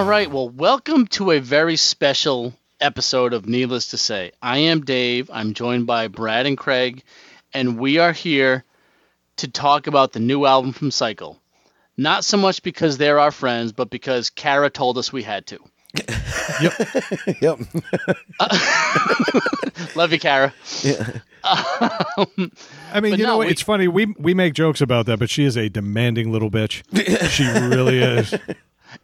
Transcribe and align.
All 0.00 0.06
right. 0.06 0.30
Well, 0.30 0.48
welcome 0.48 1.06
to 1.08 1.30
a 1.32 1.40
very 1.40 1.76
special 1.76 2.54
episode 2.80 3.34
of 3.34 3.46
Needless 3.46 3.88
to 3.88 3.98
Say. 3.98 4.32
I 4.40 4.56
am 4.56 4.80
Dave. 4.80 5.28
I'm 5.30 5.52
joined 5.52 5.86
by 5.86 6.08
Brad 6.08 6.46
and 6.46 6.56
Craig, 6.56 7.02
and 7.52 7.78
we 7.78 7.98
are 7.98 8.12
here 8.12 8.64
to 9.36 9.48
talk 9.48 9.88
about 9.88 10.12
the 10.14 10.18
new 10.18 10.46
album 10.46 10.72
from 10.72 10.90
Cycle. 10.90 11.38
Not 11.98 12.24
so 12.24 12.38
much 12.38 12.62
because 12.62 12.96
they're 12.96 13.18
our 13.18 13.30
friends, 13.30 13.72
but 13.72 13.90
because 13.90 14.30
Kara 14.30 14.70
told 14.70 14.96
us 14.96 15.12
we 15.12 15.22
had 15.22 15.46
to. 15.48 15.58
Yep. 16.62 16.72
Yep. 17.42 17.58
Love 19.96 20.12
you, 20.12 20.18
Kara. 20.18 20.52
Yeah. 20.82 21.18
Um, 21.44 22.52
I 22.92 23.00
mean, 23.00 23.12
you 23.18 23.24
no, 23.24 23.32
know, 23.32 23.38
we- 23.38 23.48
it's 23.48 23.62
funny. 23.62 23.86
We 23.86 24.06
we 24.18 24.32
make 24.34 24.54
jokes 24.54 24.80
about 24.80 25.04
that, 25.06 25.18
but 25.18 25.28
she 25.30 25.44
is 25.44 25.56
a 25.58 25.68
demanding 25.68 26.32
little 26.32 26.50
bitch. 26.50 26.82
she 27.30 27.44
really 27.46 27.98
is. 27.98 28.34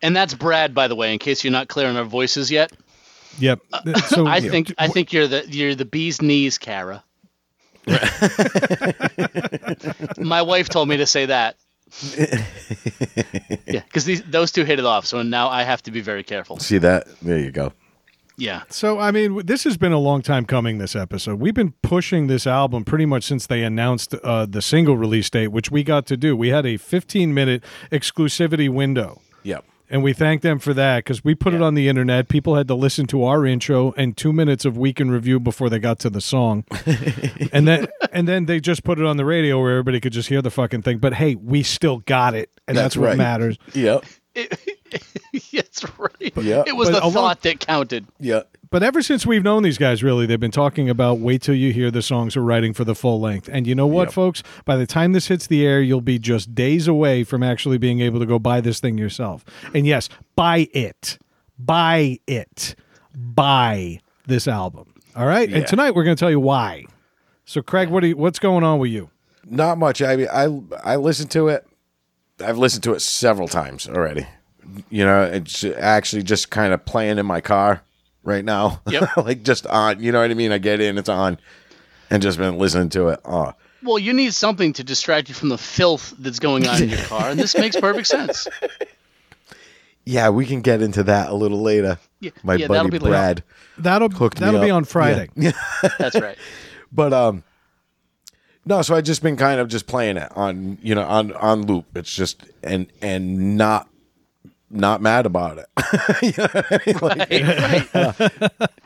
And 0.03 0.15
that's 0.15 0.35
Brad, 0.35 0.75
by 0.75 0.89
the 0.89 0.95
way, 0.95 1.13
in 1.13 1.19
case 1.19 1.43
you're 1.43 1.53
not 1.53 1.69
clear 1.69 1.89
on 1.89 1.97
our 1.97 2.05
voices 2.05 2.51
yet. 2.51 2.73
Yep. 3.39 3.61
So 4.09 4.27
I 4.27 4.41
think 4.41 4.73
I 4.79 4.89
think 4.89 5.13
you're 5.13 5.27
the 5.27 5.45
you're 5.49 5.75
the 5.75 5.85
bee's 5.85 6.23
knees, 6.23 6.59
Kara. 6.59 7.03
My 10.19 10.43
wife 10.43 10.69
told 10.69 10.89
me 10.89 10.97
to 10.97 11.07
say 11.07 11.27
that. 11.27 11.57
yeah, 13.67 13.83
because 13.85 14.23
those 14.23 14.51
two 14.51 14.65
hit 14.65 14.79
it 14.79 14.85
off, 14.85 15.07
so 15.07 15.23
now 15.23 15.49
I 15.49 15.63
have 15.63 15.83
to 15.85 15.93
be 15.93 16.01
very 16.01 16.25
careful. 16.25 16.59
See 16.59 16.79
that? 16.79 17.07
There 17.23 17.39
you 17.39 17.53
go. 17.53 17.73
Yeah, 18.39 18.65
So 18.69 18.99
I 18.99 19.13
mean, 19.13 19.47
this 19.47 19.65
has 19.65 19.79
been 19.79 19.93
a 19.93 19.99
long 19.99 20.21
time 20.21 20.45
coming. 20.45 20.77
This 20.77 20.95
episode, 20.95 21.41
we've 21.41 21.55
been 21.55 21.73
pushing 21.81 22.27
this 22.27 22.47
album 22.47 22.85
pretty 22.85 23.07
much 23.07 23.25
since 23.25 23.47
they 23.47 23.63
announced 23.63 24.15
uh, 24.15 24.45
the 24.45 24.61
single 24.61 24.99
release 24.99 25.31
date, 25.31 25.49
which 25.49 25.71
we 25.71 25.83
got 25.83 26.05
to 26.07 26.19
do. 26.19 26.37
We 26.37 26.49
had 26.49 26.67
a 26.67 26.77
15 26.77 27.33
minute 27.33 27.65
exclusivity 27.91 28.69
window. 28.69 29.23
Yep. 29.43 29.65
And 29.89 30.03
we 30.03 30.13
thank 30.13 30.43
them 30.43 30.59
for 30.59 30.75
that 30.75 31.05
because 31.05 31.23
we 31.23 31.35
put 31.37 31.55
it 31.55 31.63
on 31.63 31.75
the 31.75 31.89
internet. 31.89 32.29
People 32.29 32.57
had 32.57 32.67
to 32.69 32.75
listen 32.75 33.07
to 33.07 33.23
our 33.25 33.47
intro 33.47 33.93
and 33.97 34.17
two 34.17 34.33
minutes 34.33 34.65
of 34.65 34.77
week 34.77 35.01
in 35.01 35.11
review 35.11 35.39
before 35.39 35.71
they 35.71 35.79
got 35.79 35.99
to 36.01 36.11
the 36.11 36.21
song, 36.21 36.65
and 37.53 37.69
then 37.69 37.87
and 38.13 38.27
then 38.27 38.47
they 38.47 38.59
just 38.59 38.83
put 38.83 38.99
it 38.99 39.05
on 39.05 39.17
the 39.17 39.25
radio 39.25 39.61
where 39.61 39.71
everybody 39.73 40.01
could 40.01 40.13
just 40.13 40.29
hear 40.29 40.43
the 40.43 40.51
fucking 40.51 40.83
thing. 40.83 40.99
But 40.99 41.15
hey, 41.15 41.37
we 41.37 41.63
still 41.63 41.99
got 41.99 42.35
it, 42.35 42.51
and 42.67 42.77
that's, 42.77 42.95
That's 42.95 42.97
what 42.97 43.07
right. 43.11 43.17
matters. 43.19 43.59
Yep. 43.75 44.05
that's 45.53 45.85
right. 45.99 46.33
Yeah. 46.37 46.65
It 46.67 46.77
was 46.77 46.89
But 46.91 46.95
the 46.97 47.01
along- 47.05 47.13
thought 47.13 47.43
that 47.43 47.61
counted. 47.61 48.07
Yep. 48.21 48.56
But 48.71 48.83
ever 48.83 49.01
since 49.03 49.25
we've 49.25 49.45
known 49.45 49.63
these 49.63 49.79
guys, 49.79 50.03
really, 50.03 50.27
they've 50.27 50.41
been 50.41 50.51
talking 50.51 50.91
about 50.91 51.19
wait 51.19 51.43
till 51.43 51.55
you 51.55 51.73
hear 51.73 51.91
the 51.91 52.03
songs 52.03 52.37
we're 52.37 52.43
writing 52.43 52.73
for 52.73 52.85
the 52.85 52.95
full 52.95 53.21
length. 53.21 53.49
And 53.53 53.67
you 53.67 53.75
know 53.75 53.87
what, 53.87 54.09
Yep. 54.09 54.13
folks? 54.15 54.43
By 54.65 54.77
the 54.77 54.87
time 54.87 55.13
this 55.13 55.29
hits 55.29 55.47
the 55.47 55.65
air, 55.65 55.81
you'll 55.81 56.01
be 56.01 56.19
just 56.19 56.55
days 56.55 56.89
away 56.89 57.23
from 57.23 57.43
actually 57.43 57.79
being 57.79 58.01
able 58.01 58.19
to 58.19 58.27
go 58.27 58.39
buy 58.39 58.61
this 58.61 58.81
thing 58.81 58.99
yourself. 58.99 59.45
And 59.75 59.87
yes, 59.87 60.09
buy 60.35 60.69
it. 60.75 61.19
Buy 61.59 62.19
it. 62.27 62.75
Buy 63.17 64.01
this 64.27 64.49
album. 64.49 64.93
All 65.15 65.27
right? 65.27 65.49
Yeah. 65.49 65.59
And 65.59 65.67
tonight 65.67 65.95
we're 65.95 66.05
going 66.05 66.17
to 66.17 66.21
tell 66.21 66.31
you 66.31 66.41
why. 66.41 66.85
So, 67.45 67.63
Craig, 67.63 67.89
what 67.89 68.01
do 68.01 68.09
you, 68.09 68.17
what's 68.17 68.39
going 68.41 68.65
on 68.65 68.79
with 68.81 68.91
you? 68.91 69.11
Not 69.49 69.79
much. 69.79 70.03
I 70.03 70.17
mean, 70.17 70.27
I 70.33 70.47
I 70.85 70.97
listened 70.97 71.31
to 71.31 71.47
it. 71.49 71.65
I've 72.45 72.59
listened 72.59 72.83
to 72.83 72.93
it 72.95 73.01
several 73.01 73.47
times 73.47 73.89
already. 73.89 74.27
You 74.91 75.05
know, 75.05 75.23
it's 75.23 75.63
actually 75.63 76.25
just 76.25 76.51
kind 76.51 76.75
of 76.75 76.85
playing 76.85 77.19
in 77.19 77.27
my 77.27 77.41
car 77.41 77.83
right 78.27 78.45
now. 78.45 78.81
Yep. 78.89 79.17
like 79.17 79.43
just 79.43 79.67
on. 79.67 80.03
You 80.03 80.13
know 80.13 80.21
what 80.21 80.31
I 80.31 80.35
mean? 80.35 80.53
I 80.53 80.59
get 80.59 80.81
in, 80.81 80.99
it's 80.99 81.09
on, 81.09 81.39
and 82.11 82.23
just 82.23 82.37
been 82.39 82.59
listening 82.59 82.91
to 82.91 83.09
it. 83.09 83.21
Oh, 83.25 83.53
Well, 83.83 83.99
you 83.99 84.13
need 84.13 84.35
something 84.35 84.73
to 84.75 84.85
distract 84.85 85.29
you 85.29 85.35
from 85.35 85.49
the 85.49 85.59
filth 85.59 86.13
that's 86.19 86.39
going 86.41 86.67
on 86.69 86.83
in 86.83 86.91
your 86.91 86.99
car, 87.05 87.31
and 87.31 87.39
this 87.41 87.57
makes 87.57 87.77
perfect 87.77 88.07
sense. 88.09 88.47
yeah. 90.05 90.29
We 90.31 90.47
can 90.47 90.61
get 90.61 90.83
into 90.83 91.03
that 91.05 91.31
a 91.31 91.35
little 91.35 91.63
later. 91.63 91.99
Yeah, 92.21 92.31
My 92.43 92.55
yeah, 92.55 92.67
that'll 92.69 92.85
buddy 92.85 92.99
be 92.99 93.05
later. 93.05 93.11
Brad. 93.11 93.45
That'll, 93.79 94.09
Hooked 94.09 94.39
that'll 94.39 94.61
be 94.61 94.71
up. 94.71 94.77
on 94.77 94.85
Friday. 94.85 95.29
Yeah. 95.37 95.53
That's 95.99 96.17
right. 96.21 96.39
But 96.93 97.13
um 97.13 97.43
no, 98.65 98.83
so 98.83 98.97
I've 98.97 99.05
just 99.05 99.23
been 99.23 99.37
kind 99.37 99.61
of 99.61 99.69
just 99.69 99.87
playing 99.87 100.17
it 100.17 100.35
on 100.37 100.79
you 100.83 100.95
know 100.95 101.03
on 101.05 101.33
on 101.35 101.67
loop. 101.67 101.85
It's 101.95 102.15
just 102.15 102.43
and 102.63 102.87
and 103.03 103.57
not 103.59 103.89
not 104.71 105.01
mad 105.01 105.27
about 105.27 105.59
it. 105.59 105.67
You 106.23 106.33
know 106.37 106.49
I 106.53 107.27
mean? 107.31 107.47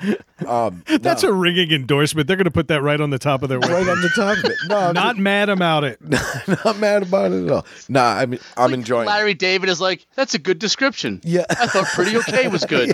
Like, 0.05 0.47
um, 0.47 0.83
That's 1.01 1.23
a 1.23 1.33
ringing 1.33 1.71
endorsement. 1.71 2.27
They're 2.29 2.37
going 2.37 2.45
to 2.45 2.51
put 2.51 2.69
that 2.69 2.83
right 2.83 3.01
on 3.01 3.11
the 3.11 3.19
top 3.19 3.43
of 3.43 3.49
their 3.49 3.59
right 3.59 3.71
website. 3.71 3.93
on 3.93 4.01
the 4.03 4.09
top 4.15 4.39
of 4.39 4.45
it. 4.51 4.57
No, 4.69 4.77
I'm 4.77 4.95
Not 5.01 5.17
mad 5.19 5.49
about 5.49 5.85
it. 5.85 5.99
just 6.11 6.49
not 6.65 6.79
mad 6.79 7.03
about 7.03 7.33
it 7.33 7.45
at 7.47 7.51
all. 7.51 7.67
Nah, 7.89 8.13
I 8.13 8.27
mean 8.27 8.41
I'm 8.57 8.75
enjoying. 8.75 9.07
it. 9.07 9.11
Larry 9.11 9.35
David 9.35 9.69
is 9.71 9.81
like, 9.81 10.07
that's 10.15 10.35
a 10.35 10.39
good 10.39 10.59
description. 10.59 11.21
Yeah. 11.25 11.45
I 11.51 11.67
thought 11.67 11.87
pretty 11.95 12.17
okay 12.19 12.49
was 12.49 12.65
good. 12.65 12.93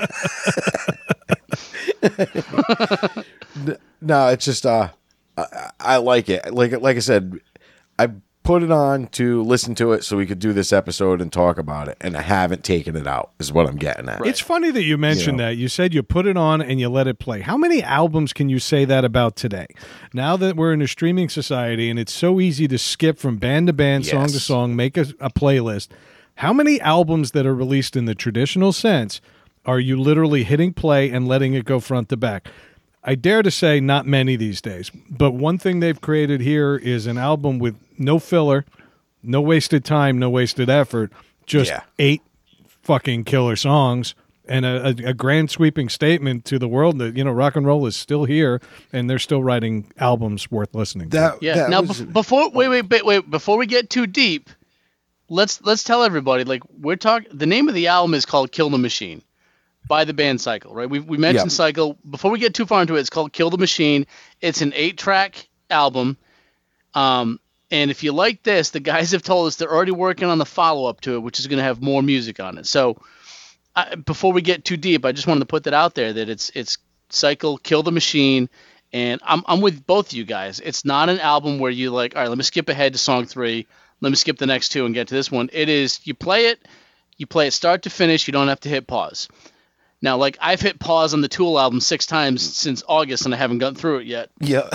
No, 4.01 4.29
it's 4.29 4.45
just 4.45 4.67
uh, 4.67 4.89
I, 5.37 5.71
I 5.81 5.97
like 5.97 6.29
it. 6.29 6.53
Like 6.53 6.73
like 6.81 6.97
I 6.97 7.01
said, 7.01 7.41
I 7.99 8.09
put 8.47 8.63
it 8.63 8.71
on 8.71 9.09
to 9.09 9.43
listen 9.43 9.75
to 9.75 9.93
it 9.93 10.05
so 10.05 10.17
we 10.17 10.25
could 10.25 10.39
do 10.39 10.53
this 10.53 10.73
episode 10.73 11.21
and 11.21 11.33
talk 11.33 11.59
about 11.59 11.89
it, 11.89 11.97
and 12.01 12.17
I 12.17 12.23
haven't 12.23 12.63
taken 12.65 12.97
it 12.97 13.07
out. 13.07 13.33
Is 13.39 13.53
what 13.53 13.69
I'm 13.69 13.77
getting 13.77 14.09
at. 14.09 14.25
It's 14.25 14.41
funny 14.41 14.71
that 14.71 14.85
you 14.85 14.97
mentioned 14.97 15.39
You 15.39 15.45
know. 15.45 15.49
that. 15.51 15.57
You 15.57 15.69
said 15.69 15.93
you 15.93 16.03
put 16.03 16.27
it 16.27 16.37
on 16.37 16.63
and 16.63 16.79
you 16.79 16.89
let 16.89 17.07
it 17.07 17.19
play. 17.19 17.41
How 17.41 17.57
many 17.57 17.83
albums 17.83 18.33
can 18.33 18.49
you 18.49 18.59
say 18.59 18.85
that 18.85 19.05
about 19.05 19.37
today? 19.37 19.67
Now 20.15 20.37
that 20.37 20.57
we're 20.57 20.73
in 20.73 20.81
a 20.81 20.89
streaming 20.89 21.29
society 21.29 21.91
and 21.91 21.99
it's 21.99 22.13
so 22.13 22.41
easy 22.41 22.69
to 22.69 22.79
skip 22.79 23.19
from 23.19 23.37
band 23.37 23.67
to 23.67 23.73
band, 23.73 24.07
song 24.07 24.29
to 24.29 24.41
song, 24.41 24.77
make 24.77 24.97
a, 24.97 25.07
a 25.21 25.31
playlist, 25.31 25.89
how 26.37 26.53
many 26.53 26.81
albums 26.81 27.33
that 27.33 27.47
are 27.47 27.55
released 27.55 27.97
in 27.97 28.05
the 28.05 28.15
traditional 28.15 28.73
sense 28.73 29.21
are 29.65 29.81
you 29.81 29.99
literally 30.01 30.45
hitting 30.45 30.73
play 30.73 31.11
and 31.11 31.27
letting 31.27 31.55
it 31.55 31.65
go 31.65 31.81
front 31.81 32.09
to 32.11 32.17
back? 32.17 32.49
I 33.07 33.15
dare 33.15 33.43
to 33.43 33.51
say 33.51 33.79
not 33.81 34.05
many 34.07 34.35
these 34.37 34.61
days. 34.61 34.91
But 35.09 35.31
one 35.33 35.59
thing 35.59 35.81
they've 35.81 36.01
created 36.01 36.41
here 36.41 36.77
is 36.77 37.07
an 37.07 37.17
album 37.19 37.59
with 37.61 37.77
no 37.99 38.19
filler, 38.19 38.65
no 39.23 39.41
wasted 39.41 39.85
time, 39.85 40.19
no 40.19 40.29
wasted 40.29 40.69
effort, 40.69 41.13
just 41.47 41.71
Yeah. 41.71 41.83
eight 42.01 42.23
fucking 42.83 43.25
killer 43.25 43.55
songs 43.57 44.15
and 44.49 44.65
a, 44.65 44.87
a, 44.89 45.11
a 45.11 45.15
grand 45.15 45.51
sweeping 45.51 45.89
statement 45.89 46.45
to 46.45 46.59
the 46.59 46.69
world 46.69 46.99
that 46.99 47.17
you 47.17 47.25
know 47.25 47.33
rock 47.33 47.57
and 47.57 47.67
roll 47.67 47.85
is 47.87 47.97
still 47.97 48.25
here 48.25 48.61
and 48.93 49.09
they're 49.11 49.19
still 49.19 49.43
writing 49.43 49.91
albums 49.99 50.51
worth 50.53 50.73
listening 50.75 51.11
to. 51.11 51.39
Yeah. 51.41 51.55
that 51.55 51.71
now, 51.71 51.83
was- 51.83 52.03
bef- 52.03 52.13
before 52.13 52.51
wait, 52.51 52.69
wait, 52.69 52.89
wait, 52.91 53.05
wait, 53.07 53.31
before 53.31 53.57
we 53.57 53.67
get 53.67 53.91
too 53.91 54.07
deep, 54.07 54.51
let's 55.29 55.61
let's 55.63 55.83
tell 55.83 56.03
everybody 56.05 56.45
like 56.45 56.63
we're 56.81 56.97
talking. 56.97 57.29
The 57.37 57.47
name 57.47 57.69
of 57.69 57.75
the 57.75 57.87
album 57.89 58.15
is 58.15 58.25
called 58.27 58.53
"Kill 58.53 58.71
the 58.71 58.79
Machine" 58.79 59.21
by 59.87 60.05
the 60.05 60.15
band 60.15 60.41
Cycle. 60.41 60.75
Right? 60.75 60.89
We 60.89 61.01
we 61.01 61.19
mentioned 61.19 61.51
Yeah. 61.51 61.57
Cycle 61.57 61.97
before 62.09 62.31
we 62.31 62.39
get 62.39 62.55
too 62.55 62.67
far 62.67 62.81
into 62.81 62.97
it. 62.97 63.01
It's 63.01 63.11
called 63.11 63.33
"Kill 63.33 63.51
the 63.51 63.59
Machine." 63.59 64.07
It's 64.41 64.63
an 64.63 64.73
eight-track 64.75 65.49
album. 65.71 66.17
Um, 66.95 67.41
and 67.71 67.91
if 67.91 68.03
you 68.03 68.13
like 68.13 68.43
this, 68.43 68.71
the 68.71 68.81
guys 68.81 69.13
have 69.13 69.23
told 69.23 69.49
us 69.49 69.57
they're 69.57 69.73
already 69.73 69.93
working 69.93 70.29
on 70.29 70.39
the 70.39 70.47
follow-up 70.47 71.01
to 71.03 71.15
it, 71.15 71.19
which 71.21 71.41
is 71.41 71.47
going 71.47 71.59
to 71.59 71.65
have 71.65 71.83
more 71.83 72.01
music 72.01 72.39
on 72.39 72.59
it. 72.59 72.67
So, 72.67 72.97
I, 73.75 73.97
before 73.97 74.33
we 74.33 74.41
get 74.41 74.65
too 74.65 74.77
deep, 74.77 75.05
I 75.05 75.13
just 75.13 75.27
wanted 75.27 75.41
to 75.41 75.47
put 75.47 75.65
that 75.65 75.75
out 75.75 75.95
there 75.95 76.13
that 76.13 76.29
it's 76.29 76.51
it's 76.55 76.79
Cycle 77.11 77.59
Kill 77.59 77.83
the 77.83 77.93
Machine, 77.93 78.49
and 78.93 79.21
I'm 79.25 79.43
I'm 79.47 79.61
with 79.61 79.87
both 79.87 80.09
of 80.09 80.13
you 80.13 80.25
guys. 80.25 80.61
It's 80.61 80.85
not 80.85 81.09
an 81.09 81.21
album 81.21 81.59
where 81.59 81.71
you 81.71 81.91
like, 81.91 82.15
all 82.17 82.23
right, 82.23 82.29
let 82.29 82.39
me 82.39 82.45
skip 82.45 82.69
ahead 82.69 82.93
to 82.93 82.99
song 82.99 83.27
three, 83.27 83.67
let 84.01 84.11
me 84.11 84.17
skip 84.17 84.39
the 84.39 84.47
next 84.47 84.71
two 84.71 84.87
and 84.87 84.95
get 84.95 85.09
to 85.09 85.15
this 85.15 85.31
one. 85.31 85.51
It 85.53 85.69
is 85.69 86.01
you 86.05 86.15
play 86.15 86.47
it, 86.47 86.61
you 87.17 87.27
play 87.27 87.49
it 87.49 87.53
start 87.53 87.83
to 87.83 87.91
finish. 87.91 88.27
You 88.27 88.33
don't 88.33 88.49
have 88.49 88.61
to 88.61 88.69
hit 88.69 88.87
pause. 88.87 89.29
Now, 90.03 90.19
like 90.19 90.37
I've 90.41 90.61
hit 90.61 90.79
pause 90.79 91.15
on 91.15 91.23
the 91.23 91.29
Tool 91.29 91.59
album 91.59 91.81
six 91.81 92.05
times 92.07 92.47
mm. 92.47 92.53
since 92.53 92.83
August, 92.87 93.25
and 93.25 93.35
I 93.35 93.39
haven't 93.39 93.59
gotten 93.59 93.77
through 93.77 94.01
it 94.01 94.07
yet. 94.07 94.29
yeah. 94.41 94.69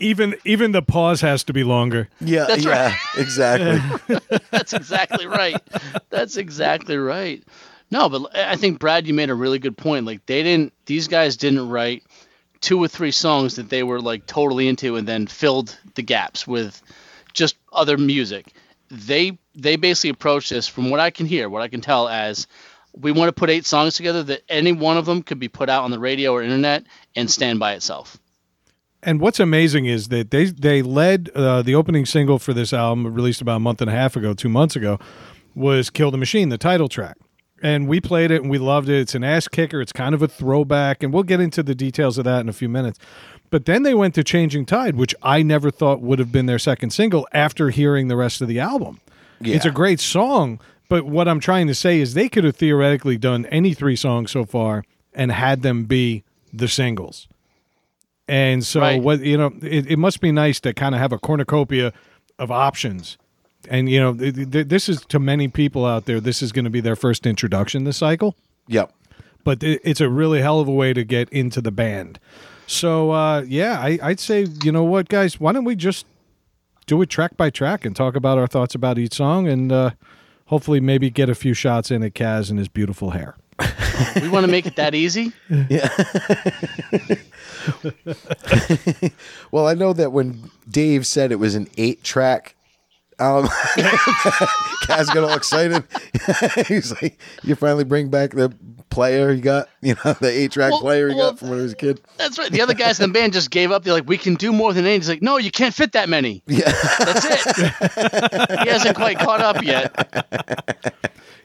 even 0.00 0.34
even 0.44 0.72
the 0.72 0.82
pause 0.82 1.20
has 1.20 1.44
to 1.44 1.52
be 1.52 1.62
longer. 1.62 2.08
Yeah, 2.20 2.46
That's 2.46 2.64
yeah, 2.64 2.88
right. 2.88 2.96
exactly. 3.16 4.18
That's 4.50 4.72
exactly 4.72 5.26
right. 5.26 5.60
That's 6.10 6.36
exactly 6.36 6.96
right. 6.96 7.44
No, 7.90 8.08
but 8.08 8.36
I 8.36 8.56
think 8.56 8.80
Brad, 8.80 9.06
you 9.06 9.14
made 9.14 9.30
a 9.30 9.34
really 9.34 9.60
good 9.60 9.76
point. 9.76 10.06
Like 10.06 10.26
they 10.26 10.42
didn't; 10.42 10.72
these 10.86 11.06
guys 11.06 11.36
didn't 11.36 11.68
write 11.68 12.02
two 12.60 12.82
or 12.82 12.88
three 12.88 13.12
songs 13.12 13.54
that 13.56 13.68
they 13.68 13.84
were 13.84 14.00
like 14.00 14.26
totally 14.26 14.66
into, 14.66 14.96
and 14.96 15.06
then 15.06 15.28
filled 15.28 15.78
the 15.94 16.02
gaps 16.02 16.44
with 16.44 16.82
just 17.32 17.54
other 17.72 17.96
music. 17.96 18.52
They 18.94 19.38
they 19.54 19.76
basically 19.76 20.10
approached 20.10 20.50
this, 20.50 20.66
from 20.66 20.90
what 20.90 21.00
I 21.00 21.10
can 21.10 21.26
hear, 21.26 21.48
what 21.48 21.62
I 21.62 21.68
can 21.68 21.80
tell, 21.80 22.08
as 22.08 22.46
we 22.92 23.12
want 23.12 23.28
to 23.28 23.32
put 23.32 23.50
eight 23.50 23.66
songs 23.66 23.94
together 23.94 24.22
that 24.24 24.42
any 24.48 24.72
one 24.72 24.96
of 24.96 25.06
them 25.06 25.22
could 25.22 25.38
be 25.38 25.48
put 25.48 25.68
out 25.68 25.84
on 25.84 25.90
the 25.90 25.98
radio 25.98 26.32
or 26.32 26.42
internet 26.42 26.84
and 27.16 27.30
stand 27.30 27.58
by 27.58 27.74
itself. 27.74 28.18
And 29.02 29.20
what's 29.20 29.40
amazing 29.40 29.86
is 29.86 30.08
that 30.08 30.30
they 30.30 30.46
they 30.46 30.80
led 30.80 31.28
uh, 31.34 31.62
the 31.62 31.74
opening 31.74 32.06
single 32.06 32.38
for 32.38 32.54
this 32.54 32.72
album, 32.72 33.12
released 33.12 33.40
about 33.40 33.56
a 33.56 33.60
month 33.60 33.80
and 33.80 33.90
a 33.90 33.92
half 33.92 34.16
ago, 34.16 34.32
two 34.32 34.48
months 34.48 34.76
ago, 34.76 34.98
was 35.54 35.90
"Kill 35.90 36.10
the 36.10 36.18
Machine," 36.18 36.48
the 36.48 36.58
title 36.58 36.88
track. 36.88 37.16
And 37.62 37.88
we 37.88 38.00
played 38.00 38.30
it 38.30 38.42
and 38.42 38.50
we 38.50 38.58
loved 38.58 38.88
it. 38.90 39.00
It's 39.00 39.14
an 39.14 39.24
ass 39.24 39.48
kicker. 39.48 39.80
It's 39.80 39.92
kind 39.92 40.14
of 40.14 40.22
a 40.22 40.28
throwback, 40.28 41.02
and 41.02 41.12
we'll 41.12 41.22
get 41.22 41.40
into 41.40 41.62
the 41.62 41.74
details 41.74 42.18
of 42.18 42.24
that 42.24 42.40
in 42.40 42.48
a 42.48 42.52
few 42.52 42.68
minutes. 42.68 42.98
But 43.54 43.66
then 43.66 43.84
they 43.84 43.94
went 43.94 44.16
to 44.16 44.24
"Changing 44.24 44.66
Tide," 44.66 44.96
which 44.96 45.14
I 45.22 45.44
never 45.44 45.70
thought 45.70 46.00
would 46.00 46.18
have 46.18 46.32
been 46.32 46.46
their 46.46 46.58
second 46.58 46.90
single 46.90 47.24
after 47.30 47.70
hearing 47.70 48.08
the 48.08 48.16
rest 48.16 48.40
of 48.40 48.48
the 48.48 48.58
album. 48.58 48.98
It's 49.40 49.64
a 49.64 49.70
great 49.70 50.00
song, 50.00 50.58
but 50.88 51.04
what 51.06 51.28
I'm 51.28 51.38
trying 51.38 51.68
to 51.68 51.74
say 51.76 52.00
is 52.00 52.14
they 52.14 52.28
could 52.28 52.42
have 52.42 52.56
theoretically 52.56 53.16
done 53.16 53.46
any 53.52 53.72
three 53.72 53.94
songs 53.94 54.32
so 54.32 54.44
far 54.44 54.82
and 55.14 55.30
had 55.30 55.62
them 55.62 55.84
be 55.84 56.24
the 56.52 56.66
singles. 56.66 57.28
And 58.26 58.66
so 58.66 58.80
Right. 58.80 59.00
what 59.00 59.20
you 59.20 59.36
know, 59.38 59.52
it, 59.62 59.88
it 59.88 59.98
must 60.00 60.20
be 60.20 60.32
nice 60.32 60.58
to 60.58 60.74
kind 60.74 60.92
of 60.96 61.00
have 61.00 61.12
a 61.12 61.18
cornucopia 61.18 61.92
of 62.40 62.50
options. 62.50 63.18
And 63.70 63.88
you 63.88 64.00
know, 64.00 64.14
th- 64.14 64.50
th- 64.50 64.66
this 64.66 64.88
is 64.88 65.02
to 65.10 65.20
many 65.20 65.46
people 65.46 65.86
out 65.86 66.06
there. 66.06 66.18
This 66.20 66.42
is 66.42 66.50
going 66.50 66.64
to 66.64 66.72
be 66.72 66.80
their 66.80 66.96
first 66.96 67.24
introduction 67.24 67.84
to 67.84 67.92
cycle 67.92 68.34
Yep. 68.66 68.92
but 69.44 69.62
it- 69.62 69.80
it's 69.84 70.00
a 70.00 70.08
really 70.08 70.40
hell 70.42 70.58
of 70.58 70.66
a 70.66 70.72
way 70.72 70.92
to 70.92 71.04
get 71.04 71.28
into 71.28 71.60
the 71.60 71.70
band. 71.70 72.18
So 72.66 73.10
uh, 73.10 73.44
yeah, 73.46 73.78
I, 73.80 73.98
I'd 74.02 74.20
say 74.20 74.46
you 74.62 74.72
know 74.72 74.84
what, 74.84 75.08
guys, 75.08 75.38
why 75.38 75.52
don't 75.52 75.64
we 75.64 75.76
just 75.76 76.06
do 76.86 77.00
it 77.02 77.10
track 77.10 77.36
by 77.36 77.50
track 77.50 77.84
and 77.84 77.94
talk 77.94 78.16
about 78.16 78.38
our 78.38 78.46
thoughts 78.46 78.74
about 78.74 78.98
each 78.98 79.14
song, 79.14 79.48
and 79.48 79.72
uh, 79.72 79.90
hopefully 80.46 80.80
maybe 80.80 81.10
get 81.10 81.28
a 81.28 81.34
few 81.34 81.54
shots 81.54 81.90
in 81.90 82.02
at 82.02 82.14
Kaz 82.14 82.50
and 82.50 82.58
his 82.58 82.68
beautiful 82.68 83.10
hair. 83.10 83.36
We 84.20 84.28
want 84.28 84.44
to 84.44 84.50
make 84.50 84.66
it 84.66 84.74
that 84.76 84.94
easy. 84.94 85.32
Yeah. 85.68 85.88
Well, 89.50 89.68
I 89.68 89.74
know 89.74 89.92
that 89.92 90.12
when 90.12 90.50
Dave 90.68 91.06
said 91.06 91.30
it 91.30 91.36
was 91.36 91.54
an 91.54 91.68
eight 91.76 92.02
track, 92.02 92.53
um, 93.18 93.46
Kaz 94.86 95.06
got 95.14 95.18
all 95.24 95.36
excited. 95.36 95.84
He's 96.68 96.92
like, 97.02 97.18
"You 97.42 97.54
finally 97.54 97.84
bring 97.84 98.08
back 98.10 98.30
the 98.30 98.52
player 98.90 99.32
you 99.32 99.40
got, 99.42 99.68
you 99.82 99.94
know, 100.04 100.12
the 100.14 100.28
eight 100.30 100.52
track 100.52 100.70
Well- 100.72 100.80
player 100.80 101.08
you 101.08 101.16
well, 101.16 101.30
got 101.30 101.38
from 101.40 101.50
when 101.50 101.58
he 101.58 101.62
was 101.64 101.72
a 101.72 101.76
kid." 101.76 102.00
That's 102.16 102.38
right. 102.38 102.50
The 102.50 102.60
other 102.60 102.74
guys 102.74 103.00
in 103.00 103.08
the 103.08 103.12
band 103.12 103.32
just 103.32 103.50
gave 103.50 103.70
up. 103.72 103.84
They're 103.84 103.92
like, 103.94 104.08
we 104.08 104.18
can 104.18 104.34
do 104.34 104.52
more 104.52 104.72
than 104.72 104.86
eight. 104.86 104.96
He's 104.96 105.08
like, 105.08 105.22
no, 105.22 105.36
you 105.38 105.50
can't 105.50 105.74
fit 105.74 105.92
that 105.92 106.08
many. 106.08 106.42
Yeah, 106.48 106.70
That's 107.00 107.24
it. 107.26 108.60
he 108.60 108.68
hasn't 108.68 108.96
quite 108.96 109.18
caught 109.18 109.40
up 109.40 109.62
yet. 109.64 110.94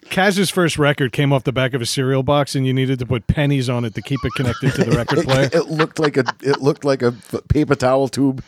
Kaz's 0.10 0.50
first 0.50 0.78
record 0.80 1.12
came 1.12 1.32
off 1.32 1.44
the 1.44 1.52
back 1.52 1.74
of 1.74 1.82
a 1.82 1.86
cereal 1.86 2.24
box, 2.24 2.56
and 2.56 2.66
you 2.66 2.74
needed 2.74 2.98
to 3.00 3.06
put 3.06 3.28
pennies 3.28 3.70
on 3.70 3.86
it 3.86 3.94
to 3.96 4.02
keep 4.02 4.20
it 4.24 4.32
connected 4.36 4.74
to 4.74 4.84
the 4.86 4.92
record 4.98 5.24
player. 5.26 5.50
it 5.54 5.68
looked 5.70 6.00
like 6.00 6.18
a 6.18 6.24
it 6.42 6.62
looked 6.62 6.84
like 6.84 7.02
a 7.02 7.12
paper 7.50 7.76
towel 7.76 8.08
tube. 8.08 8.44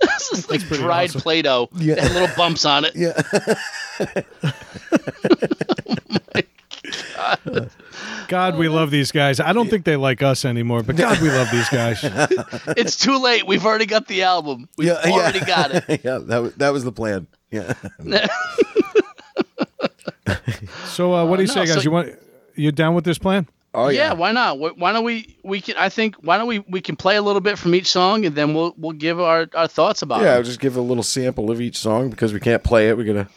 This 0.00 0.32
is 0.32 0.50
like 0.50 0.60
dried 0.68 1.10
Play-Doh. 1.10 1.68
Yeah. 1.76 1.94
It 1.94 1.98
had 2.00 2.12
little 2.12 2.36
bumps 2.36 2.64
on 2.64 2.84
it. 2.84 2.94
Yeah, 2.94 3.20
God, 8.28 8.56
we 8.56 8.68
love 8.68 8.90
these 8.90 9.10
guys. 9.10 9.40
I 9.40 9.52
don't 9.52 9.68
think 9.70 9.84
they 9.84 9.96
like 9.96 10.22
us 10.22 10.44
anymore, 10.44 10.82
but 10.82 10.96
God, 10.96 11.20
we 11.20 11.30
love 11.30 11.50
these 11.50 11.68
guys. 11.68 12.04
It's 12.76 12.96
too 12.96 13.18
late. 13.18 13.46
We've 13.46 13.64
already 13.64 13.86
got 13.86 14.06
the 14.06 14.22
album. 14.22 14.68
We've 14.76 14.88
yeah, 14.88 15.00
already 15.10 15.38
yeah. 15.40 15.46
got 15.46 15.70
it. 15.74 15.84
yeah, 16.04 16.18
that 16.18 16.38
was 16.42 16.54
that 16.54 16.72
was 16.72 16.84
the 16.84 16.92
plan. 16.92 17.26
Yeah, 17.50 17.72
So 20.88 21.14
uh, 21.14 21.24
what 21.24 21.36
do 21.36 21.42
you 21.42 21.48
no, 21.48 21.54
say, 21.54 21.66
guys? 21.66 21.74
so- 21.74 21.80
you 21.80 21.90
want 21.90 22.10
you 22.54 22.70
down 22.72 22.94
with 22.94 23.04
this 23.04 23.18
plan? 23.18 23.46
Oh 23.74 23.88
yeah. 23.88 24.08
yeah, 24.08 24.12
why 24.14 24.32
not? 24.32 24.58
Why 24.58 24.92
don't 24.92 25.04
we? 25.04 25.36
We 25.44 25.60
can. 25.60 25.76
I 25.76 25.88
think. 25.88 26.16
Why 26.16 26.38
don't 26.38 26.48
we? 26.48 26.60
We 26.60 26.80
can 26.80 26.96
play 26.96 27.16
a 27.16 27.22
little 27.22 27.40
bit 27.40 27.58
from 27.58 27.74
each 27.74 27.88
song, 27.88 28.24
and 28.24 28.34
then 28.34 28.54
we'll 28.54 28.74
we'll 28.76 28.92
give 28.92 29.20
our, 29.20 29.48
our 29.54 29.68
thoughts 29.68 30.02
about 30.02 30.22
it. 30.22 30.24
yeah. 30.24 30.34
I'll 30.34 30.42
just 30.42 30.60
give 30.60 30.76
a 30.76 30.80
little 30.80 31.02
sample 31.02 31.50
of 31.50 31.60
each 31.60 31.76
song 31.76 32.10
because 32.10 32.32
we 32.32 32.40
can't 32.40 32.64
play 32.64 32.88
it. 32.88 32.96
We're 32.96 33.04
gonna 33.04 33.28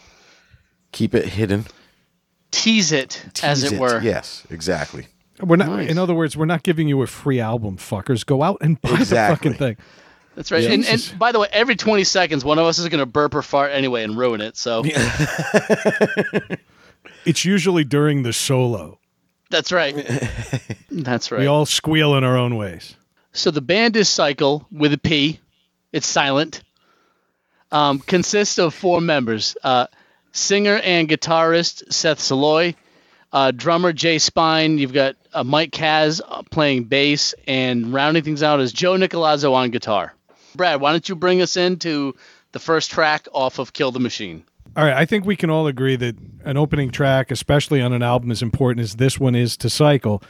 keep 0.91 1.13
it 1.15 1.25
hidden, 1.25 1.65
Tease 2.51 2.91
it, 2.91 3.23
as 3.43 3.61
Tease 3.61 3.73
it 3.73 3.79
were. 3.79 4.01
Yes, 4.01 4.45
exactly. 4.49 5.07
We're 5.41 5.55
not. 5.55 5.69
Nice. 5.69 5.89
In 5.89 5.97
other 5.97 6.13
words, 6.13 6.37
we're 6.37 6.45
not 6.45 6.63
giving 6.63 6.87
you 6.87 7.01
a 7.01 7.07
free 7.07 7.39
album, 7.39 7.77
fuckers. 7.77 8.25
Go 8.25 8.43
out 8.43 8.57
and 8.61 8.79
buy 8.81 8.91
Exactly. 8.91 9.51
the 9.51 9.57
fucking 9.57 9.75
thing. 9.75 9.85
That's 10.35 10.51
right. 10.51 10.63
And, 10.63 10.83
Jesus. 10.83 11.11
and 11.11 11.19
by 11.19 11.33
the 11.33 11.39
way, 11.39 11.47
every 11.51 11.75
20 11.75 12.05
seconds, 12.05 12.45
one 12.45 12.57
of 12.57 12.65
us 12.65 12.79
is 12.79 12.87
going 12.87 13.01
to 13.01 13.05
burp 13.05 13.35
or 13.35 13.41
fart 13.41 13.71
anyway 13.73 14.03
and 14.03 14.17
ruin 14.17 14.39
it. 14.39 14.55
So 14.55 14.81
It's 17.25 17.45
usually 17.45 17.83
during 17.83 18.23
the 18.23 18.33
solo. 18.33 18.99
That's 19.51 19.71
right. 19.71 19.95
That's 20.91 21.31
right. 21.31 21.39
We 21.39 21.47
all 21.47 21.65
squeal 21.65 22.15
in 22.15 22.23
our 22.25 22.37
own 22.37 22.57
ways. 22.57 22.95
So 23.31 23.49
the 23.49 23.61
band 23.61 23.95
is 23.95 24.09
Cycle 24.09 24.67
with 24.71 24.91
a 24.91 24.97
P. 24.97 25.39
It's 25.93 26.07
silent. 26.07 26.61
Um, 27.71 27.99
consists 27.99 28.59
of 28.59 28.73
four 28.73 28.99
members: 28.99 29.55
uh, 29.63 29.87
singer 30.33 30.75
and 30.83 31.07
guitarist 31.07 31.93
Seth 31.93 32.19
Saloy, 32.19 32.75
uh, 33.31 33.51
drummer 33.51 33.93
Jay 33.93 34.17
Spine. 34.17 34.77
You've 34.77 34.93
got 34.93 35.15
uh, 35.33 35.45
Mike 35.45 35.71
Kaz 35.71 36.19
uh, 36.25 36.43
playing 36.51 36.85
bass, 36.85 37.33
and 37.47 37.93
rounding 37.93 38.23
things 38.23 38.43
out 38.43 38.59
is 38.59 38.73
Joe 38.73 38.95
Nicolazzo 38.95 39.53
on 39.53 39.71
guitar. 39.71 40.13
Brad, 40.55 40.81
why 40.81 40.91
don't 40.91 41.07
you 41.07 41.15
bring 41.15 41.41
us 41.41 41.55
into 41.55 42.15
the 42.51 42.59
first 42.59 42.91
track 42.91 43.29
off 43.33 43.59
of 43.59 43.71
Kill 43.71 43.91
the 43.91 44.01
Machine? 44.01 44.43
All 44.77 44.85
right, 44.85 44.93
I 44.93 45.05
think 45.05 45.25
we 45.25 45.35
can 45.35 45.49
all 45.49 45.67
agree 45.67 45.95
that 45.97 46.15
an 46.45 46.57
opening 46.57 46.91
track, 46.91 47.29
especially 47.29 47.81
on 47.81 47.91
an 47.91 48.01
album 48.01 48.31
as 48.31 48.41
important 48.41 48.83
as 48.83 48.95
this 48.95 49.19
one 49.19 49.35
is 49.35 49.57
to 49.57 49.69
Cycle, 49.69 50.23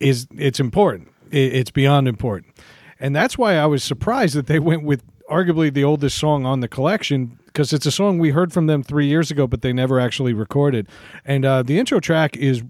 is 0.00 0.26
it's 0.36 0.58
important. 0.58 1.08
It's 1.30 1.70
beyond 1.70 2.08
important, 2.08 2.56
and 3.00 3.14
that's 3.14 3.36
why 3.38 3.56
I 3.56 3.66
was 3.66 3.82
surprised 3.82 4.34
that 4.34 4.46
they 4.46 4.58
went 4.58 4.84
with 4.84 5.02
arguably 5.30 5.72
the 5.72 5.84
oldest 5.84 6.18
song 6.18 6.46
on 6.46 6.60
the 6.60 6.68
collection 6.68 7.38
because 7.46 7.72
it's 7.72 7.86
a 7.86 7.90
song 7.90 8.18
we 8.18 8.30
heard 8.30 8.52
from 8.52 8.66
them 8.66 8.82
three 8.82 9.06
years 9.06 9.30
ago, 9.30 9.46
but 9.46 9.62
they 9.62 9.72
never 9.72 9.98
actually 9.98 10.34
recorded. 10.34 10.86
And 11.24 11.44
uh, 11.44 11.62
the 11.62 11.78
intro 11.78 12.00
track 12.00 12.36
is 12.36 12.62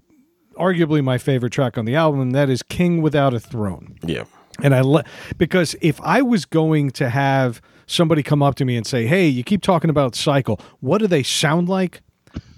arguably 0.55 1.03
my 1.03 1.17
favorite 1.17 1.51
track 1.51 1.77
on 1.77 1.85
the 1.85 1.95
album, 1.95 2.21
and 2.21 2.35
that 2.35 2.49
is 2.49 2.63
"King 2.63 3.01
Without 3.01 3.33
a 3.33 3.39
Throne." 3.39 3.97
Yeah. 4.03 4.23
And 4.63 4.73
I 4.73 4.81
le- 4.81 5.03
because 5.37 5.75
if 5.81 6.01
I 6.01 6.21
was 6.21 6.45
going 6.45 6.91
to 6.91 7.09
have 7.09 7.61
somebody 7.87 8.21
come 8.21 8.43
up 8.43 8.55
to 8.55 8.65
me 8.65 8.77
and 8.77 8.85
say, 8.85 9.07
"Hey, 9.07 9.27
you 9.27 9.43
keep 9.43 9.61
talking 9.61 9.89
about 9.89 10.13
cycle. 10.13 10.59
What 10.79 10.99
do 10.99 11.07
they 11.07 11.23
sound 11.23 11.67
like?" 11.67 12.01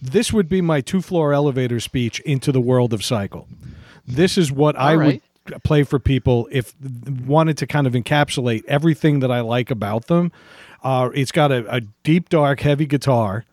This 0.02 0.34
would 0.34 0.50
be 0.50 0.62
my 0.62 0.82
two-floor 0.82 1.34
elevator 1.34 1.80
speech 1.80 2.20
into 2.22 2.52
the 2.52 2.62
world 2.62 2.94
of 2.94 3.04
cycle. 3.04 3.48
This 4.06 4.38
is 4.38 4.52
what 4.52 4.78
I 4.78 4.96
right. 4.96 5.22
would 5.46 5.64
play 5.64 5.84
for 5.84 6.00
people 6.00 6.48
if 6.52 6.76
wanted 7.26 7.58
to 7.58 7.68
kind 7.68 7.88
of 7.88 7.94
encapsulate 7.94 8.66
everything 8.66 9.20
that 9.20 9.32
I 9.32 9.42
like 9.42 9.72
about 9.72 10.08
them. 10.08 10.32
Uh, 10.84 11.10
it's 11.14 11.32
got 11.32 11.52
a, 11.52 11.74
a 11.74 11.82
deep, 12.04 12.30
dark, 12.30 12.62
heavy 12.62 12.86
guitar, 12.86 13.46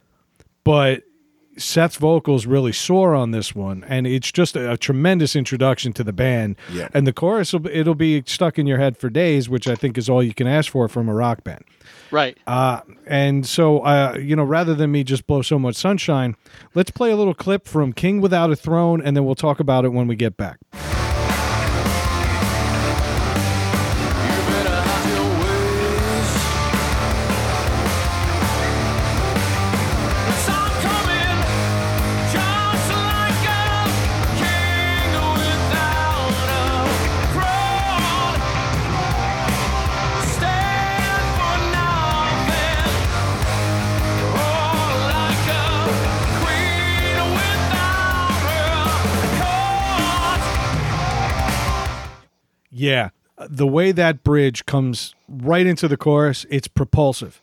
but 0.64 1.02
Seth's 1.56 1.96
vocals 1.96 2.46
really 2.46 2.72
soar 2.72 3.14
on 3.14 3.30
this 3.30 3.54
one, 3.54 3.84
and 3.88 4.06
it's 4.06 4.30
just 4.30 4.56
a, 4.56 4.72
a 4.72 4.76
tremendous 4.76 5.34
introduction 5.34 5.92
to 5.94 6.04
the 6.04 6.12
band. 6.12 6.56
Yeah. 6.72 6.88
And 6.92 7.06
the 7.06 7.12
chorus, 7.12 7.52
will, 7.52 7.66
it'll 7.66 7.94
be 7.94 8.22
stuck 8.26 8.58
in 8.58 8.66
your 8.66 8.78
head 8.78 8.96
for 8.96 9.08
days, 9.08 9.48
which 9.48 9.66
I 9.66 9.74
think 9.74 9.96
is 9.96 10.08
all 10.08 10.22
you 10.22 10.34
can 10.34 10.46
ask 10.46 10.70
for 10.70 10.88
from 10.88 11.08
a 11.08 11.14
rock 11.14 11.44
band. 11.44 11.64
Right. 12.10 12.36
Uh, 12.46 12.80
and 13.06 13.46
so, 13.46 13.80
uh, 13.80 14.16
you 14.20 14.36
know, 14.36 14.44
rather 14.44 14.74
than 14.74 14.92
me 14.92 15.04
just 15.04 15.26
blow 15.26 15.42
so 15.42 15.58
much 15.58 15.76
sunshine, 15.76 16.36
let's 16.74 16.90
play 16.90 17.10
a 17.10 17.16
little 17.16 17.34
clip 17.34 17.66
from 17.66 17.92
King 17.92 18.20
Without 18.20 18.50
a 18.50 18.56
Throne, 18.56 19.00
and 19.02 19.16
then 19.16 19.24
we'll 19.24 19.34
talk 19.34 19.60
about 19.60 19.84
it 19.84 19.92
when 19.92 20.06
we 20.06 20.16
get 20.16 20.36
back. 20.36 20.58
Yeah, 52.78 53.10
the 53.48 53.66
way 53.66 53.92
that 53.92 54.22
bridge 54.22 54.66
comes 54.66 55.14
right 55.28 55.66
into 55.66 55.88
the 55.88 55.96
chorus, 55.96 56.44
it's 56.50 56.68
propulsive. 56.68 57.40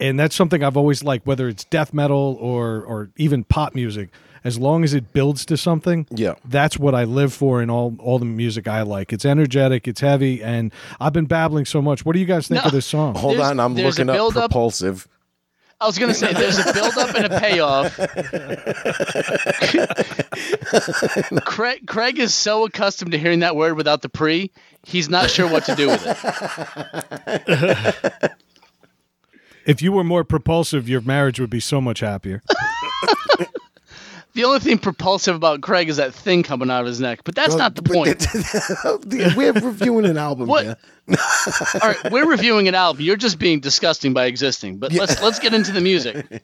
And 0.00 0.18
that's 0.20 0.34
something 0.36 0.62
I've 0.62 0.76
always 0.76 1.02
liked, 1.02 1.26
whether 1.26 1.48
it's 1.48 1.64
death 1.64 1.92
metal 1.92 2.36
or 2.40 2.82
or 2.82 3.10
even 3.16 3.44
pop 3.44 3.74
music. 3.74 4.10
As 4.44 4.56
long 4.56 4.84
as 4.84 4.94
it 4.94 5.12
builds 5.12 5.44
to 5.46 5.56
something, 5.56 6.06
Yeah. 6.14 6.34
that's 6.44 6.78
what 6.78 6.94
I 6.94 7.02
live 7.02 7.32
for 7.32 7.60
in 7.60 7.68
all 7.70 7.96
all 7.98 8.20
the 8.20 8.24
music 8.24 8.68
I 8.68 8.82
like. 8.82 9.12
It's 9.12 9.24
energetic, 9.24 9.88
it's 9.88 10.00
heavy, 10.00 10.42
and 10.42 10.72
I've 11.00 11.12
been 11.12 11.26
babbling 11.26 11.64
so 11.64 11.82
much. 11.82 12.04
What 12.04 12.12
do 12.12 12.20
you 12.20 12.26
guys 12.26 12.46
think 12.46 12.62
No. 12.62 12.66
of 12.66 12.72
this 12.72 12.86
song? 12.86 13.16
Hold 13.16 13.34
There's- 13.38 13.50
on, 13.50 13.58
I'm 13.58 13.74
there's 13.74 13.96
a 13.98 14.02
looking 14.02 14.10
up 14.10 14.14
build-up. 14.16 14.50
propulsive. 14.50 15.08
I 15.80 15.86
was 15.86 15.96
gonna 15.98 16.14
say 16.14 16.32
there's 16.32 16.58
a 16.58 16.72
build 16.72 16.98
up 16.98 17.14
and 17.14 17.26
a 17.26 17.40
payoff. 17.40 17.96
Craig, 21.44 21.86
Craig 21.86 22.18
is 22.18 22.34
so 22.34 22.64
accustomed 22.64 23.12
to 23.12 23.18
hearing 23.18 23.38
that 23.40 23.54
word 23.54 23.76
without 23.76 24.02
the 24.02 24.08
pre, 24.08 24.50
he's 24.82 25.08
not 25.08 25.30
sure 25.30 25.48
what 25.48 25.64
to 25.66 25.76
do 25.76 25.88
with 25.88 26.04
it. 27.26 28.32
If 29.68 29.82
you 29.82 29.92
were 29.92 30.02
more 30.02 30.24
propulsive, 30.24 30.88
your 30.88 31.02
marriage 31.02 31.38
would 31.38 31.50
be 31.50 31.60
so 31.60 31.78
much 31.80 32.00
happier. 32.00 32.42
the 34.34 34.44
only 34.44 34.60
thing 34.60 34.78
propulsive 34.78 35.34
about 35.34 35.60
Craig 35.60 35.88
is 35.88 35.96
that 35.96 36.14
thing 36.14 36.42
coming 36.42 36.70
out 36.70 36.82
of 36.82 36.86
his 36.86 37.00
neck, 37.00 37.20
but 37.24 37.34
that's 37.34 37.54
not 37.56 37.74
the 37.74 37.82
point. 37.82 38.26
We're 39.36 39.52
reviewing 39.52 40.04
an 40.04 40.16
album. 40.16 40.48
What? 40.48 40.78
All 41.08 41.80
right, 41.82 42.12
we're 42.12 42.28
reviewing 42.28 42.68
an 42.68 42.74
album. 42.74 43.02
You're 43.02 43.16
just 43.16 43.38
being 43.38 43.60
disgusting 43.60 44.12
by 44.12 44.26
existing. 44.26 44.76
But 44.76 44.92
let's 44.92 45.22
let's 45.22 45.38
get 45.38 45.54
into 45.54 45.72
the 45.72 45.80
music. 45.80 46.42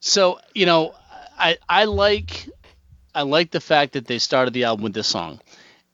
So 0.00 0.40
you 0.54 0.64
know, 0.64 0.94
I 1.38 1.58
I 1.68 1.84
like 1.84 2.48
I 3.14 3.22
like 3.22 3.50
the 3.50 3.60
fact 3.60 3.92
that 3.92 4.06
they 4.06 4.18
started 4.18 4.54
the 4.54 4.64
album 4.64 4.84
with 4.84 4.94
this 4.94 5.06
song, 5.06 5.40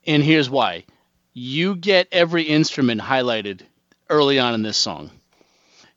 and 0.07 0.23
here's 0.23 0.49
why: 0.49 0.85
you 1.33 1.75
get 1.75 2.07
every 2.13 2.45
instrument 2.45 3.01
highlighted 3.01 3.63
early 4.09 4.39
on 4.39 4.55
in 4.55 4.63
this 4.63 4.77
song. 4.77 5.11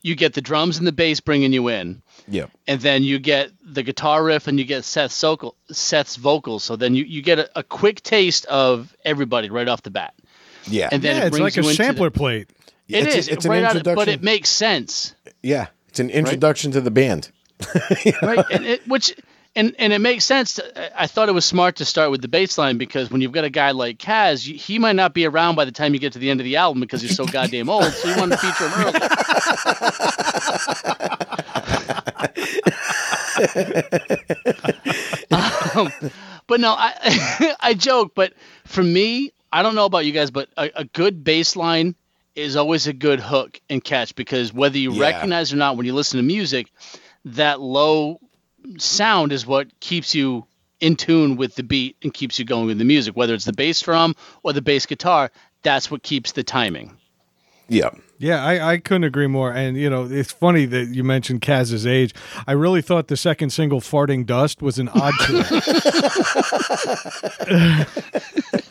You 0.01 0.15
get 0.15 0.33
the 0.33 0.41
drums 0.41 0.77
and 0.77 0.87
the 0.87 0.91
bass 0.91 1.19
bringing 1.19 1.51
you 1.51 1.67
in, 1.67 2.01
Yeah. 2.27 2.45
and 2.67 2.79
then 2.79 3.03
you 3.03 3.19
get 3.19 3.51
the 3.63 3.83
guitar 3.83 4.23
riff 4.23 4.47
and 4.47 4.57
you 4.57 4.63
get 4.65 4.85
Seth's, 4.85 5.19
vocal, 5.19 5.55
Seth's 5.71 6.15
vocals. 6.15 6.63
So 6.63 6.75
then 6.77 6.95
you, 6.95 7.03
you 7.03 7.21
get 7.21 7.39
a, 7.39 7.49
a 7.59 7.63
quick 7.63 8.01
taste 8.01 8.45
of 8.45 8.95
everybody 9.03 9.49
right 9.49 9.67
off 9.67 9.83
the 9.83 9.89
bat. 9.91 10.13
Yeah. 10.67 10.87
And 10.91 11.01
then 11.01 11.17
yeah, 11.17 11.23
it 11.23 11.27
it's 11.27 11.37
brings 11.37 11.43
like 11.57 11.57
a 11.57 11.61
you 11.65 11.69
into 11.69 11.77
the- 11.77 11.83
sampler 11.83 12.09
plate. 12.11 12.49
It 12.87 13.05
It's 13.05 13.15
a- 13.15 13.17
is 13.19 13.27
it's 13.27 13.45
an 13.45 13.51
right 13.51 13.63
out, 13.63 13.75
of- 13.75 13.83
but 13.83 14.07
it 14.07 14.23
makes 14.23 14.49
sense, 14.49 15.13
yeah. 15.43 15.67
It's 15.89 15.99
an 15.99 16.09
introduction 16.09 16.71
to 16.71 16.81
the 16.81 16.91
band. 16.91 17.29
right? 18.21 18.45
and 18.51 18.65
it, 18.65 18.87
which 18.87 19.13
and 19.55 19.73
and 19.79 19.93
it 19.93 19.99
makes 19.99 20.25
sense. 20.25 20.55
To, 20.55 21.01
I 21.01 21.07
thought 21.07 21.29
it 21.29 21.33
was 21.33 21.45
smart 21.45 21.77
to 21.77 21.85
start 21.85 22.11
with 22.11 22.21
the 22.21 22.27
bass 22.27 22.57
line 22.57 22.77
because 22.77 23.09
when 23.11 23.21
you've 23.21 23.31
got 23.31 23.43
a 23.45 23.49
guy 23.49 23.71
like 23.71 23.97
Kaz, 23.97 24.47
you- 24.47 24.55
he 24.57 24.79
might 24.79 24.95
not 24.95 25.13
be 25.13 25.25
around 25.25 25.55
by 25.55 25.65
the 25.65 25.71
time 25.71 25.93
you 25.93 25.99
get 25.99 26.13
to 26.13 26.19
the 26.19 26.29
end 26.29 26.39
of 26.39 26.43
the 26.45 26.55
album 26.57 26.79
because 26.81 27.01
he's 27.01 27.15
so 27.15 27.25
goddamn 27.25 27.69
old. 27.69 27.93
So 27.93 28.07
you 28.07 28.15
want 28.15 28.31
to 28.31 28.37
feature 28.37 28.69
him 28.69 28.75
early. 28.75 28.99
um, 35.31 35.93
but 36.47 36.59
no, 36.59 36.73
I 36.77 37.55
I 37.59 37.73
joke, 37.73 38.13
but 38.15 38.33
for 38.65 38.83
me, 38.83 39.31
I 39.51 39.63
don't 39.63 39.75
know 39.75 39.85
about 39.85 40.05
you 40.05 40.11
guys, 40.11 40.31
but 40.31 40.49
a, 40.57 40.69
a 40.75 40.85
good 40.85 41.23
bass 41.23 41.55
line 41.55 41.95
is 42.35 42.55
always 42.55 42.87
a 42.87 42.93
good 42.93 43.19
hook 43.19 43.59
and 43.69 43.83
catch 43.83 44.15
because 44.15 44.53
whether 44.53 44.77
you 44.77 44.93
Yeah. 44.93 45.01
recognize 45.01 45.51
or 45.51 45.57
not 45.57 45.77
when 45.77 45.85
you 45.85 45.93
listen 45.93 46.17
to 46.17 46.23
music, 46.23 46.71
that 47.25 47.59
low 47.59 48.19
sound 48.77 49.31
is 49.31 49.45
what 49.45 49.79
keeps 49.79 50.15
you 50.15 50.45
in 50.79 50.95
tune 50.95 51.35
with 51.35 51.55
the 51.55 51.63
beat 51.63 51.97
and 52.03 52.13
keeps 52.13 52.39
you 52.39 52.45
going 52.45 52.67
with 52.67 52.77
the 52.77 52.85
music. 52.85 53.15
Whether 53.15 53.33
it's 53.33 53.45
the 53.45 53.53
bass 53.53 53.81
drum 53.81 54.15
or 54.43 54.53
the 54.53 54.61
bass 54.61 54.85
guitar, 54.85 55.31
that's 55.63 55.91
what 55.91 56.03
keeps 56.03 56.31
the 56.31 56.43
timing. 56.43 56.97
Yeah. 57.67 57.89
Yeah, 58.17 58.43
I, 58.43 58.73
I 58.73 58.77
couldn't 58.79 59.05
agree 59.05 59.27
more. 59.27 59.53
And, 59.53 59.77
you 59.77 59.89
know, 59.89 60.05
it's 60.09 60.33
funny 60.33 60.65
that 60.65 60.89
you 60.89 61.05
mentioned 61.05 61.41
Kaz's 61.41 61.87
age. 61.87 62.13
I 62.45 62.51
really 62.51 62.81
thought 62.81 63.07
the 63.07 63.15
second 63.15 63.51
single, 63.51 63.79
Farting 63.79 64.25
Dust, 64.25 64.61
was 64.61 64.77
an 64.77 64.89
odd 64.89 65.13
choice. 65.21 65.51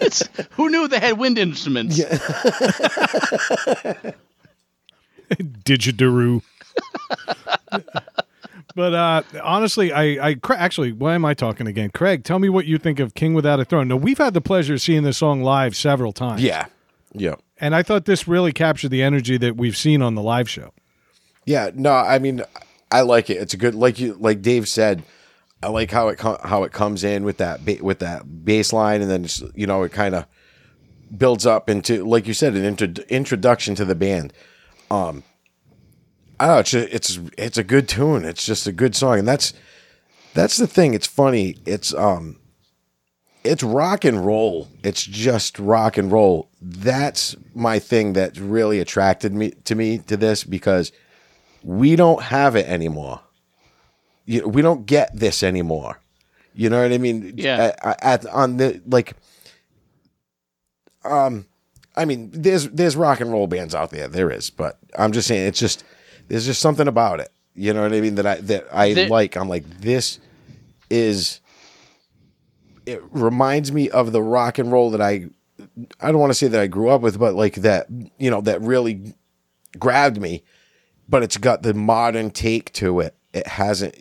It's, 0.01 0.29
who 0.51 0.69
knew 0.69 0.87
they 0.87 1.01
had 1.01 1.17
wind 1.17 1.39
instruments? 1.39 1.99
Digidaroo. 5.31 6.43
but 8.79 8.95
uh, 8.95 9.23
honestly, 9.43 9.93
I, 9.93 10.29
I 10.31 10.37
actually, 10.55 10.93
why 10.93 11.17
am 11.17 11.25
I 11.25 11.35
talking 11.35 11.67
again? 11.67 11.91
Craig, 11.91 12.23
tell 12.23 12.39
me 12.39 12.49
what 12.49 12.65
you 12.65 12.79
think 12.79 13.01
of 13.01 13.13
King 13.13 13.35
Without 13.35 13.59
a 13.59 13.65
Throne. 13.65 13.89
Now, 13.89 13.97
we've 13.97 14.19
had 14.19 14.35
the 14.35 14.41
pleasure 14.41 14.75
of 14.75 14.81
seeing 14.81 15.03
this 15.03 15.19
song 15.19 15.43
live 15.43 15.75
several 15.75 16.13
times. 16.13 16.43
Yeah. 16.45 16.67
Yeah. 17.13 17.35
And 17.59 17.75
I 17.75 17.83
thought 17.83 18.05
this 18.05 18.29
really 18.29 18.53
captured 18.53 18.91
the 18.91 19.03
energy 19.03 19.37
that 19.37 19.57
we've 19.57 19.77
seen 19.77 20.01
on 20.01 20.15
the 20.15 20.23
live 20.23 20.49
show. 20.49 20.73
Yeah, 21.45 21.73
no, 21.75 21.93
I 21.93 22.21
mean, 22.21 22.43
I 22.93 23.01
like 23.01 23.31
it. 23.31 23.39
It's 23.39 23.53
a 23.53 23.57
good, 23.57 23.75
like 23.75 23.99
you, 23.99 24.15
like 24.15 24.43
Dave 24.43 24.69
said. 24.69 25.03
I 25.61 25.71
like 25.71 25.91
how 25.91 26.07
it 26.07 26.19
co- 26.19 26.39
how 26.45 26.63
it 26.63 26.71
comes 26.71 27.03
in 27.03 27.25
with 27.25 27.39
that 27.39 27.65
ba- 27.65 27.83
with 27.83 27.99
that 27.99 28.45
bass 28.45 28.73
line, 28.73 29.03
and 29.03 29.11
then 29.11 29.25
it's, 29.25 29.43
you 29.57 29.67
know 29.67 29.83
it 29.83 29.91
kind 29.91 30.15
of 30.15 30.25
builds 31.17 31.47
up 31.47 31.69
into, 31.69 32.05
like 32.05 32.29
you 32.29 32.33
said, 32.35 32.55
an 32.55 32.65
intro- 32.65 33.05
introduction 33.09 33.75
to 33.75 33.85
the 33.85 33.97
band. 33.97 34.33
Um, 34.89 35.25
I. 36.41 36.59
It's 36.61 36.71
just, 36.71 36.89
it's 36.93 37.21
it's 37.37 37.59
a 37.59 37.65
good 37.65 37.89
tune. 37.89 38.25
It's 38.25 38.45
just 38.45 38.67
a 38.67 38.73
good 38.73 38.95
song, 38.95 39.21
and 39.21 39.29
that's 39.29 39.53
that's 40.35 40.57
the 40.57 40.67
thing. 40.67 40.95
It's 40.95 41.07
funny. 41.07 41.57
It's 41.67 41.93
um, 41.95 42.39
it's 43.45 43.63
rock 43.63 44.05
and 44.05 44.25
roll. 44.25 44.69
It's 44.83 45.03
just 45.03 45.59
rock 45.59 45.97
and 45.97 46.13
roll. 46.13 46.51
That's 46.61 47.37
my 47.55 47.79
thing 47.79 48.13
that 48.15 48.37
really 48.37 48.81
attracted 48.81 49.33
me 49.33 49.51
to 49.65 49.75
me 49.75 49.99
to 49.99 50.17
this 50.17 50.45
because 50.45 50.93
we 51.63 51.97
don't 51.97 52.23
have 52.23 52.57
it 52.57 52.67
anymore. 52.67 53.21
You 54.27 54.49
we 54.49 54.63
don't 54.63 54.87
get 54.87 55.17
this 55.17 55.43
anymore. 55.43 56.01
You 56.55 56.69
know 56.71 56.83
what 56.83 56.93
I 56.93 56.99
mean? 56.99 57.35
Yeah. 57.37 57.77
At, 57.83 58.05
at 58.05 58.27
on 58.27 58.57
the 58.57 58.83
like, 58.87 59.15
um, 61.05 61.47
I 61.97 62.05
mean, 62.05 62.31
there's 62.33 62.69
there's 62.69 62.97
rock 62.97 63.21
and 63.21 63.31
roll 63.31 63.47
bands 63.47 63.75
out 63.75 63.91
there. 63.91 64.09
There 64.09 64.31
is, 64.31 64.51
but 64.51 64.79
I'm 64.99 65.13
just 65.13 65.29
saying, 65.29 65.47
it's 65.47 65.61
just 65.61 65.85
there's 66.29 66.47
just 66.47 66.61
something 66.61 66.87
about 66.89 67.21
it. 67.21 67.31
You 67.55 67.73
know 67.75 67.83
what 67.83 67.93
I 67.93 68.01
mean? 68.01 68.15
That 68.17 68.27
I 68.27 68.35
that 68.37 68.67
I 68.73 68.95
There- 68.95 69.09
like. 69.09 69.37
I'm 69.37 69.49
like 69.49 69.81
this 69.81 70.19
is. 70.91 71.41
It 72.87 73.03
reminds 73.11 73.71
me 73.73 73.91
of 73.91 74.13
the 74.13 74.23
rock 74.23 74.59
and 74.59 74.73
roll 74.73 74.91
that 74.93 75.01
I. 75.03 75.27
I 76.01 76.11
don't 76.11 76.21
want 76.21 76.31
to 76.31 76.35
say 76.35 76.49
that 76.49 76.61
I 76.61 76.67
grew 76.69 76.89
up 76.89 77.01
with, 77.03 77.19
but 77.19 77.35
like 77.35 77.57
that, 77.57 77.89
you 78.19 78.31
know, 78.31 78.41
that 78.43 78.61
really 78.63 79.15
grabbed 79.79 80.21
me. 80.21 80.45
But 81.09 81.23
it's 81.23 81.37
got 81.37 81.63
the 81.63 81.75
modern 81.75 82.31
take 82.31 82.73
to 82.75 83.01
it. 83.01 83.15
It 83.33 83.47
hasn't, 83.47 83.95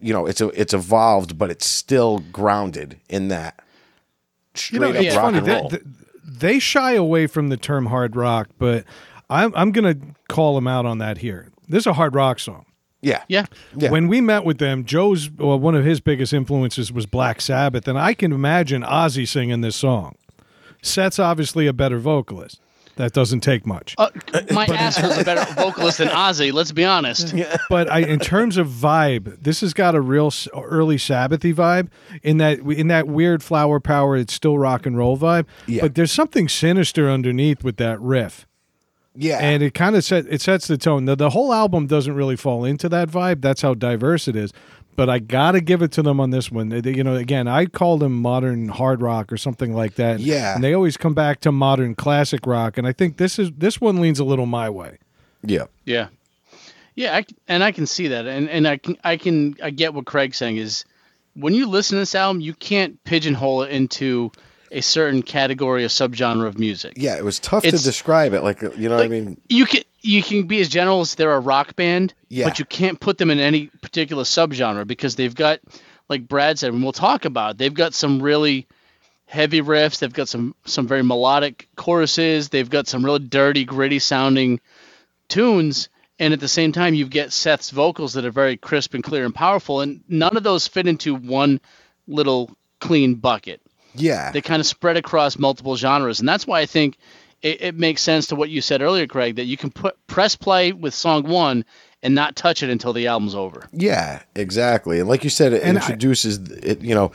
you 0.00 0.12
know, 0.12 0.26
it's 0.26 0.40
a, 0.40 0.48
it's 0.60 0.74
evolved, 0.74 1.38
but 1.38 1.50
it's 1.50 1.66
still 1.66 2.18
grounded 2.32 3.00
in 3.08 3.28
that 3.28 3.60
straight 4.54 4.74
You 4.74 4.80
know, 4.80 4.90
up 4.98 5.04
it's 5.04 5.16
rock 5.16 5.24
funny. 5.24 5.38
and 5.38 5.46
They, 5.46 5.52
roll. 5.54 5.68
they, 5.70 5.78
they 6.24 6.58
shy 6.58 6.92
away 6.92 7.26
from 7.26 7.48
the 7.48 7.56
term 7.56 7.86
hard 7.86 8.16
rock, 8.16 8.48
but 8.58 8.84
I'm, 9.30 9.52
I'm 9.56 9.72
going 9.72 9.98
to 10.00 10.06
call 10.28 10.54
them 10.56 10.66
out 10.66 10.84
on 10.84 10.98
that 10.98 11.18
here. 11.18 11.50
This 11.68 11.82
is 11.82 11.86
a 11.86 11.92
hard 11.92 12.14
rock 12.14 12.38
song. 12.38 12.64
yeah, 13.02 13.22
Yeah. 13.28 13.46
Yeah. 13.76 13.90
When 13.90 14.08
we 14.08 14.20
met 14.20 14.44
with 14.44 14.58
them, 14.58 14.84
Joe's 14.84 15.30
well, 15.30 15.58
one 15.58 15.74
of 15.74 15.84
his 15.84 16.00
biggest 16.00 16.32
influences 16.32 16.90
was 16.92 17.06
Black 17.06 17.40
Sabbath, 17.40 17.86
and 17.86 17.98
I 17.98 18.14
can 18.14 18.32
imagine 18.32 18.82
Ozzy 18.82 19.26
singing 19.28 19.60
this 19.60 19.76
song. 19.76 20.14
Seth's 20.82 21.18
obviously 21.18 21.66
a 21.66 21.72
better 21.72 21.98
vocalist. 21.98 22.60
That 22.96 23.12
doesn't 23.12 23.40
take 23.42 23.64
much. 23.64 23.94
Uh, 23.96 24.08
my 24.50 24.64
ass 24.66 25.00
was 25.00 25.16
a 25.18 25.24
better 25.24 25.44
vocalist 25.54 25.98
than 25.98 26.08
Ozzy. 26.08 26.52
Let's 26.52 26.72
be 26.72 26.84
honest. 26.84 27.32
Yeah. 27.32 27.56
but 27.70 27.88
I, 27.88 28.00
in 28.00 28.18
terms 28.18 28.56
of 28.56 28.66
vibe, 28.66 29.40
this 29.40 29.60
has 29.60 29.72
got 29.72 29.94
a 29.94 30.00
real 30.00 30.26
s- 30.26 30.48
early 30.52 30.96
Sabbathy 30.96 31.54
vibe. 31.54 31.90
In 32.24 32.38
that, 32.38 32.58
in 32.58 32.88
that 32.88 33.06
weird 33.06 33.40
flower 33.44 33.78
power, 33.78 34.16
it's 34.16 34.34
still 34.34 34.58
rock 34.58 34.84
and 34.84 34.98
roll 34.98 35.16
vibe. 35.16 35.46
Yeah. 35.68 35.82
But 35.82 35.94
there's 35.94 36.10
something 36.10 36.48
sinister 36.48 37.08
underneath 37.08 37.62
with 37.62 37.76
that 37.76 38.00
riff. 38.00 38.48
Yeah, 39.18 39.38
and 39.38 39.62
it 39.62 39.74
kind 39.74 39.96
of 39.96 40.04
set 40.04 40.26
it 40.28 40.40
sets 40.40 40.66
the 40.68 40.78
tone. 40.78 41.04
The, 41.06 41.16
the 41.16 41.30
whole 41.30 41.52
album 41.52 41.86
doesn't 41.86 42.14
really 42.14 42.36
fall 42.36 42.64
into 42.64 42.88
that 42.90 43.08
vibe. 43.08 43.40
That's 43.42 43.62
how 43.62 43.74
diverse 43.74 44.28
it 44.28 44.36
is. 44.36 44.52
But 44.96 45.08
I 45.08 45.18
gotta 45.20 45.60
give 45.60 45.80
it 45.82 45.92
to 45.92 46.02
them 46.02 46.18
on 46.18 46.30
this 46.30 46.50
one. 46.50 46.70
They- 46.70 46.90
you 46.92 47.04
know, 47.04 47.14
again, 47.14 47.46
I 47.46 47.66
call 47.66 47.98
them 47.98 48.20
modern 48.20 48.68
hard 48.68 49.00
rock 49.00 49.32
or 49.32 49.36
something 49.36 49.72
like 49.74 49.94
that. 49.94 50.18
Yeah. 50.20 50.54
and 50.56 50.64
they 50.64 50.74
always 50.74 50.96
come 50.96 51.14
back 51.14 51.40
to 51.42 51.52
modern 51.52 51.94
classic 51.94 52.46
rock. 52.46 52.76
And 52.78 52.86
I 52.86 52.92
think 52.92 53.16
this 53.16 53.38
is 53.38 53.50
this 53.56 53.80
one 53.80 54.00
leans 54.00 54.18
a 54.18 54.24
little 54.24 54.46
my 54.46 54.68
way. 54.70 54.98
yeah, 55.44 55.66
Yeah, 55.84 56.08
yeah, 56.96 57.14
I, 57.14 57.22
c- 57.22 57.36
and 57.46 57.62
I 57.62 57.70
can 57.70 57.86
see 57.86 58.08
that, 58.08 58.26
and 58.26 58.48
and 58.50 58.66
I 58.66 58.76
can 58.78 58.96
I 59.04 59.16
can 59.16 59.54
I 59.62 59.70
get 59.70 59.94
what 59.94 60.04
Craig's 60.04 60.36
saying 60.36 60.56
is 60.56 60.84
when 61.34 61.54
you 61.54 61.68
listen 61.68 61.94
to 61.94 62.00
this 62.00 62.16
album, 62.16 62.40
you 62.40 62.54
can't 62.54 63.02
pigeonhole 63.04 63.62
it 63.62 63.70
into 63.70 64.32
a 64.70 64.80
certain 64.80 65.22
category 65.22 65.84
or 65.84 65.88
subgenre 65.88 66.46
of 66.46 66.58
music. 66.58 66.94
yeah. 66.96 67.16
It 67.16 67.24
was 67.24 67.38
tough 67.38 67.64
It's- 67.64 67.82
to 67.82 67.88
describe 67.88 68.32
it. 68.34 68.42
Like, 68.42 68.62
you 68.62 68.88
know 68.88 68.96
what 68.96 69.04
I 69.04 69.08
mean? 69.08 69.40
You 69.48 69.66
can 69.66 69.82
you 70.00 70.22
can 70.22 70.46
be 70.46 70.60
as 70.60 70.68
general 70.68 71.00
as 71.00 71.16
they're 71.16 71.32
a 71.34 71.40
rock 71.40 71.74
band, 71.74 72.14
Yeah. 72.28 72.44
but 72.48 72.58
you 72.60 72.64
can't 72.64 73.00
put 73.00 73.18
them 73.18 73.30
in 73.30 73.40
any 73.40 73.66
particular 73.82 74.22
subgenre 74.22 74.86
because 74.86 75.16
they've 75.16 75.34
got, 75.34 75.58
like 76.08 76.28
Brad 76.28 76.58
said, 76.58 76.72
and 76.72 76.82
we'll 76.82 76.92
talk 76.92 77.24
about, 77.24 77.52
it, 77.52 77.58
they've 77.58 77.74
got 77.74 77.94
some 77.94 78.22
really 78.22 78.68
heavy 79.26 79.60
riffs. 79.60 79.98
They've 79.98 80.12
got 80.12 80.28
some 80.28 80.54
some 80.64 80.86
very 80.86 81.02
melodic 81.02 81.68
choruses. 81.76 82.48
They've 82.48 82.70
got 82.70 82.86
some 82.86 83.04
really 83.04 83.18
dirty, 83.20 83.64
gritty 83.64 83.98
sounding 83.98 84.60
tunes. 85.28 85.88
And 86.20 86.32
at 86.34 86.40
the 86.40 86.48
same 86.48 86.72
time, 86.72 86.94
you 86.94 87.06
get 87.06 87.32
Seth's 87.32 87.70
vocals 87.70 88.14
that 88.14 88.24
are 88.24 88.30
very 88.30 88.56
crisp 88.56 88.94
and 88.94 89.04
clear 89.04 89.24
and 89.24 89.34
powerful. 89.34 89.80
And 89.82 90.00
none 90.08 90.36
of 90.36 90.42
those 90.42 90.66
fit 90.66 90.86
into 90.86 91.14
one 91.14 91.60
little 92.08 92.50
clean 92.80 93.14
bucket 93.16 93.60
Yeah, 93.98 94.30
they 94.32 94.40
kind 94.40 94.60
of 94.60 94.66
spread 94.66 94.96
across 94.96 95.38
multiple 95.38 95.76
genres, 95.76 96.20
and 96.20 96.28
that's 96.28 96.46
why 96.46 96.60
I 96.60 96.66
think 96.66 96.96
it, 97.42 97.60
it 97.62 97.74
makes 97.76 98.02
sense 98.02 98.26
to 98.28 98.36
what 98.36 98.50
you 98.50 98.60
said 98.60 98.82
earlier, 98.82 99.06
Craig, 99.06 99.36
that 99.36 99.44
you 99.46 99.56
can 99.56 99.70
put 99.70 99.96
press 100.06 100.34
play 100.36 100.72
with 100.72 100.94
song 100.94 101.22
one 101.28 101.64
and 102.02 102.14
not 102.14 102.36
touch 102.36 102.62
it 102.62 102.70
until 102.70 102.92
the 102.92 103.06
album's 103.08 103.34
over. 103.34 103.68
Yeah, 103.72 104.22
exactly. 104.34 105.00
And 105.00 105.08
like 105.08 105.24
you 105.24 105.30
said, 105.30 105.52
it 105.52 105.62
And 105.62 105.78
I- 105.78 105.80
introduces 105.80 106.38
it. 106.50 106.80
You 106.80 106.94
know, 106.94 107.12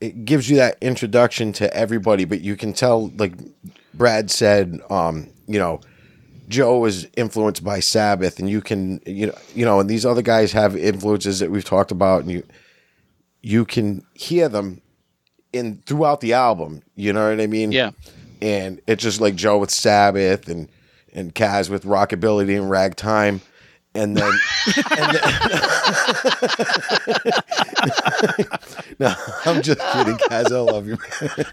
it 0.00 0.24
gives 0.24 0.48
you 0.48 0.56
that 0.56 0.78
introduction 0.80 1.52
to 1.54 1.72
everybody. 1.74 2.24
But 2.24 2.40
you 2.40 2.56
can 2.56 2.72
tell, 2.72 3.08
like 3.16 3.32
Brad 3.94 4.30
said, 4.30 4.80
um, 4.90 5.28
you 5.46 5.58
know, 5.58 5.80
Joe 6.48 6.84
is 6.86 7.06
influenced 7.16 7.62
by 7.62 7.80
Sabbath, 7.80 8.38
and 8.38 8.48
you 8.48 8.62
can, 8.62 9.00
you 9.04 9.26
know, 9.26 9.38
you 9.54 9.64
know, 9.66 9.80
and 9.80 9.88
these 9.90 10.06
other 10.06 10.22
guys 10.22 10.52
have 10.52 10.74
influences 10.76 11.40
that 11.40 11.50
we've 11.50 11.64
talked 11.64 11.90
about, 11.90 12.22
and 12.22 12.30
you, 12.30 12.42
you 13.42 13.64
can 13.66 14.02
hear 14.14 14.48
them 14.48 14.80
in 15.52 15.82
throughout 15.86 16.20
the 16.20 16.34
album. 16.34 16.82
You 16.94 17.12
know 17.12 17.30
what 17.30 17.40
I 17.40 17.46
mean? 17.46 17.72
Yeah. 17.72 17.90
And 18.40 18.80
it's 18.86 19.02
just 19.02 19.20
like 19.20 19.34
Joe 19.34 19.58
with 19.58 19.70
Sabbath 19.70 20.48
and 20.48 20.68
and 21.12 21.34
Kaz 21.34 21.68
with 21.70 21.84
Rockabilly 21.84 22.56
and 22.56 22.70
Ragtime. 22.70 23.40
And 23.94 24.16
then, 24.16 24.30
and 24.96 25.14
then 25.14 25.22
no, 28.98 29.14
I'm 29.44 29.62
just 29.62 29.80
kidding, 29.80 30.16
Kaz. 30.18 30.52
I 30.52 30.58
love 30.60 30.86
you, 30.86 30.98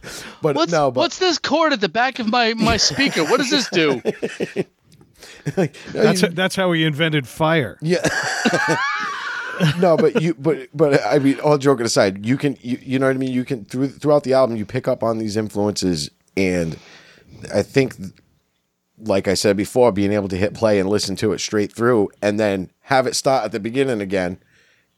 but 0.42 0.56
What's, 0.56 0.72
no, 0.72 0.92
but 0.92 1.02
what's 1.02 1.20
this 1.20 1.38
cord 1.40 1.74
at 1.74 1.82
the 1.82 1.90
back 1.90 2.20
of 2.20 2.30
my, 2.30 2.54
my 2.54 2.78
speaker? 2.78 3.24
What 3.24 3.38
does 3.38 3.50
this 3.50 3.70
do? 3.70 4.02
no, 5.58 5.68
That's 5.94 6.22
you- 6.24 6.30
that's 6.30 6.56
how 6.56 6.72
he 6.74 6.84
invented 6.84 7.28
fire. 7.28 7.78
Yeah. 7.82 8.08
No, 9.80 9.98
but 9.98 10.22
you, 10.22 10.34
but 10.36 10.68
but 10.74 11.02
I 11.06 11.20
mean, 11.20 11.40
all 11.40 11.58
joking 11.58 11.86
aside, 11.86 12.26
you 12.26 12.38
can, 12.38 12.58
you, 12.62 12.78
you 12.82 13.00
know 13.00 13.08
what 13.08 13.16
I 13.16 13.20
mean. 13.20 13.32
You 13.32 13.46
can 13.46 13.66
through 13.66 13.90
throughout 13.90 14.24
the 14.24 14.34
album, 14.34 14.56
you 14.56 14.66
pick 14.66 14.88
up 14.88 15.04
on 15.04 15.18
these 15.18 15.38
influences, 15.38 16.10
and 16.36 16.78
I 17.54 17.62
think, 17.62 17.96
like 18.98 19.28
I 19.28 19.34
said 19.34 19.58
before, 19.58 19.92
being 19.92 20.12
able 20.12 20.28
to 20.30 20.38
hit 20.38 20.54
play 20.54 20.80
and 20.80 20.90
listen 20.90 21.16
to 21.18 21.34
it 21.34 21.40
straight 21.40 21.72
through, 21.72 22.10
and 22.22 22.40
then 22.40 22.72
have 22.82 23.08
it 23.08 23.16
start 23.16 23.46
at 23.46 23.52
the 23.52 23.60
beginning 23.60 24.02
again. 24.02 24.40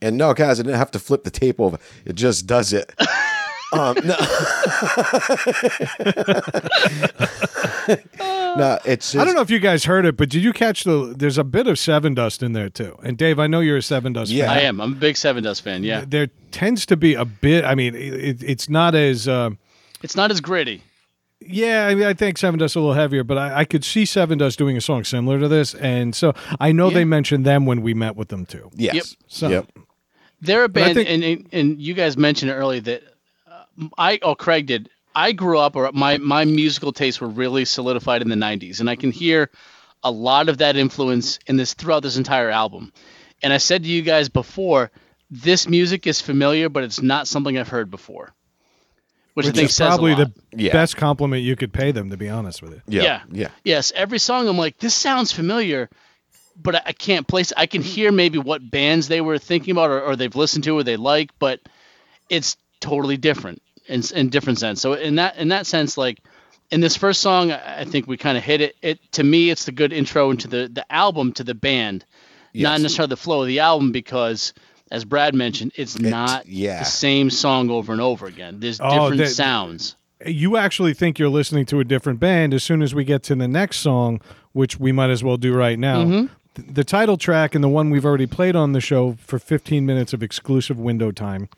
And 0.02 0.18
no, 0.18 0.34
guys, 0.34 0.60
I 0.60 0.64
didn't 0.64 0.78
have 0.78 0.92
to 0.92 1.00
flip 1.00 1.24
the 1.24 1.32
tape 1.32 1.60
over; 1.60 1.78
it 2.06 2.16
just 2.16 2.46
does 2.48 2.74
it. 2.74 2.94
um, 3.74 3.96
no. 4.04 4.16
no, 8.56 8.80
it's. 8.86 9.12
Just, 9.12 9.22
I 9.22 9.26
don't 9.26 9.36
know 9.36 9.42
if 9.42 9.50
you 9.50 9.60
guys 9.60 9.86
heard 9.86 10.06
it, 10.06 10.16
but 10.18 10.30
did 10.30 10.44
you 10.44 10.54
catch 10.54 10.84
the? 10.84 11.14
There's 11.18 11.38
a 11.38 11.44
bit 11.44 11.68
of 11.68 11.76
Sevendust 11.78 12.42
in 12.44 12.54
there 12.54 12.70
too. 12.70 12.98
And 13.04 13.18
Dave, 13.18 13.40
I 13.40 13.48
know 13.48 13.60
you're 13.60 13.78
a 13.78 13.82
Sevendust 13.82 14.28
fan. 14.28 14.38
Yeah. 14.38 14.48
fan. 14.48 14.58
I 14.58 14.62
am. 14.62 14.80
I'm 14.82 14.94
a 14.94 14.96
big 14.96 15.16
Sevendust 15.16 15.62
fan. 15.62 15.84
Yeah. 15.84 16.04
There 16.08 16.28
tends 16.52 16.86
to 16.88 16.98
be 16.98 17.14
a 17.16 17.26
bit. 17.26 17.66
I 17.66 17.76
mean, 17.76 17.96
it, 17.96 18.42
it's 18.44 18.70
not 18.70 18.96
as. 18.96 19.28
Uh, 19.28 19.52
It's 20.04 20.16
not 20.16 20.32
as 20.32 20.40
gritty. 20.42 20.82
yeah, 21.40 21.88
I 21.88 21.96
mean, 21.96 22.06
I 22.06 22.14
think 22.14 22.38
Sevendust 22.38 22.76
a 22.76 22.80
little 22.80 22.94
heavier, 22.94 23.24
but 23.24 23.38
I, 23.38 23.60
I 23.60 23.66
could 23.66 23.84
see 23.84 24.04
Sevendust 24.04 24.58
doing 24.58 24.76
a 24.78 24.82
song 24.82 25.04
similar 25.04 25.40
to 25.40 25.48
this, 25.48 25.76
and 25.76 26.16
so 26.16 26.34
I 26.60 26.72
know 26.72 26.90
they 26.90 27.06
mentioned 27.06 27.46
them 27.46 27.66
when 27.66 27.82
we 27.82 27.94
met 27.94 28.16
with 28.16 28.30
them 28.30 28.46
too. 28.46 28.70
Yes. 28.76 28.96
Yep. 28.96 29.06
So- 29.28 29.50
Yep. 29.50 29.66
They're 30.40 30.62
a 30.62 30.66
I 30.66 30.68
band, 30.68 30.94
think- 30.96 31.10
and, 31.10 31.24
and 31.24 31.50
and 31.52 31.82
you 31.82 31.96
guys 31.96 32.16
mentioned 32.16 32.52
it 32.52 32.54
earlier 32.54 32.82
that 32.82 33.02
uh, 33.52 33.88
I 33.98 34.20
oh 34.22 34.36
Craig 34.36 34.68
did. 34.68 34.88
I 35.18 35.32
grew 35.32 35.58
up, 35.58 35.76
or 35.76 35.90
my 35.94 36.20
my 36.20 36.46
musical 36.46 36.92
tastes 36.92 37.20
were 37.20 37.28
really 37.28 37.66
solidified 37.66 38.22
in 38.22 38.30
the 38.30 38.36
'90s, 38.36 38.80
and 38.80 38.90
I 38.90 38.96
can 38.96 39.12
hear 39.12 39.50
a 40.04 40.12
lot 40.12 40.48
of 40.48 40.60
that 40.60 40.76
influence 40.78 41.40
in 41.48 41.58
this 41.58 41.74
throughout 41.74 42.04
this 42.04 42.18
entire 42.18 42.52
album. 42.52 42.94
And 43.42 43.52
I 43.52 43.58
said 43.58 43.82
to 43.84 43.90
you 43.90 44.04
guys 44.04 44.30
before, 44.30 44.92
this 45.32 45.68
music 45.68 46.06
is 46.06 46.22
familiar, 46.22 46.70
but 46.70 46.84
it's 46.84 47.02
not 47.02 47.28
something 47.28 47.58
I've 47.58 47.68
heard 47.68 47.90
before, 47.90 48.32
which, 49.34 49.48
I 49.48 49.50
Which 49.50 49.56
think 49.56 49.70
is 49.70 49.76
says 49.76 49.88
probably 49.88 50.14
a 50.14 50.18
lot. 50.18 50.32
the 50.52 50.64
Yeah. 50.64 50.74
best 50.74 50.98
compliment 50.98 51.42
you 51.44 51.56
could 51.56 51.74
pay 51.74 51.92
them, 51.92 52.12
to 52.12 52.18
be 52.18 52.30
honest 52.30 52.62
with 52.62 52.74
you. 52.74 52.82
Yeah. 52.88 53.02
Yeah. 53.04 53.22
Yeah. 53.32 53.48
Yes, 53.64 53.92
every 53.96 54.20
song 54.20 54.48
I'm 54.48 54.58
like, 54.58 54.78
this 54.78 54.94
sounds 54.94 55.32
familiar, 55.32 55.90
but 56.56 56.76
I, 56.76 56.82
I 56.88 56.94
can't 56.94 57.28
place. 57.28 57.52
I 57.58 57.66
can 57.66 57.82
hear 57.82 58.12
maybe 58.12 58.38
what 58.38 58.62
bands 58.70 59.08
they 59.08 59.22
were 59.22 59.40
thinking 59.40 59.72
about 59.72 59.90
or, 59.90 60.02
or 60.02 60.16
they've 60.16 60.36
listened 60.36 60.64
to 60.66 60.78
or 60.78 60.84
they 60.84 60.96
like, 60.98 61.32
but 61.40 61.60
it's 62.30 62.56
totally 62.80 63.18
different 63.18 63.62
in 63.88 64.02
in 64.16 64.30
different 64.30 64.60
sense. 64.60 64.82
So 64.82 64.94
in 64.94 65.16
that 65.16 65.38
in 65.38 65.50
that 65.50 65.66
sense, 65.68 65.98
like 65.98 66.20
in 66.72 66.82
this 66.82 66.96
first 66.98 67.22
song, 67.22 67.52
I 67.52 67.82
I 67.82 67.86
think 67.86 68.08
we 68.08 68.18
kind 68.18 68.38
of 68.38 68.44
hit 68.44 68.62
it. 68.62 68.76
It 68.82 69.00
to 69.14 69.24
me, 69.24 69.50
it's 69.50 69.66
the 69.66 69.72
good 69.72 69.94
intro 69.94 70.32
into 70.32 70.48
the 70.48 70.70
the 70.72 70.86
album 70.92 71.34
to 71.34 71.44
the 71.44 71.56
band, 71.56 72.06
not 72.54 72.82
necessarily 72.82 73.10
the 73.10 73.18
flow 73.18 73.42
of 73.42 73.48
the 73.48 73.60
album 73.60 73.92
because. 73.92 74.54
As 74.90 75.04
Brad 75.04 75.36
mentioned, 75.36 75.74
it's 75.76 76.00
not 76.00 76.48
yeah. 76.48 76.80
the 76.80 76.86
same 76.86 77.30
song 77.30 77.70
over 77.70 77.92
and 77.92 78.00
over 78.00 78.26
again. 78.26 78.62
There's 78.62 78.80
Oh, 78.82 78.90
different 78.90 79.18
that- 79.18 79.28
sounds. 79.32 79.98
You 80.26 80.56
actually 80.56 80.94
think 80.94 81.20
you're 81.20 81.28
listening 81.28 81.66
to 81.66 81.82
a 81.82 81.84
different 81.84 82.22
band 82.22 82.54
as 82.54 82.64
soon 82.64 82.82
as 82.82 82.96
we 82.96 83.04
get 83.04 83.22
to 83.24 83.36
the 83.36 83.50
next 83.50 83.80
song, 83.82 84.22
which 84.54 84.80
we 84.80 84.94
might 84.94 85.10
as 85.10 85.26
well 85.26 85.36
do 85.36 85.54
right 85.54 85.78
now. 85.78 86.06
Mm-hmm. 86.06 86.26
Th- 86.56 86.68
The 86.74 86.86
title 86.86 87.18
track 87.18 87.54
and 87.54 87.62
the 87.62 87.68
one 87.68 87.90
we've 87.90 88.06
already 88.06 88.28
played 88.28 88.56
on 88.56 88.72
the 88.72 88.80
show 88.80 89.18
for 89.20 89.40
15 89.40 89.86
minutes 89.86 90.14
of 90.14 90.24
exclusive 90.24 90.80
window 90.80 91.12
time. 91.12 91.50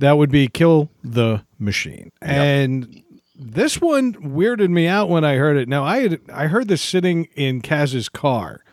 That 0.00 0.16
would 0.16 0.30
be 0.30 0.48
Kill 0.48 0.90
the 1.04 1.44
Machine. 1.58 2.10
And 2.22 3.02
this 3.36 3.80
one 3.80 4.14
weirded 4.14 4.70
me 4.70 4.86
out 4.86 5.08
when 5.10 5.24
I 5.24 5.36
heard 5.36 5.56
it. 5.58 5.68
Now 5.68 5.84
I 5.84 6.00
had 6.00 6.20
I 6.32 6.46
heard 6.46 6.68
this 6.68 6.82
sitting 6.82 7.26
in 7.36 7.60
Kaz's 7.60 8.08
car 8.08 8.64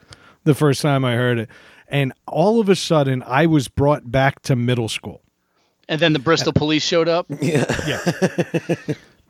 the 0.45 0.55
first 0.55 0.81
time 0.81 1.03
I 1.03 1.15
heard 1.15 1.37
it, 1.39 1.49
and 1.89 2.13
all 2.27 2.59
of 2.61 2.69
a 2.69 2.75
sudden 2.75 3.23
I 3.27 3.45
was 3.45 3.67
brought 3.67 4.09
back 4.09 4.41
to 4.43 4.55
middle 4.55 4.87
school. 4.89 5.21
And 5.89 5.99
then 6.01 6.13
the 6.13 6.19
Bristol 6.19 6.53
police 6.53 6.83
showed 6.83 7.07
up. 7.09 7.27
Yeah. 7.41 7.65
yeah. 7.85 8.75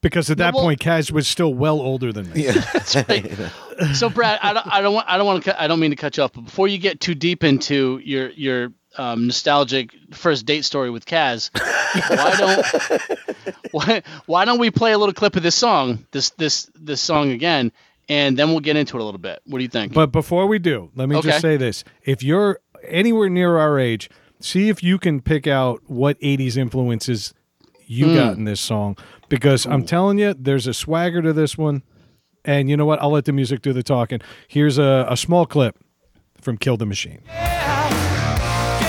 Because 0.01 0.29
at 0.29 0.37
that 0.37 0.53
well- 0.53 0.63
point 0.63 0.79
Kaz 0.79 1.11
was 1.11 1.27
still 1.27 1.53
well 1.55 1.79
older 1.81 2.13
than 2.13 2.31
me. 2.31 2.43
That's 2.73 2.95
right. 2.95 3.31
So 3.93 4.09
Brad, 4.09 4.39
I 4.41 4.53
don't, 4.53 4.67
I 4.67 4.81
don't 4.81 4.93
want, 4.95 5.07
I 5.07 5.17
don't 5.17 5.27
want 5.27 5.43
to, 5.43 5.61
I 5.61 5.67
don't 5.67 5.79
mean 5.79 5.91
to 5.91 5.95
cut 5.95 6.17
you 6.17 6.23
off, 6.23 6.33
but 6.33 6.41
before 6.45 6.67
you 6.67 6.79
get 6.79 6.99
too 6.99 7.13
deep 7.13 7.43
into 7.43 7.99
your 8.03 8.29
your 8.31 8.73
um, 8.97 9.27
nostalgic 9.27 9.95
first 10.11 10.45
date 10.45 10.65
story 10.65 10.89
with 10.89 11.05
Kaz, 11.05 11.49
why 12.09 12.35
don't 12.37 13.55
why, 13.71 14.03
why 14.25 14.45
don't 14.45 14.59
we 14.59 14.71
play 14.71 14.91
a 14.93 14.97
little 14.97 15.13
clip 15.13 15.35
of 15.35 15.43
this 15.43 15.55
song, 15.55 16.05
this 16.11 16.31
this 16.31 16.69
this 16.75 16.99
song 17.01 17.31
again, 17.31 17.71
and 18.09 18.37
then 18.37 18.49
we'll 18.49 18.59
get 18.59 18.75
into 18.75 18.97
it 18.97 19.01
a 19.01 19.03
little 19.03 19.19
bit. 19.19 19.39
What 19.45 19.59
do 19.59 19.63
you 19.63 19.69
think? 19.69 19.93
But 19.93 20.11
before 20.11 20.47
we 20.47 20.59
do, 20.59 20.89
let 20.95 21.07
me 21.09 21.15
Okay. 21.17 21.29
just 21.29 21.41
say 21.41 21.57
this. 21.57 21.83
If 22.03 22.23
you're 22.23 22.59
anywhere 22.87 23.29
near 23.29 23.57
our 23.57 23.79
age, 23.79 24.09
see 24.39 24.69
if 24.69 24.81
you 24.83 24.97
can 24.97 25.21
pick 25.21 25.47
out 25.47 25.81
what 25.87 26.19
80s 26.21 26.57
influences 26.57 27.33
you 27.85 28.13
got 28.13 28.35
in 28.37 28.43
this 28.43 28.59
song. 28.61 28.97
Because 29.29 29.65
I'm 29.65 29.83
telling 29.85 30.17
you, 30.19 30.33
there's 30.33 30.67
a 30.67 30.73
swagger 30.73 31.21
to 31.21 31.33
this 31.33 31.57
one. 31.57 31.83
And 32.45 32.69
you 32.69 32.77
know 32.77 32.85
what? 32.85 33.01
I'll 33.01 33.11
let 33.11 33.25
the 33.25 33.33
music 33.33 33.61
do 33.61 33.73
the 33.73 33.83
talking. 33.83 34.21
Here's 34.47 34.77
a, 34.77 35.05
a 35.09 35.17
small 35.17 35.45
clip 35.45 35.75
from 36.39 36.57
Kill 36.57 36.77
the 36.77 36.85
Machine. 36.85 37.19
Get 37.27 38.86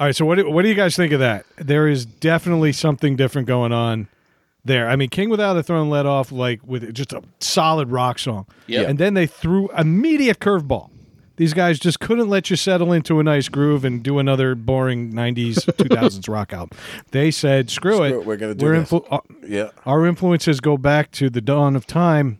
All 0.00 0.06
right, 0.06 0.16
so 0.16 0.24
what 0.24 0.36
do, 0.36 0.50
what 0.50 0.62
do 0.62 0.68
you 0.70 0.74
guys 0.74 0.96
think 0.96 1.12
of 1.12 1.20
that? 1.20 1.44
There 1.56 1.86
is 1.86 2.06
definitely 2.06 2.72
something 2.72 3.16
different 3.16 3.46
going 3.46 3.70
on 3.70 4.08
there. 4.64 4.88
I 4.88 4.96
mean, 4.96 5.10
King 5.10 5.28
Without 5.28 5.58
a 5.58 5.62
Throne 5.62 5.90
led 5.90 6.06
off 6.06 6.32
like 6.32 6.60
with 6.66 6.92
just 6.94 7.12
a 7.12 7.22
solid 7.38 7.90
rock 7.90 8.18
song. 8.18 8.46
Yep. 8.66 8.88
And 8.88 8.98
then 8.98 9.12
they 9.12 9.26
threw 9.26 9.68
immediate 9.76 10.38
curveball. 10.40 10.90
These 11.36 11.52
guys 11.54 11.78
just 11.78 12.00
couldn't 12.00 12.28
let 12.28 12.48
you 12.50 12.56
settle 12.56 12.92
into 12.92 13.18
a 13.20 13.22
nice 13.22 13.48
groove 13.48 13.84
and 13.84 14.02
do 14.02 14.18
another 14.18 14.54
boring 14.54 15.12
90s, 15.12 15.56
2000s 15.76 16.28
rock 16.32 16.52
album. 16.54 16.76
They 17.12 17.30
said, 17.30 17.68
screw, 17.70 17.94
Screw 17.94 18.04
it. 18.04 18.12
it, 18.12 18.26
we're 18.26 18.36
gonna 18.36 18.54
do 18.54 18.64
We're 18.66 18.78
this." 18.80 18.90
influ- 18.90 19.06
uh, 19.10 19.20
Yeah. 19.46 19.68
our 19.86 20.06
influences 20.06 20.60
go 20.60 20.76
back 20.78 21.10
to 21.12 21.28
the 21.30 21.40
dawn 21.42 21.76
of 21.76 21.86
time. 21.86 22.38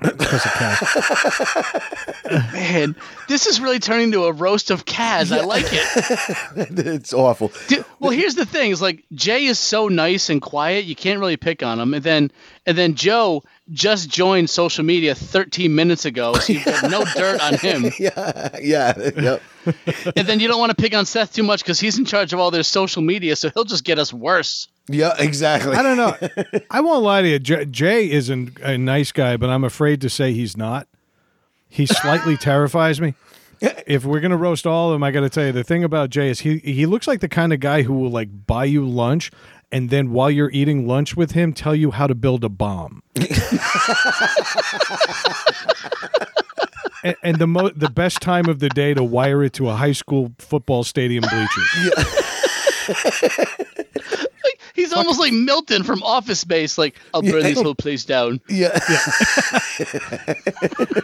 Because 0.00 0.44
of 0.44 0.52
Kaz. 0.52 1.82
Man, 2.52 2.96
this 3.28 3.46
is 3.46 3.60
really 3.60 3.78
turning 3.78 4.06
into 4.06 4.24
a 4.24 4.32
roast 4.32 4.70
of 4.70 4.84
Kaz. 4.84 5.30
I 5.30 5.44
like 5.44 5.66
it. 5.68 6.68
it's 6.86 7.14
awful. 7.14 7.52
Dude, 7.68 7.84
well, 8.00 8.10
here's 8.10 8.34
the 8.34 8.46
thing: 8.46 8.70
is 8.70 8.82
like 8.82 9.04
Jay 9.12 9.44
is 9.44 9.58
so 9.58 9.88
nice 9.88 10.30
and 10.30 10.42
quiet, 10.42 10.84
you 10.84 10.96
can't 10.96 11.20
really 11.20 11.36
pick 11.36 11.62
on 11.62 11.78
him. 11.78 11.94
And 11.94 12.02
then, 12.02 12.32
and 12.66 12.76
then 12.76 12.94
Joe 12.94 13.44
just 13.70 14.10
joined 14.10 14.50
social 14.50 14.84
media 14.84 15.14
13 15.14 15.74
minutes 15.74 16.04
ago, 16.04 16.34
so 16.34 16.52
you've 16.52 16.64
got 16.64 16.90
no 16.90 17.04
dirt 17.16 17.40
on 17.40 17.54
him. 17.54 17.84
Yeah, 17.98 18.48
yeah, 18.60 19.10
yep. 19.16 19.42
And 20.16 20.26
then 20.26 20.38
you 20.40 20.48
don't 20.48 20.58
want 20.58 20.70
to 20.70 20.76
pick 20.76 20.94
on 20.94 21.06
Seth 21.06 21.32
too 21.34 21.42
much 21.42 21.62
because 21.62 21.80
he's 21.80 21.98
in 21.98 22.04
charge 22.04 22.32
of 22.34 22.38
all 22.40 22.50
their 22.50 22.62
social 22.62 23.00
media, 23.02 23.36
so 23.36 23.48
he'll 23.50 23.64
just 23.64 23.84
get 23.84 23.98
us 23.98 24.12
worse. 24.12 24.68
Yeah, 24.88 25.14
exactly. 25.18 25.74
I 25.74 25.82
don't 25.82 25.96
know. 25.96 26.14
I 26.70 26.80
won't 26.82 27.02
lie 27.02 27.22
to 27.22 27.28
you. 27.28 27.38
J- 27.38 27.64
Jay 27.64 28.10
is 28.10 28.28
an, 28.28 28.54
a 28.62 28.76
nice 28.76 29.12
guy, 29.12 29.38
but 29.38 29.48
I'm 29.48 29.64
afraid 29.64 30.02
to 30.02 30.10
say 30.10 30.32
he's 30.34 30.56
not. 30.58 30.86
He 31.68 31.86
slightly 31.86 32.36
terrifies 32.36 33.00
me. 33.00 33.14
if 33.86 34.04
we're 34.04 34.20
gonna 34.20 34.36
roast 34.36 34.66
all 34.66 34.90
of 34.90 34.94
them, 34.94 35.02
I 35.02 35.10
got 35.10 35.20
to 35.20 35.30
tell 35.30 35.46
you 35.46 35.52
the 35.52 35.64
thing 35.64 35.84
about 35.84 36.10
Jay 36.10 36.28
is 36.28 36.40
he 36.40 36.58
he 36.58 36.84
looks 36.84 37.06
like 37.08 37.20
the 37.20 37.28
kind 37.28 37.52
of 37.52 37.60
guy 37.60 37.82
who 37.82 37.94
will 37.94 38.10
like 38.10 38.46
buy 38.46 38.64
you 38.66 38.86
lunch 38.86 39.30
and 39.72 39.90
then 39.90 40.12
while 40.12 40.30
you're 40.30 40.50
eating 40.50 40.86
lunch 40.86 41.16
with 41.16 41.32
him, 41.32 41.52
tell 41.52 41.74
you 41.74 41.90
how 41.90 42.06
to 42.06 42.14
build 42.14 42.44
a 42.44 42.48
bomb. 42.48 43.02
and, 47.04 47.16
and 47.22 47.38
the 47.38 47.46
mo- 47.46 47.70
the 47.70 47.90
best 47.90 48.20
time 48.20 48.48
of 48.48 48.58
the 48.60 48.68
day 48.68 48.94
to 48.94 49.02
wire 49.02 49.42
it 49.42 49.52
to 49.54 49.68
a 49.68 49.74
high 49.74 49.92
school 49.92 50.32
football 50.38 50.84
stadium 50.84 51.24
bleachers. 51.30 51.92
He's 54.74 54.92
almost 54.92 55.20
like 55.20 55.32
Milton 55.32 55.84
from 55.84 56.02
Office 56.02 56.40
Space. 56.40 56.76
Like, 56.76 56.96
I'll 57.14 57.22
burn 57.22 57.42
this 57.42 57.60
whole 57.60 57.74
place 57.76 58.04
down. 58.04 58.40
Yeah. 58.48 58.76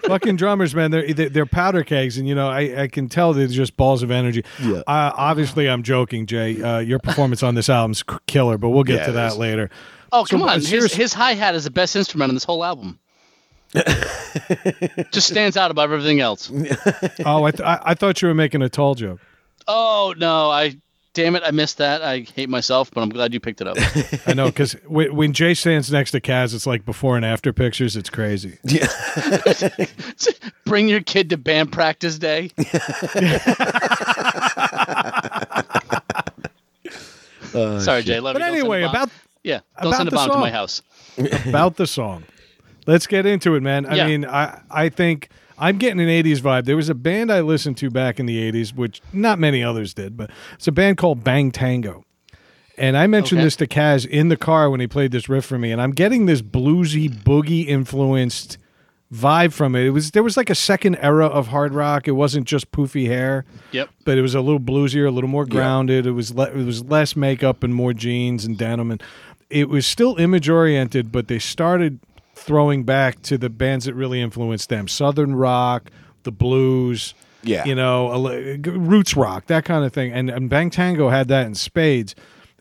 Fucking 0.07 0.37
drummers, 0.37 0.75
man, 0.75 0.91
they're 0.91 1.13
they're 1.13 1.29
they're 1.29 1.47
powder 1.47 1.85
kegs, 1.85 2.19
and 2.19 2.27
you 2.29 2.35
know 2.35 2.49
I, 2.49 2.83
I 2.83 2.89
can 2.89 3.09
tell 3.09 3.33
they're 3.33 3.47
just 3.47 3.77
balls 3.77 4.03
of 4.03 4.11
energy. 4.11 4.45
Yeah. 4.61 4.79
Uh, 4.87 5.13
obviously, 5.17 5.69
I'm 5.69 5.83
joking, 5.83 6.27
Jay. 6.27 6.61
Uh, 6.61 6.79
your 6.79 6.99
performance 6.99 7.43
on 7.43 7.55
this 7.55 7.69
album's 7.69 8.03
killer, 8.27 8.59
but 8.59 8.71
we'll 8.71 8.85
get 8.85 8.97
Yeah, 9.01 9.05
to 9.07 9.11
it 9.11 9.15
that 9.15 9.33
is. 9.33 9.39
later. 9.39 9.71
Oh, 10.13 10.25
come 10.29 10.43
uh, 10.43 10.47
on. 10.47 10.61
His, 10.61 10.93
his 10.93 11.13
hi 11.13 11.35
hat 11.35 11.55
is 11.55 11.65
the 11.65 11.71
best 11.71 11.95
instrument 11.95 12.31
on 12.31 12.35
this 12.35 12.45
whole 12.45 12.65
album. 12.65 12.99
Just 15.13 15.29
stands 15.29 15.57
out 15.57 15.71
above 15.71 15.93
everything 15.93 16.19
else. 16.21 16.51
Oh, 17.25 17.45
I, 17.45 17.51
th- 17.53 17.61
I 17.61 17.81
I 17.85 17.95
thought 17.95 18.21
you 18.21 18.27
were 18.27 18.35
making 18.35 18.63
a 18.63 18.69
tall 18.69 18.97
joke. 18.97 19.21
Oh, 19.69 20.13
no. 20.19 20.51
I. 20.51 20.77
Damn 21.13 21.35
it. 21.35 21.43
I 21.45 21.51
missed 21.51 21.79
that. 21.79 22.03
I 22.03 22.21
hate 22.21 22.49
myself, 22.49 22.91
but 22.93 23.01
I'm 23.03 23.09
glad 23.09 23.35
you 23.35 23.41
picked 23.41 23.61
it 23.61 23.67
up. 23.67 23.77
I 24.29 24.33
know 24.35 24.47
because 24.47 24.75
w- 24.85 25.13
when 25.13 25.33
Jay 25.33 25.55
stands 25.55 25.91
next 25.91 26.13
to 26.13 26.21
Kaz, 26.21 26.55
it's 26.55 26.67
like 26.67 26.85
before 26.85 27.17
and 27.17 27.25
after 27.25 27.53
pictures. 27.53 27.97
It's 27.97 28.09
crazy. 28.11 28.59
yeah. 28.63 28.87
Bring 30.65 30.89
your 30.89 31.01
kid 31.01 31.31
to 31.31 31.37
band 31.37 31.73
practice 31.73 32.17
day. 32.19 32.53
Oh, 37.53 37.79
Sorry, 37.81 38.03
Jay. 38.03 38.21
Love 38.21 38.35
But 38.35 38.43
you. 38.43 38.47
Don't 38.49 38.59
anyway, 38.59 38.83
about 38.83 39.11
Yeah. 39.43 39.61
Don't 39.79 39.89
about 39.89 39.97
send 39.97 40.09
a 40.09 40.11
the 40.11 40.17
bomb 40.17 40.31
to 40.31 40.39
my 40.39 40.51
house. 40.51 40.83
about 41.47 41.77
the 41.77 41.87
song. 41.87 42.25
Let's 42.87 43.07
get 43.07 43.27
into 43.27 43.55
it, 43.57 43.63
man. 43.63 43.87
I 43.87 43.97
Yeah. 43.97 44.07
mean, 44.07 44.25
I 44.25 44.61
I 44.71 44.89
think 44.89 45.29
I'm 45.61 45.77
getting 45.79 46.01
an 46.01 46.09
80s 46.09 46.39
vibe. 46.41 46.65
There 46.65 46.77
was 46.77 46.89
a 46.89 46.95
band 46.95 47.31
I 47.31 47.41
listened 47.43 47.77
to 47.79 47.91
back 47.91 48.19
in 48.19 48.27
the 48.27 48.51
80s, 48.51 48.75
which 48.75 49.01
not 49.13 49.39
many 49.39 49.63
others 49.63 49.93
did, 49.95 50.17
but 50.17 50.31
it's 50.55 50.67
a 50.67 50.73
band 50.73 50.97
called 50.97 51.23
Bang 51.23 51.51
Tango. 51.51 52.05
And 52.79 52.97
I 52.97 53.07
mentioned 53.07 53.41
Okay. 53.41 53.45
this 53.47 53.57
to 53.57 53.67
Kaz 53.67 54.07
in 54.07 54.29
the 54.31 54.39
car 54.39 54.71
when 54.71 54.81
he 54.81 54.87
played 54.87 55.13
this 55.13 55.29
riff 55.29 55.45
for 55.45 55.59
me, 55.59 55.71
and 55.71 55.83
I'm 55.83 55.91
getting 55.93 56.25
this 56.25 56.41
bluesy 56.41 57.11
boogie 57.11 57.67
influenced 57.67 58.57
vibe 59.13 59.53
from 59.53 59.75
it. 59.75 59.85
It 59.85 59.91
was 59.91 60.13
there 60.13 60.23
was 60.23 60.37
like 60.37 60.49
a 60.49 60.55
second 60.55 60.97
era 60.97 61.27
of 61.27 61.49
hard 61.49 61.75
rock. 61.75 62.09
It 62.09 62.13
wasn't 62.13 62.47
just 62.47 62.71
poofy 62.73 63.07
hair 63.09 63.45
Yep. 63.73 63.91
but 64.05 64.17
it 64.17 64.23
was 64.23 64.35
a 64.35 64.41
little 64.41 64.61
bluesier, 64.61 65.07
a 65.07 65.11
little 65.11 65.29
more 65.29 65.45
grounded. 65.45 66.07
It 66.07 66.13
was 66.13 66.33
le- 66.33 66.49
it 66.51 66.65
was 66.65 66.85
less 66.85 67.17
makeup 67.17 67.63
and 67.65 67.75
more 67.75 67.93
jeans 67.93 68.45
and 68.47 68.57
denim, 68.57 68.91
and 68.93 69.03
it 69.51 69.69
was 69.69 69.85
still 69.85 70.17
image 70.17 70.49
oriented. 70.49 71.11
But 71.13 71.27
they 71.29 71.41
started 71.41 71.99
throwing 72.41 72.85
back 72.85 73.23
to 73.23 73.39
the 73.39 73.49
bands 73.51 73.85
that 73.85 73.95
really 73.95 74.21
influenced 74.21 74.69
them: 74.69 74.89
southern 74.89 75.35
rock, 75.35 75.91
the 76.25 76.33
blues, 76.33 77.15
Yeah. 77.43 77.65
you 77.65 77.75
know, 77.75 78.13
a 78.15 78.19
li- 78.19 78.59
g- 78.59 78.71
roots 78.71 79.17
rock, 79.17 79.47
that 79.47 79.65
kind 79.65 79.85
of 79.85 79.93
thing. 79.93 80.13
And, 80.13 80.29
and 80.31 80.51
Bang 80.51 80.71
Tango 80.71 81.09
had 81.09 81.29
that 81.29 81.47
in 81.47 81.55
spades. 81.55 82.15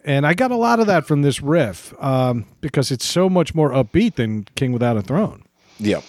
And 0.06 0.26
I 0.26 0.34
got 0.34 0.52
a 0.52 0.56
lot 0.56 0.80
of 0.80 0.88
that 0.88 1.06
from 1.06 1.22
this 1.24 1.42
riff 1.42 1.94
um, 2.02 2.46
because 2.62 2.90
it's 2.90 3.06
so 3.06 3.30
much 3.30 3.54
more 3.54 3.72
upbeat 3.72 4.16
than 4.16 4.46
King 4.56 4.72
Without 4.72 4.96
a 4.96 5.02
Throne. 5.02 5.44
Yeah. 5.78 6.02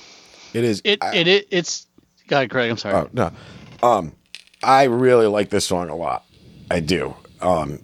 It 0.54 0.62
is. 0.64 0.80
It, 0.85 1.02
I- 1.02 1.16
it, 1.16 1.26
it, 1.28 1.48
it's. 1.50 1.87
God, 2.28 2.48
Craig, 2.50 2.70
I'm 2.70 2.76
sorry. 2.76 2.94
Oh 2.94 3.09
no, 3.12 3.33
um, 3.83 4.12
I 4.62 4.85
really 4.85 5.26
like 5.26 5.50
this 5.50 5.66
song 5.66 5.88
a 5.88 5.96
lot. 5.96 6.24
I 6.70 6.78
do. 6.78 7.14
Um, 7.40 7.80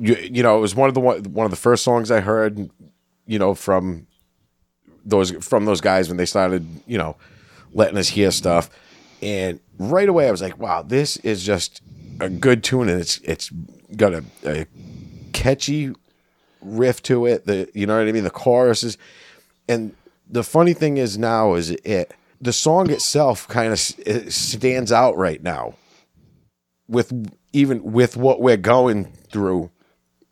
you, 0.00 0.16
you 0.16 0.42
know, 0.42 0.58
it 0.58 0.60
was 0.60 0.74
one 0.74 0.88
of 0.88 0.94
the 0.94 1.00
one, 1.00 1.22
one 1.32 1.44
of 1.44 1.50
the 1.50 1.56
first 1.56 1.84
songs 1.84 2.10
I 2.10 2.20
heard. 2.20 2.68
You 3.28 3.38
know, 3.38 3.54
from 3.54 4.06
those 5.06 5.30
from 5.44 5.64
those 5.64 5.80
guys 5.80 6.08
when 6.08 6.16
they 6.16 6.26
started, 6.26 6.66
you 6.86 6.98
know, 6.98 7.16
letting 7.72 7.96
us 7.96 8.08
hear 8.08 8.30
stuff, 8.30 8.68
and 9.22 9.60
right 9.78 10.08
away 10.08 10.28
I 10.28 10.30
was 10.30 10.42
like, 10.42 10.58
wow, 10.58 10.82
this 10.82 11.16
is 11.18 11.44
just 11.44 11.80
a 12.20 12.28
good 12.28 12.62
tune, 12.62 12.88
and 12.88 13.00
it's 13.00 13.18
it's 13.18 13.50
got 13.96 14.12
a, 14.12 14.24
a 14.44 14.66
catchy 15.32 15.94
riff 16.60 17.02
to 17.04 17.26
it. 17.26 17.46
The 17.46 17.68
you 17.74 17.86
know 17.86 17.98
what 17.98 18.08
I 18.08 18.12
mean. 18.12 18.24
The 18.24 18.30
choruses, 18.30 18.98
and 19.68 19.94
the 20.28 20.42
funny 20.42 20.74
thing 20.74 20.96
is 20.96 21.16
now 21.16 21.54
is 21.54 21.70
it 21.70 22.12
the 22.40 22.52
song 22.52 22.90
itself 22.90 23.48
kind 23.48 23.72
of 23.72 23.78
stands 23.78 24.92
out 24.92 25.16
right 25.16 25.42
now 25.42 25.74
with 26.88 27.12
even 27.52 27.82
with 27.92 28.16
what 28.16 28.40
we're 28.40 28.56
going 28.56 29.06
through 29.30 29.70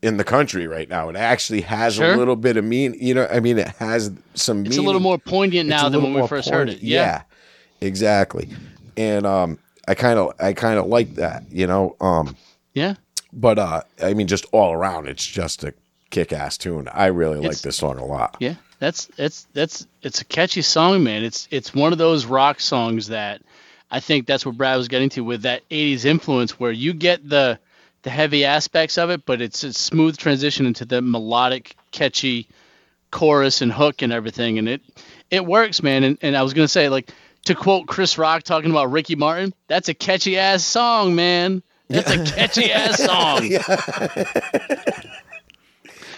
in 0.05 0.17
the 0.19 0.25
country 0.25 0.67
right 0.67 0.89
now 0.89 1.09
it 1.09 1.17
actually 1.17 1.63
has 1.63 1.95
Sure. 1.95 2.13
a 2.13 2.17
little 2.17 2.37
bit 2.37 2.57
of 2.57 2.65
mean 2.65 2.95
you 3.01 3.15
know 3.15 3.27
i 3.31 3.41
mean 3.41 3.59
it 3.59 3.69
has 3.79 4.11
some 4.35 4.67
It's 4.67 4.77
a 4.77 4.83
little 4.83 5.01
more 5.01 5.19
poignant 5.19 5.69
now 5.69 5.89
than 5.89 6.03
when 6.03 6.13
we 6.15 6.27
first 6.29 6.51
heard 6.51 6.69
it. 6.69 6.83
Yeah. 6.83 7.23
exactly 7.81 8.49
and 8.97 9.27
um 9.27 9.59
i 9.89 9.95
kind 9.95 10.19
of 10.19 10.33
i 10.41 10.53
kind 10.53 10.79
of 10.79 10.87
like 10.87 11.15
that 11.15 11.45
you 11.51 11.67
know 11.67 11.97
um 12.01 12.37
Yeah. 12.75 12.95
but 13.33 13.59
uh 13.59 13.83
i 14.03 14.15
mean 14.15 14.27
just 14.27 14.47
all 14.53 14.73
around 14.73 15.09
it's 15.09 15.27
just 15.27 15.65
a 15.65 15.75
kick-ass 16.11 16.57
tune 16.59 16.89
i 16.93 17.07
really 17.07 17.41
like 17.41 17.59
this 17.61 17.77
song 17.77 17.99
a 17.99 18.05
lot 18.05 18.37
Yeah, 18.41 18.55
that's 18.79 19.07
that's 19.17 19.47
that's 19.53 19.87
it's 20.03 20.21
a 20.21 20.25
catchy 20.25 20.63
song, 20.63 21.03
man. 21.03 21.25
It's 21.25 21.49
it's 21.51 21.75
one 21.75 21.93
of 21.93 21.99
those 21.99 22.27
rock 22.27 22.61
songs 22.61 23.09
that 23.09 23.41
I 23.91 24.01
think 24.01 24.27
that's 24.27 24.45
what 24.45 24.57
Brad 24.57 24.77
was 24.77 24.89
getting 24.89 25.09
to 25.11 25.25
with 25.25 25.43
that 25.43 25.67
'80s 25.71 26.05
influence, 26.05 26.61
where 26.61 26.71
you 26.73 26.93
get 26.93 27.27
the 27.29 27.59
the 28.05 28.11
heavy 28.11 28.45
aspects 28.45 28.97
of 28.99 29.11
it, 29.11 29.27
but 29.27 29.41
it's 29.41 29.65
a 29.65 29.73
smooth 29.73 30.17
transition 30.17 30.67
into 30.67 30.85
the 30.85 31.03
melodic, 31.03 31.75
catchy 31.91 32.47
chorus 33.11 33.63
and 33.63 33.73
hook 33.73 34.03
and 34.03 34.13
everything, 34.13 34.59
and 34.59 34.69
it 34.69 34.83
it 35.31 35.45
works, 35.45 35.83
man. 35.83 36.05
And 36.05 36.19
and 36.23 36.37
I 36.37 36.43
was 36.43 36.55
gonna 36.55 36.69
say, 36.69 36.89
like 36.89 37.11
to 37.47 37.55
quote 37.55 37.87
Chris 37.87 38.19
Rock 38.19 38.43
talking 38.43 38.71
about 38.71 38.93
Ricky 38.93 39.17
Martin, 39.17 39.55
that's 39.69 39.89
a 39.89 39.95
catchy 39.95 40.39
ass 40.39 40.65
song, 40.65 41.15
man. 41.15 41.63
That's 41.89 42.11
a 42.11 42.25
catchy 42.25 42.71
ass 42.73 43.03
song. 43.03 43.49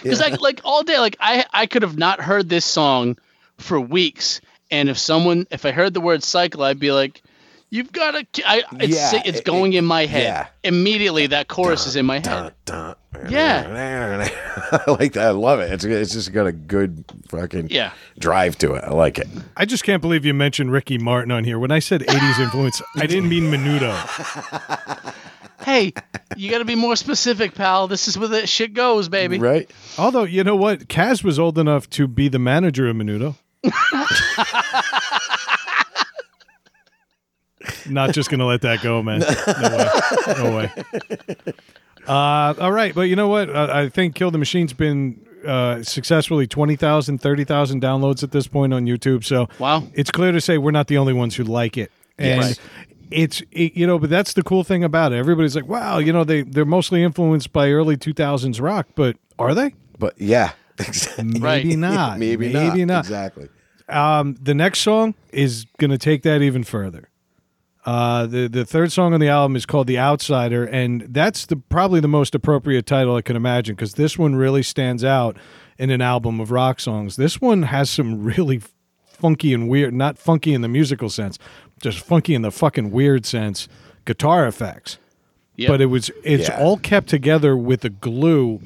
Because 0.03 0.19
like 0.19 0.41
like 0.41 0.61
all 0.65 0.83
day, 0.83 0.99
like 0.99 1.15
I 1.21 1.45
I 1.51 1.67
could 1.67 1.83
have 1.83 1.97
not 1.97 2.19
heard 2.19 2.49
this 2.49 2.65
song 2.65 3.17
for 3.57 3.79
weeks, 3.79 4.41
and 4.69 4.89
if 4.89 4.97
someone 4.97 5.47
if 5.51 5.65
I 5.65 5.71
heard 5.71 5.93
the 5.93 6.01
word 6.01 6.21
cycle, 6.21 6.63
I'd 6.63 6.79
be 6.79 6.91
like, 6.91 7.23
"You've 7.69 7.91
got 7.91 8.11
to." 8.33 8.49
I 8.49 8.63
it's 8.79 8.95
Yeah, 8.95 9.21
it's 9.25 9.39
it- 9.39 9.45
going 9.45 9.73
in 9.73 9.85
my 9.85 10.05
head 10.05 10.23
yeah. 10.23 10.47
immediately. 10.63 11.27
That 11.27 11.47
chorus 11.47 11.85
is 11.87 11.95
in 11.95 12.05
my 12.05 12.15
head. 12.15 12.23
Dun, 12.23 12.51
dun. 12.65 12.95
Yeah. 13.29 14.29
I 14.71 14.91
like 14.91 15.13
that. 15.13 15.27
I 15.27 15.29
love 15.31 15.59
it. 15.59 15.71
It's 15.71 15.83
it's 15.83 16.13
just 16.13 16.31
got 16.33 16.45
a 16.47 16.51
good 16.51 17.03
fucking 17.29 17.69
Yeah. 17.71 17.91
drive 18.19 18.57
to 18.59 18.73
it. 18.75 18.83
I 18.83 18.91
like 18.91 19.17
it. 19.17 19.27
I 19.55 19.65
just 19.65 19.83
can't 19.83 20.01
believe 20.01 20.23
you 20.25 20.33
mentioned 20.33 20.71
Ricky 20.71 20.97
Martin 20.97 21.31
on 21.31 21.43
here. 21.43 21.57
When 21.57 21.71
I 21.71 21.79
said 21.79 22.01
80s 22.01 22.39
influence, 22.39 22.81
I 22.95 23.07
didn't 23.07 23.29
mean 23.29 23.43
Menudo. 23.51 23.93
Hey, 25.65 25.91
you 26.37 26.49
got 26.49 26.59
to 26.59 26.65
be 26.65 26.75
more 26.75 26.95
specific, 26.95 27.53
pal. 27.53 27.89
This 27.89 28.07
is 28.07 28.17
where 28.17 28.29
the 28.29 28.47
shit 28.47 28.73
goes, 28.73 29.09
baby. 29.09 29.37
Right? 29.37 29.69
Although, 29.97 30.23
you 30.23 30.45
know 30.45 30.55
what? 30.55 30.87
Kaz 30.87 31.25
was 31.25 31.39
old 31.39 31.57
enough 31.57 31.89
to 31.89 32.07
be 32.07 32.29
the 32.29 32.39
manager 32.39 32.87
of 32.87 32.95
Menudo. 32.95 33.35
Not 37.89 38.13
just 38.13 38.29
going 38.29 38.39
to 38.39 38.45
let 38.45 38.61
that 38.61 38.81
go, 38.81 39.01
man. 39.03 39.19
No 39.19 39.77
way. 39.77 40.41
No 40.43 40.57
way. 40.57 41.53
Uh, 42.07 42.53
all 42.59 42.71
right. 42.71 42.93
But 42.95 43.03
you 43.03 43.15
know 43.15 43.27
what? 43.27 43.53
I, 43.55 43.83
I 43.83 43.89
think 43.89 44.15
Kill 44.15 44.31
the 44.31 44.37
Machine's 44.37 44.73
been 44.73 45.25
uh, 45.45 45.83
successfully 45.83 46.47
20,000, 46.47 47.17
30,000 47.19 47.81
downloads 47.81 48.23
at 48.23 48.31
this 48.31 48.47
point 48.47 48.73
on 48.73 48.85
YouTube. 48.85 49.23
So 49.25 49.49
Wow. 49.59 49.83
it's 49.93 50.11
clear 50.11 50.31
to 50.31 50.41
say 50.41 50.57
we're 50.57 50.71
not 50.71 50.87
the 50.87 50.97
only 50.97 51.13
ones 51.13 51.35
who 51.35 51.43
like 51.43 51.77
it. 51.77 51.91
And 52.17 52.41
Yes. 52.41 52.59
it's, 53.11 53.41
it, 53.51 53.75
you 53.75 53.85
know, 53.85 53.99
but 53.99 54.09
that's 54.09 54.33
the 54.33 54.43
cool 54.43 54.63
thing 54.63 54.83
about 54.83 55.11
it. 55.13 55.17
Everybody's 55.17 55.55
like, 55.55 55.67
wow, 55.67 55.97
you 55.97 56.13
know, 56.13 56.23
they, 56.23 56.41
they're 56.43 56.65
mostly 56.65 57.03
influenced 57.03 57.51
by 57.53 57.71
early 57.71 57.97
2000s 57.97 58.61
rock, 58.61 58.87
but 58.95 59.17
are 59.37 59.53
they? 59.53 59.73
But 59.99 60.13
yeah. 60.19 60.51
Maybe 61.23 61.75
not. 61.75 62.19
Maybe, 62.19 62.51
Maybe 62.53 62.85
not. 62.85 62.93
not. 62.93 62.99
Exactly. 63.05 63.49
Um, 63.89 64.35
the 64.41 64.53
next 64.53 64.79
song 64.79 65.15
is 65.31 65.65
going 65.77 65.91
to 65.91 65.97
take 65.97 66.23
that 66.23 66.41
even 66.41 66.63
further. 66.63 67.09
Uh, 67.87 68.25
the 68.25 68.49
the 68.49 68.65
third 68.65 68.91
song 68.91 69.13
on 69.13 69.19
the 69.21 69.29
album 69.29 69.55
is 69.55 69.65
called 69.65 69.87
"The 69.87 69.97
Outsider," 69.97 70.65
and 70.65 71.03
that's 71.09 71.45
the 71.45 71.55
probably 71.55 72.01
the 72.01 72.07
most 72.09 72.35
appropriate 72.35 72.85
title 72.85 73.15
I 73.15 73.21
can 73.21 73.37
imagine 73.37 73.75
because 73.75 73.93
this 73.93 74.17
one 74.17 74.35
really 74.35 74.61
stands 74.61 75.05
out 75.05 75.37
in 75.79 75.89
an 75.89 76.01
album 76.01 76.41
of 76.41 76.51
rock 76.51 76.81
songs. 76.81 77.15
This 77.15 77.39
one 77.39 77.63
has 77.63 77.89
some 77.89 78.23
really 78.25 78.61
funky 79.07 79.53
and 79.53 79.69
weird, 79.69 79.93
not 79.93 80.17
funky 80.17 80.53
in 80.53 80.61
the 80.61 80.67
musical 80.67 81.09
sense, 81.09 81.39
just 81.81 81.99
funky 81.99 82.35
in 82.35 82.41
the 82.41 82.51
fucking 82.51 82.91
weird 82.91 83.25
sense, 83.25 83.69
guitar 84.05 84.45
effects 84.47 84.97
Yep. 85.55 85.69
but 85.69 85.79
it 85.81 85.85
was 85.85 86.11
it's 86.25 86.49
Yeah. 86.49 86.59
all 86.59 86.75
kept 86.77 87.07
together 87.07 87.55
with 87.55 87.81
the 87.81 87.89
glue 87.89 88.59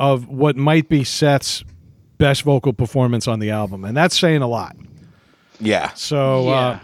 of 0.00 0.28
what 0.28 0.56
might 0.56 0.88
be 0.88 1.04
Seth's 1.04 1.62
best 2.18 2.42
vocal 2.42 2.72
performance 2.72 3.28
on 3.28 3.38
the 3.38 3.50
album, 3.50 3.84
and 3.84 3.96
that's 3.96 4.18
saying 4.18 4.42
a 4.42 4.48
lot. 4.48 4.74
Yeah. 5.60 5.92
So, 5.94 6.44
yeah. 6.46 6.50
uh, 6.56 6.78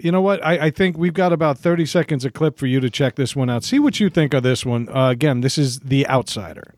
You 0.00 0.10
know 0.10 0.20
what? 0.20 0.44
I, 0.44 0.66
I 0.66 0.70
think 0.70 0.98
we've 0.98 1.14
got 1.14 1.32
about 1.32 1.58
30 1.58 1.86
seconds 1.86 2.24
of 2.24 2.32
clip 2.32 2.58
for 2.58 2.66
you 2.66 2.80
to 2.80 2.90
check 2.90 3.14
this 3.14 3.36
one 3.36 3.48
out. 3.48 3.64
See 3.64 3.78
what 3.78 4.00
you 4.00 4.10
think 4.10 4.34
of 4.34 4.42
this 4.42 4.66
one. 4.66 4.88
Uh, 4.88 5.10
again, 5.10 5.40
this 5.40 5.56
is 5.56 5.80
The 5.80 6.06
Outsider. 6.08 6.74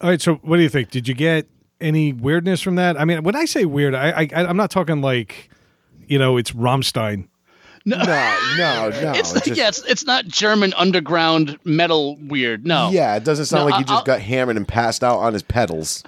All 0.00 0.08
right, 0.10 0.20
so 0.20 0.36
what 0.36 0.56
do 0.58 0.62
you 0.62 0.68
think? 0.68 0.90
Did 0.90 1.08
you 1.08 1.14
get 1.14 1.46
any 1.80 2.12
weirdness 2.12 2.60
from 2.62 2.76
that? 2.76 2.98
I 3.00 3.04
mean, 3.04 3.22
when 3.24 3.34
I 3.34 3.44
say 3.46 3.64
weird, 3.64 3.94
I, 3.94 4.10
I 4.10 4.28
I'm 4.32 4.56
not 4.56 4.70
talking 4.70 5.00
like, 5.00 5.50
you 6.06 6.18
know, 6.18 6.36
it's 6.36 6.52
Rammstein. 6.52 7.28
No, 7.84 7.96
no, 7.96 8.04
no. 8.90 9.12
it's, 9.16 9.32
just- 9.32 9.46
yeah, 9.56 9.68
it's, 9.68 9.82
it's 9.84 10.04
not 10.04 10.26
German 10.26 10.72
underground 10.74 11.58
metal 11.64 12.16
weird. 12.20 12.66
No. 12.66 12.90
yeah, 12.90 13.16
it 13.16 13.24
doesn't 13.24 13.46
sound 13.46 13.62
No, 13.62 13.64
like 13.70 13.74
he 13.76 13.80
I- 13.80 13.82
just 13.84 13.92
I'll- 13.92 14.04
got 14.04 14.20
hammered 14.20 14.56
and 14.56 14.68
passed 14.68 15.02
out 15.02 15.18
on 15.18 15.32
his 15.32 15.42
pedals. 15.42 16.02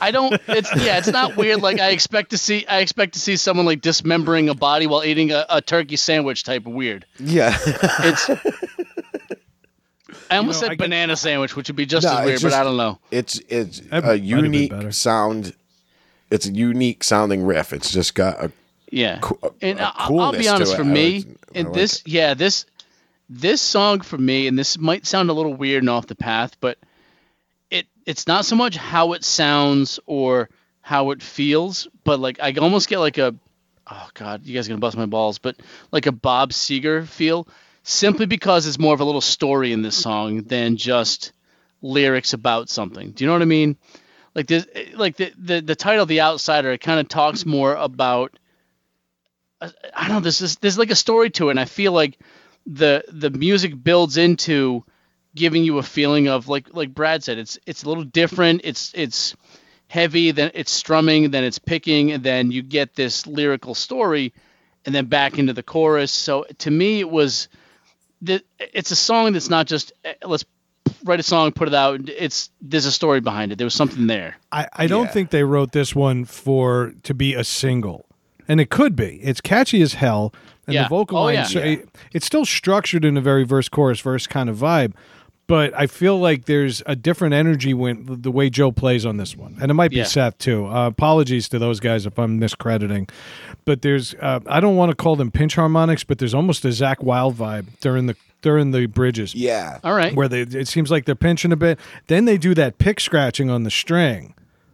I 0.00 0.10
don't. 0.12 0.40
It's 0.46 0.70
yeah. 0.84 0.98
It's 0.98 1.08
not 1.08 1.36
weird. 1.36 1.60
Like 1.60 1.80
I 1.80 1.88
expect 1.90 2.30
to 2.30 2.38
see. 2.38 2.64
I 2.66 2.78
expect 2.78 3.14
to 3.14 3.18
see 3.18 3.34
someone 3.36 3.66
like 3.66 3.80
dismembering 3.80 4.48
a 4.48 4.54
body 4.54 4.86
while 4.86 5.02
eating 5.02 5.32
a, 5.32 5.44
a 5.48 5.60
turkey 5.60 5.96
sandwich 5.96 6.44
type 6.44 6.66
of 6.66 6.72
weird. 6.72 7.04
Yeah. 7.18 7.56
It's. 7.64 8.30
I 10.34 10.36
almost 10.38 10.60
know, 10.62 10.66
said 10.66 10.72
I 10.72 10.74
get- 10.76 10.84
banana 10.84 11.16
sandwich, 11.16 11.54
which 11.56 11.68
would 11.68 11.76
be 11.76 11.86
just 11.86 12.04
No, 12.04 12.12
as 12.12 12.18
it's 12.28 12.42
weird, 12.42 12.52
but 12.52 12.58
I 12.60 12.64
don't 12.64 12.76
know. 12.76 12.98
it's 13.10 13.40
it's 13.48 13.80
That 13.80 13.98
a 13.98 14.02
might 14.02 14.04
have 14.04 14.20
been 14.20 14.24
unique 14.26 14.92
sound. 14.92 15.54
It's 16.30 16.46
a 16.46 16.52
unique 16.52 17.04
sounding 17.04 17.44
riff. 17.44 17.72
It's 17.72 17.90
just 17.92 18.14
got 18.14 18.42
a 18.42 18.52
Yeah, 18.90 19.18
co- 19.20 19.38
a- 19.42 19.52
and 19.64 19.78
a 19.80 19.84
I- 19.88 19.92
I'll, 19.96 20.20
I'll 20.20 20.32
be 20.32 20.48
honest. 20.48 20.74
For 20.76 20.82
I 20.82 20.84
me, 20.86 21.16
like- 21.18 21.26
I 21.26 21.58
and 21.58 21.68
like 21.68 21.74
this, 21.74 21.96
it. 22.00 22.08
yeah, 22.08 22.34
this 22.34 22.66
this 23.28 23.60
song 23.60 24.00
for 24.00 24.18
me, 24.18 24.46
and 24.46 24.58
this 24.58 24.76
might 24.78 25.06
sound 25.06 25.30
a 25.30 25.32
little 25.32 25.54
weird 25.54 25.82
and 25.82 25.90
off 25.90 26.06
the 26.06 26.14
path, 26.14 26.56
but 26.60 26.78
it 27.70 27.86
it's 28.06 28.26
not 28.26 28.44
so 28.44 28.56
much 28.56 28.76
how 28.76 29.12
it 29.12 29.24
sounds 29.24 29.98
or 30.06 30.48
how 30.80 31.10
it 31.12 31.22
feels, 31.22 31.88
but 32.04 32.18
like 32.20 32.38
I 32.40 32.52
almost 32.54 32.88
get 32.88 32.98
like 32.98 33.18
a 33.18 33.34
oh 33.90 34.08
god, 34.14 34.44
you 34.46 34.54
guys 34.54 34.66
are 34.66 34.70
gonna 34.70 34.80
bust 34.80 34.96
my 34.96 35.06
balls, 35.06 35.38
but 35.38 35.56
like 35.92 36.06
a 36.06 36.12
Bob 36.12 36.50
Seger 36.52 37.06
feel, 37.06 37.46
simply 37.82 38.26
because 38.26 38.66
it's 38.66 38.78
more 38.78 38.94
of 38.94 39.00
a 39.00 39.04
little 39.04 39.20
story 39.20 39.72
in 39.72 39.82
this 39.82 39.96
song 39.96 40.42
than 40.42 40.76
just 40.76 41.32
lyrics 41.80 42.32
about 42.32 42.68
something. 42.68 43.10
Do 43.10 43.24
you 43.24 43.26
know 43.26 43.34
what 43.34 43.42
I 43.42 43.46
mean? 43.46 43.76
Like 44.34 44.46
this, 44.46 44.66
like 44.94 45.16
the 45.16 45.32
the, 45.36 45.60
the 45.60 45.74
title, 45.74 46.06
"The 46.06 46.22
Outsider," 46.22 46.72
it 46.72 46.80
kind 46.80 47.00
of 47.00 47.08
talks 47.08 47.44
more 47.44 47.74
about. 47.74 48.38
I 49.60 49.70
I 49.94 50.08
don't 50.08 50.16
know. 50.16 50.20
This, 50.20 50.56
there's 50.56 50.78
like 50.78 50.90
a 50.90 50.96
story 50.96 51.30
to 51.30 51.48
it, 51.48 51.52
and 51.52 51.60
I 51.60 51.66
feel 51.66 51.92
like 51.92 52.18
the 52.66 53.04
the 53.08 53.30
music 53.30 53.82
builds 53.82 54.16
into 54.16 54.84
giving 55.34 55.64
you 55.64 55.78
a 55.78 55.82
feeling 55.82 56.28
of 56.28 56.48
like 56.48 56.72
like 56.72 56.94
Brad 56.94 57.22
said, 57.22 57.38
it's 57.38 57.58
it's 57.66 57.82
a 57.82 57.88
little 57.88 58.04
different. 58.04 58.62
It's 58.64 58.92
it's 58.94 59.36
heavy, 59.88 60.30
then 60.30 60.50
it's 60.54 60.70
strumming, 60.70 61.30
then 61.30 61.44
it's 61.44 61.58
picking, 61.58 62.12
and 62.12 62.22
then 62.22 62.50
you 62.50 62.62
get 62.62 62.94
this 62.94 63.26
lyrical 63.26 63.74
story, 63.74 64.32
and 64.86 64.94
then 64.94 65.06
back 65.06 65.38
into 65.38 65.52
the 65.52 65.62
chorus. 65.62 66.10
So 66.10 66.46
to 66.58 66.70
me, 66.70 67.00
it 67.00 67.10
was 67.10 67.48
the, 68.22 68.42
it's 68.58 68.90
a 68.90 68.96
song 68.96 69.32
that's 69.34 69.50
not 69.50 69.66
just 69.66 69.92
eh, 70.04 70.14
let's 70.24 70.44
write 71.04 71.20
a 71.20 71.22
song, 71.24 71.52
put 71.52 71.68
it 71.68 71.74
out. 71.74 72.00
It's 72.08 72.50
there's 72.60 72.86
a 72.86 72.92
story 72.92 73.20
behind 73.20 73.52
it. 73.52 73.58
There 73.58 73.66
was 73.66 73.74
something 73.74 74.06
there. 74.06 74.36
I, 74.50 74.68
I 74.72 74.86
don't 74.86 75.06
Yeah. 75.06 75.10
think 75.10 75.30
they 75.30 75.42
wrote 75.44 75.72
this 75.72 75.94
one 75.94 76.24
for 76.24 76.94
to 77.02 77.14
be 77.14 77.34
a 77.34 77.44
single, 77.44 78.06
and 78.48 78.60
it 78.60 78.70
could 78.70 78.94
be. 78.96 79.18
It's 79.22 79.40
catchy 79.40 79.82
as 79.82 79.94
hell, 79.94 80.32
and 80.66 80.74
Yeah. 80.74 80.84
the 80.84 80.88
vocal 80.88 81.18
Oh, 81.18 81.22
lines. 81.24 81.52
yeah. 81.54 81.62
it- 81.62 81.88
it's 82.12 82.26
still 82.26 82.44
structured 82.44 83.04
in 83.04 83.16
a 83.16 83.20
very 83.20 83.44
verse 83.44 83.68
chorus 83.68 84.00
verse 84.00 84.26
kind 84.26 84.48
of 84.48 84.56
vibe, 84.58 84.92
but 85.52 85.74
I 85.78 85.86
feel 85.86 86.18
like 86.18 86.46
there's 86.46 86.82
a 86.86 86.96
different 86.96 87.34
energy 87.34 87.74
when 87.74 88.06
the 88.22 88.30
way 88.30 88.48
Joe 88.48 88.72
plays 88.72 89.04
on 89.04 89.18
this 89.18 89.36
one, 89.36 89.58
and 89.60 89.70
it 89.70 89.74
might 89.74 89.90
be 89.90 89.98
Yeah. 89.98 90.04
Seth 90.04 90.38
too. 90.38 90.66
Uh, 90.66 90.86
apologies 90.86 91.46
to 91.50 91.58
those 91.58 91.78
guys 91.78 92.06
if 92.06 92.18
I'm 92.18 92.40
miscrediting, 92.40 93.10
but 93.66 93.82
there's 93.82 94.14
uh, 94.14 94.40
I 94.46 94.60
don't 94.60 94.76
want 94.76 94.88
to 94.92 94.96
call 94.96 95.14
them 95.14 95.30
pinch 95.30 95.54
harmonics, 95.56 96.04
but 96.04 96.16
there's 96.18 96.32
almost 96.32 96.64
a 96.64 96.68
Zakk 96.68 97.02
Wylde 97.02 97.36
vibe 97.36 97.66
during 97.82 98.06
the 98.06 98.16
during 98.40 98.70
the 98.70 98.86
bridges 98.86 99.34
yeah. 99.34 99.78
All 99.84 99.94
right. 99.94 100.14
where 100.14 100.26
they 100.26 100.40
it 100.40 100.68
seems 100.68 100.90
like 100.90 101.04
they're 101.04 101.14
pinching 101.14 101.52
a 101.52 101.56
bit. 101.56 101.78
Then 102.06 102.24
they 102.24 102.38
do 102.38 102.54
that 102.54 102.78
pick 102.78 102.98
scratching 102.98 103.50
on 103.50 103.64
the 103.64 103.70
string, 103.70 104.32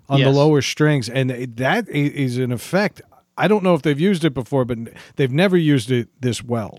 on 0.09 0.21
the 0.21 0.31
lower 0.31 0.63
strings, 0.63 1.09
and 1.09 1.33
it- 1.33 1.57
that 1.57 1.87
i- 1.89 1.97
is 2.25 2.39
an 2.39 2.53
effect. 2.53 3.03
I 3.37 3.49
don't 3.49 3.65
know 3.65 3.75
if 3.75 3.83
they've 3.83 3.99
used 4.01 4.25
it 4.25 4.33
before, 4.33 4.65
but 4.65 4.79
they've 5.17 5.33
never 5.33 5.57
used 5.57 5.91
it 5.91 6.09
this 6.21 6.43
well. 6.45 6.79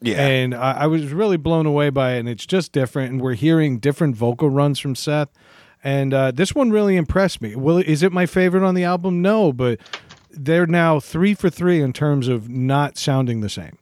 Yeah. 0.00 0.26
And 0.26 0.54
I, 0.54 0.72
I 0.72 0.86
was 0.86 1.12
really 1.12 1.36
blown 1.38 1.66
away 1.66 1.90
by 1.90 2.14
it, 2.14 2.20
and 2.20 2.28
it's 2.28 2.46
just 2.46 2.72
different. 2.72 3.12
And 3.12 3.20
we're 3.20 3.34
hearing 3.34 3.78
different 3.78 4.14
vocal 4.16 4.50
runs 4.50 4.78
from 4.78 4.94
Seth, 4.94 5.30
and 5.82 6.12
uh, 6.12 6.30
this 6.32 6.54
one 6.54 6.70
really 6.70 6.96
impressed 6.96 7.40
me. 7.40 7.56
Well, 7.56 7.78
is 7.78 8.02
it 8.02 8.12
my 8.12 8.26
favorite 8.26 8.62
on 8.66 8.74
the 8.74 8.84
album? 8.84 9.22
No, 9.22 9.52
but 9.52 9.80
they're 10.30 10.66
now 10.66 11.00
three 11.00 11.32
for 11.34 11.48
three 11.48 11.80
in 11.80 11.92
terms 11.92 12.28
of 12.28 12.48
not 12.48 12.98
sounding 12.98 13.40
the 13.40 13.48
same. 13.48 13.78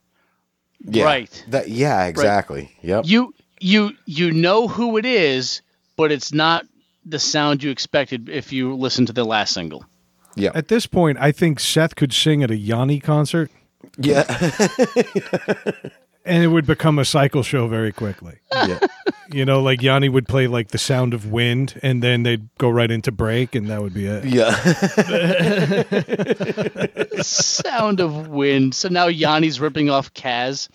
yeah. 0.85 1.05
Right. 1.05 1.45
That 1.49 1.69
yeah, 1.69 2.05
exactly. 2.05 2.71
Yep. 2.83 3.07
You 3.07 3.35
you 3.61 3.91
you 4.07 4.31
know 4.31 4.69
who 4.69 4.97
it 4.99 5.05
is, 5.07 5.63
but 5.97 6.13
it's 6.13 6.33
not 6.33 6.65
the 7.05 7.19
sound 7.19 7.63
you 7.63 7.71
expected 7.71 8.29
if 8.29 8.53
you 8.53 8.75
listen 8.77 9.05
to 9.07 9.13
the 9.13 9.25
last 9.25 9.53
single. 9.53 9.85
yeah. 10.37 10.51
At 10.55 10.69
this 10.69 10.87
point, 10.87 11.19
I 11.21 11.33
think 11.33 11.59
Seth 11.59 11.97
could 11.97 12.13
sing 12.13 12.43
at 12.45 12.51
a 12.53 12.57
Yanni 12.57 13.01
concert. 13.01 13.51
Yeah. 13.99 14.23
and 16.25 16.43
it 16.43 16.49
would 16.49 16.67
become 16.67 16.99
a 16.99 17.05
cycle 17.05 17.43
show 17.43 17.69
very 17.69 17.93
quickly. 17.93 18.39
yeah. 18.53 18.79
You 19.33 19.47
know, 19.47 19.63
like 19.63 19.81
Yanni 19.83 20.11
would 20.11 20.29
play 20.29 20.47
like 20.47 20.69
the 20.69 20.77
sound 20.79 21.15
of 21.15 21.33
wind, 21.33 21.81
and 21.83 22.03
then 22.03 22.25
they'd 22.25 22.47
go 22.59 22.69
right 22.69 22.91
into 22.91 23.11
break, 23.11 23.55
and 23.55 23.69
that 23.69 23.81
would 23.81 23.95
be 23.95 24.05
it. 24.07 24.25
Yeah. 24.27 24.51
Sound 27.23 28.01
of 28.01 28.29
wind. 28.29 28.75
So 28.75 28.89
now 28.91 29.07
Yanni's 29.07 29.59
ripping 29.61 29.89
off 29.89 30.13
Kaz 30.13 30.69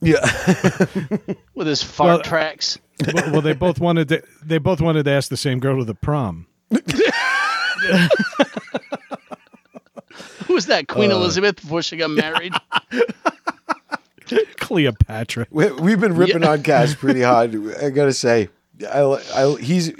Yeah. 0.00 0.18
with 1.54 1.68
his 1.68 1.80
fart 1.82 2.08
Well- 2.08 2.20
tracks. 2.22 2.76
well, 3.14 3.32
well, 3.34 3.40
they 3.40 3.52
both 3.54 3.78
wanted 3.80 4.08
to. 4.08 4.20
They 4.44 4.58
both 4.58 4.80
wanted 4.80 5.04
to 5.04 5.12
ask 5.12 5.30
the 5.30 5.36
same 5.36 5.60
girl 5.60 5.78
to 5.78 5.84
the 5.84 5.94
prom. 5.94 6.48
Who 10.46 10.54
was 10.54 10.66
that? 10.66 10.88
Queen 10.88 11.12
uh, 11.12 11.16
Elizabeth 11.16 11.60
before 11.60 11.82
she 11.82 11.96
got 11.96 12.10
married. 12.10 12.52
Cleopatra. 14.56 15.46
we, 15.50 15.70
we've 15.72 16.00
been 16.00 16.14
ripping 16.16 16.44
on 16.44 16.62
Cash 16.62 16.96
pretty 16.96 17.22
hard. 17.32 17.54
I 17.82 17.90
gotta 17.90 18.12
say, 18.12 18.48
I, 18.92 19.00
I, 19.34 19.56
he's 19.60 19.92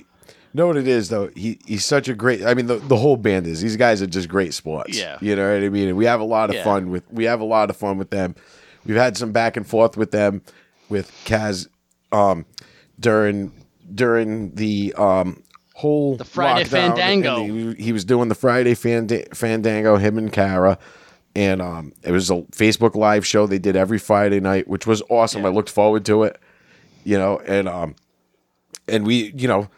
know 0.55 0.67
what 0.67 0.77
it 0.77 0.89
is 0.89 1.09
though. 1.09 1.31
He 1.37 1.59
he's 1.67 1.85
such 1.85 2.09
a 2.09 2.15
great. 2.15 2.45
I 2.45 2.55
mean, 2.55 2.67
the, 2.67 2.77
the 2.77 2.97
whole 2.97 3.17
band 3.17 3.47
is. 3.47 3.61
These 3.61 3.77
guys 3.77 4.01
are 4.03 4.07
just 4.07 4.29
great 4.29 4.55
sports. 4.55 4.97
Yeah. 4.99 5.19
you 5.21 5.37
know 5.37 5.53
what 5.53 5.63
I 5.63 5.69
mean. 5.69 5.89
And 5.89 5.97
we 5.97 6.05
have 6.07 6.21
a 6.21 6.25
lot 6.25 6.51
of 6.51 6.57
Yeah. 6.57 6.65
fun 6.65 6.91
with. 6.91 7.05
We 7.13 7.25
have 7.25 7.41
a 7.41 7.45
lot 7.45 7.71
of 7.71 7.77
fun 7.77 7.99
with 7.99 8.11
them. 8.11 8.35
We've 8.87 8.97
had 8.97 9.17
some 9.17 9.33
back 9.33 9.57
and 9.57 9.67
forth 9.67 9.97
with 9.97 10.11
them, 10.11 10.43
with 10.89 11.11
Kaz, 11.25 11.69
um, 12.13 12.47
during 12.99 13.53
during 13.95 14.55
the 14.55 14.95
um 14.97 15.43
whole 15.75 16.17
The 16.17 16.25
Friday 16.25 16.65
lockdown, 16.65 16.69
Fandango. 16.71 17.37
and 17.45 17.77
He, 17.77 17.85
he 17.85 17.93
was 17.93 18.05
doing 18.05 18.29
the 18.29 18.35
Friday 18.35 18.75
Fanda- 18.75 19.27
Fandango. 19.35 19.97
Him 19.97 20.19
and 20.19 20.33
Kara. 20.33 20.79
And 21.39 21.63
um, 21.63 21.93
it 22.03 22.11
was 22.11 22.31
a 22.31 22.43
Facebook 22.51 22.97
live 22.97 23.25
show 23.25 23.47
they 23.47 23.61
did 23.61 23.77
every 23.77 23.99
Friday 23.99 24.41
night, 24.41 24.67
which 24.67 24.89
was 24.89 25.03
awesome. 25.09 25.47
I 25.47 25.51
looked 25.51 25.71
forward 25.71 26.05
to 26.07 26.25
it, 26.25 26.37
you 27.05 27.17
know, 27.17 27.39
and 27.47 27.69
um, 27.69 27.95
and 28.89 29.07
we, 29.07 29.33
you 29.37 29.47
know, 29.47 29.69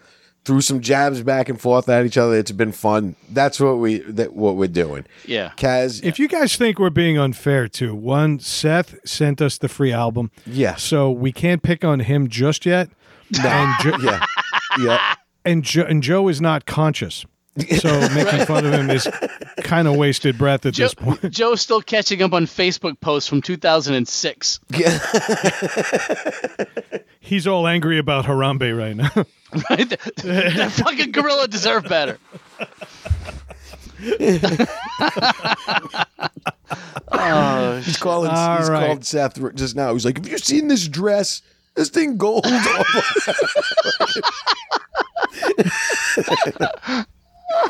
threw 0.47 0.63
some 0.63 0.81
jabs 0.81 1.23
back 1.23 1.51
and 1.51 1.61
forth 1.61 1.87
at 1.91 2.07
each 2.07 2.17
other. 2.17 2.35
It's 2.39 2.51
been 2.53 2.73
fun. 2.73 3.15
That's 3.29 3.61
what 3.61 3.75
we 3.79 3.99
that 3.99 4.33
what 4.33 4.57
we're 4.57 4.69
doing. 4.69 5.05
Yeah. 5.27 5.51
Kaz, 5.59 6.03
If 6.03 6.19
you 6.19 6.29
guys 6.29 6.57
think 6.57 6.79
we're 6.79 6.89
being 6.89 7.19
unfair, 7.19 7.69
too, 7.69 7.95
one 7.95 8.39
Seth 8.39 8.95
sent 9.07 9.43
us 9.43 9.59
the 9.59 9.69
free 9.69 9.93
album, 9.93 10.31
Yeah, 10.47 10.77
so 10.77 11.11
we 11.11 11.31
can't 11.31 11.63
pick 11.63 11.85
on 11.85 12.01
him 12.01 12.29
just 12.29 12.65
yet. 12.65 12.89
And 13.45 13.75
jo- 13.83 13.99
yeah, 14.03 14.25
yeah, 14.81 15.15
and 15.45 15.63
jo- 15.63 15.85
and 15.87 16.03
Joe 16.03 16.29
is 16.29 16.41
not 16.41 16.65
conscious, 16.65 17.27
so 17.59 18.09
making 18.15 18.47
fun 18.47 18.65
of 18.65 18.73
him 18.73 18.91
is 18.91 19.09
kind 19.59 19.89
of 19.89 19.97
wasted 19.97 20.39
breath 20.39 20.65
at 20.67 20.75
Joe, 20.75 20.85
this 20.85 20.95
point. 20.95 21.31
Joe's 21.31 21.61
still 21.61 21.83
catching 21.83 22.23
up 22.23 22.33
on 22.33 22.47
Facebook 22.47 23.01
posts 23.01 23.29
from 23.29 23.43
2006. 23.43 24.61
yeah. 24.71 24.99
He's 27.21 27.47
all 27.47 27.67
angry 27.67 27.99
about 27.99 28.25
Harambe 28.25 28.77
right 28.77 28.97
now. 28.97 29.11
Right? 29.69 29.89
that 29.91 30.73
fucking 30.77 31.13
gorilla 31.13 31.49
deserve 31.49 31.85
better. 31.85 32.19
oh, 37.13 37.81
He's 37.85 37.97
calling. 37.99 38.31
All 38.31 38.59
he's 38.59 38.71
right. 38.71 38.87
called 38.87 39.05
Seth 39.05 39.55
just 39.55 39.77
now. 39.77 39.93
He's 39.93 40.05
like, 40.05 40.17
"Have 40.17 40.29
you 40.29 40.39
seen 40.39 40.69
this 40.69 40.89
dress?" 40.89 41.43
This 41.75 41.89
thing 41.89 42.17
gold. 42.17 42.47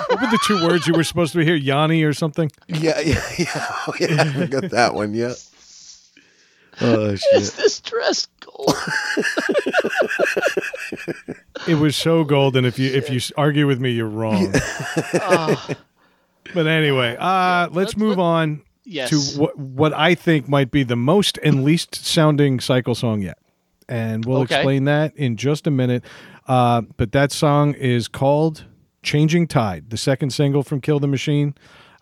What 0.09 0.21
were 0.21 0.27
the 0.31 0.39
two 0.47 0.67
words 0.67 0.87
you 0.87 0.95
were 0.95 1.05
supposed 1.05 1.33
to 1.35 1.41
hear? 1.41 1.55
Yanni 1.55 2.03
or 2.03 2.13
something? 2.13 2.51
yeah, 2.69 2.99
yeah, 3.01 3.23
yeah. 3.39 3.47
Oh, 3.87 3.95
yeah. 4.01 4.23
I 4.23 4.33
forgot 4.33 4.71
that 4.71 4.95
one. 4.95 5.15
Yeah. 5.15 5.33
Oh 6.83 7.11
Is 7.11 7.21
shit. 7.23 7.43
this 7.57 7.81
dress 7.81 8.27
gold? 8.41 8.75
It 11.69 11.75
was 11.75 11.95
so 11.97 12.25
golden. 12.25 12.65
If 12.65 12.79
you 12.79 12.91
if 12.91 13.11
you 13.11 13.21
argue 13.37 13.67
with 13.67 13.81
me, 13.81 13.91
you're 13.91 14.09
wrong. 14.09 14.53
Ah, 15.15 15.69
But 16.55 16.67
anyway, 16.67 17.17
uh, 17.19 17.65
let's 17.67 17.75
let's- 17.75 17.97
move 17.97 18.19
on 18.19 18.63
yes. 18.85 19.11
to 19.35 19.41
what 19.41 19.59
what 19.59 19.93
I 19.93 20.15
think 20.15 20.49
might 20.49 20.71
be 20.71 20.83
the 20.83 20.97
most 20.97 21.39
and 21.43 21.65
least 21.65 21.95
sounding 21.95 22.61
cycle 22.61 22.95
song 22.95 23.21
yet, 23.23 23.39
and 23.89 24.25
we'll 24.25 24.39
Okay. 24.43 24.57
explain 24.57 24.85
that 24.85 25.15
in 25.17 25.37
just 25.37 25.67
a 25.67 25.71
minute. 25.71 26.03
Uh, 26.49 26.81
but 26.97 27.13
that 27.13 27.31
song 27.31 27.75
is 27.75 28.09
called 28.09 28.65
"Changing 29.03 29.47
Tide," 29.47 29.91
the 29.91 29.97
second 29.97 30.31
single 30.31 30.63
from 30.63 30.81
Kill 30.81 31.01
the 31.01 31.07
Machine. 31.07 31.55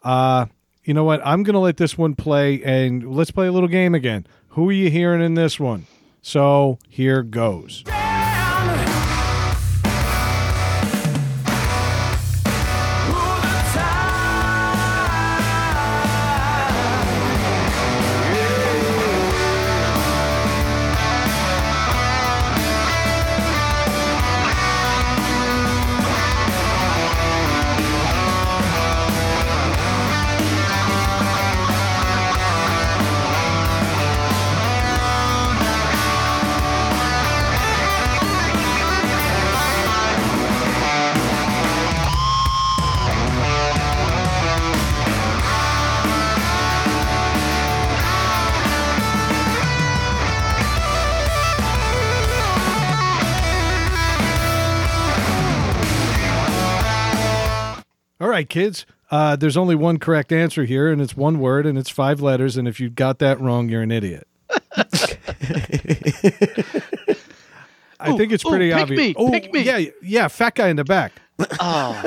Uh, 0.02 0.46
you 0.84 0.94
know 0.94 1.04
what? 1.04 1.20
I'm 1.24 1.42
gonna 1.42 1.60
let 1.60 1.76
this 1.76 1.98
one 1.98 2.14
play, 2.14 2.62
and 2.62 3.14
let's 3.14 3.30
play 3.30 3.46
a 3.46 3.52
little 3.52 3.68
game 3.68 3.94
again. 3.94 4.26
Who 4.50 4.68
are 4.70 4.72
you 4.72 4.90
hearing 4.90 5.22
in 5.22 5.34
this 5.34 5.60
one? 5.60 5.86
So 6.22 6.78
here 6.88 7.22
goes. 7.22 7.84
Right, 58.38 58.48
kids. 58.48 58.86
Uh, 59.10 59.36
there's 59.36 59.56
only 59.56 59.74
one 59.74 59.98
correct 59.98 60.32
answer 60.32 60.64
here, 60.64 60.92
and 60.92 61.00
it's 61.00 61.16
one 61.16 61.40
word, 61.40 61.66
and 61.66 61.76
it's 61.78 61.90
five 61.90 62.20
letters. 62.20 62.56
And 62.56 62.68
if 62.68 62.78
you 62.78 62.88
got 62.88 63.18
that 63.18 63.40
wrong, 63.40 63.68
you're 63.68 63.82
an 63.82 63.90
idiot. 63.90 64.28
I 68.00 68.16
think 68.16 68.30
it's 68.32 68.44
ooh, 68.44 68.50
pretty 68.50 68.70
pick 68.70 68.82
obvious. 68.82 68.98
me, 68.98 69.14
oh, 69.16 69.30
pick 69.30 69.52
me. 69.52 69.62
yeah, 69.62 69.90
yeah, 70.02 70.28
fat 70.28 70.54
guy 70.54 70.68
in 70.68 70.76
the 70.76 70.84
back. 70.84 71.12
Oh. 71.60 72.02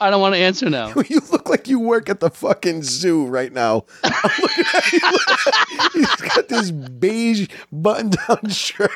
I 0.00 0.10
don't 0.10 0.20
want 0.20 0.36
to 0.36 0.40
answer 0.40 0.70
now. 0.70 0.94
You 1.08 1.20
look 1.32 1.48
like 1.48 1.66
you 1.66 1.80
work 1.80 2.08
at 2.08 2.20
the 2.20 2.30
fucking 2.30 2.84
zoo 2.84 3.26
right 3.26 3.52
now. 3.52 3.84
I'm 4.04 4.30
looking 4.40 4.64
at 4.72 4.92
you. 4.92 5.00
He's 5.94 6.14
got 6.16 6.48
this 6.48 6.70
beige 6.70 7.48
button-down 7.72 8.48
shirt. 8.50 8.92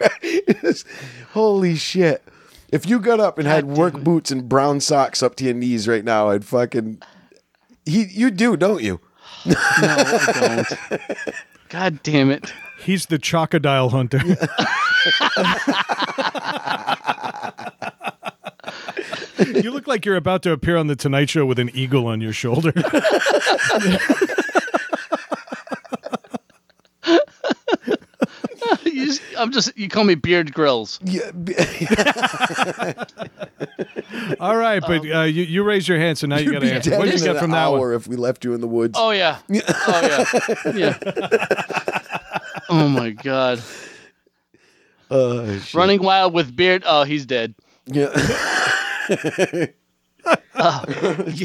Holy 1.32 1.74
shit! 1.74 2.22
If 2.72 2.86
you 2.86 3.00
got 3.00 3.20
up 3.20 3.38
and 3.38 3.46
had 3.46 3.66
work 3.66 4.02
boots 4.02 4.30
and 4.30 4.48
brown 4.48 4.80
socks 4.80 5.22
up 5.22 5.34
to 5.36 5.44
your 5.44 5.52
knees 5.52 5.86
right 5.86 6.04
now, 6.04 6.30
I'd 6.30 6.46
fucking. 6.46 7.02
He, 7.84 8.04
you 8.04 8.30
do, 8.30 8.56
don't 8.56 8.82
you? 8.82 8.98
No, 9.44 9.54
I 9.58 10.64
don't. 10.88 11.34
God 11.68 12.02
damn 12.02 12.30
it. 12.30 12.52
He's 12.80 13.06
the 13.06 13.18
chocodile 13.18 13.90
hunter. 13.90 14.18
you 19.62 19.70
look 19.70 19.86
like 19.86 20.04
you're 20.04 20.16
about 20.16 20.42
to 20.42 20.52
appear 20.52 20.76
on 20.76 20.86
the 20.86 20.96
Tonight 20.96 21.30
Show 21.30 21.44
with 21.44 21.58
an 21.58 21.70
eagle 21.74 22.06
on 22.06 22.20
your 22.20 22.32
shoulder. 22.32 22.72
You 28.92 29.06
just, 29.06 29.22
I'm 29.38 29.50
just, 29.52 29.76
you 29.76 29.88
call 29.88 30.04
me 30.04 30.14
Beard 30.14 30.52
Grills. 30.54 31.00
Yeah. 31.04 31.30
All 34.40 34.56
right, 34.56 34.80
but 34.80 35.04
uh, 35.10 35.22
you, 35.22 35.42
you 35.44 35.62
raise 35.62 35.88
your 35.88 35.98
hand, 35.98 36.18
so 36.18 36.26
now 36.26 36.38
you 36.38 36.52
got 36.52 36.60
to 36.60 36.72
answer. 36.72 36.90
dead 36.90 36.98
What 36.98 37.06
do 37.06 37.12
in 37.12 37.18
you 37.18 37.24
get 37.24 37.36
an 37.36 37.42
from 37.42 37.50
that 37.52 37.68
one? 37.68 37.80
hour 37.80 37.94
if 37.94 38.06
we 38.06 38.16
left 38.16 38.44
you 38.44 38.54
in 38.54 38.60
the 38.60 38.68
woods. 38.68 38.98
Oh, 38.98 39.10
yeah. 39.10 39.38
Oh, 39.48 40.00
yeah. 40.02 40.72
Yeah. 40.74 40.98
Oh, 42.68 42.88
my 42.88 43.10
God. 43.10 43.62
Shit. 45.10 45.74
Running 45.74 46.02
Wild 46.02 46.32
with 46.32 46.54
Beard. 46.56 46.84
Oh, 46.86 47.04
he's 47.04 47.26
dead. 47.26 47.54
Yeah. 47.86 48.08
it's 49.08 49.74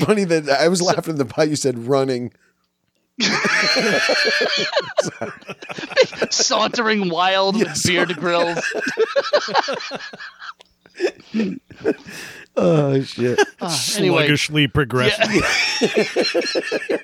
funny 0.04 0.24
that 0.24 0.50
I 0.50 0.68
was 0.68 0.82
laughing 0.82 1.14
at 1.14 1.18
the 1.18 1.26
part 1.26 1.50
you 1.50 1.56
said 1.56 1.78
running. 1.78 2.32
Sauntering 6.30 7.10
Wild 7.10 7.58
with 7.58 7.84
Beard 7.86 8.16
Grills. 8.18 8.60
Oh 12.56 13.02
shit! 13.02 13.40
Anyway, 13.98 14.26
Sluggishly 14.26 14.68
progressive. 14.68 15.30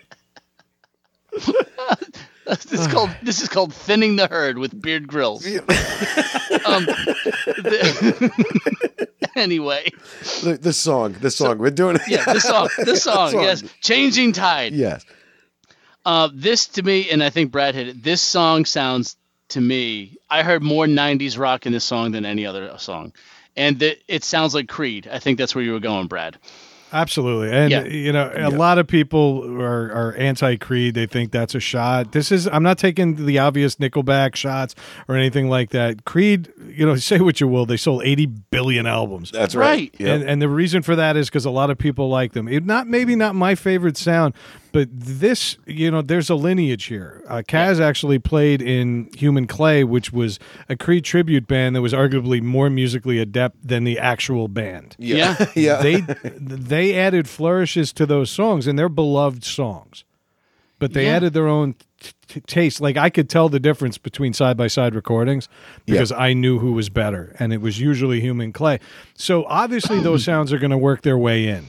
this 2.48 2.72
is 2.72 2.88
called 2.88 3.10
this 3.22 3.42
is 3.42 3.50
called 3.50 3.74
thinning 3.74 4.16
the 4.16 4.28
herd 4.28 4.58
with 4.58 4.80
Beard 4.82 5.08
Grills. 5.08 5.46
um, 5.46 6.86
the- 6.86 8.32
anyway, 9.36 9.90
The, 10.44 10.58
the 10.62 10.74
song, 10.74 11.14
the 11.22 11.30
song. 11.32 11.58
We're 11.60 11.70
doing 11.72 11.96
it. 11.98 12.02
yeah, 12.08 12.24
this 12.34 12.44
song, 12.44 12.70
this 12.86 13.04
song, 13.04 13.32
Song. 13.32 13.42
yes, 13.44 13.64
changing 13.82 14.32
tide. 14.34 14.74
Yes. 14.74 15.06
Uh, 16.06 16.30
this 16.34 16.68
to 16.68 16.84
me, 16.84 17.10
and 17.10 17.24
I 17.24 17.30
think 17.30 17.52
Brad 17.52 17.76
hit 17.76 17.88
it. 17.88 18.04
This 18.04 18.22
song 18.22 18.66
sounds 18.66 19.16
to 19.50 19.62
me. 19.62 20.18
I 20.30 20.44
heard 20.44 20.64
more 20.64 20.86
'90s 20.86 21.38
rock 21.38 21.66
in 21.66 21.72
this 21.72 21.86
song 21.86 22.12
than 22.12 22.26
any 22.26 22.46
other 22.46 22.78
song, 22.78 23.14
and 23.56 23.80
the, 23.80 23.98
it 24.08 24.24
sounds 24.24 24.54
like 24.54 24.68
Creed. 24.68 25.08
I 25.12 25.20
think 25.20 25.38
that's 25.38 25.56
where 25.56 25.64
you 25.64 25.74
were 25.74 25.80
going, 25.80 26.08
Brad. 26.08 26.38
Absolutely. 26.94 27.52
And 27.52 27.72
Yeah. 27.72 27.84
you 27.86 28.12
know, 28.14 28.32
a 28.36 28.50
lot 28.50 28.78
of 28.78 28.88
people 28.88 29.44
are, 29.62 29.92
are 29.92 30.14
anti 30.18 30.56
Creed. 30.58 30.94
They 30.94 31.06
think 31.08 31.32
that's 31.32 31.56
a 31.56 31.60
shot. 31.60 32.12
This 32.12 32.32
is 32.32 32.48
I'm 32.48 32.64
not 32.64 32.78
taking 32.78 33.26
the 33.26 33.40
obvious 33.40 33.78
Nickelback 33.78 34.36
shots 34.36 34.76
or 35.08 35.16
anything 35.16 35.50
like 35.50 35.72
that. 35.72 36.06
Creed, 36.06 36.52
you 36.68 36.86
know, 36.86 36.96
say 37.12 37.20
what 37.20 37.42
you 37.42 37.48
will, 37.48 37.66
they 37.66 37.78
sold 37.78 38.04
80 38.06 38.28
billion 38.28 38.86
albums. 38.86 39.32
That's 39.32 39.56
Right. 39.56 39.64
right. 39.64 39.96
Yep. 40.00 40.10
And 40.22 40.30
and 40.30 40.42
the 40.42 40.50
reason 40.50 40.82
for 40.84 40.96
that 40.96 41.18
is 41.18 41.30
because 41.30 41.46
a 41.46 41.50
lot 41.52 41.70
of 41.70 41.78
people 41.78 42.10
like 42.10 42.34
them. 42.34 42.48
It 42.48 42.66
not 42.66 42.88
maybe 42.88 43.16
not 43.16 43.36
my 43.36 43.56
favorite 43.56 43.98
sound, 43.98 44.34
but 44.72 44.88
this 44.92 45.58
you 45.66 45.90
know 45.92 46.02
there's 46.02 46.30
a 46.30 46.36
lineage 46.36 46.86
here. 46.86 47.24
Uh, 47.28 47.42
Kaz 47.48 47.80
actually 47.80 48.20
played 48.20 48.62
in 48.62 49.10
Human 49.16 49.48
Clay, 49.48 49.84
which 49.84 50.12
was 50.14 50.40
a 50.70 50.76
Creed 50.76 51.04
tribute 51.04 51.48
band 51.48 51.76
that 51.76 51.82
was 51.82 51.94
arguably 51.94 52.42
more 52.42 52.70
musically 52.70 53.20
adept 53.20 53.56
than 53.68 53.84
the 53.84 53.98
actual 54.00 54.48
band. 54.48 54.96
yeah. 55.00 55.46
yeah. 55.56 55.82
They 55.82 56.02
they 56.38 56.83
added 56.92 57.30
flourishes 57.30 57.94
to 57.94 58.06
those 58.08 58.32
songs, 58.32 58.66
and 58.68 58.78
they're 58.80 58.90
beloved 58.90 59.44
songs. 59.44 60.04
But 60.80 60.94
they 60.94 61.06
Yeah. 61.06 61.14
added 61.18 61.34
their 61.34 61.48
own 61.48 61.76
t- 62.02 62.12
t- 62.28 62.42
taste. 62.42 62.82
Like 62.82 62.98
I 62.98 63.10
could 63.10 63.30
tell 63.30 63.48
the 63.48 63.60
difference 63.60 63.98
between 63.98 64.34
side 64.34 64.58
by 64.58 64.68
side 64.68 64.96
recordings 64.96 65.48
because 65.86 66.12
I 66.12 66.34
knew 66.34 66.60
who 66.60 66.74
was 66.74 66.90
better, 66.90 67.34
and 67.40 67.54
it 67.54 67.62
was 67.62 67.80
usually 67.80 68.20
Human 68.20 68.52
Clay. 68.52 68.80
So 69.14 69.46
obviously 69.46 70.00
those 70.00 70.24
sounds 70.32 70.52
are 70.52 70.58
going 70.58 70.72
to 70.72 70.78
work 70.78 71.04
their 71.04 71.18
way 71.18 71.48
in. 71.48 71.66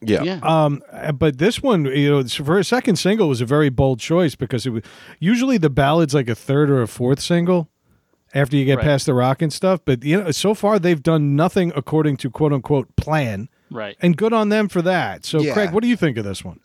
yeah. 0.00 0.22
Yeah. 0.22 0.38
Um, 0.42 0.82
but 1.18 1.38
this 1.38 1.62
one, 1.62 1.86
you 1.86 2.10
know, 2.10 2.24
for 2.24 2.58
a 2.58 2.64
second 2.64 2.96
single 2.96 3.28
was 3.28 3.40
a 3.40 3.46
very 3.46 3.68
bold 3.70 3.98
choice 4.00 4.34
because 4.36 4.66
it 4.66 4.70
was 4.70 4.82
usually 5.18 5.58
the 5.58 5.70
ballad's 5.70 6.12
like 6.14 6.28
a 6.28 6.34
third 6.34 6.70
or 6.70 6.82
a 6.82 6.88
fourth 6.88 7.20
single 7.20 7.68
after 8.34 8.56
you 8.56 8.64
get 8.64 8.76
Right. 8.78 8.84
past 8.84 9.06
the 9.06 9.14
rock 9.14 9.42
and 9.42 9.52
stuff. 9.52 9.80
But 9.84 10.04
you 10.04 10.20
know, 10.22 10.30
so 10.30 10.54
far 10.54 10.78
they've 10.78 11.02
done 11.02 11.34
nothing 11.36 11.72
according 11.74 12.16
to 12.18 12.30
quote 12.30 12.52
unquote 12.52 12.94
plan, 12.96 13.48
right. 13.72 13.96
and 14.00 14.16
good 14.16 14.32
on 14.32 14.48
them 14.48 14.68
for 14.68 14.82
that. 14.82 15.24
So, 15.24 15.40
Yeah. 15.40 15.54
Craig, 15.54 15.70
what 15.72 15.82
do 15.82 15.88
you 15.88 15.96
think 15.96 16.16
of 16.16 16.24
this 16.24 16.44
one? 16.44 16.60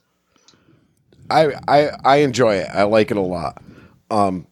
I, 1.30 1.53
I 1.68 1.89
I 2.05 2.16
enjoy 2.18 2.55
it. 2.55 2.68
I 2.74 2.84
like 2.84 3.12
it 3.12 3.18
a 3.18 3.22
lot. 3.22 3.62
Um, 4.10 4.47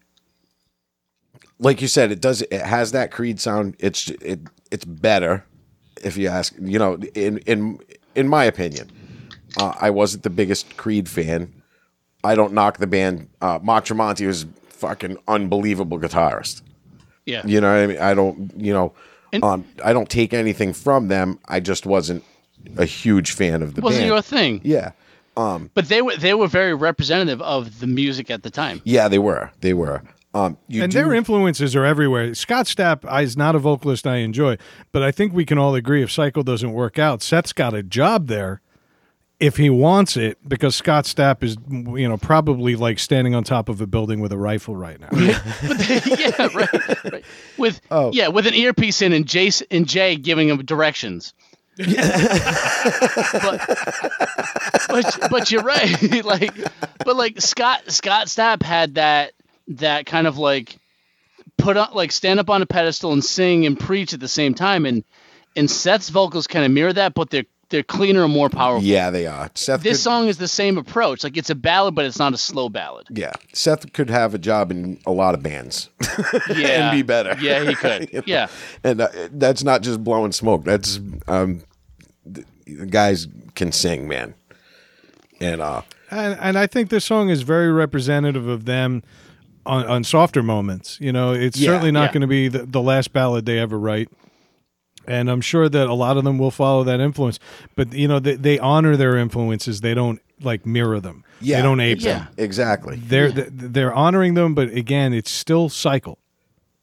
like 1.60 1.82
you 1.82 1.88
said, 1.88 2.12
it 2.12 2.20
does. 2.22 2.42
It 2.42 2.62
has 2.62 2.92
that 2.92 3.12
Creed 3.12 3.40
sound. 3.40 3.76
It's 3.80 4.10
it 4.10 4.42
it's 4.72 4.84
better, 4.86 5.46
if 6.04 6.18
you 6.18 6.28
ask. 6.28 6.54
You 6.60 6.78
know, 6.80 6.96
in 7.14 7.38
in 7.40 7.80
in 8.14 8.28
my 8.28 8.44
opinion, 8.44 8.92
uh, 9.58 9.74
I 9.80 9.90
wasn't 9.90 10.24
the 10.24 10.30
biggest 10.30 10.76
Creed 10.76 11.08
fan. 11.08 11.62
I 12.26 12.36
don't 12.36 12.54
knock 12.54 12.78
the 12.80 12.88
band. 12.88 13.30
Uh, 13.40 13.60
Mark 13.62 13.86
Tremonti 13.86 14.28
was 14.28 14.46
fucking 14.70 15.18
unbelievable 15.28 16.00
guitarist. 16.00 16.62
Yeah. 17.26 17.46
You 17.46 17.62
know 17.62 17.70
what 17.70 17.84
I 17.84 17.88
mean? 17.88 17.98
I 18.00 18.14
don't, 18.14 18.52
you 18.58 18.74
know, 18.74 18.94
And- 19.32 19.44
um, 19.44 19.66
I 19.84 19.94
don't 19.94 20.10
take 20.10 20.34
anything 20.34 20.74
from 20.74 21.08
them. 21.08 21.40
I 21.48 21.60
just 21.60 21.86
wasn't 21.86 22.24
a 22.78 22.86
huge 22.86 23.32
fan 23.32 23.62
of 23.62 23.76
the 23.76 23.82
wasn't 23.82 24.02
band. 24.02 24.08
your 24.08 24.22
thing. 24.22 24.62
yeah. 24.64 24.92
But 25.36 25.90
they 25.90 26.02
were 26.02 26.16
they 26.16 26.34
were 26.34 26.48
very 26.48 26.74
representative 26.74 27.42
of 27.42 27.80
the 27.80 27.88
music 27.88 28.32
at 28.32 28.44
the 28.44 28.50
time. 28.50 28.82
Yeah, 28.86 29.08
they 29.10 29.20
were. 29.20 29.52
They 29.60 29.74
were. 29.74 30.02
Um, 30.34 30.58
you 30.68 30.84
and 30.84 30.92
do, 30.92 30.98
their 30.98 31.14
influences 31.14 31.76
are 31.76 31.86
everywhere. 31.86 32.34
Scott 32.36 32.66
Stapp 32.66 33.06
is 33.24 33.38
not 33.38 33.56
a 33.56 33.60
vocalist 33.60 34.06
I 34.06 34.18
enjoy, 34.18 34.58
but 34.92 35.02
I 35.02 35.12
think 35.12 35.34
we 35.34 35.46
can 35.46 35.58
all 35.58 35.76
agree 35.76 36.04
if 36.04 36.12
Cycle 36.12 36.44
doesn't 36.44 36.74
work 36.74 37.00
out, 37.00 37.22
Seth's 37.22 37.54
got 37.54 37.74
a 37.74 37.82
job 37.82 38.28
there 38.28 38.62
if 39.40 39.58
he 39.58 39.70
wants 39.70 40.16
it 40.18 40.38
because 40.48 40.76
Scott 40.76 41.06
Stapp 41.06 41.44
is 41.44 41.58
you 41.70 42.08
know 42.08 42.18
probably 42.18 42.76
like 42.76 43.00
standing 43.00 43.36
on 43.36 43.44
top 43.44 43.70
of 43.70 43.82
a 43.82 43.88
building 43.88 44.20
with 44.22 44.32
a 44.32 44.38
rifle 44.38 44.76
right 44.76 45.00
now. 45.00 45.10
yeah, 45.14 46.48
right, 46.54 47.04
right. 47.12 47.26
With 47.58 47.82
Oh. 47.92 48.12
yeah, 48.14 48.30
with 48.30 48.48
an 48.48 48.54
earpiece 48.54 49.02
in 49.02 49.12
and 49.14 49.26
Jace 49.26 49.64
and 49.72 49.88
Jay 49.88 50.16
giving 50.16 50.50
him 50.50 50.58
directions. 50.66 51.34
But, 51.78 53.62
but 54.88 55.28
but 55.30 55.52
you're 55.52 55.64
right. 55.64 56.24
like 56.26 56.56
but 57.04 57.16
like 57.16 57.42
Scott 57.42 57.92
Scott 57.92 58.28
Stapp 58.28 58.64
had 58.64 58.96
that 58.96 59.34
that 59.70 60.06
kind 60.06 60.28
of 60.28 60.38
like 60.38 60.78
put 61.58 61.78
up 61.78 61.96
like 61.96 62.12
stand 62.12 62.40
up 62.40 62.50
on 62.50 62.62
a 62.62 62.66
pedestal 62.66 63.14
and 63.14 63.24
sing 63.24 63.66
and 63.66 63.80
preach 63.80 64.14
at 64.14 64.20
the 64.20 64.28
same 64.28 64.54
time 64.54 64.86
and 64.86 65.04
and 65.56 65.70
Seth's 65.70 66.10
vocals 66.10 66.48
kind 66.48 66.66
of 66.66 66.72
mirror 66.72 66.94
that 66.94 67.14
but 67.14 67.30
they're 67.30 67.46
they're 67.70 67.84
cleaner 67.84 68.24
and 68.24 68.32
more 68.34 68.50
powerful. 68.50 68.84
yeah, 68.88 69.10
they 69.10 69.26
are. 69.28 69.50
Seth. 69.56 69.82
This 69.84 69.98
could, 69.98 70.04
song 70.04 70.28
is 70.28 70.38
the 70.38 70.48
same 70.48 70.78
approach. 70.78 71.24
Like 71.24 71.36
it's 71.38 71.50
a 71.50 71.56
ballad 71.56 71.96
but 71.96 72.06
it's 72.06 72.20
not 72.20 72.34
a 72.34 72.38
slow 72.38 72.70
ballad. 72.70 73.08
Yeah, 73.10 73.34
Seth 73.54 73.92
could 73.94 74.10
have 74.10 74.34
a 74.34 74.38
job 74.38 74.72
in 74.72 75.00
a 75.06 75.12
lot 75.12 75.34
of 75.36 75.42
bands 75.44 75.90
Yeah. 76.50 76.90
and 76.90 76.98
be 76.98 77.02
better. 77.02 77.36
Yeah, 77.42 77.64
he 77.64 77.76
could. 77.76 78.10
You 78.14 78.20
know? 78.20 78.24
Yeah. 78.28 78.48
and 78.84 79.02
uh, 79.02 79.08
that's 79.32 79.64
not 79.64 79.82
just 79.82 80.04
blowing 80.04 80.32
smoke. 80.32 80.64
That's 80.64 81.00
um, 81.28 81.62
the, 82.26 82.44
the 82.68 82.86
guys 82.86 83.28
can 83.56 83.72
sing, 83.72 84.08
man. 84.08 84.36
And 85.42 85.62
uh, 85.62 85.82
And, 86.12 86.38
and 86.40 86.58
I 86.58 86.68
think 86.68 86.90
this 86.90 87.04
song 87.06 87.30
is 87.30 87.42
very 87.42 87.72
representative 87.72 88.48
of 88.48 88.66
them 88.66 89.04
on, 89.66 89.86
on 89.88 90.04
softer 90.04 90.42
moments. 90.44 90.98
You 91.02 91.12
know, 91.12 91.34
it's 91.34 91.58
Yeah, 91.60 91.72
certainly 91.72 91.92
not 91.92 92.06
yeah. 92.10 92.14
going 92.14 92.22
to 92.22 92.28
be 92.28 92.48
the, 92.48 92.66
the 92.66 92.82
last 92.82 93.12
ballad 93.12 93.46
they 93.46 93.60
ever 93.60 93.78
write. 93.80 94.10
And 95.08 95.30
I'm 95.30 95.42
sure 95.42 95.70
that 95.70 95.88
a 95.88 95.94
lot 95.94 96.18
of 96.18 96.24
them 96.24 96.38
will 96.38 96.52
follow 96.52 96.84
that 96.86 97.00
influence. 97.00 97.40
But, 97.76 97.94
you 97.94 98.08
know, 98.08 98.20
they, 98.20 98.36
they 98.36 98.60
honor 98.60 98.96
their 98.98 99.18
influences. 99.18 99.82
They 99.82 99.94
don't, 99.94 100.20
like, 100.42 100.66
mirror 100.66 101.00
them. 101.00 101.24
yeah, 101.42 101.58
They 101.58 101.62
don't 101.64 101.80
ape 101.80 102.02
Yeah. 102.02 102.20
them. 102.20 102.28
exactly. 102.38 102.98
They're, 102.98 103.32
they're 103.32 103.94
honoring 103.94 104.34
them, 104.34 104.54
but 104.56 104.70
again, 104.70 105.14
it's 105.14 105.32
still 105.32 105.70
cycle. 105.70 106.18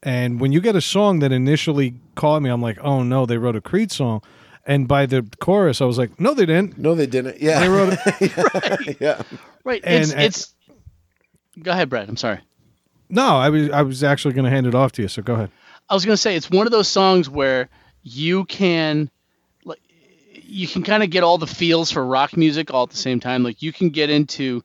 And 0.03 0.41
when 0.41 0.51
you 0.53 0.61
get 0.61 0.75
a 0.75 0.81
song 0.81 1.21
that 1.21 1.31
initially 1.33 1.95
caught 2.17 2.43
me, 2.43 2.51
I'm 2.51 2.61
like, 2.63 2.79
oh, 2.83 3.03
no, 3.03 3.25
they 3.27 3.39
wrote 3.39 3.55
a 3.57 3.61
Creed 3.61 3.93
song. 3.93 4.21
And 4.67 4.87
by 4.89 5.07
the 5.07 5.27
chorus, 5.41 5.81
I 5.81 5.85
was 5.85 5.99
like, 5.99 6.19
no, 6.21 6.35
they 6.35 6.47
didn't. 6.47 6.79
No, 6.79 6.95
they 6.95 7.07
didn't. 7.07 7.41
Yeah, 7.41 7.61
They 7.61 7.69
wrote 7.69 7.99
it. 8.07 8.97
yeah. 9.01 9.23
Right. 9.65 9.81
And- 9.85 10.03
it's 10.03 10.13
and- 10.13 10.23
it's. 10.23 10.55
Go 11.63 11.71
ahead, 11.73 11.89
Brad. 11.91 12.09
I'm 12.09 12.17
sorry. 12.17 12.41
No, 13.11 13.37
I 13.37 13.51
was 13.51 13.69
I 13.71 13.83
was 13.83 14.03
actually 14.03 14.33
going 14.35 14.45
to 14.47 14.51
hand 14.51 14.67
it 14.67 14.75
off 14.75 14.93
to 14.93 15.03
you. 15.03 15.09
So 15.09 15.21
go 15.21 15.35
ahead. 15.35 15.51
I 15.91 15.93
was 15.95 16.05
gonna 16.07 16.17
say 16.17 16.35
it's 16.35 16.51
one 16.51 16.67
of 16.67 16.71
those 16.73 16.89
songs 16.89 17.29
where 17.29 17.69
you 18.03 18.45
can, 18.45 19.11
like, 19.65 19.81
you 20.35 20.67
can 20.67 20.83
kind 20.83 21.03
of 21.03 21.11
get 21.11 21.23
all 21.23 21.39
the 21.39 21.47
feels 21.47 21.91
for 21.91 22.05
rock 22.05 22.37
music 22.37 22.73
all 22.73 22.85
at 22.85 22.91
the 22.91 22.97
same 22.97 23.21
time. 23.21 23.43
Like 23.43 23.63
you 23.63 23.73
can 23.73 23.91
get 23.91 24.11
into 24.11 24.63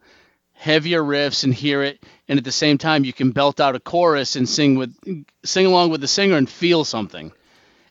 heavier 0.54 1.04
riffs 1.04 1.44
and 1.44 1.54
hear 1.54 1.84
it, 1.84 2.04
and 2.28 2.38
at 2.40 2.44
the 2.44 2.52
same 2.52 2.78
time 2.78 3.06
you 3.06 3.14
can 3.14 3.32
belt 3.32 3.60
out 3.60 3.76
a 3.76 3.80
chorus 3.80 4.36
and 4.36 4.50
sing 4.50 4.76
with, 4.76 4.96
sing 5.46 5.66
along 5.66 5.92
with 5.92 6.02
the 6.02 6.08
singer 6.08 6.36
and 6.36 6.50
feel 6.50 6.84
something. 6.84 7.32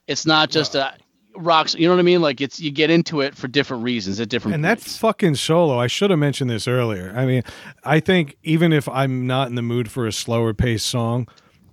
It's 0.06 0.26
not 0.26 0.50
just 0.50 0.74
a 0.74 0.94
rocks. 1.36 1.74
You 1.74 1.86
know 1.88 1.94
what 1.94 2.00
I 2.00 2.04
mean? 2.04 2.20
Like 2.20 2.40
it's 2.40 2.60
you 2.60 2.70
get 2.70 2.90
into 2.90 3.20
it 3.20 3.34
for 3.34 3.48
different 3.48 3.82
reasons 3.84 4.20
at 4.20 4.28
different. 4.28 4.56
And 4.56 4.64
that 4.64 4.80
fucking 4.80 5.36
solo, 5.36 5.78
I 5.78 5.86
should 5.86 6.10
have 6.10 6.18
mentioned 6.18 6.50
this 6.50 6.66
earlier. 6.68 7.12
I 7.16 7.26
mean, 7.26 7.42
I 7.84 8.00
think 8.00 8.36
even 8.42 8.72
if 8.72 8.88
I'm 8.88 9.26
not 9.26 9.48
in 9.48 9.54
the 9.54 9.62
mood 9.62 9.90
for 9.90 10.06
a 10.06 10.12
slower 10.12 10.54
paced 10.54 10.86
song, 10.86 11.28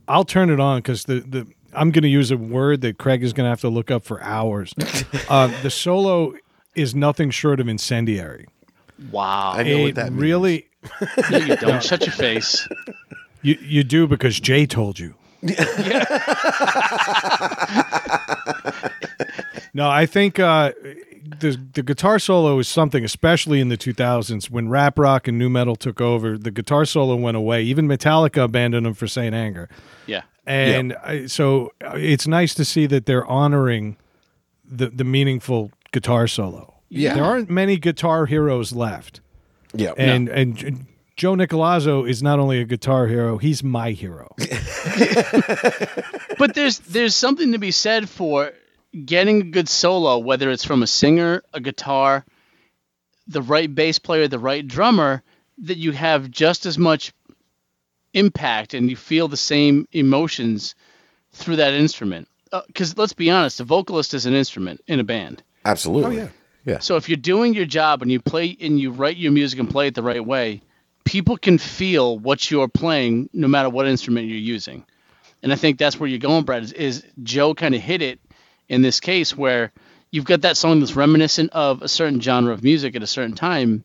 I'll 0.07 0.25
turn 0.25 0.49
it 0.49 0.59
on 0.59 0.79
because 0.79 1.05
the, 1.05 1.21
the 1.21 1.47
I'm 1.75 1.91
going 1.91 2.03
to 2.03 2.09
use 2.09 2.31
a 2.31 2.37
word 2.37 2.81
that 2.81 2.97
Craig 2.97 3.23
is 3.23 3.33
going 3.33 3.45
to 3.45 3.49
have 3.49 3.61
to 3.61 3.69
look 3.69 3.89
up 3.91 4.03
for 4.03 4.21
hours. 4.21 4.73
uh, 5.29 5.47
the 5.61 5.69
solo 5.69 6.33
is 6.75 6.95
nothing 6.95 7.29
short 7.31 7.59
of 7.59 7.67
incendiary. 7.67 8.47
wow. 9.11 9.53
I 9.55 9.63
know 9.63 9.83
what 9.83 9.95
that 9.95 10.11
means. 10.11 10.21
really, 10.21 10.67
No, 11.31 11.37
you 11.37 11.55
don't. 11.55 11.83
Shut 11.83 12.05
your 12.05 12.13
face. 12.13 12.67
you 13.41 13.57
you 13.61 13.83
do 13.83 14.07
because 14.07 14.39
Jay 14.39 14.65
told 14.65 14.99
you. 14.99 15.15
no, 19.73 19.89
I 19.89 20.05
think 20.05 20.39
uh, 20.39 20.71
the 21.39 21.59
the 21.73 21.83
guitar 21.83 22.19
solo 22.19 22.59
is 22.59 22.67
something, 22.67 23.03
especially 23.03 23.59
in 23.59 23.69
the 23.69 23.77
2000s 23.77 24.49
when 24.49 24.69
rap 24.69 24.97
rock 24.99 25.27
and 25.27 25.37
nu 25.37 25.49
metal 25.49 25.75
took 25.75 25.99
over. 26.01 26.37
The 26.37 26.51
guitar 26.51 26.85
solo 26.85 27.15
went 27.15 27.37
away. 27.37 27.63
Even 27.63 27.87
Metallica 27.87 28.43
abandoned 28.43 28.85
them 28.85 28.93
for 28.93 29.07
Saint 29.07 29.33
Anger. 29.35 29.69
Yeah. 30.05 30.21
And 30.45 30.93
I, 31.03 31.25
so 31.27 31.71
uh, 31.83 31.93
it's 31.95 32.27
nice 32.27 32.53
to 32.55 32.65
see 32.65 32.85
that 32.87 33.05
they're 33.05 33.25
honoring 33.25 33.97
the 34.65 34.89
the 34.89 35.03
meaningful 35.03 35.71
guitar 35.91 36.27
solo. 36.27 36.73
Yeah. 36.89 37.15
there 37.15 37.23
aren't 37.23 37.49
many 37.49 37.77
guitar 37.77 38.27
heroes 38.27 38.71
left, 38.73 39.21
Yeah, 39.73 39.93
and 39.97 40.29
and 40.29 40.85
Joe 41.15 41.33
Nicolazzo 41.33 42.07
is 42.07 42.21
not 42.21 42.39
only 42.39 42.59
a 42.59 42.65
guitar 42.65 43.07
hero; 43.07 43.37
he's 43.37 43.63
my 43.63 43.91
hero. 43.91 44.35
but 46.37 46.53
there's 46.55 46.79
there's 46.79 47.15
something 47.15 47.51
to 47.53 47.59
be 47.59 47.71
said 47.71 48.09
for 48.09 48.51
getting 49.05 49.41
a 49.41 49.45
good 49.45 49.69
solo, 49.69 50.19
whether 50.19 50.51
it's 50.51 50.63
from 50.65 50.83
a 50.83 50.87
singer, 50.87 51.43
a 51.53 51.59
guitar, 51.59 52.25
the 53.27 53.41
right 53.41 53.73
bass 53.73 53.99
player, 53.99 54.27
the 54.27 54.39
right 54.39 54.67
drummer, 54.67 55.23
that 55.59 55.77
you 55.77 55.91
have 55.91 56.29
just 56.29 56.65
as 56.65 56.77
much 56.77 57.13
impact 58.13 58.73
and 58.73 58.89
you 58.89 58.95
feel 58.95 59.27
the 59.27 59.37
same 59.37 59.87
emotions 59.91 60.75
through 61.31 61.57
that 61.57 61.73
instrument. 61.73 62.27
Uh, 62.51 62.61
because 62.67 62.97
let's 62.97 63.13
be 63.13 63.29
honest, 63.29 63.59
a 63.59 63.63
vocalist 63.63 64.13
is 64.13 64.25
an 64.25 64.33
instrument 64.33 64.81
in 64.87 64.99
a 64.99 65.03
band. 65.03 65.41
absolutely. 65.65 66.19
Oh, 66.19 66.23
yeah. 66.23 66.29
yeah. 66.65 66.79
So 66.79 66.95
if 66.95 67.09
you're 67.09 67.17
doing 67.17 67.53
your 67.53 67.65
job 67.65 68.01
and 68.01 68.11
you 68.11 68.19
play 68.19 68.55
and 68.61 68.79
you 68.79 68.91
write 68.91 69.17
your 69.17 69.31
music 69.31 69.59
and 69.59 69.69
play 69.69 69.87
it 69.87 69.95
the 69.95 70.03
right 70.03 70.23
way, 70.23 70.61
people 71.03 71.37
can 71.37 71.57
feel 71.57 72.17
what 72.17 72.49
you're 72.49 72.67
playing 72.67 73.29
no 73.33 73.47
matter 73.47 73.69
what 73.69 73.87
instrument 73.87 74.27
you're 74.27 74.37
using. 74.37 74.85
And 75.41 75.51
I 75.51 75.55
think 75.55 75.77
that's 75.77 75.99
where 75.99 76.07
you're 76.07 76.19
going, 76.19 76.45
Brad, 76.45 76.63
is, 76.63 76.71
is 76.71 77.05
Joe 77.21 77.53
kind 77.53 77.75
of 77.75 77.81
hit 77.81 78.01
it 78.01 78.19
in 78.69 78.81
this 78.81 78.99
case 78.99 79.35
where 79.35 79.71
you've 80.11 80.25
got 80.25 80.41
that 80.41 80.55
song 80.55 80.79
that's 80.79 80.95
reminiscent 80.95 81.51
of 81.51 81.81
a 81.81 81.87
certain 81.87 82.21
genre 82.21 82.53
of 82.53 82.63
music 82.63 82.95
at 82.95 83.03
a 83.03 83.07
certain 83.07 83.35
time, 83.35 83.83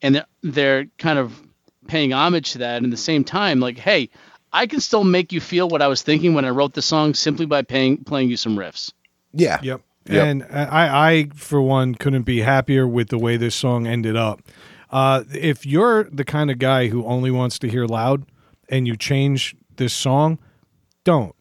and 0.00 0.14
they're, 0.14 0.26
they're 0.42 0.86
kind 0.96 1.18
of 1.18 1.38
paying 1.86 2.12
homage 2.12 2.52
to 2.52 2.58
that. 2.58 2.76
And 2.76 2.86
at 2.86 2.90
the 2.90 2.96
same 2.96 3.24
time, 3.24 3.60
like, 3.60 3.78
hey, 3.78 4.10
I 4.52 4.66
can 4.66 4.80
still 4.80 5.04
make 5.04 5.32
you 5.32 5.40
feel 5.40 5.68
what 5.68 5.82
I 5.82 5.88
was 5.88 6.02
thinking 6.02 6.34
when 6.34 6.44
I 6.44 6.50
wrote 6.50 6.74
the 6.74 6.82
song 6.82 7.14
simply 7.14 7.46
by 7.46 7.62
paying, 7.62 8.04
playing 8.04 8.30
you 8.30 8.36
some 8.36 8.56
riffs. 8.56 8.92
Yeah. 9.32 9.58
Yep. 9.62 9.82
Yep. 10.08 10.24
And 10.24 10.42
I, 10.50 11.10
I, 11.10 11.28
for 11.34 11.60
one, 11.60 11.94
couldn't 11.94 12.22
be 12.22 12.40
happier 12.40 12.86
with 12.86 13.08
the 13.08 13.18
way 13.18 13.36
this 13.36 13.54
song 13.54 13.86
ended 13.86 14.16
up. 14.16 14.40
Uh, 14.90 15.24
if 15.34 15.66
you're 15.66 16.04
the 16.04 16.24
kind 16.24 16.50
of 16.50 16.58
guy 16.58 16.88
who 16.88 17.04
only 17.04 17.30
wants 17.30 17.58
to 17.58 17.68
hear 17.68 17.86
loud 17.86 18.24
and 18.68 18.86
you 18.86 18.96
change 18.96 19.56
this 19.76 19.92
song, 19.92 20.38
don't 21.02 21.34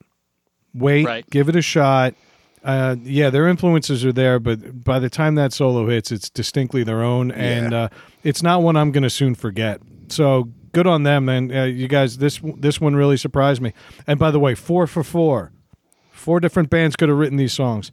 wait. 0.73 1.05
Right. 1.05 1.29
Give 1.29 1.47
it 1.47 1.55
a 1.55 1.61
shot. 1.61 2.15
Uh, 2.63 2.95
yeah, 3.03 3.29
their 3.29 3.47
influences 3.47 4.03
are 4.03 4.11
there, 4.11 4.39
but 4.39 4.83
by 4.83 4.97
the 4.97 5.09
time 5.09 5.35
that 5.35 5.53
solo 5.53 5.87
hits, 5.87 6.11
it's 6.11 6.31
distinctly 6.31 6.83
their 6.83 7.03
own, 7.03 7.29
and 7.29 7.71
uh, 7.71 7.89
it's 8.23 8.41
not 8.41 8.63
one 8.63 8.75
I'm 8.75 8.91
going 8.91 9.03
to 9.03 9.09
soon 9.11 9.35
forget. 9.35 9.79
So 10.09 10.49
good 10.71 10.87
on 10.87 11.03
them, 11.03 11.29
and 11.29 11.55
uh, 11.55 11.63
you 11.63 11.87
guys. 11.87 12.17
This 12.17 12.39
this 12.57 12.79
one 12.81 12.95
really 12.95 13.17
surprised 13.17 13.61
me. 13.61 13.73
And 14.07 14.19
by 14.19 14.31
the 14.31 14.39
way, 14.39 14.55
four 14.55 14.87
for 14.87 15.03
four, 15.03 15.51
four 16.11 16.39
different 16.39 16.69
bands 16.69 16.95
could 16.95 17.09
have 17.09 17.17
written 17.17 17.37
these 17.37 17.53
songs, 17.53 17.91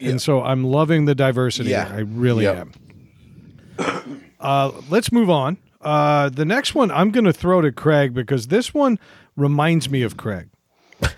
and 0.00 0.20
so 0.22 0.42
I'm 0.42 0.64
loving 0.64 1.04
the 1.04 1.14
diversity. 1.14 1.70
Yeah. 1.70 1.90
I 1.92 2.00
really 2.00 2.44
Yep. 2.44 2.68
am. 3.78 4.22
Uh, 4.40 4.72
let's 4.90 5.10
move 5.10 5.30
on. 5.30 5.58
Uh, 5.80 6.28
the 6.30 6.44
next 6.44 6.74
one 6.74 6.90
I'm 6.90 7.10
going 7.10 7.24
to 7.24 7.32
throw 7.32 7.60
to 7.60 7.72
Craig 7.72 8.14
because 8.14 8.46
this 8.48 8.72
one 8.72 8.98
reminds 9.36 9.90
me 9.90 10.02
of 10.02 10.16
Craig. 10.16 10.48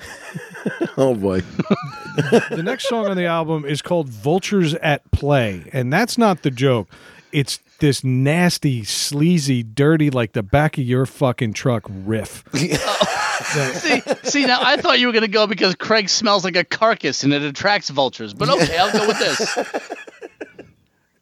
Oh 0.98 1.14
boy. 1.14 1.40
the 2.50 2.62
next 2.64 2.88
song 2.88 3.06
on 3.06 3.16
the 3.16 3.26
album 3.26 3.64
is 3.64 3.82
called 3.82 4.08
Vultures 4.08 4.74
at 4.76 5.08
Play, 5.12 5.68
and 5.72 5.92
that's 5.92 6.18
not 6.18 6.42
the 6.42 6.50
joke. 6.50 6.88
It's 7.36 7.58
this 7.80 8.02
nasty, 8.02 8.82
sleazy, 8.82 9.62
dirty, 9.62 10.08
like 10.08 10.32
the 10.32 10.42
back 10.42 10.78
of 10.78 10.84
your 10.84 11.04
fucking 11.04 11.52
truck 11.52 11.84
riff. 11.86 12.42
see, 12.54 14.00
see, 14.22 14.46
now 14.46 14.60
I 14.62 14.78
thought 14.78 14.98
you 14.98 15.06
were 15.06 15.12
going 15.12 15.20
to 15.20 15.28
go 15.28 15.46
because 15.46 15.74
Craig 15.74 16.08
smells 16.08 16.44
like 16.44 16.56
a 16.56 16.64
carcass 16.64 17.24
and 17.24 17.34
it 17.34 17.42
attracts 17.42 17.90
vultures. 17.90 18.32
But 18.32 18.48
okay, 18.48 18.78
I'll 18.78 18.90
go 18.90 19.06
with 19.06 19.18
this. 19.18 19.58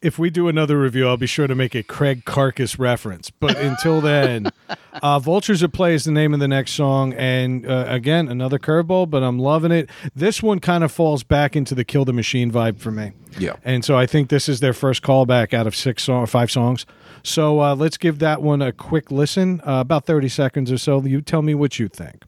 if 0.04 0.18
we 0.18 0.28
do 0.28 0.48
another 0.48 0.78
review, 0.78 1.08
I'll 1.08 1.16
be 1.16 1.26
sure 1.26 1.46
to 1.46 1.54
make 1.54 1.74
a 1.74 1.82
Craig 1.82 2.26
Carcass 2.26 2.78
reference. 2.78 3.30
But 3.30 3.56
until 3.56 4.02
then, 4.02 4.52
uh, 5.02 5.18
Vultures 5.18 5.62
at 5.62 5.72
Play 5.72 5.94
is 5.94 6.04
the 6.04 6.12
name 6.12 6.34
of 6.34 6.40
the 6.40 6.46
next 6.46 6.72
song. 6.72 7.14
And 7.14 7.66
uh, 7.66 7.86
again, 7.88 8.28
another 8.28 8.58
curveball, 8.58 9.08
but 9.08 9.22
I'm 9.22 9.38
loving 9.38 9.72
it. 9.72 9.88
This 10.14 10.42
one 10.42 10.60
kind 10.60 10.84
of 10.84 10.92
falls 10.92 11.24
back 11.24 11.56
into 11.56 11.74
the 11.74 11.84
Kill 11.84 12.04
the 12.04 12.12
Machine 12.12 12.52
vibe 12.52 12.78
for 12.78 12.90
me. 12.90 13.12
Yeah. 13.38 13.56
And 13.64 13.82
so 13.82 13.96
I 13.96 14.04
think 14.04 14.28
this 14.28 14.46
is 14.46 14.60
their 14.60 14.74
first 14.74 15.02
callback 15.02 15.54
out 15.54 15.66
of 15.66 15.74
six 15.74 16.02
song, 16.02 16.26
five 16.26 16.50
songs. 16.50 16.84
So 17.22 17.62
uh, 17.62 17.74
let's 17.74 17.96
give 17.96 18.18
that 18.18 18.42
one 18.42 18.60
a 18.60 18.72
quick 18.72 19.10
listen, 19.10 19.62
uh, 19.62 19.80
about 19.80 20.04
30 20.04 20.28
seconds 20.28 20.70
or 20.70 20.76
so. 20.76 21.02
You 21.02 21.22
tell 21.22 21.40
me 21.40 21.54
what 21.54 21.78
you 21.78 21.88
think. 21.88 22.24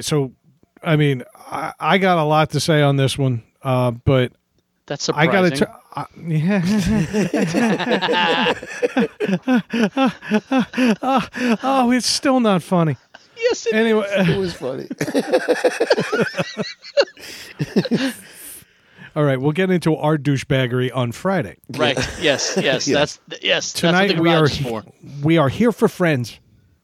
Right. 0.00 0.04
So, 0.04 0.32
I 0.82 0.96
mean, 0.96 1.22
I, 1.36 1.72
I 1.78 1.98
got 1.98 2.18
a 2.18 2.24
lot 2.24 2.50
to 2.50 2.60
say 2.60 2.82
on 2.82 2.96
this 2.96 3.16
one, 3.18 3.42
uh, 3.62 3.90
but 3.90 4.32
That's 4.86 5.08
I 5.10 5.24
surprising. 5.26 5.58
got 5.58 5.58
to. 5.58 5.66
T- 5.66 5.72
uh, 5.96 6.04
yeah. 6.28 6.62
oh, 11.62 11.90
it's 11.92 12.06
still 12.06 12.38
not 12.40 12.62
funny. 12.62 12.96
yes, 13.36 13.66
it 13.66 13.74
Anyway, 13.74 14.06
It 14.08 14.38
was 14.38 14.54
funny. 14.54 14.86
all 19.16 19.24
right, 19.24 19.40
we'll 19.40 19.50
get 19.52 19.70
into 19.70 19.96
our 19.96 20.16
douchebaggery 20.16 20.94
on 20.94 21.10
Friday. 21.12 21.56
Right. 21.70 21.98
Yes. 22.20 22.56
Yes. 22.60 22.86
Yeah. 22.86 22.98
That's 22.98 23.18
yes. 23.42 23.72
Tonight 23.72 24.08
that's 24.08 24.12
what 24.12 24.16
the 24.18 24.22
we 24.22 24.30
are 24.30 24.48
for. 24.48 24.84
we 25.22 25.38
are 25.38 25.48
here 25.48 25.72
for 25.72 25.88
friends. 25.88 26.38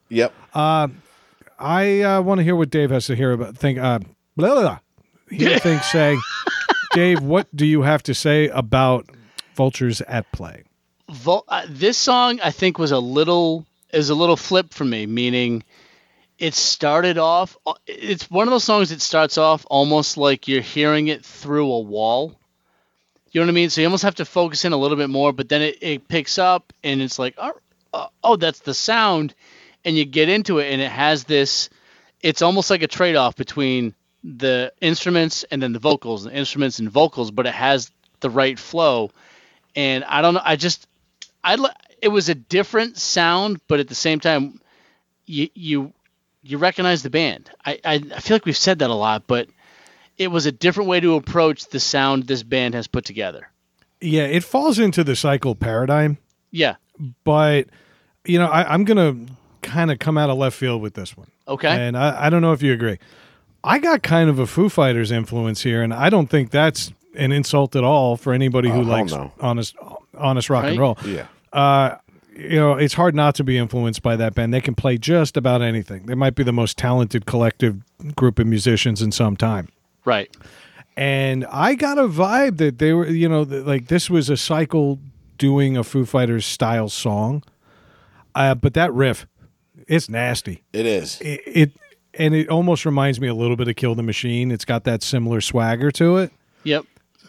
yep. 0.09 0.33
I 1.59 2.01
uh, 2.01 2.21
want 2.21 2.39
to 2.39 2.43
hear 2.43 2.55
what 2.55 2.69
Dave 2.69 2.91
has 2.91 3.07
to 3.07 3.15
hear 3.15 3.31
about. 3.31 3.57
Think, 3.57 3.79
uh, 3.79 3.99
blah, 4.35 4.53
blah, 4.53 4.61
blah. 4.61 4.79
Hear 5.29 5.59
things 5.59 5.85
say, 5.85 6.17
Dave. 6.93 7.21
What 7.21 7.47
do 7.55 7.65
you 7.65 7.81
have 7.81 8.03
to 8.03 8.13
say 8.13 8.47
about 8.49 9.09
vultures 9.55 10.01
at 10.01 10.31
play? 10.31 10.63
Vol- 11.09 11.45
uh, 11.47 11.65
this 11.69 11.97
song 11.97 12.39
I 12.43 12.51
think 12.51 12.77
was 12.77 12.91
a 12.91 12.99
little 12.99 13.65
is 13.93 14.09
a 14.09 14.15
little 14.15 14.35
flip 14.37 14.73
for 14.73 14.83
me, 14.85 15.05
meaning 15.05 15.63
it 16.37 16.53
started 16.53 17.17
off. 17.17 17.57
uh, 17.65 17.73
It's 17.87 18.29
one 18.29 18.47
of 18.47 18.51
those 18.51 18.63
songs 18.63 18.89
that 18.89 19.01
starts 19.01 19.37
off 19.37 19.65
almost 19.69 20.17
like 20.17 20.47
you're 20.47 20.61
hearing 20.61 21.07
it 21.07 21.25
through 21.25 21.71
a 21.71 21.79
wall. 21.79 22.37
You 23.31 23.41
know 23.41 23.47
what 23.47 23.51
I 23.51 23.55
mean? 23.55 23.69
So 23.69 23.81
you 23.81 23.87
almost 23.87 24.03
have 24.03 24.15
to 24.15 24.25
focus 24.25 24.63
in 24.65 24.73
a 24.73 24.77
little 24.77 24.97
bit 24.97 25.09
more, 25.09 25.31
but 25.33 25.49
then 25.49 25.61
it, 25.61 25.77
it 25.81 26.07
picks 26.07 26.37
up 26.37 26.71
and 26.83 27.01
it's 27.01 27.17
like, 27.19 27.35
oh, 27.37 27.53
oh, 28.23 28.35
that's 28.35 28.59
the 28.59 28.73
sound, 28.73 29.33
and 29.87 29.97
you 29.97 30.05
get 30.05 30.29
into 30.29 30.59
it 30.59 30.71
and 30.71 30.81
it 30.81 30.91
has 30.91 31.23
this. 31.23 31.69
It's 32.21 32.41
almost 32.41 32.69
like 32.69 32.83
a 32.83 32.87
trade 32.87 33.15
off 33.15 33.35
between 33.35 33.95
the 34.23 34.73
instruments 34.81 35.45
and 35.49 35.61
then 35.63 35.71
the 35.71 35.79
vocals, 35.79 36.25
the 36.25 36.31
instruments 36.35 36.79
and 36.79 36.89
vocals, 36.91 37.31
but 37.31 37.45
it 37.47 37.53
has 37.53 37.89
the 38.19 38.29
right 38.29 38.59
flow. 38.59 39.11
And 39.75 40.03
I 40.03 40.21
don't 40.21 40.33
know, 40.33 40.41
I 40.43 40.55
just 40.57 40.87
I 41.43 41.57
it 42.01 42.09
was 42.09 42.27
a 42.29 42.35
different 42.35 42.97
sound, 42.97 43.61
but 43.67 43.79
at 43.79 43.87
the 43.87 43.95
same 43.95 44.19
time, 44.19 44.59
you 45.25 45.49
you 45.55 45.93
you 46.43 46.57
recognize 46.57 47.01
the 47.03 47.09
band. 47.09 47.49
I, 47.65 47.79
I 47.85 47.93
I 48.15 48.19
feel 48.19 48.35
like 48.35 48.45
we've 48.45 48.57
said 48.57 48.79
that 48.79 48.89
a 48.89 48.93
lot, 48.95 49.25
but 49.27 49.47
it 50.17 50.27
was 50.29 50.45
a 50.47 50.51
different 50.51 50.89
way 50.89 50.99
to 50.99 51.15
approach 51.15 51.67
the 51.67 51.79
sound 51.79 52.23
this 52.27 52.43
band 52.43 52.73
has 52.73 52.87
put 52.87 53.05
together. 53.05 53.49
Yeah, 54.01 54.23
it 54.23 54.43
falls 54.43 54.79
into 54.79 55.03
the 55.03 55.15
cycle 55.15 55.55
paradigm, 55.55 56.17
Yeah. 56.51 56.75
but 57.23 57.67
you 58.25 58.37
know, 58.39 58.47
I, 58.47 58.73
I'm 58.73 58.83
gonna 58.83 59.15
kind 59.61 59.91
of 59.91 59.99
come 59.99 60.17
out 60.17 60.29
of 60.29 60.37
left 60.37 60.55
field 60.55 60.81
with 60.81 60.93
this 60.93 61.15
one. 61.15 61.27
Okay. 61.47 61.69
And 61.69 61.97
I, 61.97 62.25
I 62.25 62.29
don't 62.29 62.41
know 62.41 62.53
if 62.53 62.61
you 62.61 62.73
agree. 62.73 62.99
I 63.63 63.79
got 63.79 64.03
kind 64.03 64.29
of 64.29 64.39
a 64.39 64.47
Foo 64.47 64.69
Fighters 64.69 65.11
influence 65.11 65.63
here, 65.63 65.81
and 65.81 65.93
I 65.93 66.09
don't 66.09 66.27
think 66.27 66.51
that's 66.51 66.91
an 67.15 67.31
insult 67.31 67.75
at 67.75 67.83
all 67.83 68.15
for 68.15 68.31
anybody 68.33 68.69
who 68.69 68.83
hell 68.83 68.85
likes 68.85 69.11
no. 69.11 69.31
honest, 69.39 69.75
honest 70.17 70.49
rock 70.49 70.65
and 70.65 70.79
roll. 70.79 70.97
Yeah. 71.03 71.27
Uh, 71.51 71.97
you 72.35 72.55
know, 72.55 72.73
it's 72.73 72.93
hard 72.93 73.15
not 73.15 73.33
to 73.35 73.43
be 73.43 73.57
influenced 73.57 74.03
by 74.03 74.15
that 74.15 74.35
band. 74.35 74.53
They 74.53 74.61
can 74.61 74.75
play 74.75 74.97
just 74.97 75.37
about 75.37 75.61
anything. 75.61 76.05
They 76.05 76.13
might 76.13 76.35
be 76.35 76.43
the 76.43 76.53
most 76.53 76.77
talented 76.77 77.25
collective 77.25 77.81
group 78.15 78.37
of 78.37 78.45
musicians 78.45 79.01
in 79.01 79.11
some 79.11 79.35
time. 79.35 79.69
right. 80.05 80.35
And 80.95 81.45
I 81.51 81.75
got 81.75 81.99
a 81.99 82.07
vibe 82.07 82.57
that 82.57 82.79
they 82.79 82.91
were, 82.91 83.05
you 83.05 83.29
know, 83.29 83.43
like 83.43 83.87
this 83.87 84.09
was 84.09 84.31
a 84.31 84.37
cycle 84.37 84.97
doing 85.37 85.77
a 85.77 85.83
Foo 85.83 86.05
Fighters 86.05 86.43
style 86.43 86.89
song. 86.89 87.43
Uh, 88.33 88.55
but 88.55 88.73
that 88.73 88.91
riff, 88.93 89.27
it's 89.87 90.09
nasty. 90.09 90.63
It 90.73 90.85
is. 90.85 91.19
It, 91.21 91.41
it 91.45 91.71
and 92.13 92.33
it 92.33 92.49
almost 92.49 92.85
reminds 92.85 93.19
me 93.19 93.27
a 93.27 93.33
little 93.33 93.55
bit 93.55 93.67
of 93.67 93.75
Kill 93.75 93.95
the 93.95 94.03
Machine. 94.03 94.51
It's 94.51 94.65
got 94.65 94.83
that 94.85 95.03
similar 95.03 95.41
swagger 95.41 95.91
to 95.91 96.17
it. 96.17 96.31
Yep. 96.63 96.85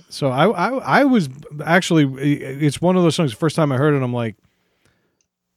So 0.08 0.28
I, 0.28 0.48
I, 0.48 1.00
I 1.00 1.04
was 1.04 1.28
actually, 1.64 2.04
it's 2.16 2.80
one 2.80 2.96
of 2.96 3.02
those 3.02 3.14
songs. 3.14 3.32
The 3.32 3.36
first 3.36 3.56
time 3.56 3.70
I 3.70 3.76
heard 3.76 3.94
it, 3.94 4.02
I'm 4.02 4.14
like, 4.14 4.36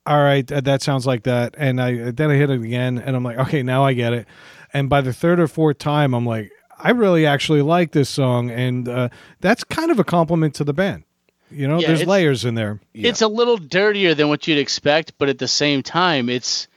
all 0.06 0.22
right, 0.22 0.46
that, 0.48 0.66
that 0.66 0.82
sounds 0.82 1.08
like 1.08 1.24
that. 1.24 1.56
And 1.58 1.82
I 1.82 2.12
then 2.12 2.30
I 2.30 2.36
hit 2.36 2.50
it 2.50 2.62
again, 2.62 2.98
and 2.98 3.16
I'm 3.16 3.24
like, 3.24 3.38
okay, 3.38 3.64
now 3.64 3.86
I 3.86 3.94
get 3.94 4.14
it. 4.14 4.28
And 4.74 4.90
by 4.90 5.02
the 5.02 5.14
third 5.14 5.40
or 5.40 5.48
fourth 5.48 5.78
time, 5.78 6.14
I'm 6.14 6.26
like, 6.26 6.52
I 6.78 6.92
really 6.92 7.26
actually 7.26 7.62
like 7.62 7.92
this 7.92 8.10
song, 8.10 8.50
and 8.50 8.88
uh, 8.90 9.10
that's 9.40 9.64
kind 9.64 9.92
of 9.92 10.00
a 10.00 10.04
compliment 10.04 10.56
to 10.56 10.64
the 10.64 10.74
band. 10.74 11.04
You 11.52 11.68
know, 11.68 11.80
Yeah, 11.80 11.88
there's 11.88 12.08
layers 12.08 12.46
in 12.46 12.56
there. 12.56 12.80
It's 12.94 13.22
a 13.22 13.28
little 13.28 13.58
dirtier 13.58 14.16
than 14.16 14.30
what 14.30 14.48
you'd 14.48 14.58
expect, 14.58 15.14
but 15.18 15.30
at 15.30 15.38
the 15.38 15.48
same 15.48 15.84
time, 15.84 16.30
it's 16.30 16.68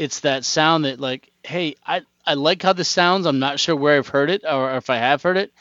it's 0.00 0.20
that 0.20 0.44
sound 0.44 0.84
that 0.84 0.98
like, 1.00 1.30
hey, 1.44 1.74
I 1.86 2.02
I 2.26 2.34
like 2.34 2.62
how 2.62 2.72
this 2.72 2.88
sounds. 2.88 3.26
I'm 3.26 3.38
not 3.38 3.60
sure 3.60 3.76
where 3.76 3.96
I've 3.98 4.08
heard 4.08 4.30
it 4.30 4.42
or 4.44 4.74
if 4.76 4.90
I 4.90 4.96
have 4.96 5.22
heard 5.22 5.36
it. 5.36 5.52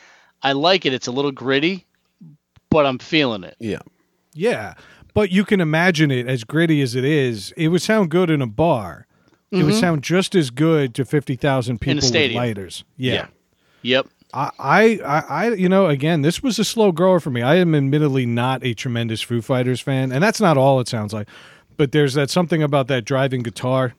I 0.42 0.54
like 0.54 0.86
it. 0.86 0.94
It's 0.94 1.08
a 1.08 1.12
little 1.12 1.32
gritty, 1.32 1.86
but 2.70 2.86
I'm 2.86 2.98
feeling 3.00 3.44
it. 3.44 3.56
Yeah. 3.60 3.80
Yeah, 4.34 4.76
but 5.14 5.32
you 5.32 5.44
can 5.44 5.60
imagine 5.60 6.12
it 6.12 6.28
as 6.28 6.44
gritty 6.44 6.82
as 6.82 6.96
it 6.96 7.04
is. 7.04 7.52
It 7.58 7.70
would 7.70 7.82
sound 7.82 8.10
good 8.12 8.30
in 8.30 8.42
a 8.42 8.48
bar. 8.48 9.06
It 9.52 9.64
would 9.64 9.74
sound 9.76 10.04
just 10.04 10.36
as 10.36 10.52
good 10.52 10.94
to 10.96 11.04
fifty 11.06 11.36
thousand 11.36 11.80
people 11.82 11.96
with 11.96 12.04
Mm-hmm. 12.04 12.10
stadium. 12.10 12.38
lighters. 12.44 12.84
Yeah. 12.98 13.28
Yep. 13.82 14.08
I, 14.32 14.52
I, 14.60 15.00
I, 15.04 15.24
I- 15.48 15.54
you 15.56 15.68
know, 15.68 15.88
again, 15.88 16.22
this 16.22 16.44
was 16.44 16.60
a 16.60 16.64
slow 16.64 16.92
grower 16.92 17.20
for 17.20 17.32
me. 17.32 17.42
I 17.42 17.56
am 17.56 17.74
admittedly 17.74 18.28
not 18.28 18.64
a 18.64 18.76
tremendous 18.76 19.22
Foo 19.24 19.42
Fighters 19.42 19.82
fan, 19.82 20.12
and 20.12 20.24
that's 20.24 20.40
not 20.40 20.56
all 20.58 20.80
it 20.80 20.88
sounds 20.88 21.12
like. 21.14 21.28
But 21.78 21.92
there's 21.92 22.14
that 22.14 22.30
something 22.30 22.62
about 22.62 22.88
that 22.90 23.06
driving 23.06 23.42
guitar, 23.42 23.96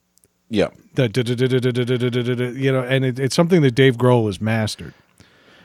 yeah. 0.50 0.68
You 0.96 2.72
know, 2.72 2.82
and 2.82 3.04
it, 3.04 3.18
it's 3.18 3.34
something 3.36 3.62
that 3.62 3.74
Dave 3.74 3.96
Grohl 3.96 4.26
has 4.26 4.40
mastered. 4.40 4.92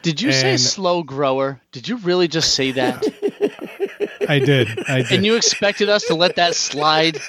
Did 0.03 0.21
you 0.21 0.29
and 0.29 0.37
say 0.37 0.57
slow 0.57 1.01
grower? 1.01 1.59
Did 1.71 1.87
you 1.87 1.97
really 1.97 2.27
just 2.27 2.53
say 2.53 2.71
that? 2.71 3.03
I 4.29 4.37
did. 4.39 4.67
I 4.87 5.01
did. 5.01 5.11
And 5.11 5.25
you 5.25 5.35
expected 5.35 5.89
us 5.89 6.03
to 6.05 6.13
let 6.13 6.35
that 6.35 6.53
slide? 6.55 7.19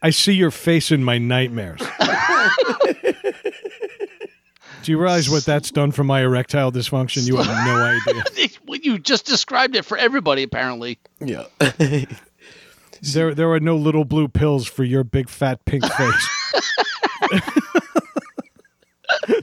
I 0.00 0.10
see 0.10 0.32
your 0.32 0.52
face 0.52 0.92
in 0.92 1.02
my 1.02 1.18
nightmares. 1.18 1.80
Do 4.82 4.92
you 4.92 4.98
realize 4.98 5.28
what 5.28 5.44
that's 5.44 5.70
done 5.70 5.92
for 5.92 6.04
my 6.04 6.22
erectile 6.22 6.72
dysfunction? 6.72 7.26
You 7.26 7.36
have 7.36 7.66
no 7.66 7.82
idea. 7.82 8.48
well, 8.66 8.78
you 8.80 8.98
just 8.98 9.26
described 9.26 9.76
it 9.76 9.84
for 9.84 9.98
everybody, 9.98 10.42
apparently. 10.42 10.98
Yeah. 11.18 11.44
There, 13.02 13.34
there 13.34 13.50
are 13.50 13.60
no 13.60 13.76
little 13.76 14.04
blue 14.04 14.28
pills 14.28 14.66
for 14.66 14.84
your 14.84 15.04
big 15.04 15.28
fat 15.28 15.64
pink 15.64 15.84
face. 15.84 16.28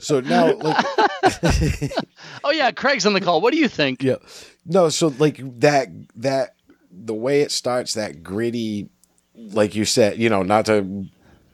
so 0.00 0.20
now, 0.20 0.54
like, 0.54 0.84
Oh 2.44 2.50
yeah, 2.50 2.70
Craig's 2.70 3.06
on 3.06 3.12
the 3.12 3.20
call. 3.20 3.40
What 3.40 3.52
do 3.52 3.58
you 3.58 3.68
think? 3.68 4.02
yeah. 4.02 4.16
No, 4.64 4.88
so 4.88 5.08
like 5.18 5.40
that, 5.60 5.88
that, 6.16 6.54
the 6.90 7.14
way 7.14 7.40
it 7.42 7.50
starts, 7.50 7.94
that 7.94 8.22
gritty, 8.22 8.88
like 9.34 9.74
you 9.74 9.84
said, 9.84 10.18
you 10.18 10.28
know, 10.28 10.42
not 10.42 10.66
to 10.66 11.06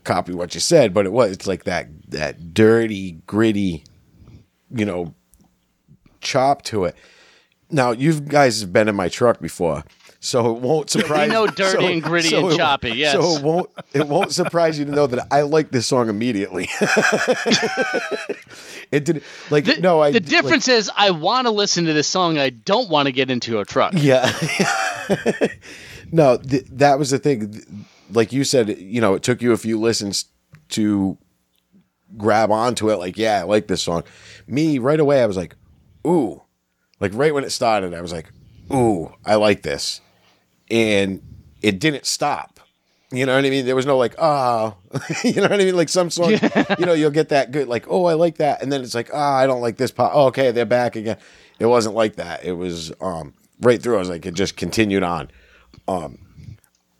copy 0.05 0.32
what 0.32 0.55
you 0.55 0.61
said, 0.61 0.92
but 0.94 1.07
it 1.07 1.12
was, 1.12 1.32
it's 1.32 1.46
like 1.46 1.64
that, 1.64 1.88
that 2.11 2.55
dirty, 2.55 3.12
gritty, 3.26 3.84
you 4.70 4.84
know, 4.84 5.14
chop 6.20 6.62
to 6.62 6.84
it. 6.84 6.96
Now, 7.70 7.92
you 7.92 8.20
guys 8.20 8.61
have 8.61 8.72
been 8.72 8.88
in 8.88 8.94
my 8.94 9.09
truck 9.09 9.40
before. 9.40 9.84
So 10.24 10.56
it 10.56 10.62
won't 10.62 10.88
surprise. 10.88 11.30
know 11.30 11.46
dirty 11.62 11.92
and 11.92 12.02
gritty 12.02 12.34
and 12.34 12.56
choppy, 12.56 12.92
yes. 12.92 13.12
So 13.12 13.36
it 13.36 13.42
won't. 13.42 13.68
It 13.92 14.08
won't 14.08 14.32
surprise 14.32 14.78
you 14.78 14.86
to 14.86 14.90
know 14.90 15.06
that 15.06 15.28
I 15.30 15.42
like 15.42 15.70
this 15.70 15.86
song 15.86 16.08
immediately. 16.08 16.66
it 18.90 19.04
did 19.04 19.22
like 19.50 19.66
The, 19.66 19.80
no. 19.80 20.00
I 20.00 20.12
the 20.12 20.20
like- 20.20 20.28
difference 20.28 20.66
is 20.68 20.90
I 20.96 21.10
want 21.10 21.46
to 21.46 21.50
listen 21.50 21.84
to 21.84 21.92
this 21.92 22.08
song. 22.08 22.38
I 22.38 22.48
don't 22.48 22.88
want 22.88 23.04
to 23.04 23.12
get 23.12 23.30
into 23.30 23.58
a 23.60 23.66
truck. 23.66 23.92
Yeah. 23.94 24.32
no, 26.10 26.38
th- 26.38 26.64
that 26.70 26.98
was 26.98 27.10
the 27.10 27.18
thing. 27.18 27.86
Like 28.10 28.32
you 28.32 28.44
said, 28.44 28.78
you 28.78 29.02
know, 29.02 29.12
it 29.12 29.22
took 29.22 29.42
you 29.42 29.52
a 29.52 29.58
few 29.58 29.78
listens 29.78 30.24
to 30.70 31.18
grab 32.16 32.50
onto 32.50 32.90
it. 32.90 32.96
Like, 32.96 33.18
yeah, 33.18 33.40
I 33.40 33.42
like 33.42 33.66
this 33.66 33.82
song. 33.82 34.04
Me, 34.46 34.78
right 34.78 35.00
away, 35.00 35.22
I 35.22 35.26
was 35.26 35.36
like, 35.36 35.54
ooh. 36.06 36.40
Like, 36.98 37.12
right 37.14 37.34
when 37.34 37.44
it 37.44 37.50
started, 37.50 37.92
I 37.92 38.00
was 38.00 38.12
like, 38.12 38.32
ooh, 38.72 39.12
I 39.26 39.34
like 39.34 39.60
this. 39.62 40.00
And 40.70 41.22
it 41.62 41.78
didn't 41.78 42.06
stop. 42.06 42.60
You 43.12 43.26
know 43.26 43.36
what 43.36 43.44
I 43.44 43.50
mean? 43.50 43.64
There 43.64 43.76
was 43.76 43.86
no 43.86 43.96
like, 43.96 44.14
oh, 44.18 44.76
you 45.24 45.34
know 45.34 45.42
what 45.42 45.52
I 45.52 45.58
mean? 45.58 45.76
Like 45.76 45.88
some 45.88 46.10
songs, 46.10 46.40
you 46.78 46.86
know, 46.86 46.94
you'll 46.94 47.10
get 47.10 47.28
that 47.28 47.52
good, 47.52 47.68
like, 47.68 47.86
oh, 47.88 48.06
I 48.06 48.14
like 48.14 48.38
that. 48.38 48.60
And 48.60 48.72
then 48.72 48.82
it's 48.82 48.94
like, 48.94 49.10
oh, 49.12 49.18
I 49.18 49.46
don't 49.46 49.60
like 49.60 49.76
this 49.76 49.92
part. 49.92 50.12
Oh, 50.14 50.26
okay, 50.26 50.50
they're 50.50 50.64
back 50.64 50.96
again. 50.96 51.18
It 51.58 51.66
wasn't 51.66 51.94
like 51.94 52.16
that. 52.16 52.44
It 52.44 52.52
was 52.52 52.92
um 53.00 53.34
right 53.60 53.80
through. 53.80 53.96
I 53.96 53.98
was 54.00 54.08
like, 54.08 54.26
it 54.26 54.34
just 54.34 54.56
continued 54.56 55.02
on. 55.04 55.30
Um 55.86 56.18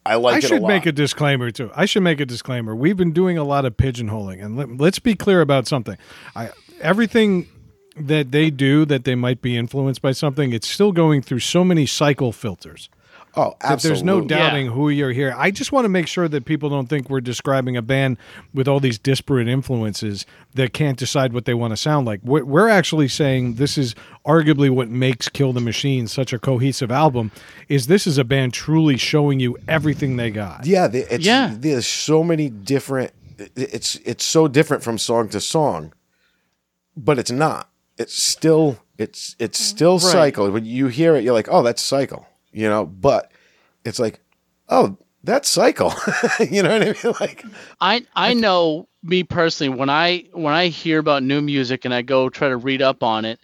I 0.07 0.17
like 0.17 0.35
I 0.35 0.39
it 0.39 0.45
a 0.45 0.49
should 0.49 0.63
lot. 0.63 0.69
make 0.69 0.87
a 0.87 0.93
disclaimer 0.93 1.51
too. 1.51 1.71
I 1.75 1.87
should 1.87 2.03
make 2.03 2.21
a 2.21 2.27
disclaimer. 2.27 2.77
We've 2.77 2.97
been 2.97 3.13
doing 3.13 3.39
a 3.39 3.45
lot 3.45 3.65
of 3.65 3.77
pigeonholing, 3.77 4.45
and 4.45 4.57
let, 4.57 4.77
let's 4.77 4.99
be 4.99 5.15
clear 5.15 5.41
about 5.41 5.67
something. 5.67 5.97
I 6.37 6.51
everything 6.81 7.49
that 7.97 8.31
they 8.31 8.51
do 8.51 8.85
that 8.85 9.05
they 9.05 9.15
might 9.15 9.41
be 9.41 9.57
influenced 9.57 10.03
by 10.03 10.13
something. 10.13 10.53
It's 10.53 10.69
still 10.69 10.93
going 10.93 11.23
through 11.23 11.41
so 11.41 11.65
many 11.65 11.87
cycle 11.87 12.33
filters. 12.33 12.89
Oh, 13.37 13.55
that 13.61 13.73
absolutely. 13.73 13.89
there's 13.89 14.03
no 14.05 14.21
doubting 14.21 14.67
Yeah. 14.67 14.73
who 14.73 14.89
you're 14.91 15.13
here. 15.13 15.35
I 15.37 15.51
just 15.51 15.73
want 15.73 15.85
to 15.85 15.89
make 15.89 16.07
sure 16.07 16.29
that 16.29 16.45
people 16.45 16.71
don't 16.71 16.89
think 16.89 17.09
we're 17.11 17.21
describing 17.21 17.77
a 17.77 17.83
band 17.83 18.17
with 18.53 18.69
all 18.69 18.81
these 18.81 18.99
disparate 18.99 19.49
influences 19.49 20.25
that 20.55 20.73
can't 20.73 20.99
decide 20.99 21.33
what 21.33 21.45
they 21.45 21.55
want 21.55 21.73
to 21.73 21.77
sound 21.77 22.07
like. 22.07 22.21
We're, 22.23 22.45
we're 22.45 22.69
actually 22.69 23.09
saying 23.09 23.55
this 23.55 23.77
is 23.77 23.95
arguably 24.27 24.71
what 24.71 24.89
makes 24.89 25.29
Kill 25.29 25.53
the 25.53 25.61
Machine 25.61 26.07
such 26.07 26.33
a 26.33 26.39
cohesive 26.39 26.91
album. 26.91 27.31
Is 27.69 27.87
this 27.87 28.07
is 28.07 28.19
a 28.19 28.25
band 28.25 28.53
truly 28.55 28.97
showing 28.97 29.41
you 29.41 29.57
everything 29.69 30.17
they 30.17 30.31
got? 30.31 30.67
Yeah, 30.67 30.87
the- 30.89 31.13
it's, 31.15 31.25
Yeah. 31.25 31.55
There's 31.59 31.87
so 31.87 32.23
many 32.25 32.49
different. 32.49 33.13
It's 33.57 33.97
it's 34.05 34.25
so 34.25 34.47
different 34.47 34.85
from 34.85 34.97
song 34.97 35.29
to 35.31 35.41
song, 35.41 35.93
but 36.97 37.19
it's 37.19 37.33
not. 37.33 37.69
It's 37.99 38.15
still 38.23 38.79
it's 38.99 39.35
it's 39.41 39.59
still 39.59 39.99
cycle. 39.99 40.51
When 40.53 40.65
you 40.65 40.87
hear 40.87 41.17
it, 41.17 41.25
you're 41.25 41.35
like, 41.35 41.49
oh, 41.51 41.63
that's 41.65 41.83
cycle, 41.83 42.27
you 42.55 42.69
know. 42.69 42.87
But 42.87 43.31
it's 43.85 43.99
like, 43.99 44.21
oh, 44.69 44.97
that's 45.23 45.49
cycle. 45.49 45.93
you 46.41 46.63
know 46.63 46.71
what 46.71 46.83
I 46.83 46.85
mean? 46.87 47.15
Like, 47.21 47.45
I 47.81 48.07
I 48.15 48.35
know 48.35 48.89
me 49.03 49.23
personally 49.25 49.77
when 49.77 49.91
I 49.91 50.25
when 50.33 50.55
I 50.55 50.69
hear 50.69 50.99
about 50.99 51.23
new 51.23 51.41
music 51.41 51.85
and 51.85 51.93
I 51.93 52.03
go 52.03 52.29
try 52.29 52.49
to 52.49 52.57
read 52.57 52.81
up 52.83 53.03
on 53.03 53.25
it, 53.25 53.41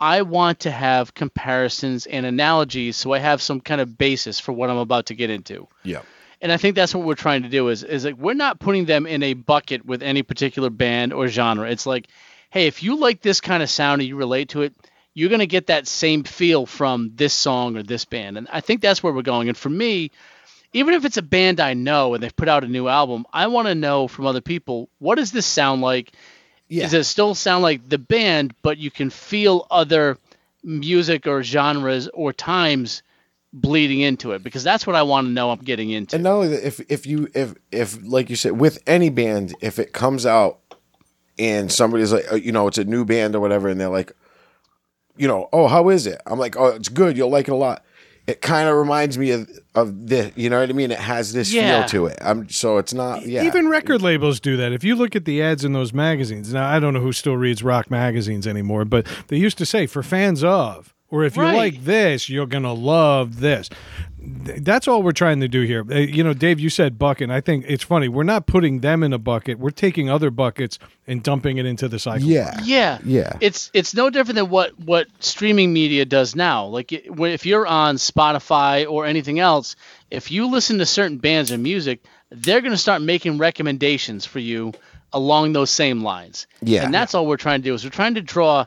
I 0.00 0.22
want 0.22 0.60
to 0.60 0.70
have 0.70 1.14
comparisons 1.14 2.06
and 2.06 2.24
analogies 2.26 2.96
so 2.96 3.12
I 3.12 3.18
have 3.18 3.42
some 3.42 3.60
kind 3.60 3.80
of 3.80 3.98
basis 3.98 4.38
for 4.38 4.52
what 4.52 4.70
I'm 4.70 4.76
about 4.76 5.06
to 5.06 5.14
get 5.14 5.30
into. 5.30 5.68
yeah, 5.82 6.02
And 6.40 6.52
I 6.52 6.56
think 6.56 6.76
that's 6.76 6.94
what 6.94 7.04
we're 7.04 7.14
trying 7.14 7.42
to 7.42 7.48
do 7.48 7.68
is 7.68 7.82
is 7.82 8.04
like 8.04 8.16
we're 8.16 8.34
not 8.34 8.60
putting 8.60 8.84
them 8.84 9.06
in 9.06 9.22
a 9.22 9.34
bucket 9.34 9.84
with 9.84 10.02
any 10.02 10.22
particular 10.22 10.70
band 10.70 11.12
or 11.12 11.28
genre. 11.28 11.70
It's 11.70 11.86
like, 11.86 12.08
hey, 12.50 12.66
if 12.66 12.82
you 12.82 12.96
like 12.96 13.22
this 13.22 13.40
kind 13.40 13.62
of 13.62 13.70
sound 13.70 14.00
and 14.00 14.08
you 14.08 14.16
relate 14.16 14.50
to 14.50 14.62
it, 14.62 14.74
you're 15.18 15.30
gonna 15.30 15.46
get 15.46 15.66
that 15.66 15.88
same 15.88 16.22
feel 16.22 16.64
from 16.64 17.10
this 17.16 17.34
song 17.34 17.76
or 17.76 17.82
this 17.82 18.04
band. 18.04 18.38
And 18.38 18.46
I 18.52 18.60
think 18.60 18.80
that's 18.80 19.02
where 19.02 19.12
we're 19.12 19.22
going. 19.22 19.48
And 19.48 19.58
for 19.58 19.68
me, 19.68 20.12
even 20.72 20.94
if 20.94 21.04
it's 21.04 21.16
a 21.16 21.22
band 21.22 21.58
I 21.58 21.74
know 21.74 22.14
and 22.14 22.22
they've 22.22 22.36
put 22.36 22.48
out 22.48 22.62
a 22.62 22.68
new 22.68 22.86
album, 22.86 23.26
I 23.32 23.48
want 23.48 23.66
to 23.66 23.74
know 23.74 24.06
from 24.06 24.26
other 24.26 24.40
people 24.40 24.88
what 25.00 25.16
does 25.16 25.32
this 25.32 25.44
sound 25.44 25.82
like? 25.82 26.12
Yeah. 26.68 26.84
Does 26.84 26.94
it 26.94 27.04
still 27.04 27.34
sound 27.34 27.64
like 27.64 27.88
the 27.88 27.98
band, 27.98 28.54
but 28.62 28.78
you 28.78 28.92
can 28.92 29.10
feel 29.10 29.66
other 29.72 30.18
music 30.62 31.26
or 31.26 31.42
genres 31.42 32.06
or 32.14 32.32
times 32.32 33.02
bleeding 33.52 33.98
into 33.98 34.32
it? 34.32 34.44
Because 34.44 34.62
that's 34.62 34.86
what 34.86 34.94
I 34.94 35.02
want 35.02 35.26
to 35.26 35.32
know 35.32 35.50
I'm 35.50 35.58
getting 35.58 35.90
into. 35.90 36.14
and 36.14 36.22
not 36.22 36.34
only 36.34 36.48
that, 36.48 36.64
if 36.64 36.80
if 36.88 37.06
you 37.06 37.28
if 37.34 37.54
if 37.72 37.98
like 38.04 38.30
you 38.30 38.36
said 38.36 38.52
with 38.52 38.80
any 38.86 39.10
band, 39.10 39.56
if 39.60 39.80
it 39.80 39.92
comes 39.92 40.26
out 40.26 40.60
and 41.40 41.72
somebody's 41.72 42.12
like, 42.12 42.30
uh, 42.30 42.36
you 42.36 42.52
know, 42.52 42.68
it's 42.68 42.78
a 42.78 42.84
new 42.84 43.04
band 43.04 43.34
or 43.34 43.40
whatever, 43.40 43.68
and 43.68 43.80
they're 43.80 43.88
like, 43.88 44.12
you 45.18 45.28
know, 45.28 45.48
oh, 45.52 45.66
how 45.68 45.88
is 45.88 46.06
it? 46.06 46.20
I'm 46.26 46.38
like, 46.38 46.56
oh, 46.56 46.66
it's 46.68 46.88
good. 46.88 47.16
You'll 47.16 47.30
like 47.30 47.48
it 47.48 47.52
a 47.52 47.56
lot. 47.56 47.84
It 48.26 48.42
kind 48.42 48.68
of 48.68 48.76
reminds 48.76 49.16
me 49.16 49.30
of 49.30 49.48
of 49.74 50.06
this. 50.08 50.32
You 50.36 50.50
know 50.50 50.60
what 50.60 50.68
I 50.68 50.72
mean? 50.74 50.90
It 50.90 50.98
has 50.98 51.32
this 51.32 51.50
Yeah. 51.52 51.80
feel 51.80 51.88
to 51.88 52.06
it. 52.06 52.18
I'm 52.20 52.48
so 52.50 52.76
it's 52.76 52.92
not. 52.92 53.24
Yeah, 53.26 53.44
Even 53.44 53.68
record 53.68 54.02
labels 54.02 54.38
do 54.38 54.56
that. 54.58 54.72
If 54.72 54.84
you 54.84 54.96
look 54.96 55.16
at 55.16 55.24
the 55.24 55.40
ads 55.42 55.64
in 55.64 55.72
those 55.72 55.94
magazines, 55.94 56.52
now 56.52 56.68
I 56.68 56.78
don't 56.78 56.92
know 56.92 57.00
who 57.00 57.12
still 57.12 57.36
reads 57.38 57.62
rock 57.62 57.90
magazines 57.90 58.46
anymore, 58.46 58.84
but 58.84 59.06
they 59.28 59.38
used 59.38 59.56
to 59.58 59.66
say 59.66 59.86
for 59.86 60.02
fans 60.02 60.44
of, 60.44 60.94
or 61.10 61.24
if 61.24 61.36
you 61.36 61.42
Right. 61.42 61.56
like 61.56 61.84
this, 61.84 62.28
you're 62.28 62.46
gonna 62.46 62.72
love 62.74 63.40
this. 63.40 63.68
That's 64.20 64.88
all 64.88 65.02
we're 65.02 65.12
trying 65.12 65.40
to 65.40 65.48
do 65.48 65.62
here. 65.62 65.84
Uh, 65.90 65.98
You 66.00 66.22
know, 66.24 66.34
Dave, 66.34 66.58
you 66.60 66.68
said 66.70 66.98
bucket. 66.98 67.30
I 67.30 67.40
think 67.40 67.64
it's 67.68 67.84
funny. 67.84 68.08
We're 68.08 68.24
not 68.24 68.46
putting 68.46 68.80
them 68.80 69.02
in 69.02 69.12
a 69.12 69.18
bucket. 69.18 69.58
We're 69.58 69.70
taking 69.70 70.10
other 70.10 70.30
buckets 70.30 70.78
and 71.06 71.22
dumping 71.22 71.56
it 71.58 71.64
into 71.66 71.88
the 71.88 71.98
cycle. 71.98 72.26
yeah, 72.26 72.58
Yeah, 72.64 72.98
Yeah. 73.04 73.36
It's 73.40 73.70
it's 73.72 73.94
no 73.94 74.10
different 74.10 74.36
than 74.36 74.50
what 74.50 74.78
what 74.78 75.06
streaming 75.20 75.72
media 75.72 76.04
does 76.04 76.34
now. 76.36 76.66
Like 76.66 76.92
if 76.92 77.46
you're 77.46 77.66
on 77.66 77.96
Spotify 77.96 78.90
or 78.90 79.06
anything 79.06 79.38
else, 79.38 79.76
if 80.10 80.30
you 80.30 80.50
listen 80.50 80.78
to 80.78 80.86
certain 80.86 81.18
bands 81.18 81.50
and 81.50 81.62
music, 81.62 82.02
they're 82.30 82.60
going 82.60 82.72
to 82.72 82.76
start 82.78 83.00
making 83.00 83.38
recommendations 83.38 84.26
for 84.26 84.38
you 84.40 84.72
along 85.12 85.52
those 85.54 85.70
same 85.70 86.02
lines. 86.02 86.46
Yeah. 86.60 86.84
and 86.84 86.92
that's 86.92 87.14
all 87.14 87.26
we're 87.26 87.38
trying 87.38 87.62
to 87.62 87.64
do 87.64 87.72
is 87.74 87.82
we're 87.84 87.88
trying 87.90 88.14
to 88.16 88.20
draw, 88.20 88.66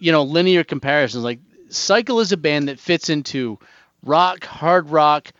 you 0.00 0.10
know, 0.10 0.24
linear 0.24 0.64
comparisons. 0.64 1.22
Like 1.22 1.38
Cycle 1.70 2.20
is 2.20 2.32
a 2.32 2.36
band 2.36 2.68
that 2.68 2.78
fits 2.78 3.08
into 3.08 3.58
rock, 4.04 4.44
hard 4.44 4.90
rock, 4.90 5.32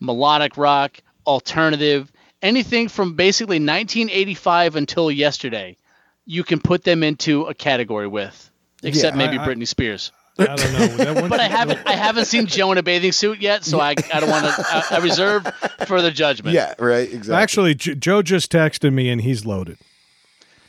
melodic 0.00 0.56
rock, 0.56 0.98
alternative, 1.26 2.10
anything 2.42 2.88
from 2.88 3.14
basically 3.14 3.56
1985 3.56 4.76
until 4.76 5.10
yesterday 5.10 5.76
you 6.24 6.44
can 6.44 6.60
put 6.60 6.84
them 6.84 7.02
into 7.02 7.44
a 7.44 7.54
category 7.54 8.06
with, 8.06 8.50
except 8.82 9.16
Yeah, 9.16 9.26
maybe 9.26 9.38
I- 9.38 9.44
I- 9.44 9.48
Britney 9.48 9.66
Spears. 9.66 10.12
I 10.40 10.54
don't 10.54 10.98
know. 10.98 11.28
But 11.28 11.40
I 11.40 11.48
haven't 11.48 11.80
I 11.84 11.94
haven't 11.96 12.26
seen 12.26 12.46
Joe 12.46 12.70
in 12.70 12.78
a 12.78 12.82
bathing 12.84 13.10
suit 13.10 13.40
yet, 13.40 13.64
so 13.64 13.80
I, 13.80 13.96
I 14.14 14.20
don't 14.20 14.30
want 14.30 14.44
to 14.44 14.54
I, 14.68 14.84
I 14.92 14.98
reserve 14.98 15.44
further 15.88 16.12
judgment. 16.12 16.54
yeah, 16.54 16.74
right, 16.78 17.12
exactly. 17.12 17.34
Actually, 17.42 17.74
J- 17.74 17.96
Joe 17.96 18.22
just 18.22 18.52
texted 18.52 18.92
me 18.92 19.08
and 19.08 19.20
he's 19.20 19.44
loaded. 19.44 19.78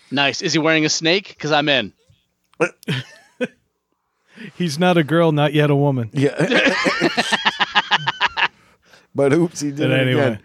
Nice. 0.10 0.42
Is 0.42 0.54
he 0.54 0.60
wearing 0.60 0.86
a 0.86 0.90
snake? 0.90 1.28
Because 1.28 1.52
I'm 1.52 1.70
in. 1.70 1.94
He's 4.56 4.80
not 4.80 4.98
a 4.98 5.04
girl, 5.04 5.32
not 5.32 5.54
yet 5.54 5.70
a 5.70 5.76
woman. 5.76 6.10
yeah. 6.14 6.36
but 9.16 9.34
oops, 9.34 9.60
he 9.62 9.70
did 9.72 9.80
But 9.80 9.92
it 9.92 10.08
anyway. 10.08 10.22
again. 10.22 10.40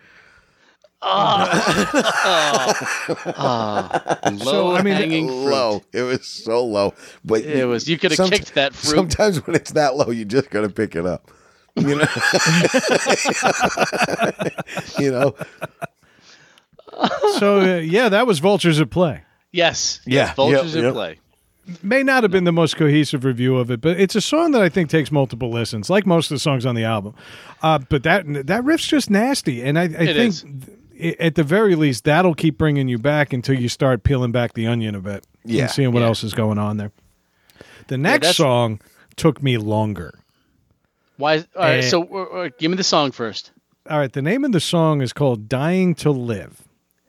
Low 3.45 4.75
I 4.75 4.83
mean, 4.83 4.95
hanging 4.95 5.29
fruit. 5.29 5.51
Low. 5.51 5.83
It 5.93 6.03
was 6.03 6.27
so 6.27 6.65
low, 6.65 6.95
but 7.25 7.43
It 7.43 7.67
was. 7.67 7.89
You 7.89 7.99
could 7.99 8.13
have 8.13 8.31
kicked 8.31 8.55
that 8.55 8.75
fruit. 8.75 8.97
Sometimes 8.97 9.47
when 9.47 9.55
it's 9.57 9.73
that 9.73 9.97
low, 9.97 10.11
you 10.11 10.25
just 10.25 10.49
gotta 10.51 10.69
pick 10.71 10.97
it 10.97 11.05
up. 11.07 11.31
You 11.77 11.97
know. 11.97 12.07
you 14.99 15.11
know. 15.11 15.35
So 17.39 17.61
uh, 17.61 17.79
yeah, 17.81 18.09
that 18.09 18.27
was 18.27 18.39
Vultures 18.39 18.81
at 18.81 18.89
Play. 18.91 19.23
Yes. 19.53 20.01
Yeah, 20.07 20.27
Yes, 20.27 20.37
Vultures 20.37 20.75
yep, 20.75 20.79
in 20.79 20.85
yep. 20.85 20.95
play. 20.95 21.19
May 21.83 22.03
not 22.03 22.23
have 22.25 22.31
been 22.33 22.45
the 22.45 22.53
most 22.53 22.77
cohesive 22.77 23.25
review 23.25 23.57
of 23.57 23.71
it, 23.71 23.81
but 23.81 23.99
it's 23.99 24.15
a 24.15 24.21
song 24.21 24.53
that 24.53 24.63
I 24.63 24.69
think 24.69 24.91
takes 24.91 25.11
multiple 25.11 25.51
listens, 25.51 25.89
like 25.91 26.07
most 26.07 26.31
of 26.31 26.35
the 26.35 26.39
songs 26.41 26.67
on 26.67 26.75
the 26.75 26.85
album. 26.85 27.15
Uh, 27.63 27.79
but 27.79 28.03
that 28.03 28.47
that 28.47 28.65
riff's 28.65 28.87
just 28.87 29.11
nasty, 29.11 29.63
and 29.63 29.79
I, 29.79 29.85
I 29.85 29.89
think 29.89 30.19
is. 30.19 30.45
at 31.21 31.35
the 31.35 31.43
very 31.45 31.75
least 31.75 32.05
that'll 32.05 32.35
keep 32.35 32.59
bringing 32.59 32.89
you 32.89 32.99
back 32.99 33.33
until 33.33 33.59
you 33.59 33.69
start 33.69 34.03
peeling 34.03 34.33
back 34.33 34.53
the 34.55 34.67
onion 34.67 34.95
a 34.95 35.01
bit 35.01 35.27
Yeah, 35.45 35.63
and 35.63 35.71
seeing 35.71 35.93
what 35.93 36.01
yeah. 36.01 36.07
else 36.07 36.23
is 36.25 36.35
going 36.35 36.59
on 36.59 36.77
there. 36.77 36.93
The 37.89 37.99
next 37.99 38.21
that's- 38.27 38.37
song 38.37 38.81
took 39.17 39.43
me 39.43 39.57
longer. 39.59 40.19
Why? 41.17 41.37
All 41.39 41.45
right. 41.63 41.79
Eh. 41.79 41.83
so 41.83 42.03
uh, 42.13 42.23
uh, 42.47 42.49
give 42.59 42.71
me 42.71 42.77
the 42.77 42.83
song 42.85 43.13
first. 43.13 43.53
All 43.89 43.99
right, 43.99 44.13
the 44.13 44.23
name 44.23 44.45
of 44.45 44.53
the 44.53 44.61
song 44.61 45.01
is 45.03 45.13
called 45.13 45.49
"Dying 45.49 45.95
to 45.97 46.11
Live," 46.11 46.63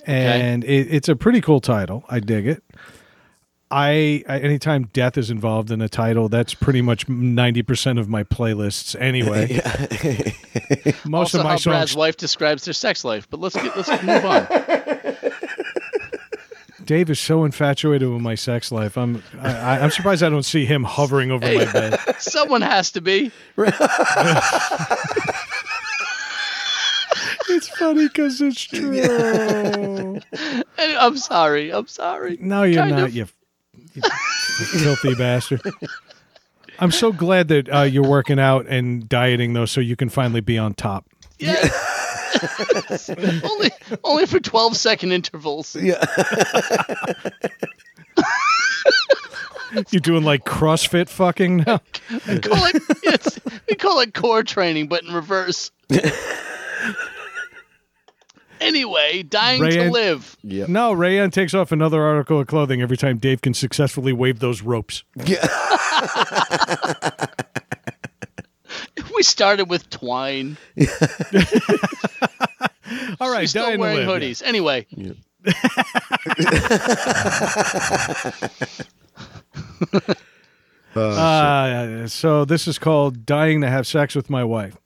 and 0.06 0.64
it, 0.66 0.94
it's 0.94 1.08
a 1.10 1.16
pretty 1.16 1.40
cool 1.42 1.60
title. 1.62 2.04
I 2.10 2.20
dig 2.20 2.46
it. 2.46 2.62
I, 3.72 4.24
I 4.30 4.40
anytime 4.40 4.90
death 4.94 5.18
is 5.18 5.32
involved 5.32 5.72
in 5.72 5.82
a 5.82 5.90
title, 5.90 6.30
that's 6.30 6.54
pretty 6.54 6.82
much 6.82 7.10
ninety 7.10 7.64
percent 7.64 7.98
of 8.00 8.08
my 8.08 8.24
playlists 8.24 8.96
anyway. 9.00 9.60
Most 11.06 11.34
also, 11.36 11.40
of 11.40 11.44
my 11.46 11.52
how 11.52 11.56
songs, 11.58 11.74
Brad's 11.74 11.96
wife 11.96 12.18
describes 12.18 12.66
their 12.66 12.74
sex 12.76 13.04
life. 13.04 13.28
But 13.30 13.40
let's 13.40 13.56
get 13.56 13.76
let's 13.76 13.90
move 14.04 14.26
on. 14.26 14.48
Dave 16.86 17.10
is 17.10 17.20
so 17.20 17.46
infatuated 17.46 18.08
with 18.08 18.22
my 18.22 18.36
sex 18.36 18.72
life. 18.72 18.96
I'm 18.98 19.24
I, 19.42 19.52
I- 19.56 19.80
I'm 19.80 19.90
surprised 19.90 20.22
I 20.22 20.30
don't 20.30 20.44
see 20.44 20.66
him 20.66 20.84
hovering 20.84 21.32
over 21.32 21.46
my 21.46 21.72
bed. 21.72 22.00
Someone 22.20 22.62
has 22.62 22.92
to 22.92 23.02
be. 23.02 23.32
It's 27.48 27.68
funny 27.70 28.08
because 28.08 28.42
it's 28.42 28.62
true. 28.62 30.20
I'm 30.78 31.18
sorry. 31.18 31.72
I'm 31.72 31.88
sorry. 31.88 32.38
No, 32.42 32.64
you're 32.64 32.82
Kind 32.84 32.96
not. 32.98 33.08
of. 33.10 33.16
You, 33.16 33.28
you 33.96 34.02
filthy 34.80 35.16
bastard. 35.16 35.62
I'm 36.80 36.92
so 36.92 37.12
glad 37.12 37.48
that 37.48 37.74
uh, 37.74 37.82
you're 37.84 38.08
working 38.08 38.40
out 38.40 38.68
and 38.68 39.08
dieting 39.08 39.54
though, 39.54 39.66
so 39.66 39.82
you 39.82 39.96
can 39.96 40.10
finally 40.10 40.42
be 40.42 40.58
on 40.58 40.74
top. 40.74 41.06
Yeah. 41.40 41.70
only 43.44 43.72
only 44.04 44.26
for 44.26 44.40
12 44.40 44.76
second 44.76 45.12
intervals. 45.12 45.76
Yeah. 45.76 46.04
You're 49.90 50.00
doing 50.00 50.24
like 50.24 50.46
CrossFit 50.46 51.10
fucking 51.10 51.58
now? 51.58 51.82
We 52.28 52.40
call 52.40 52.66
it 52.66 52.82
it's, 53.04 53.40
we 53.68 53.76
call 53.76 54.00
it 54.00 54.14
core 54.14 54.44
training, 54.44 54.88
but 54.88 55.04
in 55.04 55.14
reverse. 55.14 55.72
Anyway, 58.62 59.24
dying 59.24 59.62
to 59.62 59.92
live. 59.92 60.38
Yep. 60.44 60.70
No, 60.70 60.94
Rayanne 60.94 61.32
takes 61.32 61.54
off 61.54 61.72
another 61.72 62.04
article 62.04 62.40
of 62.40 62.48
clothing 62.48 62.82
every 62.82 62.98
time 62.98 63.18
Dave 63.18 63.42
can 63.42 63.54
successfully 63.54 64.14
wave 64.14 64.40
those 64.40 64.62
ropes. 64.62 65.04
Yeah. 65.26 65.46
We 69.16 69.24
started 69.24 69.70
with 69.70 69.90
twine. 69.90 70.58
All 73.20 73.32
right, 73.32 73.42
She's 73.42 73.50
still 73.52 73.78
wearing 73.78 74.06
live, 74.06 74.22
yeah. 74.22 74.28
hoodies. 74.28 74.44
Anyway, 74.44 74.86
Uh, 80.96 82.08
so 82.08 82.46
this 82.46 82.70
is 82.70 82.80
called 82.80 83.26
"Dying 83.26 83.60
to 83.62 83.70
Have 83.70 83.86
Sex 83.86 84.16
with 84.16 84.30
My 84.30 84.46
Wife." 84.46 84.78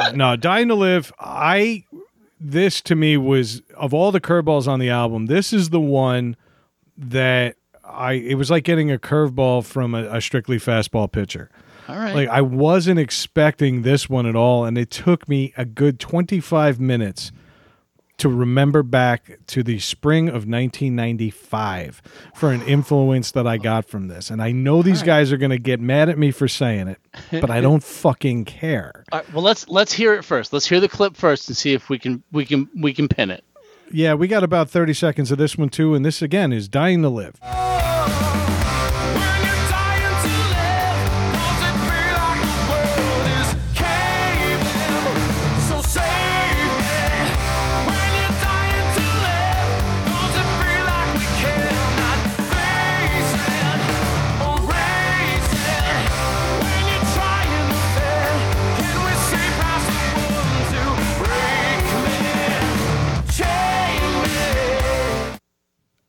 Uh, 0.00 0.12
no, 0.12 0.36
"Dying 0.36 0.68
to 0.68 0.74
Live." 0.74 1.12
I 1.18 1.84
this 2.40 2.80
to 2.82 2.94
me 2.94 3.16
was 3.16 3.62
of 3.76 3.92
all 3.92 4.12
the 4.12 4.20
curveballs 4.20 4.66
on 4.66 4.78
the 4.78 4.88
album. 4.90 5.26
This 5.26 5.52
is 5.52 5.70
the 5.70 5.80
one 5.80 6.36
that 6.96 7.56
I. 7.84 8.14
It 8.14 8.34
was 8.34 8.50
like 8.50 8.64
getting 8.64 8.90
a 8.90 8.98
curveball 8.98 9.64
from 9.64 9.94
a, 9.94 10.04
a 10.16 10.20
strictly 10.20 10.58
fastball 10.58 11.10
pitcher. 11.10 11.50
all 11.88 11.96
right. 11.96 12.14
Like 12.14 12.28
I 12.28 12.40
wasn't 12.40 12.98
expecting 12.98 13.82
this 13.82 14.08
one 14.08 14.26
at 14.26 14.36
all, 14.36 14.64
and 14.64 14.78
it 14.78 14.90
took 14.90 15.28
me 15.28 15.52
a 15.56 15.64
good 15.64 15.98
twenty-five 16.00 16.80
minutes 16.80 17.32
to 18.20 18.28
remember 18.28 18.82
back 18.82 19.38
to 19.48 19.62
the 19.62 19.78
spring 19.78 20.28
of 20.28 20.46
1995 20.46 22.02
for 22.34 22.52
an 22.52 22.62
influence 22.62 23.30
that 23.32 23.46
I 23.46 23.56
got 23.56 23.86
from 23.86 24.08
this. 24.08 24.30
And 24.30 24.42
I 24.42 24.52
know 24.52 24.82
these 24.82 25.02
guys 25.02 25.32
are 25.32 25.36
going 25.36 25.50
to 25.50 25.58
get 25.58 25.80
mad 25.80 26.08
at 26.08 26.18
me 26.18 26.30
for 26.30 26.46
saying 26.48 26.88
it, 26.88 26.98
but 27.30 27.50
I 27.50 27.60
don't 27.60 27.82
fucking 27.84 28.44
care. 28.44 29.04
Right, 29.12 29.32
well, 29.32 29.42
let's 29.42 29.68
let's 29.68 29.92
hear 29.92 30.14
it 30.14 30.24
first. 30.24 30.52
Let's 30.52 30.66
hear 30.66 30.80
the 30.80 30.88
clip 30.88 31.16
first 31.16 31.48
and 31.48 31.56
see 31.56 31.72
if 31.72 31.88
we 31.88 31.98
can 31.98 32.22
we 32.30 32.44
can 32.44 32.68
we 32.74 32.92
can 32.94 33.08
pin 33.08 33.30
it. 33.30 33.44
Yeah, 33.92 34.14
we 34.14 34.28
got 34.28 34.44
about 34.44 34.70
30 34.70 34.94
seconds 34.94 35.32
of 35.32 35.38
this 35.38 35.58
one 35.58 35.68
too, 35.68 35.94
and 35.94 36.04
this 36.04 36.22
again 36.22 36.52
is 36.52 36.68
Dying 36.68 37.02
to 37.02 37.08
Live. 37.08 37.40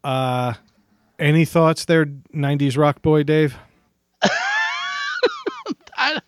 Uh, 0.04 0.54
any 1.20 1.46
thoughts 1.46 1.86
there, 1.86 2.06
90s 2.06 2.78
rock 2.78 3.02
boy 3.02 3.24
Dave? 3.24 3.56
I 5.98 6.20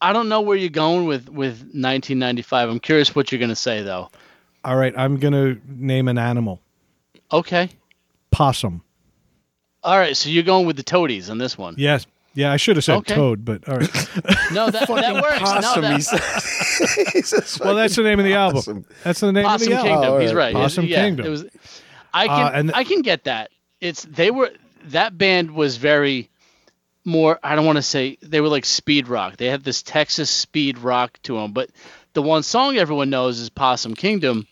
I 0.00 0.12
don't 0.12 0.28
know 0.28 0.40
where 0.40 0.56
you're 0.56 0.70
going 0.70 1.06
with 1.06 1.28
with 1.28 1.60
1995. 1.60 2.68
I'm 2.68 2.80
curious 2.80 3.14
what 3.14 3.30
you're 3.32 3.38
going 3.38 3.48
to 3.50 3.56
say 3.56 3.82
though. 3.82 4.10
All 4.64 4.76
right, 4.76 4.94
I'm 4.96 5.16
going 5.18 5.32
to 5.32 5.60
name 5.66 6.08
an 6.08 6.18
animal 6.18 6.60
Okay. 7.32 7.70
possum. 8.30 8.82
All 9.82 9.96
right, 9.98 10.14
so 10.16 10.28
you're 10.28 10.42
going 10.42 10.66
with 10.66 10.76
the 10.76 10.82
toadies 10.82 11.30
on 11.30 11.38
this 11.38 11.56
one. 11.56 11.74
Yes. 11.78 12.06
Yeah, 12.34 12.52
I 12.52 12.58
should 12.58 12.76
have 12.76 12.84
said 12.84 12.98
Okay. 12.98 13.14
toad, 13.14 13.44
but 13.44 13.66
all 13.68 13.78
right. 13.78 13.90
No, 14.52 14.70
that, 14.70 14.86
that 14.86 15.14
works. 15.14 15.40
No, 15.40 15.80
that, 15.80 15.94
he 15.94 16.00
says. 17.22 17.58
Well, 17.64 17.74
that's 17.74 17.96
the 17.96 18.02
name 18.02 18.18
of 18.20 18.24
the 18.24 18.34
album. 18.34 18.84
That's 19.02 19.20
the 19.20 19.32
name 19.32 19.44
Possum 19.44 19.72
of 19.72 19.78
the 19.78 19.82
Kingdom. 19.82 20.04
album. 20.04 20.12
Oh, 20.14 20.18
He's 20.20 20.30
all 20.30 20.36
right. 20.36 20.54
right. 20.54 20.60
Possum 20.62 20.84
yeah, 20.86 21.02
Kingdom. 21.04 21.26
It 21.26 21.28
was. 21.30 21.44
I 22.12 22.26
can 22.26 22.46
Uh, 22.46 22.50
and- 22.54 22.72
I 22.74 22.84
can 22.84 23.02
get 23.02 23.24
that. 23.24 23.50
It's 23.80 24.02
they 24.04 24.30
were 24.30 24.50
that 24.86 25.16
band 25.16 25.50
was 25.52 25.76
very 25.76 26.28
more. 27.04 27.38
I 27.42 27.54
don't 27.54 27.64
want 27.66 27.76
to 27.76 27.82
say 27.82 28.18
they 28.22 28.40
were 28.40 28.48
like 28.48 28.64
speed 28.64 29.08
rock. 29.08 29.36
They 29.36 29.46
had 29.46 29.64
this 29.64 29.82
Texas 29.82 30.30
speed 30.30 30.78
rock 30.78 31.18
to 31.24 31.36
them, 31.36 31.52
but 31.52 31.70
the 32.12 32.22
one 32.22 32.42
song 32.42 32.76
everyone 32.76 33.10
knows 33.10 33.38
is 33.40 33.48
Possum 33.50 33.94
Kingdom, 33.94 34.46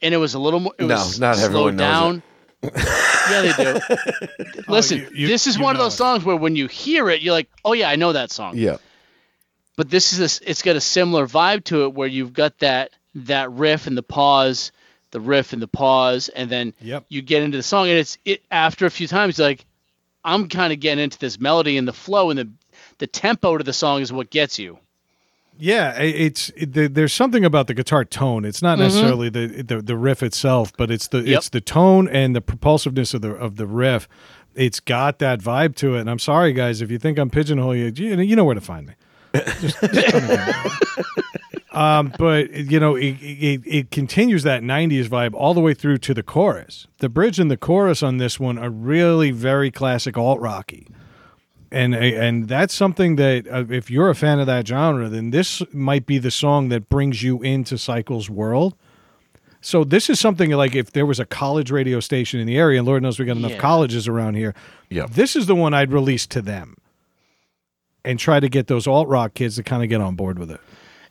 and 0.00 0.14
it 0.14 0.18
was 0.18 0.34
a 0.34 0.38
little 0.38 0.60
more. 0.60 0.72
It 0.78 0.84
No, 0.86 0.94
was 0.94 1.18
not 1.20 1.36
slowed 1.36 1.44
everyone 1.46 1.76
knows 1.76 1.92
down. 1.92 2.22
yeah, 3.30 3.42
they 3.42 3.52
do. 3.64 3.80
Listen, 4.68 4.98
you- 4.98 5.08
you- 5.14 5.26
this 5.28 5.46
is 5.46 5.58
one 5.58 5.76
of 5.76 5.80
those 5.80 5.94
it. 5.94 5.98
songs 5.98 6.24
where 6.24 6.36
when 6.36 6.56
you 6.56 6.66
hear 6.66 7.10
it, 7.10 7.20
you're 7.22 7.34
like, 7.34 7.48
"Oh 7.64 7.72
yeah, 7.74 7.88
I 7.90 7.96
know 7.96 8.12
that 8.12 8.30
song." 8.30 8.56
Yeah. 8.56 8.76
but 9.76 9.90
this 9.90 10.12
is 10.14 10.20
a 10.20 10.24
s 10.24 10.40
it's 10.46 10.62
got 10.62 10.76
a 10.76 10.80
similar 10.80 11.26
vibe 11.26 11.64
to 11.64 11.84
it 11.84 11.92
where 11.92 12.08
you've 12.08 12.32
got 12.32 12.58
that 12.60 12.90
that 13.14 13.50
riff 13.52 13.86
and 13.86 13.96
the 13.96 14.02
pause 14.02 14.72
the 15.12 15.20
riff 15.20 15.52
and 15.52 15.62
the 15.62 15.68
pause 15.68 16.28
and 16.30 16.50
then 16.50 16.74
Yep. 16.80 17.06
you 17.08 17.22
get 17.22 17.42
into 17.42 17.56
the 17.56 17.62
song 17.62 17.88
and 17.88 17.98
it's 17.98 18.18
it 18.24 18.42
after 18.50 18.86
a 18.86 18.90
few 18.90 19.06
times 19.06 19.38
like 19.38 19.64
i'm 20.24 20.48
kind 20.48 20.72
of 20.72 20.80
getting 20.80 21.02
into 21.04 21.18
this 21.18 21.38
melody 21.40 21.76
and 21.78 21.86
the 21.86 21.92
flow 21.92 22.30
and 22.30 22.38
the 22.38 22.48
the 22.98 23.06
tempo 23.06 23.56
to 23.56 23.64
the 23.64 23.72
song 23.72 24.00
is 24.02 24.12
what 24.12 24.30
gets 24.30 24.58
you 24.58 24.78
Yeah, 25.58 25.96
it's 25.98 26.50
it, 26.56 26.94
there's 26.94 27.14
something 27.14 27.44
about 27.44 27.66
the 27.66 27.72
guitar 27.74 28.04
tone. 28.04 28.44
It's 28.44 28.60
not 28.60 28.78
necessarily 28.78 29.30
the, 29.30 29.62
the 29.62 29.80
the 29.80 29.96
riff 29.96 30.22
itself, 30.22 30.70
but 30.76 30.90
it's 30.90 31.08
the 31.08 31.18
Mm-hmm. 31.18 31.28
Yep. 31.28 31.38
it's 31.38 31.48
the 31.48 31.60
tone 31.62 32.08
and 32.08 32.36
the 32.36 32.42
propulsiveness 32.42 33.14
of 33.14 33.22
the 33.22 33.30
of 33.30 33.56
the 33.56 33.66
riff. 33.66 34.06
It's 34.54 34.80
got 34.80 35.18
that 35.20 35.40
vibe 35.40 35.74
to 35.76 35.94
it. 35.96 36.00
And 36.00 36.10
I'm 36.10 36.18
sorry, 36.18 36.52
guys, 36.52 36.82
if 36.82 36.90
you 36.90 36.98
think 36.98 37.18
I'm 37.18 37.30
pigeonholing 37.30 37.98
you 37.98 38.20
you 38.20 38.36
know 38.36 38.44
where 38.44 38.54
to 38.54 38.60
find 38.60 38.86
me. 38.86 38.94
Just- 39.60 39.80
just 39.80 40.06
come 40.08 40.22
and 40.24 40.28
get 40.28 40.64
me. 40.64 40.72
um, 41.72 42.12
but 42.18 42.50
you 42.52 42.80
know, 42.80 42.94
it, 42.96 43.16
it 43.20 43.60
it 43.66 43.90
continues 43.90 44.42
that 44.44 44.62
'90s 44.62 45.06
vibe 45.08 45.34
all 45.34 45.54
the 45.54 45.60
way 45.60 45.74
through 45.74 45.98
to 45.98 46.14
the 46.14 46.22
chorus. 46.22 46.86
The 46.98 47.08
bridge 47.08 47.38
and 47.38 47.50
the 47.50 47.56
chorus 47.56 48.02
on 48.02 48.16
this 48.18 48.40
one 48.40 48.58
are 48.58 48.70
really 48.70 49.30
very 49.30 49.70
classic 49.70 50.16
alt 50.16 50.40
rocky 50.40 50.86
and 51.72 51.94
and 51.96 52.46
that's 52.48 52.72
something 52.72 53.16
that 53.16 53.46
uh, 53.50 53.64
if 53.68 53.90
you're 53.90 54.08
a 54.08 54.14
fan 54.14 54.38
of 54.38 54.46
that 54.46 54.66
genre, 54.68 55.08
then 55.08 55.30
this 55.30 55.62
might 55.72 56.06
be 56.06 56.16
the 56.18 56.30
song 56.30 56.68
that 56.68 56.88
brings 56.88 57.22
you 57.24 57.42
into 57.42 57.76
Cycle's 57.76 58.30
world. 58.30 58.74
So 59.60 59.82
this 59.82 60.08
is 60.08 60.20
something 60.20 60.52
like 60.52 60.76
if 60.76 60.92
there 60.92 61.04
was 61.04 61.18
a 61.18 61.26
college 61.26 61.72
radio 61.72 61.98
station 61.98 62.38
in 62.38 62.46
the 62.46 62.56
area, 62.56 62.78
and 62.78 62.86
Lord 62.86 63.02
knows 63.02 63.18
we 63.18 63.24
got 63.24 63.36
enough 63.36 63.50
Yeah. 63.50 63.58
colleges 63.58 64.06
around 64.06 64.34
here. 64.36 64.54
Yeah. 64.90 65.06
This 65.10 65.34
is 65.34 65.46
the 65.46 65.56
one 65.56 65.74
I'd 65.74 65.90
release 65.92 66.24
to 66.28 66.40
them, 66.40 66.76
and 68.06 68.18
try 68.18 68.40
to 68.40 68.48
get 68.48 68.68
those 68.68 68.86
alt 68.86 69.08
rock 69.08 69.34
kids 69.34 69.56
to 69.56 69.62
kind 69.62 69.82
of 69.82 69.88
get 69.90 70.00
on 70.00 70.14
board 70.14 70.38
with 70.38 70.50
it. 70.50 70.60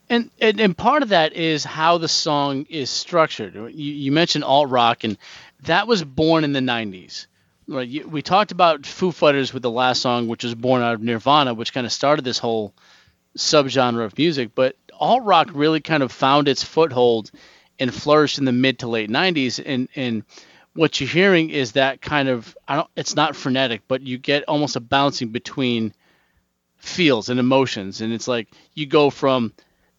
and, 0.09 0.31
and 0.39 0.59
and 0.59 0.77
part 0.77 1.03
of 1.03 1.09
that 1.09 1.33
is 1.33 1.63
how 1.63 1.97
the 1.99 2.07
song 2.07 2.65
is 2.69 2.89
structured. 2.89 3.53
You, 3.55 3.93
you 3.93 4.11
mentioned 4.11 4.43
alt 4.43 4.69
rock 4.69 5.03
and 5.03 5.17
that 5.63 5.87
was 5.87 6.03
born 6.03 6.43
in 6.43 6.53
the 6.53 6.59
90s 6.59 7.27
right 7.67 7.87
you, 7.87 8.07
we 8.07 8.21
talked 8.21 8.51
about 8.51 8.85
foo 8.85 9.11
fighters 9.11 9.53
with 9.53 9.63
the 9.63 9.71
last 9.71 10.01
song 10.01 10.27
which 10.27 10.43
was 10.43 10.55
born 10.55 10.81
out 10.81 10.93
of 10.93 11.01
nirvana 11.01 11.53
which 11.53 11.73
kind 11.73 11.85
of 11.85 11.91
started 11.91 12.23
this 12.23 12.37
whole 12.37 12.73
subgenre 13.37 14.05
of 14.05 14.17
music 14.17 14.51
but 14.53 14.75
alt 14.93 15.23
rock 15.23 15.49
really 15.53 15.81
kind 15.81 16.03
of 16.03 16.11
found 16.11 16.47
its 16.47 16.63
foothold 16.63 17.31
and 17.79 17.93
flourished 17.93 18.37
in 18.37 18.45
the 18.45 18.51
mid 18.51 18.79
to 18.79 18.87
late 18.87 19.09
90s 19.09 19.61
and 19.65 19.89
and 19.95 20.23
what 20.73 20.99
you're 20.99 21.09
hearing 21.09 21.49
is 21.49 21.71
that 21.71 22.01
kind 22.01 22.29
of 22.29 22.55
I 22.67 22.75
don't 22.75 22.89
it's 22.95 23.15
not 23.15 23.35
frenetic 23.35 23.81
but 23.87 24.01
you 24.01 24.17
get 24.17 24.43
almost 24.47 24.75
a 24.75 24.79
bouncing 24.79 25.29
between 25.29 25.93
feels 26.85 27.29
and 27.29 27.39
emotions. 27.39 28.01
And 28.01 28.13
it's 28.13 28.27
like 28.27 28.47
you 28.73 28.85
go 28.85 29.09
from 29.09 29.53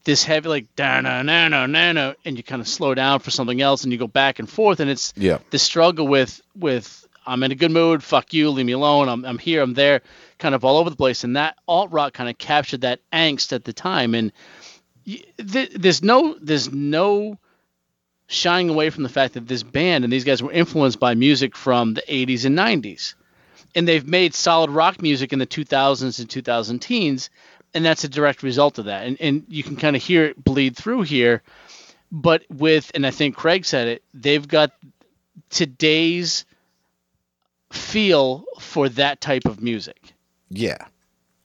this 0.05 0.23
heavy 0.25 0.49
like 0.49 0.67
na 0.79 1.01
na 1.01 1.23
na 1.23 1.67
na 1.67 2.15
and 2.25 2.37
you 2.37 2.43
kind 2.43 2.61
of 2.63 2.69
slow 2.69 2.95
down 2.95 3.19
for 3.19 3.31
something 3.31 3.61
else 3.61 3.83
and 3.85 3.93
you 3.93 3.99
go 3.99 4.07
back 4.07 4.39
and 4.39 4.49
forth. 4.49 4.81
And 4.81 4.89
it's 4.91 5.13
Yeah. 5.17 5.39
the 5.51 5.59
struggle 5.59 6.07
with 6.07 6.41
with 6.55 7.03
I'm 7.27 7.43
in 7.43 7.51
a 7.51 7.57
good 7.57 7.73
mood. 7.73 8.05
Fuck 8.05 8.33
you. 8.33 8.51
Leave 8.51 8.67
me 8.67 8.73
alone. 8.73 9.09
I'm, 9.09 9.25
I'm 9.25 9.39
here. 9.39 9.61
I'm 9.61 9.75
there 9.75 10.03
kind 10.39 10.55
of 10.55 10.65
all 10.65 10.77
over 10.77 10.91
the 10.91 10.97
place. 10.97 11.25
And 11.25 11.35
that 11.37 11.57
alt 11.67 11.91
rock 11.91 12.13
kind 12.13 12.31
of 12.31 12.39
captured 12.39 12.83
that 12.83 13.01
angst 13.13 13.53
at 13.53 13.65
the 13.65 13.73
time. 13.73 14.15
And 14.15 14.31
th- 15.05 15.71
there's 15.75 16.03
no 16.05 16.37
there's 16.41 16.71
no 16.73 17.37
shying 18.29 18.69
away 18.69 18.91
from 18.91 19.03
the 19.03 19.09
fact 19.09 19.35
that 19.35 19.47
this 19.47 19.63
band 19.63 20.05
and 20.05 20.13
these 20.13 20.25
guys 20.25 20.43
were 20.43 20.53
influenced 20.53 20.99
by 20.99 21.15
music 21.15 21.55
from 21.57 21.95
the 21.95 22.03
80s 22.09 22.45
and 22.45 22.59
90s 22.59 23.15
and 23.77 23.87
they've 23.87 24.07
made 24.07 24.35
solid 24.35 24.71
rock 24.71 25.01
music 25.01 25.33
in 25.33 25.39
the 25.39 25.47
2000s 25.47 26.19
and 26.19 26.29
2000 26.29 26.81
teens 26.81 27.31
and 27.75 27.85
that's 27.85 28.03
a 28.03 28.09
direct 28.09 28.43
result 28.43 28.79
of 28.79 28.87
that 28.87 29.07
and, 29.07 29.17
and 29.21 29.45
you 29.49 29.63
can 29.63 29.77
kind 29.77 29.95
of 29.95 30.03
hear 30.03 30.25
it 30.25 30.43
bleed 30.43 30.77
through 30.77 31.03
here 31.03 31.43
but 32.11 32.43
with 32.51 32.91
and 32.95 33.07
i 33.07 33.11
think 33.13 33.37
craig 33.37 33.65
said 33.65 33.87
it 33.87 34.03
they've 34.13 34.49
got 34.49 34.73
today's 35.51 36.45
feel 37.71 38.45
for 38.61 38.89
that 38.89 39.21
type 39.21 39.45
of 39.45 39.63
music 39.63 40.13
Yeah. 40.49 40.79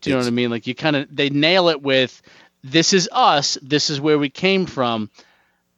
do 0.01 0.09
you 0.09 0.15
know 0.15 0.21
what 0.21 0.27
i 0.27 0.31
mean 0.31 0.49
like 0.49 0.65
you 0.65 0.73
kind 0.73 0.95
of 0.95 1.13
they 1.15 1.29
nail 1.29 1.69
it 1.69 1.81
with 1.81 2.21
this 2.63 2.93
is 2.93 3.09
us. 3.11 3.57
This 3.63 3.89
is 3.89 3.99
where 3.99 4.19
we 4.19 4.29
came 4.29 4.67
from. 4.67 5.09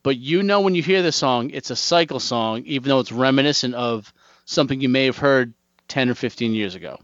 But 0.03 0.17
you 0.17 0.43
know 0.43 0.59
when 0.59 0.75
you 0.75 0.83
hear 0.83 1.01
the 1.01 1.13
song, 1.13 1.51
it's 1.51 1.69
a 1.71 1.77
cycle 1.77 2.19
song, 2.19 2.63
even 2.65 2.89
though 2.89 2.99
it's 2.99 3.11
reminiscent 3.11 3.73
of 3.73 4.11
something 4.43 4.81
you 4.81 4.89
may 4.89 5.05
have 5.05 5.17
heard 5.17 5.53
10 5.93 6.09
or 6.09 6.15
15 6.15 6.55
years 6.55 6.73
ago. 6.73 6.97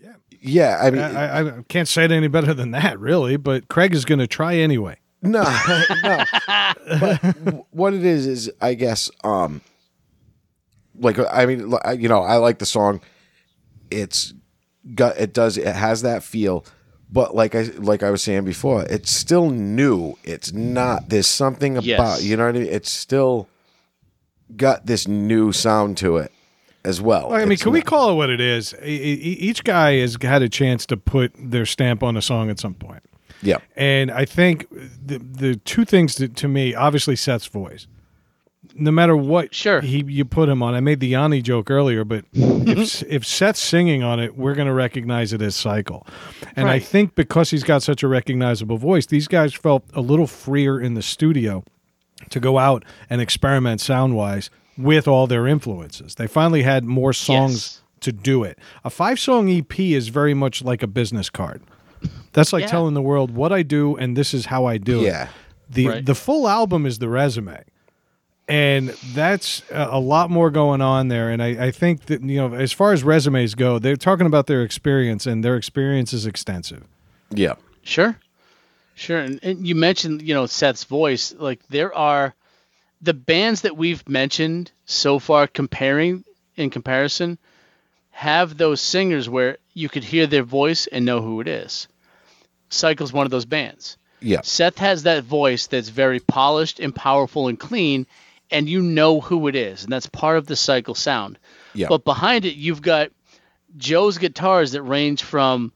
Yeah, 0.00 0.14
Yeah. 0.40 0.78
I 0.80 0.90
mean, 0.92 1.02
I, 1.02 1.40
I 1.40 1.62
can't 1.68 1.88
say 1.88 2.04
it 2.04 2.12
any 2.12 2.28
better 2.28 2.54
than 2.54 2.70
that, 2.70 3.00
really. 3.00 3.36
But 3.36 3.66
Craig 3.66 3.92
is 3.92 4.04
going 4.04 4.20
to 4.20 4.28
try 4.28 4.54
anyway. 4.54 4.98
No, 5.20 5.42
no. 6.04 6.24
But 7.00 7.66
what 7.72 7.92
it 7.92 8.04
is 8.04 8.28
is, 8.28 8.52
I 8.60 8.74
guess, 8.74 9.10
um, 9.24 9.62
like 10.96 11.18
I 11.18 11.44
mean, 11.46 11.74
you 11.98 12.08
know, 12.08 12.20
I 12.22 12.36
like 12.36 12.60
the 12.60 12.66
song. 12.66 13.00
It's 13.90 14.32
got 14.94 15.16
it 15.18 15.32
does 15.32 15.56
it 15.56 15.74
has 15.74 16.02
that 16.02 16.22
feel, 16.22 16.64
but 17.10 17.34
like 17.34 17.54
I 17.54 17.62
like 17.78 18.02
I 18.02 18.10
was 18.10 18.22
saying 18.22 18.44
before, 18.44 18.84
it's 18.84 19.10
still 19.10 19.50
new. 19.50 20.14
It's 20.22 20.52
not. 20.52 21.08
There's 21.08 21.26
something 21.26 21.78
about 21.78 21.86
Yes. 21.86 22.22
you 22.22 22.36
know 22.36 22.44
what 22.46 22.54
I 22.54 22.58
mean. 22.60 22.68
It's 22.68 22.92
still 22.92 23.48
got 24.54 24.84
this 24.86 25.08
new 25.08 25.50
sound 25.52 25.96
to 25.98 26.18
it 26.18 26.30
as 26.84 27.00
well. 27.00 27.32
I 27.32 27.40
mean, 27.40 27.52
It's 27.52 27.62
can 27.62 27.72
we 27.72 27.82
call 27.82 28.10
it 28.10 28.14
what 28.14 28.30
it 28.30 28.40
is? 28.40 28.74
E- 28.84 28.86
e- 28.86 29.36
Each 29.40 29.64
guy 29.64 29.96
has 29.98 30.16
had 30.20 30.42
a 30.42 30.48
chance 30.48 30.84
to 30.86 30.96
put 30.96 31.32
their 31.38 31.66
stamp 31.66 32.02
on 32.02 32.16
a 32.16 32.22
song 32.22 32.50
at 32.50 32.58
some 32.60 32.74
point. 32.74 33.02
Yeah, 33.42 33.58
And 33.76 34.10
I 34.10 34.24
think 34.24 34.66
the 34.70 35.18
the 35.18 35.56
two 35.56 35.84
things 35.84 36.14
that, 36.16 36.34
to 36.36 36.48
me, 36.48 36.74
obviously 36.74 37.14
Seth's 37.16 37.46
voice. 37.46 37.86
No 38.74 38.90
matter 38.90 39.14
what 39.16 39.54
Sure. 39.54 39.82
he 39.82 40.02
you 40.08 40.24
put 40.24 40.48
him 40.48 40.62
on, 40.62 40.74
I 40.74 40.80
made 40.80 40.98
the 41.00 41.08
Yanni 41.08 41.42
joke 41.42 41.70
earlier, 41.70 42.04
but 42.04 42.24
if 42.32 43.02
if 43.02 43.26
Seth's 43.26 43.60
singing 43.60 44.02
on 44.02 44.18
it, 44.18 44.36
we're 44.38 44.54
going 44.54 44.66
to 44.68 44.72
recognize 44.74 45.32
it 45.34 45.42
as 45.42 45.54
Cycle. 45.54 46.06
And 46.56 46.66
I 46.68 46.72
Right. 46.74 46.82
think 46.84 47.14
because 47.14 47.50
he's 47.50 47.64
got 47.64 47.82
such 47.82 48.02
a 48.02 48.08
recognizable 48.08 48.78
voice, 48.78 49.04
these 49.06 49.28
guys 49.28 49.52
felt 49.52 49.84
a 49.92 50.00
little 50.00 50.26
freer 50.26 50.80
in 50.80 50.94
the 50.94 51.02
studio 51.02 51.64
to 52.30 52.40
go 52.40 52.58
out 52.58 52.84
and 53.10 53.20
experiment 53.20 53.80
sound 53.82 54.16
wise 54.16 54.48
with 54.76 55.06
all 55.08 55.26
their 55.26 55.46
influences. 55.46 56.14
They 56.16 56.26
finally 56.26 56.62
had 56.62 56.84
more 56.84 57.12
songs 57.12 57.52
Yes. 57.52 57.80
to 58.00 58.12
do 58.12 58.42
it. 58.44 58.58
A 58.84 58.90
five 58.90 59.18
song 59.20 59.48
EP 59.48 59.94
is 59.94 60.08
very 60.08 60.34
much 60.34 60.62
like 60.62 60.82
a 60.82 60.86
business 60.86 61.30
card. 61.30 61.62
That's 62.32 62.52
like 62.52 62.62
Yeah. 62.62 62.68
telling 62.68 62.94
the 62.94 63.02
world 63.02 63.30
what 63.30 63.52
I 63.52 63.62
do 63.62 63.96
and 63.96 64.16
this 64.16 64.34
is 64.34 64.46
how 64.46 64.64
I 64.66 64.78
do 64.78 65.00
Yeah. 65.00 65.24
it. 65.24 65.28
The 65.70 65.88
Right. 65.88 66.04
the 66.06 66.14
full 66.14 66.48
album 66.48 66.84
is 66.86 66.98
the 66.98 67.08
resume. 67.08 67.62
And 68.46 68.90
that's 69.14 69.62
a 69.70 69.88
a 69.92 69.98
lot 70.00 70.30
more 70.30 70.50
going 70.50 70.82
on 70.82 71.08
there. 71.08 71.30
And 71.30 71.42
I, 71.42 71.66
I 71.66 71.70
think 71.70 72.06
that, 72.06 72.20
you 72.22 72.36
know, 72.36 72.52
as 72.54 72.72
far 72.72 72.92
as 72.92 73.02
resumes 73.02 73.54
go, 73.54 73.78
they're 73.78 73.96
talking 73.96 74.26
about 74.26 74.46
their 74.48 74.62
experience, 74.62 75.26
and 75.26 75.42
their 75.42 75.56
experience 75.56 76.12
is 76.12 76.26
extensive. 76.26 76.84
yeah, 77.30 77.54
Sure. 77.82 78.16
Sure. 78.96 79.18
And, 79.18 79.40
and 79.42 79.66
you 79.66 79.74
mentioned, 79.74 80.22
you 80.22 80.34
know, 80.34 80.46
Seth's 80.46 80.84
voice. 80.84 81.34
Like 81.38 81.60
there 81.70 81.92
are 81.94 82.34
the 83.04 83.14
bands 83.14 83.60
that 83.60 83.76
we've 83.76 84.06
mentioned 84.08 84.72
so 84.86 85.18
far 85.18 85.46
comparing 85.46 86.24
in 86.56 86.70
comparison 86.70 87.38
have 88.10 88.56
those 88.56 88.80
singers 88.80 89.28
where 89.28 89.58
you 89.74 89.88
could 89.88 90.04
hear 90.04 90.26
their 90.26 90.42
voice 90.42 90.86
and 90.86 91.04
know 91.04 91.20
who 91.20 91.40
it 91.40 91.48
is. 91.48 91.86
Cycle's 92.70 93.12
one 93.12 93.26
of 93.26 93.30
those 93.30 93.44
bands. 93.44 93.98
yeah, 94.20 94.40
Seth 94.42 94.78
has 94.78 95.02
that 95.02 95.24
voice 95.24 95.66
that's 95.66 95.90
very 95.90 96.18
polished 96.18 96.80
and 96.80 96.94
powerful 96.94 97.48
and 97.48 97.60
clean, 97.60 98.06
and 98.50 98.68
you 98.68 98.80
know 98.80 99.20
who 99.20 99.48
it 99.48 99.54
is, 99.54 99.84
and 99.84 99.92
that's 99.92 100.06
part 100.06 100.38
of 100.38 100.46
the 100.46 100.56
cycle 100.56 100.94
sound. 100.94 101.38
yeah. 101.74 101.88
But 101.88 102.04
behind 102.04 102.46
it, 102.46 102.54
you've 102.54 102.82
got 102.82 103.10
Joe's 103.76 104.16
guitars 104.16 104.72
that 104.72 104.82
range 104.82 105.22
from 105.22 105.72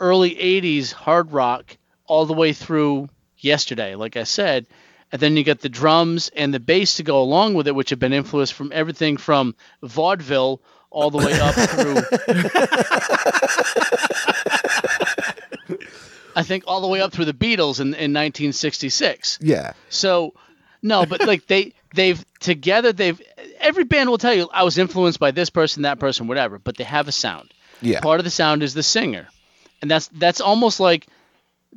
early 0.00 0.34
80s 0.34 0.92
hard 0.92 1.32
rock 1.32 1.76
all 2.06 2.26
the 2.26 2.32
way 2.32 2.52
through 2.52 3.08
yesterday, 3.36 3.94
like 3.94 4.16
I 4.16 4.24
said. 4.24 4.66
And 5.10 5.20
then 5.20 5.36
you 5.36 5.44
got 5.44 5.60
the 5.60 5.68
drums 5.68 6.30
and 6.36 6.52
the 6.52 6.60
bass 6.60 6.96
to 6.96 7.02
go 7.02 7.20
along 7.20 7.54
with 7.54 7.66
it, 7.66 7.74
which 7.74 7.90
have 7.90 7.98
been 7.98 8.12
influenced 8.12 8.52
from 8.52 8.72
everything 8.74 9.16
from 9.16 9.54
vaudeville 9.82 10.60
all 10.90 11.10
the 11.10 11.18
way 11.18 11.32
up 11.40 11.54
through. 11.54 12.02
I 16.36 16.42
think 16.42 16.64
all 16.66 16.80
the 16.80 16.88
way 16.88 17.00
up 17.00 17.12
through 17.12 17.24
the 17.24 17.32
Beatles 17.32 17.80
in, 17.80 17.88
in 17.88 18.12
1966. 18.14 19.38
yeah. 19.42 19.72
So 19.88 20.34
no, 20.82 21.04
but 21.06 21.26
like 21.26 21.46
they 21.46 21.72
they've 21.94 22.24
together 22.38 22.92
they've 22.92 23.20
every 23.58 23.84
band 23.84 24.08
will 24.08 24.18
tell 24.18 24.34
you 24.34 24.48
I 24.52 24.62
was 24.62 24.78
influenced 24.78 25.18
by 25.18 25.32
this 25.32 25.50
person, 25.50 25.82
that 25.82 25.98
person, 25.98 26.28
whatever, 26.28 26.58
but 26.58 26.76
they 26.76 26.84
have 26.84 27.08
a 27.08 27.12
sound. 27.12 27.52
Yeah. 27.80 28.00
Part 28.00 28.20
of 28.20 28.24
the 28.24 28.30
sound 28.30 28.62
is 28.62 28.74
the 28.74 28.82
singer. 28.82 29.28
And 29.82 29.90
that's 29.90 30.08
that's 30.08 30.40
almost 30.40 30.80
like 30.80 31.06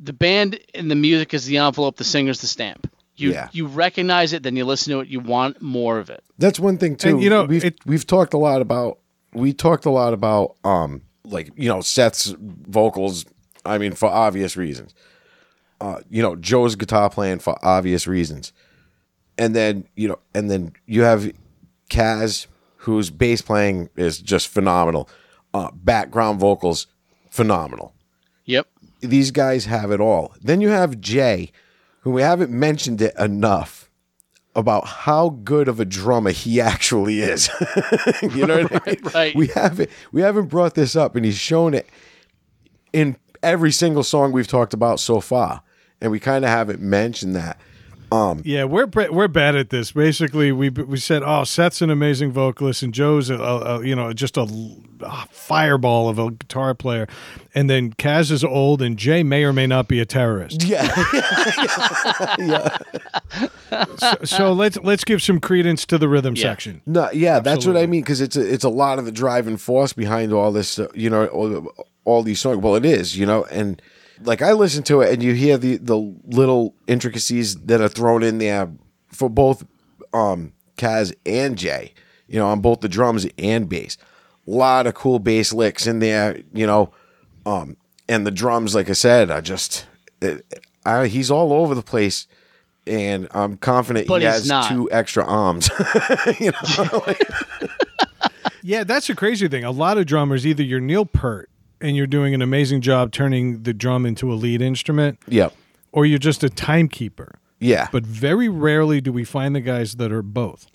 the 0.00 0.12
band 0.12 0.60
and 0.74 0.90
the 0.90 0.94
music 0.94 1.34
is 1.34 1.46
the 1.46 1.58
envelope, 1.58 1.96
the 1.96 2.04
singer's 2.04 2.40
the 2.40 2.46
stamp. 2.46 2.91
You 3.16 3.32
Yeah. 3.32 3.48
you 3.52 3.66
recognize 3.66 4.32
it, 4.32 4.42
then 4.42 4.56
you 4.56 4.64
listen 4.64 4.92
to 4.92 5.00
it, 5.00 5.08
you 5.08 5.20
want 5.20 5.60
more 5.60 5.98
of 5.98 6.08
it. 6.10 6.22
That's 6.38 6.58
one 6.58 6.78
thing 6.78 6.96
too. 6.96 7.08
And, 7.10 7.22
you 7.22 7.28
know, 7.30 7.44
we've 7.44 7.64
it- 7.64 7.78
we've 7.86 8.06
talked 8.06 8.32
a 8.34 8.38
lot 8.38 8.62
about 8.62 8.98
we 9.34 9.52
talked 9.52 9.84
a 9.86 9.90
lot 9.90 10.12
about 10.14 10.56
um 10.64 11.02
like 11.24 11.50
you 11.56 11.68
know 11.68 11.80
Seth's 11.80 12.34
vocals. 12.38 13.24
I 13.64 13.78
mean, 13.78 13.92
for 13.92 14.08
obvious 14.08 14.56
reasons. 14.56 14.94
Uh, 15.80 15.98
you 16.10 16.22
know 16.22 16.36
Joe's 16.36 16.76
guitar 16.76 17.10
playing 17.10 17.40
for 17.40 17.56
obvious 17.64 18.06
reasons, 18.06 18.52
and 19.36 19.54
then 19.54 19.84
you 19.96 20.08
know, 20.08 20.18
and 20.34 20.50
then 20.50 20.72
you 20.86 21.02
have 21.02 21.30
Kaz, 21.90 22.46
whose 22.76 23.10
bass 23.10 23.42
playing 23.42 23.88
is 23.96 24.18
just 24.18 24.48
phenomenal. 24.48 25.08
Uh, 25.54 25.70
background 25.74 26.40
vocals, 26.40 26.86
phenomenal 27.30 27.92
Yep. 28.46 28.66
these 29.00 29.30
guys 29.32 29.64
have 29.66 29.90
it 29.90 30.00
all. 30.00 30.34
Then 30.40 30.60
you 30.60 30.68
have 30.68 31.00
Jay, 31.00 31.50
who 31.50 31.71
we 32.04 32.22
haven't 32.22 32.50
mentioned 32.50 33.00
it 33.00 33.14
enough 33.18 33.90
about 34.54 34.86
how 34.86 35.30
good 35.30 35.68
of 35.68 35.80
a 35.80 35.84
drummer 35.84 36.30
he 36.30 36.60
actually 36.60 37.20
is. 37.20 37.48
you 38.22 38.46
know 38.46 38.62
what 38.62 38.86
I 38.86 38.90
mean? 38.90 39.00
right. 39.14 39.34
We 39.34 39.46
haven't 39.48 39.90
we 40.10 40.20
haven't 40.22 40.46
brought 40.46 40.74
this 40.74 40.96
up, 40.96 41.16
and 41.16 41.24
he's 41.24 41.38
shown 41.38 41.74
it 41.74 41.88
in 42.92 43.16
every 43.42 43.72
single 43.72 44.02
song 44.02 44.32
we've 44.32 44.46
talked 44.46 44.74
about 44.74 45.00
so 45.00 45.20
far, 45.20 45.62
and 46.00 46.10
we 46.10 46.20
kind 46.20 46.44
of 46.44 46.50
haven't 46.50 46.80
mentioned 46.80 47.34
that. 47.36 47.58
Yeah, 48.44 48.64
we're 48.64 48.86
we're 49.10 49.28
bad 49.28 49.54
at 49.56 49.70
this. 49.70 49.92
Basically, 49.92 50.52
we 50.52 50.68
we 50.70 50.98
said, 50.98 51.22
"Oh, 51.24 51.44
Seth's 51.44 51.80
an 51.82 51.90
amazing 51.90 52.32
vocalist, 52.32 52.82
and 52.82 52.92
Joe's 52.92 53.30
a, 53.30 53.36
a, 53.36 53.78
a 53.80 53.86
you 53.86 53.94
know 53.96 54.12
just 54.12 54.36
a, 54.36 54.42
a 55.00 55.26
fireball 55.30 56.08
of 56.08 56.18
a 56.18 56.30
guitar 56.30 56.74
player," 56.74 57.06
and 57.54 57.70
then 57.70 57.92
Kaz 57.94 58.30
is 58.30 58.44
old, 58.44 58.82
and 58.82 58.96
Jay 58.98 59.22
may 59.22 59.44
or 59.44 59.52
may 59.52 59.66
not 59.66 59.88
be 59.88 60.00
a 60.00 60.04
terrorist. 60.04 60.62
Yeah, 60.64 60.86
so, 63.98 64.14
so 64.24 64.52
let's 64.52 64.78
let's 64.78 65.04
give 65.04 65.22
some 65.22 65.40
credence 65.40 65.86
to 65.86 65.98
the 65.98 66.08
rhythm 66.08 66.34
Yeah. 66.36 66.42
section. 66.42 66.82
no, 66.86 67.10
yeah, 67.12 67.40
that's 67.40 67.66
what 67.66 67.76
I 67.76 67.86
mean 67.86 68.02
because 68.02 68.20
it's 68.20 68.36
a, 68.36 68.52
it's 68.52 68.64
a 68.64 68.68
lot 68.68 68.98
of 68.98 69.04
the 69.04 69.12
driving 69.12 69.56
force 69.56 69.92
behind 69.92 70.32
all 70.32 70.52
this. 70.52 70.78
uh, 70.78 70.88
You 70.94 71.10
know, 71.10 71.26
all, 71.26 71.72
all 72.04 72.22
these 72.22 72.40
songs. 72.40 72.58
Well, 72.58 72.74
it 72.74 72.84
is, 72.84 73.16
you 73.16 73.26
know, 73.26 73.44
and 73.44 73.80
like 74.24 74.42
I 74.42 74.52
listen 74.52 74.82
to 74.84 75.00
it, 75.02 75.12
and 75.12 75.22
you 75.22 75.34
hear 75.34 75.58
the 75.58 75.76
the 75.78 75.96
little 76.26 76.74
intricacies 76.86 77.56
that 77.66 77.80
are 77.80 77.88
thrown 77.88 78.22
in 78.22 78.38
there 78.38 78.70
for 79.08 79.28
both 79.28 79.64
um 80.12 80.52
Kaz 80.76 81.14
and 81.26 81.56
Jay. 81.58 81.94
You 82.28 82.38
know, 82.38 82.46
on 82.46 82.60
both 82.60 82.80
the 82.80 82.88
drums 82.88 83.26
and 83.36 83.68
bass. 83.68 83.98
A 84.46 84.50
lot 84.50 84.86
of 84.86 84.94
cool 84.94 85.18
bass 85.18 85.52
licks 85.52 85.86
in 85.86 85.98
there. 85.98 86.40
You 86.54 86.66
know, 86.66 86.92
um, 87.44 87.76
and 88.08 88.26
the 88.26 88.30
drums, 88.30 88.74
like 88.74 88.88
I 88.88 88.94
said, 88.94 89.30
are 89.30 89.42
just 89.42 89.86
it, 90.22 90.44
I, 90.86 91.08
he's 91.08 91.30
all 91.30 91.52
over 91.52 91.74
the 91.74 91.82
place. 91.82 92.26
And 92.84 93.28
I'm 93.30 93.58
confident 93.58 94.08
But 94.08 94.22
he 94.22 94.26
has 94.26 94.48
not. 94.48 94.68
two 94.68 94.90
extra 94.90 95.24
arms. 95.24 95.70
you 96.40 96.50
know, 96.50 97.04
Yeah, 98.64 98.84
that's 98.84 99.06
the 99.08 99.14
crazy 99.14 99.46
thing. 99.48 99.64
A 99.64 99.70
lot 99.70 99.98
of 99.98 100.06
drummers, 100.06 100.46
either 100.46 100.62
you're 100.62 100.80
Neil 100.80 101.04
Peart 101.06 101.48
and 101.82 101.96
you're 101.96 102.06
doing 102.06 102.32
an 102.34 102.40
amazing 102.42 102.80
job 102.80 103.12
turning 103.12 103.62
the 103.64 103.74
drum 103.74 104.06
into 104.06 104.32
a 104.32 104.34
lead 104.34 104.62
instrument, 104.62 105.18
yeah, 105.28 105.50
or 105.92 106.06
you're 106.06 106.18
just 106.18 106.42
a 106.44 106.48
timekeeper. 106.48 107.38
yeah, 107.60 107.88
But 107.92 108.04
very 108.06 108.48
rarely 108.48 109.00
do 109.00 109.12
we 109.12 109.24
find 109.24 109.54
the 109.54 109.60
guys 109.60 109.96
that 109.96 110.10
are 110.12 110.22
both. 110.22 110.66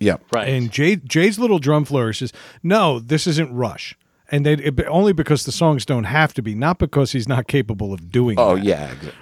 yeah, 0.00 0.16
Right. 0.32 0.48
And 0.48 0.70
Jay, 0.70 0.96
Jay's 0.96 1.38
little 1.38 1.58
drum 1.58 1.84
flourishes. 1.84 2.32
No, 2.62 2.98
this 3.00 3.26
isn't 3.26 3.52
Rush, 3.54 3.96
and 4.30 4.44
they 4.44 4.54
it, 4.54 4.80
only 4.88 5.12
because 5.12 5.44
the 5.44 5.52
songs 5.52 5.86
don't 5.86 6.04
have 6.04 6.34
to 6.34 6.42
be, 6.42 6.54
not 6.54 6.78
because 6.78 7.12
he's 7.12 7.28
not 7.28 7.46
capable 7.48 7.92
of 7.94 8.10
doing. 8.10 8.38
Oh 8.38 8.56
that. 8.56 8.62
Uh, 8.62 9.12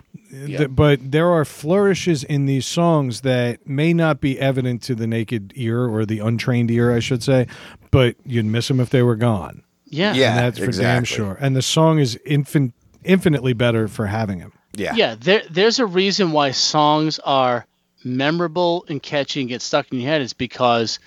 yeah, 0.47 0.59
Th- 0.59 0.71
but 0.71 1.13
there 1.13 1.29
are 1.31 1.45
flourishes 1.45 2.25
in 2.25 2.47
these 2.47 2.67
songs 2.67 3.21
that 3.21 3.69
may 3.69 3.93
not 3.93 4.21
be 4.21 4.41
evident 4.41 4.83
to 4.83 4.97
the 4.97 5.07
naked 5.07 5.53
ear 5.55 5.87
or 5.87 6.05
the 6.05 6.19
untrained 6.19 6.73
ear, 6.73 6.93
I 6.93 6.99
should 6.99 7.23
say, 7.23 7.47
but 7.93 8.17
you'd 8.27 8.45
miss 8.47 8.67
them 8.67 8.81
if 8.81 8.91
they 8.91 9.03
were 9.03 9.15
gone. 9.15 9.63
Yeah. 9.87 10.15
Yeah. 10.15 10.31
And 10.31 10.39
that's 10.39 10.59
for 10.59 10.83
damn 10.83 11.05
sure. 11.05 11.37
And 11.41 11.55
the 11.55 11.63
song 11.63 11.99
is 11.99 12.17
infin- 12.27 12.73
infinitely 13.05 13.53
better 13.53 13.89
for 13.89 14.07
having 14.07 14.41
him. 14.41 14.53
yeah, 14.75 14.95
Yeah, 14.95 15.15
there 15.19 15.43
there's 15.51 15.79
a 15.79 15.87
reason 15.87 16.33
why 16.33 16.51
songs 16.53 17.19
are 17.21 17.67
memorable 18.05 18.85
and 18.89 19.03
catchy 19.03 19.41
and 19.41 19.49
get 19.49 19.63
stuck 19.63 19.91
in 19.93 20.01
your 20.01 20.11
head 20.11 20.21
is 20.21 20.33
because 20.33 20.99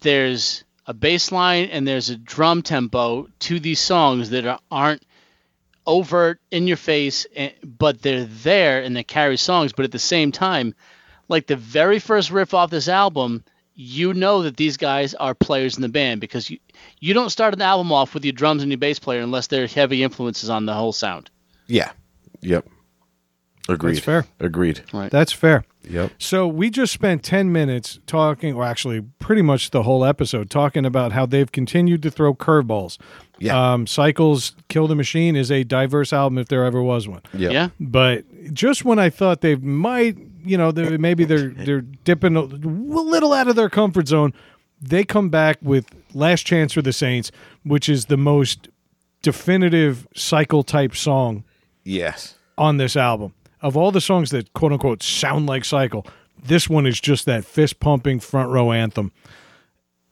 there's 0.00 0.64
a 0.86 0.94
bass 0.94 1.30
line 1.30 1.66
and 1.66 1.86
there's 1.86 2.10
a 2.10 2.16
drum 2.16 2.62
tempo 2.62 3.28
to 3.38 3.60
these 3.60 3.78
songs 3.78 4.30
that 4.30 4.44
are, 4.46 4.58
aren't 4.70 5.02
overt, 5.86 6.40
in 6.50 6.66
your 6.66 6.76
face, 6.76 7.26
and, 7.36 7.52
but 7.64 8.02
they're 8.02 8.24
there 8.24 8.82
and 8.82 8.96
they 8.96 9.04
carry 9.04 9.36
songs. 9.36 9.72
But 9.72 9.84
at 9.84 9.92
the 9.92 9.98
same 9.98 10.32
time, 10.32 10.74
like 11.28 11.46
the 11.46 11.56
very 11.56 11.98
first 11.98 12.30
riff 12.30 12.54
off 12.54 12.70
this 12.70 12.88
album, 12.88 13.44
you 13.82 14.14
know 14.14 14.42
that 14.42 14.56
these 14.56 14.76
guys 14.76 15.14
are 15.14 15.34
players 15.34 15.76
in 15.76 15.82
the 15.82 15.88
band 15.88 16.20
because 16.20 16.50
you 16.50 16.58
you 17.00 17.14
don't 17.14 17.30
start 17.30 17.54
an 17.54 17.62
album 17.62 17.92
off 17.92 18.14
with 18.14 18.24
your 18.24 18.32
drums 18.32 18.62
and 18.62 18.70
your 18.70 18.78
bass 18.78 18.98
player 18.98 19.20
unless 19.20 19.48
they're 19.48 19.66
heavy 19.66 20.02
influences 20.02 20.48
on 20.50 20.66
the 20.66 20.74
whole 20.74 20.92
sound. 20.92 21.30
Yeah. 21.66 21.92
Yep. 22.40 22.66
Agreed. 23.68 23.96
That's 23.96 24.04
fair. 24.04 24.26
Agreed. 24.40 24.82
Right. 24.92 25.10
That's 25.10 25.32
fair. 25.32 25.64
Yep. 25.88 26.12
So 26.18 26.46
we 26.46 26.70
just 26.70 26.92
spent 26.92 27.22
10 27.22 27.50
minutes 27.52 27.98
talking, 28.06 28.54
or 28.54 28.64
actually 28.64 29.00
pretty 29.18 29.42
much 29.42 29.70
the 29.70 29.82
whole 29.82 30.04
episode, 30.04 30.50
talking 30.50 30.84
about 30.84 31.12
how 31.12 31.26
they've 31.26 31.50
continued 31.50 32.02
to 32.02 32.10
throw 32.10 32.34
curveballs. 32.34 32.98
Yeah. 33.38 33.72
Um, 33.72 33.86
Cycles 33.86 34.54
Kill 34.68 34.86
the 34.86 34.94
Machine 34.94 35.34
is 35.34 35.50
a 35.50 35.64
diverse 35.64 36.12
album 36.12 36.38
if 36.38 36.48
there 36.48 36.64
ever 36.64 36.82
was 36.82 37.08
one. 37.08 37.22
Yep. 37.34 37.52
Yeah. 37.52 37.68
But 37.80 38.24
just 38.52 38.84
when 38.84 38.98
I 38.98 39.10
thought 39.10 39.40
they 39.40 39.56
might, 39.56 40.16
you 40.44 40.56
know, 40.56 40.72
they, 40.72 40.96
maybe 40.96 41.24
they're 41.24 41.48
they're 41.56 41.80
dipping 41.80 42.36
a 42.36 42.42
little 42.42 43.32
out 43.32 43.48
of 43.48 43.56
their 43.56 43.70
comfort 43.70 44.08
zone, 44.08 44.32
they 44.80 45.04
come 45.04 45.28
back 45.28 45.58
with 45.62 45.86
Last 46.14 46.44
Chance 46.46 46.72
for 46.72 46.82
the 46.82 46.92
Saints, 46.92 47.30
which 47.64 47.88
is 47.88 48.06
the 48.06 48.16
most 48.16 48.68
definitive 49.22 50.06
cycle 50.14 50.62
type 50.62 50.96
song 50.96 51.44
Yes. 51.84 52.34
on 52.58 52.76
this 52.76 52.96
album. 52.96 53.34
Of 53.60 53.76
all 53.76 53.92
the 53.92 54.00
songs 54.00 54.30
that 54.30 54.52
quote 54.54 54.72
unquote 54.72 55.02
sound 55.02 55.46
like 55.46 55.64
Cycle, 55.64 56.04
this 56.44 56.68
one 56.68 56.84
is 56.86 57.00
just 57.00 57.26
that 57.26 57.44
fist 57.44 57.78
pumping 57.78 58.18
front 58.18 58.50
row 58.50 58.72
anthem. 58.72 59.12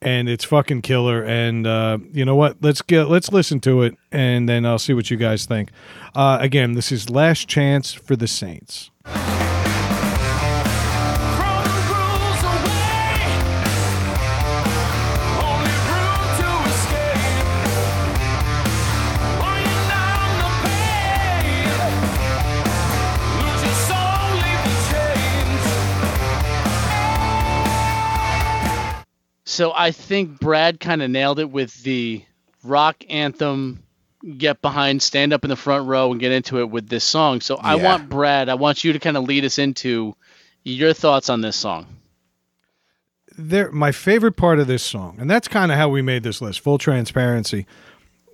And 0.02 0.28
it's 0.30 0.44
fucking 0.44 0.80
killer. 0.82 1.22
And 1.24 1.66
uh, 1.66 1.98
you 2.12 2.24
know 2.24 2.36
what? 2.36 2.56
Let's 2.62 2.80
get 2.80 3.08
let's 3.10 3.32
listen 3.32 3.60
to 3.60 3.82
it, 3.82 3.98
and 4.10 4.48
then 4.48 4.64
I'll 4.64 4.78
see 4.78 4.94
what 4.94 5.10
you 5.10 5.16
guys 5.18 5.44
think. 5.44 5.70
Uh, 6.14 6.38
again, 6.40 6.72
this 6.72 6.90
is 6.90 7.10
Last 7.10 7.48
Chance 7.48 7.92
for 7.92 8.16
the 8.16 8.28
Saints. 8.28 8.90
So 29.60 29.74
I 29.76 29.90
think 29.90 30.40
Brad 30.40 30.80
kind 30.80 31.02
of 31.02 31.10
nailed 31.10 31.38
it 31.38 31.50
with 31.50 31.82
the 31.82 32.24
rock 32.64 33.04
anthem, 33.10 33.82
get 34.38 34.62
behind, 34.62 35.02
stand 35.02 35.34
up 35.34 35.44
in 35.44 35.50
the 35.50 35.56
front 35.56 35.86
row, 35.86 36.10
and 36.10 36.18
get 36.18 36.32
into 36.32 36.60
it 36.60 36.70
with 36.70 36.88
this 36.88 37.04
song. 37.04 37.42
So 37.42 37.56
I 37.56 37.74
Yeah. 37.74 37.84
want 37.84 38.08
Brad, 38.08 38.48
I 38.48 38.54
want 38.54 38.84
you 38.84 38.94
to 38.94 38.98
kind 38.98 39.18
of 39.18 39.24
lead 39.24 39.44
us 39.44 39.58
into 39.58 40.16
your 40.64 40.94
thoughts 40.94 41.28
on 41.28 41.42
this 41.42 41.56
song. 41.56 41.84
there 43.36 43.70
my 43.70 43.92
favorite 43.92 44.36
part 44.36 44.58
of 44.58 44.66
this 44.66 44.82
song 44.82 45.16
and 45.18 45.30
that's 45.30 45.46
kind 45.46 45.70
of 45.70 45.78
how 45.78 45.88
we 45.88 46.00
made 46.02 46.22
this 46.22 46.40
list 46.42 46.60
full 46.60 46.78
transparency 46.78 47.66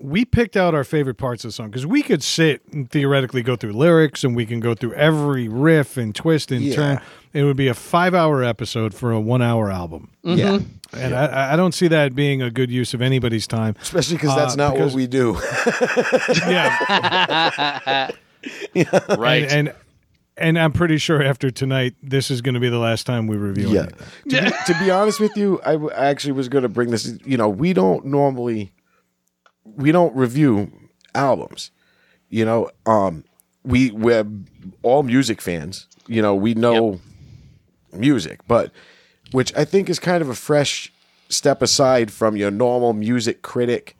we 0.00 0.24
picked 0.24 0.56
out 0.56 0.74
our 0.74 0.84
favorite 0.84 1.16
parts 1.16 1.42
of 1.44 1.48
the 1.48 1.52
song 1.52 1.68
because 1.70 1.86
we 1.86 2.02
could 2.02 2.22
sit 2.22 2.60
and 2.72 2.90
theoretically 2.90 3.42
go 3.42 3.56
through 3.56 3.72
lyrics 3.72 4.24
and 4.24 4.36
we 4.36 4.44
can 4.44 4.60
go 4.60 4.74
through 4.74 4.92
every 4.94 5.48
riff 5.48 5.96
and 5.96 6.14
twist 6.14 6.52
and 6.52 6.62
Yeah. 6.62 6.74
turn 6.74 7.00
it 7.32 7.44
would 7.44 7.56
be 7.56 7.68
a 7.68 7.74
five 7.74 8.14
hour 8.14 8.42
episode 8.44 8.94
for 8.94 9.10
a 9.12 9.20
one 9.20 9.40
hour 9.42 9.70
album 9.70 10.10
Yeah. 10.22 10.58
and 10.92 11.14
I, 11.14 11.52
I 11.54 11.56
don't 11.56 11.72
see 11.72 11.88
that 11.88 12.14
being 12.14 12.42
a 12.42 12.50
good 12.50 12.70
use 12.70 12.92
of 12.94 13.00
anybody's 13.02 13.46
time 13.46 13.74
Especially 13.80 14.16
because 14.16 14.36
that's 14.36 14.52
Uh, 14.54 14.56
not 14.56 14.74
because- 14.74 14.92
what 14.92 14.96
we 14.96 15.06
do. 15.06 15.36
yeah 16.46 18.10
Right. 19.18 19.42
and, 19.44 19.68
and 19.68 19.72
and 20.38 20.58
i'm 20.58 20.70
pretty 20.72 20.98
sure 20.98 21.22
after 21.22 21.50
tonight 21.50 21.94
this 22.02 22.30
is 22.30 22.42
going 22.42 22.52
to 22.54 22.60
be 22.60 22.68
the 22.68 22.78
last 22.78 23.06
time 23.06 23.26
we 23.26 23.36
review 23.38 23.70
yeah. 23.70 23.84
it 23.84 23.94
to, 24.28 24.42
be, 24.42 24.50
to 24.74 24.78
be 24.84 24.90
honest 24.90 25.18
with 25.18 25.34
you, 25.36 25.58
I, 25.64 25.72
w- 25.72 25.90
I 25.92 26.06
actually 26.06 26.32
was 26.32 26.48
going 26.50 26.62
to 26.62 26.68
bring 26.68 26.90
this. 26.90 27.10
You 27.24 27.38
know, 27.38 27.48
we 27.48 27.72
don't 27.72 28.04
normally 28.04 28.70
we 29.74 29.92
don't 29.92 30.14
review 30.14 30.70
albums. 31.14 31.70
You 32.28 32.44
know, 32.44 32.70
um, 32.86 33.24
we 33.64 33.90
we're 33.90 34.26
all 34.82 35.02
music 35.02 35.40
fans. 35.40 35.86
You 36.06 36.22
know, 36.22 36.34
we 36.34 36.54
know 36.54 37.00
music, 37.92 38.40
but 38.46 38.70
which 39.32 39.54
I 39.56 39.64
think 39.64 39.90
is 39.90 39.98
kind 39.98 40.22
of 40.22 40.28
a 40.28 40.34
fresh 40.34 40.92
step 41.28 41.62
aside 41.62 42.12
from 42.12 42.36
your 42.36 42.50
normal 42.50 42.92
music 42.92 43.42
critic 43.42 43.96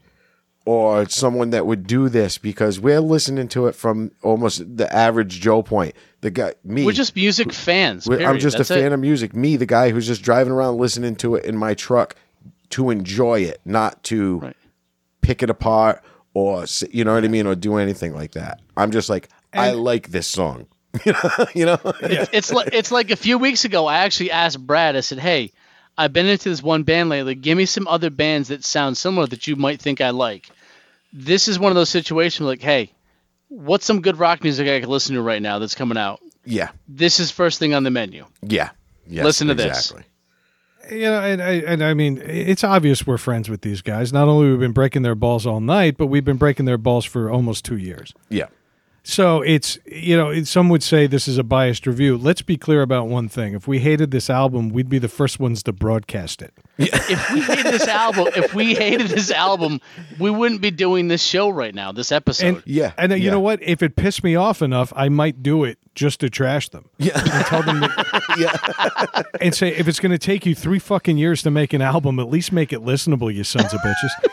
or 0.64 1.08
someone 1.08 1.50
that 1.50 1.64
would 1.66 1.86
do 1.86 2.08
this 2.08 2.38
because 2.38 2.80
we're 2.80 3.00
listening 3.00 3.46
to 3.48 3.66
it 3.66 3.74
from 3.74 4.10
almost 4.22 4.76
the 4.76 4.92
average 4.94 5.40
Joe 5.40 5.62
point. 5.62 5.94
The 6.22 6.30
guy, 6.30 6.54
me, 6.64 6.84
We're 6.84 6.92
just 6.92 7.14
music 7.14 7.52
fans. 7.52 8.08
I'm 8.08 8.40
just 8.40 8.58
That's 8.58 8.70
a 8.70 8.74
fan 8.74 8.86
it. 8.86 8.92
of 8.92 9.00
music. 9.00 9.34
Me, 9.34 9.56
the 9.56 9.66
guy 9.66 9.90
who's 9.90 10.08
just 10.08 10.22
driving 10.22 10.52
around 10.52 10.78
listening 10.78 11.14
to 11.16 11.36
it 11.36 11.44
in 11.44 11.56
my 11.56 11.74
truck 11.74 12.16
to 12.70 12.90
enjoy 12.90 13.40
it, 13.40 13.60
not 13.64 14.02
to 14.04 14.40
Right. 14.40 14.56
Pick 15.26 15.42
it 15.42 15.50
apart 15.50 16.02
or 16.34 16.64
you 16.90 17.04
know 17.04 17.14
what 17.14 17.24
I 17.24 17.28
mean, 17.28 17.46
or 17.46 17.54
do 17.54 17.76
anything 17.76 18.14
like 18.14 18.32
that. 18.32 18.60
I'm 18.76 18.90
just 18.90 19.08
like, 19.08 19.28
I 19.52 19.72
like 19.72 20.10
this 20.10 20.26
song. 20.26 20.66
you 21.04 21.12
know, 21.12 21.28
you 21.54 21.66
know. 21.66 21.78
it's 22.32 22.52
like 22.52 22.70
it's 22.72 22.90
like 22.90 23.10
a 23.10 23.16
few 23.16 23.38
weeks 23.38 23.64
ago. 23.64 23.86
I 23.86 23.98
actually 23.98 24.30
asked 24.30 24.64
Brad. 24.64 24.96
I 24.96 25.00
said, 25.00 25.18
"Hey, 25.18 25.52
I've 25.98 26.12
been 26.12 26.26
into 26.26 26.48
this 26.48 26.62
one 26.62 26.84
band 26.84 27.08
lately. 27.08 27.34
Give 27.34 27.56
me 27.58 27.66
some 27.66 27.88
other 27.88 28.10
bands 28.10 28.48
that 28.48 28.64
sound 28.64 28.96
similar 28.96 29.26
that 29.26 29.46
you 29.46 29.56
might 29.56 29.80
think 29.80 30.00
I 30.00 30.10
like." 30.10 30.48
This 31.12 31.48
is 31.48 31.58
one 31.58 31.72
of 31.72 31.76
those 31.76 31.88
situations 31.88 32.46
like, 32.46 32.62
"Hey, 32.62 32.92
what's 33.48 33.84
some 33.86 34.00
good 34.00 34.18
rock 34.18 34.42
music 34.42 34.68
I 34.68 34.80
can 34.80 34.90
listen 34.90 35.14
to 35.16 35.22
right 35.22 35.42
now 35.42 35.58
that's 35.58 35.74
coming 35.74 35.98
out?" 35.98 36.20
yeah, 36.44 36.70
This 36.86 37.18
is 37.18 37.30
first 37.30 37.58
thing 37.58 37.74
on 37.74 37.82
the 37.82 37.90
menu. 37.90 38.24
yeah. 38.42 38.70
Yes, 39.08 39.24
Listen 39.24 39.48
to 39.48 39.54
this. 39.54 39.92
You 40.90 41.02
know, 41.02 41.20
and 41.20 41.40
and 41.40 41.82
I 41.82 41.94
mean, 41.94 42.20
it's 42.24 42.64
obvious 42.64 43.06
we're 43.06 43.18
friends 43.18 43.48
with 43.48 43.62
these 43.62 43.82
guys. 43.82 44.12
Not 44.12 44.28
only 44.28 44.50
we've 44.50 44.60
been 44.60 44.72
breaking 44.72 45.02
their 45.02 45.14
balls 45.14 45.46
all 45.46 45.60
night, 45.60 45.96
but 45.96 46.06
we've 46.06 46.24
been 46.24 46.36
breaking 46.36 46.66
their 46.66 46.78
balls 46.78 47.04
for 47.04 47.30
almost 47.30 47.64
two 47.64 47.76
years. 47.76 48.12
Yeah, 48.28 48.46
So 49.08 49.40
it's 49.40 49.78
you 49.86 50.16
know, 50.16 50.30
it, 50.30 50.48
some 50.48 50.68
would 50.68 50.82
say 50.82 51.06
this 51.06 51.28
is 51.28 51.38
a 51.38 51.44
biased 51.44 51.86
review. 51.86 52.18
Let's 52.18 52.42
be 52.42 52.56
clear 52.56 52.82
about 52.82 53.06
one 53.06 53.28
thing: 53.28 53.54
if 53.54 53.68
we 53.68 53.78
hated 53.78 54.10
this 54.10 54.28
album, 54.28 54.70
we'd 54.70 54.88
be 54.88 54.98
the 54.98 55.08
first 55.08 55.38
ones 55.38 55.62
to 55.62 55.72
broadcast 55.72 56.42
it. 56.42 56.52
If 56.76 57.32
we 57.32 57.40
hated 57.40 57.66
this 57.66 57.86
album, 57.86 58.26
if 58.34 58.52
we 58.52 58.74
hated 58.74 59.06
this 59.06 59.30
album, 59.30 59.80
we 60.18 60.28
wouldn't 60.28 60.60
be 60.60 60.72
doing 60.72 61.06
this 61.06 61.22
show 61.22 61.48
right 61.50 61.72
now. 61.72 61.92
This 61.92 62.10
episode. 62.10 62.46
And 62.46 62.62
Yeah, 62.66 62.94
and 62.98 63.12
uh, 63.12 63.14
you 63.14 63.30
know 63.30 63.38
what? 63.38 63.62
If 63.62 63.80
it 63.80 63.94
pissed 63.94 64.24
me 64.24 64.34
off 64.34 64.60
enough, 64.60 64.92
I 64.96 65.08
might 65.08 65.40
do 65.40 65.62
it 65.62 65.78
just 65.94 66.18
to 66.20 66.28
trash 66.28 66.68
them 66.70 66.90
yeah, 66.98 67.12
and 67.16 67.46
tell 67.46 67.62
them 67.62 67.80
that, 67.80 68.22
yeah. 68.36 69.22
and 69.40 69.54
say 69.54 69.68
if 69.68 69.86
it's 69.86 70.00
going 70.00 70.12
to 70.12 70.18
take 70.18 70.44
you 70.44 70.54
three 70.54 70.80
fucking 70.80 71.16
years 71.16 71.42
to 71.42 71.50
make 71.52 71.72
an 71.72 71.80
album, 71.80 72.18
at 72.18 72.28
least 72.28 72.50
make 72.50 72.72
it 72.72 72.80
listenable, 72.80 73.32
you 73.32 73.44
sons 73.44 73.72
of 73.72 73.80
bitches. 73.80 74.30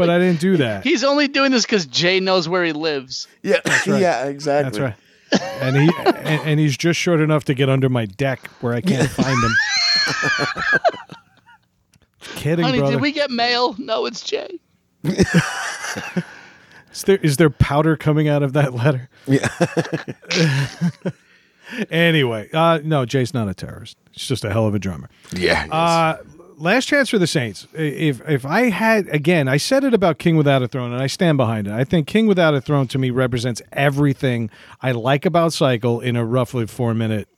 But 0.00 0.10
I 0.10 0.18
didn't 0.18 0.40
do 0.40 0.56
that. 0.56 0.82
He's 0.84 1.04
only 1.04 1.28
doing 1.28 1.52
this 1.52 1.64
because 1.66 1.84
Jay 1.86 2.20
knows 2.20 2.48
where 2.48 2.64
he 2.64 2.72
lives. 2.72 3.28
yeah, 3.42 3.60
right. 3.66 3.86
yeah, 4.00 4.24
exactly. 4.24 4.80
That's 4.80 4.96
right. 5.32 5.60
And 5.60 5.76
he 5.76 5.90
and, 6.06 6.40
and 6.42 6.60
he's 6.60 6.76
just 6.76 6.98
short 6.98 7.20
enough 7.20 7.44
to 7.44 7.54
get 7.54 7.68
under 7.68 7.88
my 7.88 8.06
deck 8.06 8.48
where 8.60 8.74
I 8.74 8.80
can't 8.80 9.08
find 9.08 9.36
him. 9.44 9.52
Kidding, 12.20 12.64
Honey, 12.64 12.78
brother. 12.78 12.94
did 12.94 13.02
we 13.02 13.12
get 13.12 13.30
mail? 13.30 13.76
No, 13.78 14.06
it's 14.06 14.22
Jay. 14.22 14.58
Is 16.92 17.04
there 17.04 17.18
is 17.18 17.36
there 17.36 17.50
powder 17.50 17.96
coming 17.96 18.26
out 18.26 18.42
of 18.42 18.52
that 18.54 18.74
letter? 18.74 19.08
Yeah. 19.28 19.46
Anyway, 21.90 22.48
uh, 22.52 22.80
no, 22.82 23.04
Jay's 23.04 23.32
not 23.32 23.48
a 23.48 23.54
terrorist. 23.54 23.96
He's 24.10 24.26
just 24.26 24.44
a 24.44 24.50
hell 24.50 24.66
of 24.66 24.74
a 24.74 24.78
drummer. 24.78 25.08
Yeah. 25.32 25.66
Uh, 25.70 26.16
last 26.60 26.86
chance 26.86 27.08
for 27.08 27.18
the 27.18 27.26
Saints. 27.26 27.66
If 27.74 28.20
if 28.28 28.44
I 28.46 28.70
had 28.70 29.08
again, 29.08 29.48
I 29.48 29.56
said 29.56 29.82
it 29.84 29.94
about 29.94 30.18
King 30.18 30.36
Without 30.36 30.62
a 30.62 30.68
Throne, 30.68 30.92
and 30.92 31.02
I 31.02 31.06
stand 31.06 31.36
behind 31.38 31.66
it. 31.66 31.72
I 31.72 31.84
think 31.84 32.06
King 32.06 32.26
Without 32.26 32.54
a 32.54 32.60
Throne 32.60 32.86
to 32.88 32.98
me 32.98 33.10
represents 33.10 33.60
everything 33.72 34.50
I 34.80 34.92
like 34.92 35.24
about 35.26 35.52
Cycle 35.52 36.00
in 36.00 36.16
a 36.16 36.24
roughly 36.24 36.66
four 36.66 36.94
minute, 36.94 37.28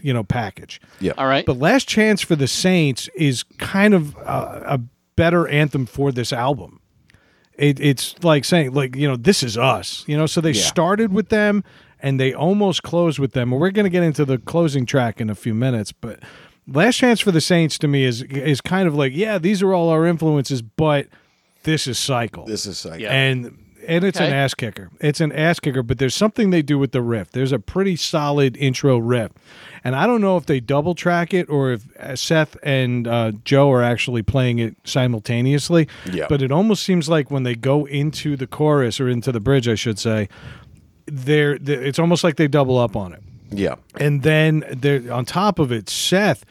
you 0.00 0.12
know, 0.12 0.24
package. 0.24 0.80
yeah. 1.00 1.12
All 1.16 1.26
right. 1.26 1.46
But 1.46 1.58
Last 1.58 1.88
Chance 1.88 2.22
for 2.22 2.36
the 2.36 2.48
Saints 2.48 3.08
is 3.14 3.42
kind 3.58 3.94
of 3.94 4.14
a, 4.16 4.62
a 4.66 4.80
better 5.16 5.48
anthem 5.48 5.86
for 5.86 6.12
this 6.12 6.32
album. 6.32 6.80
It, 7.54 7.80
it's 7.80 8.22
like 8.22 8.44
saying, 8.44 8.74
like, 8.74 8.94
you 8.96 9.08
know, 9.08 9.16
this 9.16 9.42
is 9.42 9.56
us, 9.56 10.04
you 10.06 10.14
know, 10.16 10.26
so 10.26 10.42
they 10.42 10.50
Yeah. 10.50 10.62
started 10.62 11.10
with 11.14 11.30
them 11.30 11.64
and 12.02 12.20
they 12.20 12.34
almost 12.34 12.82
closed 12.82 13.18
with 13.18 13.32
them. 13.32 13.50
We're 13.50 13.70
going 13.70 13.84
to 13.84 13.90
get 13.90 14.02
into 14.02 14.26
the 14.26 14.36
closing 14.36 14.84
track 14.84 15.22
in 15.22 15.30
a 15.30 15.34
few 15.34 15.54
minutes. 15.54 15.90
But 15.90 16.20
Last 16.68 16.96
Chance 16.96 17.20
for 17.20 17.30
the 17.30 17.40
Saints 17.40 17.78
to 17.78 17.88
me 17.88 18.04
is 18.04 18.22
is 18.22 18.60
kind 18.60 18.88
of 18.88 18.94
like, 18.94 19.12
yeah, 19.14 19.38
these 19.38 19.62
are 19.62 19.72
all 19.72 19.88
our 19.88 20.06
influences, 20.06 20.62
but 20.62 21.06
this 21.62 21.86
is 21.86 21.98
Cycle. 21.98 22.44
This 22.46 22.66
is 22.66 22.84
like 22.84 23.00
Yeah. 23.00 23.12
and 23.12 23.58
and 23.86 24.04
it's 24.04 24.18
an 24.18 24.32
ass 24.32 24.52
kicker. 24.52 24.90
It's 25.00 25.20
an 25.20 25.30
ass 25.30 25.60
kicker, 25.60 25.80
but 25.84 25.98
there's 25.98 26.14
something 26.14 26.50
they 26.50 26.62
do 26.62 26.76
with 26.76 26.90
the 26.90 27.00
riff. 27.02 27.30
There's 27.30 27.52
a 27.52 27.60
pretty 27.60 27.94
solid 27.94 28.56
intro 28.56 28.98
riff, 28.98 29.30
and 29.84 29.94
I 29.94 30.08
don't 30.08 30.20
know 30.20 30.36
if 30.36 30.46
they 30.46 30.58
double 30.58 30.96
track 30.96 31.32
it 31.32 31.48
or 31.48 31.70
if 31.70 31.96
uh, 32.00 32.16
Seth 32.16 32.56
and 32.64 33.06
uh, 33.06 33.30
Joe 33.44 33.70
are 33.70 33.84
actually 33.84 34.22
playing 34.22 34.58
it 34.58 34.74
simultaneously. 34.82 35.86
Yeah. 36.10 36.26
But 36.28 36.42
it 36.42 36.50
almost 36.50 36.82
seems 36.82 37.08
like 37.08 37.30
when 37.30 37.44
they 37.44 37.54
go 37.54 37.84
into 37.86 38.36
the 38.36 38.48
chorus 38.48 38.98
or 38.98 39.08
into 39.08 39.30
the 39.30 39.38
bridge, 39.40 39.68
I 39.68 39.76
should 39.76 40.00
say, 40.00 40.28
they're, 41.06 41.56
they 41.56 41.74
it's 41.74 42.00
almost 42.00 42.24
like 42.24 42.34
they 42.36 42.48
double 42.48 42.78
up 42.78 42.96
on 42.96 43.12
it. 43.12 43.22
Yeah. 43.50 43.76
And 44.00 44.24
then 44.24 44.64
there 44.68 45.12
on 45.12 45.24
top 45.26 45.60
of 45.60 45.70
it, 45.70 45.88
Seth, 45.88 46.44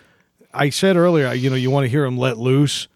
I 0.55 0.69
said 0.69 0.95
earlier, 0.95 1.31
you 1.33 1.49
know, 1.49 1.55
you 1.55 1.69
want 1.69 1.83
to 1.85 1.89
hear 1.89 2.05
him 2.05 2.17
let 2.17 2.37
loose. 2.37 2.87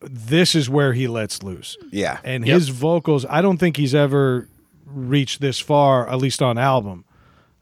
This 0.00 0.54
is 0.54 0.68
where 0.68 0.92
he 0.92 1.06
lets 1.08 1.42
loose. 1.42 1.76
Yeah. 1.90 2.18
And 2.24 2.46
Yep. 2.46 2.54
his 2.54 2.68
vocals, 2.70 3.24
I 3.28 3.40
don't 3.40 3.58
think 3.58 3.76
he's 3.76 3.94
ever 3.94 4.48
reached 4.86 5.40
this 5.40 5.58
far, 5.60 6.08
at 6.08 6.18
least 6.18 6.42
on 6.42 6.58
album. 6.58 7.04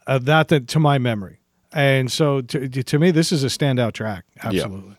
Uh, 0.06 0.18
that, 0.18 0.48
that 0.48 0.66
to 0.68 0.80
my 0.80 0.98
memory. 0.98 1.38
And 1.72 2.10
so 2.10 2.40
to, 2.40 2.68
to 2.68 2.98
me, 2.98 3.10
this 3.10 3.30
is 3.30 3.44
a 3.44 3.48
standout 3.48 3.92
track. 3.92 4.24
Absolutely. 4.42 4.96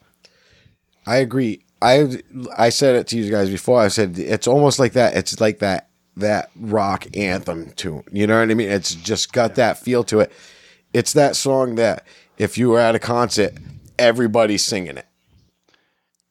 I 1.05 1.17
agree. 1.17 1.65
I 1.81 2.19
I 2.57 2.69
said 2.69 2.95
it 2.95 3.07
to 3.07 3.17
you 3.17 3.29
guys 3.31 3.49
before. 3.49 3.81
I 3.81 3.87
said 3.87 4.17
it's 4.19 4.47
almost 4.47 4.77
like 4.77 4.93
that. 4.93 5.15
It's 5.17 5.39
like 5.41 5.59
that 5.59 5.89
that 6.15 6.51
rock 6.55 7.07
anthem 7.17 7.71
tune. 7.71 8.03
You 8.11 8.27
know 8.27 8.39
what 8.39 8.51
I 8.51 8.53
mean? 8.53 8.69
It's 8.69 8.93
just 8.93 9.33
got 9.33 9.55
that 9.55 9.79
feel 9.79 10.03
to 10.05 10.19
it. 10.19 10.31
It's 10.93 11.13
that 11.13 11.35
song 11.35 11.75
that 11.75 12.05
if 12.37 12.57
you 12.57 12.69
were 12.69 12.79
at 12.79 12.93
a 12.93 12.99
concert, 12.99 13.53
everybody's 14.01 14.63
singing 14.63 14.97
it. 14.97 15.05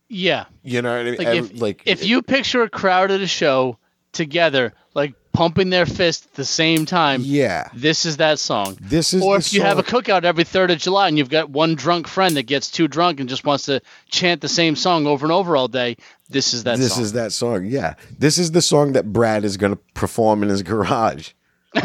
Yeah. 0.08 0.46
You 0.62 0.82
know 0.82 0.90
what 0.90 1.00
I 1.00 1.04
mean? 1.04 1.14
Like 1.16 1.26
Every- 1.28 1.38
if 1.56 1.60
like 1.60 1.82
if 1.86 2.04
you 2.04 2.20
picture 2.22 2.62
a 2.62 2.68
crowd 2.68 3.10
at 3.10 3.20
a 3.20 3.26
show 3.26 3.78
together, 4.12 4.72
like 4.92 5.14
pumping 5.32 5.70
their 5.70 5.86
fist 5.86 6.26
at 6.26 6.34
the 6.34 6.44
same 6.44 6.84
time, 6.84 7.22
yeah, 7.24 7.68
this 7.72 8.04
is 8.04 8.16
that 8.16 8.40
song. 8.40 8.76
this 8.80 9.14
is 9.14 9.22
or 9.22 9.36
if 9.36 9.52
you 9.52 9.62
have 9.62 9.78
a 9.78 9.84
cookout 9.84 10.24
every 10.24 10.42
third 10.42 10.72
of 10.72 10.78
July 10.78 11.06
and 11.06 11.16
you've 11.16 11.30
got 11.30 11.48
one 11.50 11.76
drunk 11.76 12.08
friend 12.08 12.36
that 12.36 12.42
gets 12.42 12.68
too 12.72 12.88
drunk 12.88 13.20
and 13.20 13.28
just 13.28 13.44
wants 13.44 13.66
to 13.66 13.80
chant 14.10 14.40
the 14.40 14.48
same 14.48 14.74
song 14.74 15.06
over 15.06 15.24
and 15.24 15.32
over 15.32 15.56
all 15.56 15.68
day, 15.68 15.96
this 16.28 16.52
is 16.54 16.64
that 16.64 16.78
this 16.78 16.94
song. 16.94 17.02
is 17.04 17.12
that 17.12 17.30
song. 17.30 17.64
Yeah, 17.66 17.94
this 18.18 18.36
is 18.36 18.50
the 18.50 18.62
song 18.62 18.92
that 18.94 19.12
Brad 19.12 19.44
is 19.44 19.56
going 19.56 19.74
to 19.76 19.80
perform 19.94 20.42
in 20.42 20.48
his 20.48 20.64
garage. 20.64 21.30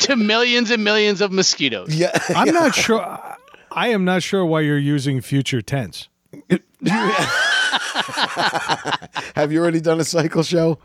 to 0.00 0.14
millions 0.16 0.70
and 0.70 0.84
millions 0.84 1.20
of 1.20 1.32
mosquitoes. 1.32 1.94
Yeah, 1.94 2.16
I'm 2.28 2.54
not 2.54 2.74
sure. 2.86 3.18
I 3.76 3.88
am 3.88 4.04
not 4.04 4.22
sure 4.22 4.44
why 4.44 4.62
you're 4.62 4.78
using 4.78 5.20
future 5.20 5.60
tense. 5.62 6.08
have 9.34 9.52
you 9.52 9.60
already 9.60 9.80
done 9.80 10.00
a 10.00 10.04
cycle 10.04 10.42
show? 10.42 10.78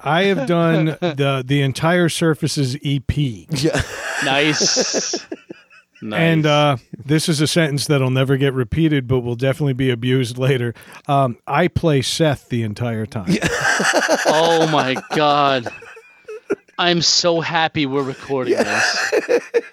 I 0.00 0.24
have 0.24 0.46
done 0.46 0.86
the 1.00 1.42
the 1.46 1.60
entire 1.60 2.08
Surfaces 2.08 2.74
EP. 2.82 3.16
Yeah, 3.16 3.82
Nice. 4.24 5.14
nice. 5.22 5.26
And 6.02 6.46
uh, 6.46 6.78
this 7.04 7.28
is 7.28 7.42
a 7.42 7.46
sentence 7.46 7.86
that'll 7.86 8.08
never 8.10 8.38
get 8.38 8.54
repeated, 8.54 9.06
but 9.06 9.20
will 9.20 9.34
definitely 9.36 9.74
be 9.74 9.90
abused 9.90 10.38
later. 10.38 10.72
Um, 11.06 11.36
I 11.46 11.68
play 11.68 12.00
Seth 12.00 12.48
the 12.48 12.62
entire 12.62 13.04
time. 13.04 13.28
oh 14.26 14.66
my 14.72 14.96
god. 15.14 15.68
I'm 16.78 17.02
so 17.02 17.42
happy 17.42 17.84
we're 17.84 18.02
recording 18.02 18.54
this. 18.56 19.12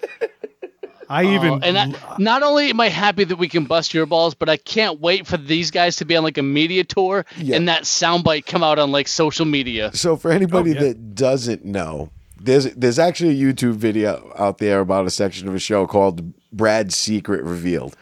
I 1.08 1.34
even 1.34 1.50
Oh, 1.54 1.60
and 1.62 1.78
I, 1.78 1.94
not 2.18 2.42
only 2.42 2.70
am 2.70 2.80
I 2.80 2.88
happy 2.88 3.24
that 3.24 3.36
we 3.36 3.48
can 3.48 3.64
bust 3.64 3.94
your 3.94 4.04
balls, 4.06 4.34
but 4.34 4.48
I 4.48 4.56
can't 4.58 5.00
wait 5.00 5.26
for 5.26 5.36
these 5.38 5.70
guys 5.70 5.96
to 5.96 6.04
be 6.04 6.16
on 6.16 6.22
like 6.24 6.36
a 6.38 6.42
media 6.42 6.84
tour 6.84 7.24
Yeah. 7.38 7.56
and 7.56 7.68
that 7.68 7.84
soundbite 7.84 8.44
come 8.46 8.62
out 8.62 8.78
on 8.78 8.92
like 8.92 9.08
social 9.08 9.46
media. 9.46 9.90
So 9.94 10.16
for 10.16 10.30
anybody 10.30 10.72
Oh, 10.72 10.74
yeah. 10.74 10.80
that 10.80 11.14
doesn't 11.14 11.64
know, 11.64 12.10
there's 12.40 12.66
there's 12.74 12.98
actually 12.98 13.40
a 13.40 13.42
YouTube 13.52 13.74
video 13.74 14.32
out 14.38 14.58
there 14.58 14.80
about 14.80 15.06
a 15.06 15.10
section 15.10 15.48
of 15.48 15.54
a 15.54 15.58
show 15.58 15.86
called 15.86 16.32
Brad's 16.52 16.94
Secret 16.96 17.42
Revealed. 17.42 17.96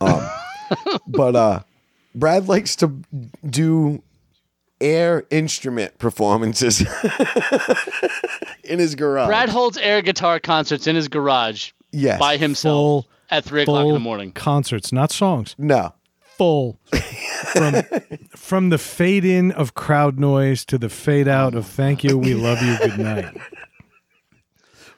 Um, 0.00 0.28
but 1.06 1.36
uh, 1.36 1.60
Brad 2.14 2.48
likes 2.48 2.76
to 2.76 2.92
do 3.48 4.02
air 4.80 5.24
instrument 5.30 5.96
performances 5.98 6.80
in 8.64 8.78
his 8.78 8.94
garage. 8.94 9.28
Brad 9.28 9.48
holds 9.48 9.78
air 9.78 10.02
guitar 10.02 10.40
concerts 10.40 10.86
in 10.86 10.96
his 10.96 11.08
garage 11.08 11.70
yes. 11.94 12.18
by 12.18 12.36
himself 12.36 12.74
full 12.74 13.08
at 13.30 13.44
three 13.44 13.62
o'clock 13.62 13.86
in 13.86 13.94
the 13.94 14.00
morning. 14.00 14.32
concerts, 14.32 14.92
not 14.92 15.10
songs. 15.12 15.54
No. 15.58 15.94
Full 16.36 16.80
from 17.52 17.82
from 18.34 18.70
the 18.70 18.78
fade 18.78 19.24
in 19.24 19.52
of 19.52 19.74
crowd 19.74 20.18
noise 20.18 20.64
to 20.64 20.78
the 20.78 20.88
fade 20.88 21.28
out 21.28 21.54
of 21.54 21.66
thank 21.66 22.02
you, 22.02 22.18
we 22.18 22.34
love 22.34 22.60
you, 22.60 22.76
good 22.78 22.98
night. 22.98 23.36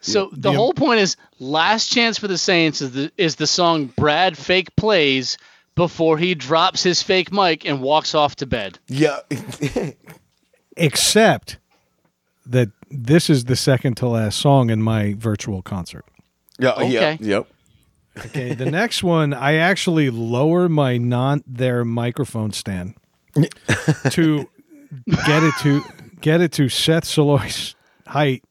So 0.01 0.31
the 0.33 0.53
whole 0.53 0.73
point 0.73 1.01
is 1.01 1.17
last 1.39 1.93
chance 1.93 2.17
for 2.17 2.29
the 2.29 2.39
Saints 2.39 2.81
is 2.81 2.93
the 2.93 3.13
is 3.17 3.37
the 3.37 3.47
song 3.47 3.93
Brad 3.97 4.39
fake 4.39 4.75
plays 4.77 5.37
before 5.75 6.17
he 6.17 6.35
drops 6.35 6.83
his 6.83 7.03
fake 7.03 7.33
mic 7.33 7.65
and 7.65 7.83
walks 7.83 8.15
off 8.15 8.37
to 8.37 8.47
bed. 8.47 8.79
Yeah. 8.89 9.21
Except 10.77 11.59
that 12.47 12.71
this 12.91 13.29
is 13.29 13.45
the 13.45 13.57
second 13.57 13.97
to 13.97 14.09
last 14.09 14.39
song 14.39 14.71
in 14.71 14.83
my 14.83 15.15
virtual 15.19 15.63
concert. 15.63 16.05
Yeah. 16.59 16.73
Okay. 16.73 16.91
Yep. 16.91 17.21
Yep. 17.21 17.47
Okay, 18.27 18.55
the 18.55 18.71
next 18.71 19.03
one, 19.03 19.35
I 19.35 19.55
actually 19.57 20.09
lower 20.11 20.69
my 20.71 20.97
non 20.97 21.45
their 21.47 21.85
microphone 21.85 22.53
stand 22.53 22.95
to 24.11 24.49
get 25.27 25.43
it 25.43 25.55
to 25.61 25.83
get 26.23 26.41
it 26.41 26.53
to 26.53 26.69
Seth 26.71 27.05
Soloy's 27.05 27.75
height, 28.07 28.43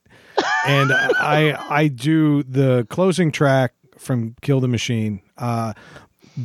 and 0.66 0.92
I 0.92 1.56
I 1.68 1.88
do 1.88 2.44
the 2.44 2.86
closing 2.90 3.32
track 3.32 3.72
from 3.98 4.36
Kill 4.40 4.60
the 4.60 4.68
Machine. 4.68 5.20
Uh, 5.36 5.72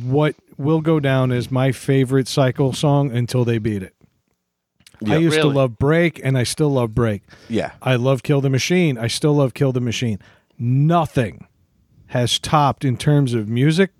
what 0.02 0.34
will 0.56 0.80
go 0.80 0.98
down 0.98 1.30
as 1.30 1.48
my 1.50 1.70
favorite 1.70 2.26
cycle 2.26 2.72
song 2.72 3.12
until 3.12 3.44
they 3.44 3.58
beat 3.58 3.82
it. 3.84 3.94
I 5.06 5.14
Yeah. 5.14 5.18
used 5.18 5.40
to 5.40 5.46
love 5.48 5.78
Break, 5.78 6.20
and 6.24 6.36
I 6.36 6.42
still 6.42 6.70
love 6.70 6.94
Break. 6.94 7.22
Yeah. 7.48 7.72
I 7.82 7.96
love 7.96 8.22
Kill 8.22 8.40
the 8.40 8.50
Machine. 8.50 8.98
I 8.98 9.06
still 9.08 9.34
love 9.34 9.54
Kill 9.54 9.72
the 9.72 9.80
Machine. 9.80 10.18
Nothing 10.58 11.46
has 12.12 12.38
topped 12.38 12.84
in 12.84 12.98
terms 12.98 13.32
of 13.32 13.48
music, 13.48 13.90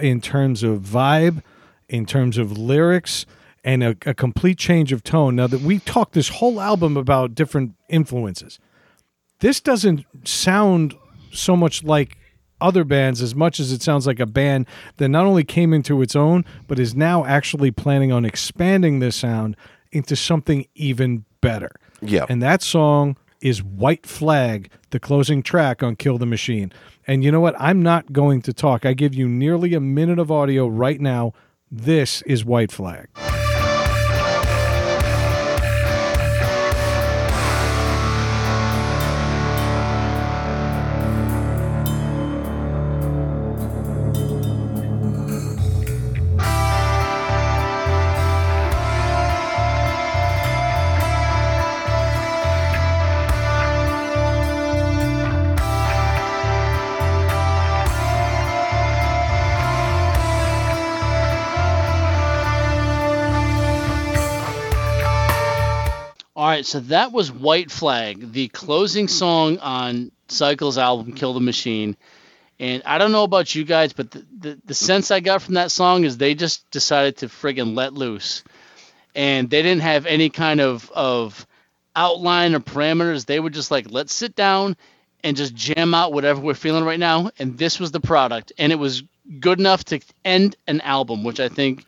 in 0.00 0.20
terms 0.20 0.62
of 0.62 0.80
vibe, 0.80 1.42
in 1.88 2.06
terms 2.06 2.38
of 2.38 2.56
lyrics, 2.56 3.26
and 3.64 3.82
a, 3.82 3.96
a 4.06 4.14
complete 4.14 4.56
change 4.56 4.92
of 4.92 5.02
tone. 5.02 5.34
Now 5.34 5.48
that 5.48 5.62
we 5.62 5.80
talked 5.80 6.12
this 6.12 6.28
whole 6.28 6.60
album 6.60 6.96
about 6.96 7.34
different 7.34 7.74
influences, 7.88 8.60
this 9.40 9.60
doesn't 9.60 10.06
sound 10.22 10.94
so 11.32 11.56
much 11.56 11.82
like 11.82 12.16
other 12.60 12.84
bands 12.84 13.20
as 13.20 13.34
much 13.34 13.58
as 13.58 13.72
it 13.72 13.82
sounds 13.82 14.06
like 14.06 14.20
a 14.20 14.26
band 14.26 14.64
that 14.98 15.08
not 15.08 15.26
only 15.26 15.42
came 15.42 15.72
into 15.72 16.00
its 16.00 16.14
own, 16.14 16.44
but 16.68 16.78
is 16.78 16.94
now 16.94 17.24
actually 17.24 17.72
planning 17.72 18.12
on 18.12 18.24
expanding 18.24 19.00
this 19.00 19.16
sound 19.16 19.56
into 19.90 20.14
something 20.14 20.64
even 20.76 21.24
better. 21.40 21.72
Yeah. 22.00 22.24
And 22.28 22.40
that 22.40 22.62
song 22.62 23.16
is 23.40 23.62
White 23.62 24.06
Flag, 24.06 24.70
the 24.90 25.00
closing 25.00 25.42
track 25.42 25.82
on 25.82 25.96
Kill 25.96 26.18
the 26.18 26.26
Machine. 26.26 26.72
And 27.06 27.24
you 27.24 27.30
know 27.30 27.40
what? 27.40 27.54
I'm 27.58 27.82
not 27.82 28.12
going 28.12 28.42
to 28.42 28.52
talk. 28.52 28.84
I 28.84 28.92
give 28.92 29.14
you 29.14 29.28
nearly 29.28 29.74
a 29.74 29.80
minute 29.80 30.18
of 30.18 30.30
audio 30.30 30.66
right 30.66 31.00
now. 31.00 31.32
This 31.70 32.22
is 32.22 32.44
White 32.44 32.72
Flag. 32.72 33.08
Right, 66.58 66.66
so 66.66 66.80
that 66.80 67.12
was 67.12 67.30
White 67.30 67.70
Flag, 67.70 68.32
the 68.32 68.48
closing 68.48 69.06
hmm. 69.06 69.12
song 69.12 69.58
on 69.58 70.10
Cycle's 70.28 70.78
album 70.78 71.12
Kill 71.12 71.32
the 71.32 71.40
Machine. 71.40 71.96
And 72.60 72.82
I 72.84 72.98
don't 72.98 73.12
know 73.12 73.22
about 73.22 73.54
you 73.54 73.64
guys, 73.64 73.92
but 73.92 74.10
the, 74.10 74.26
the, 74.36 74.58
the 74.64 74.74
sense 74.74 75.12
I 75.12 75.20
got 75.20 75.42
from 75.42 75.54
that 75.54 75.70
song 75.70 76.02
is 76.02 76.18
they 76.18 76.34
just 76.34 76.68
decided 76.72 77.18
to 77.18 77.28
friggin' 77.28 77.76
let 77.76 77.94
loose. 77.94 78.42
And 79.14 79.48
they 79.48 79.62
didn't 79.62 79.82
have 79.82 80.06
any 80.06 80.28
kind 80.28 80.60
of, 80.60 80.90
of 80.90 81.46
outline 81.94 82.56
or 82.56 82.60
parameters. 82.60 83.26
They 83.26 83.38
were 83.38 83.50
just 83.50 83.70
like, 83.70 83.90
let's 83.90 84.12
sit 84.12 84.34
down 84.34 84.76
and 85.22 85.36
just 85.36 85.54
jam 85.54 85.94
out 85.94 86.12
whatever 86.12 86.40
we're 86.40 86.54
feeling 86.54 86.84
right 86.84 86.98
now. 86.98 87.30
And 87.38 87.56
this 87.56 87.78
was 87.78 87.92
the 87.92 88.00
product. 88.00 88.52
And 88.58 88.72
it 88.72 88.76
was 88.76 89.04
good 89.38 89.60
enough 89.60 89.84
to 89.86 90.00
end 90.24 90.56
an 90.66 90.80
album, 90.80 91.22
which 91.22 91.38
I 91.38 91.48
think 91.48 91.84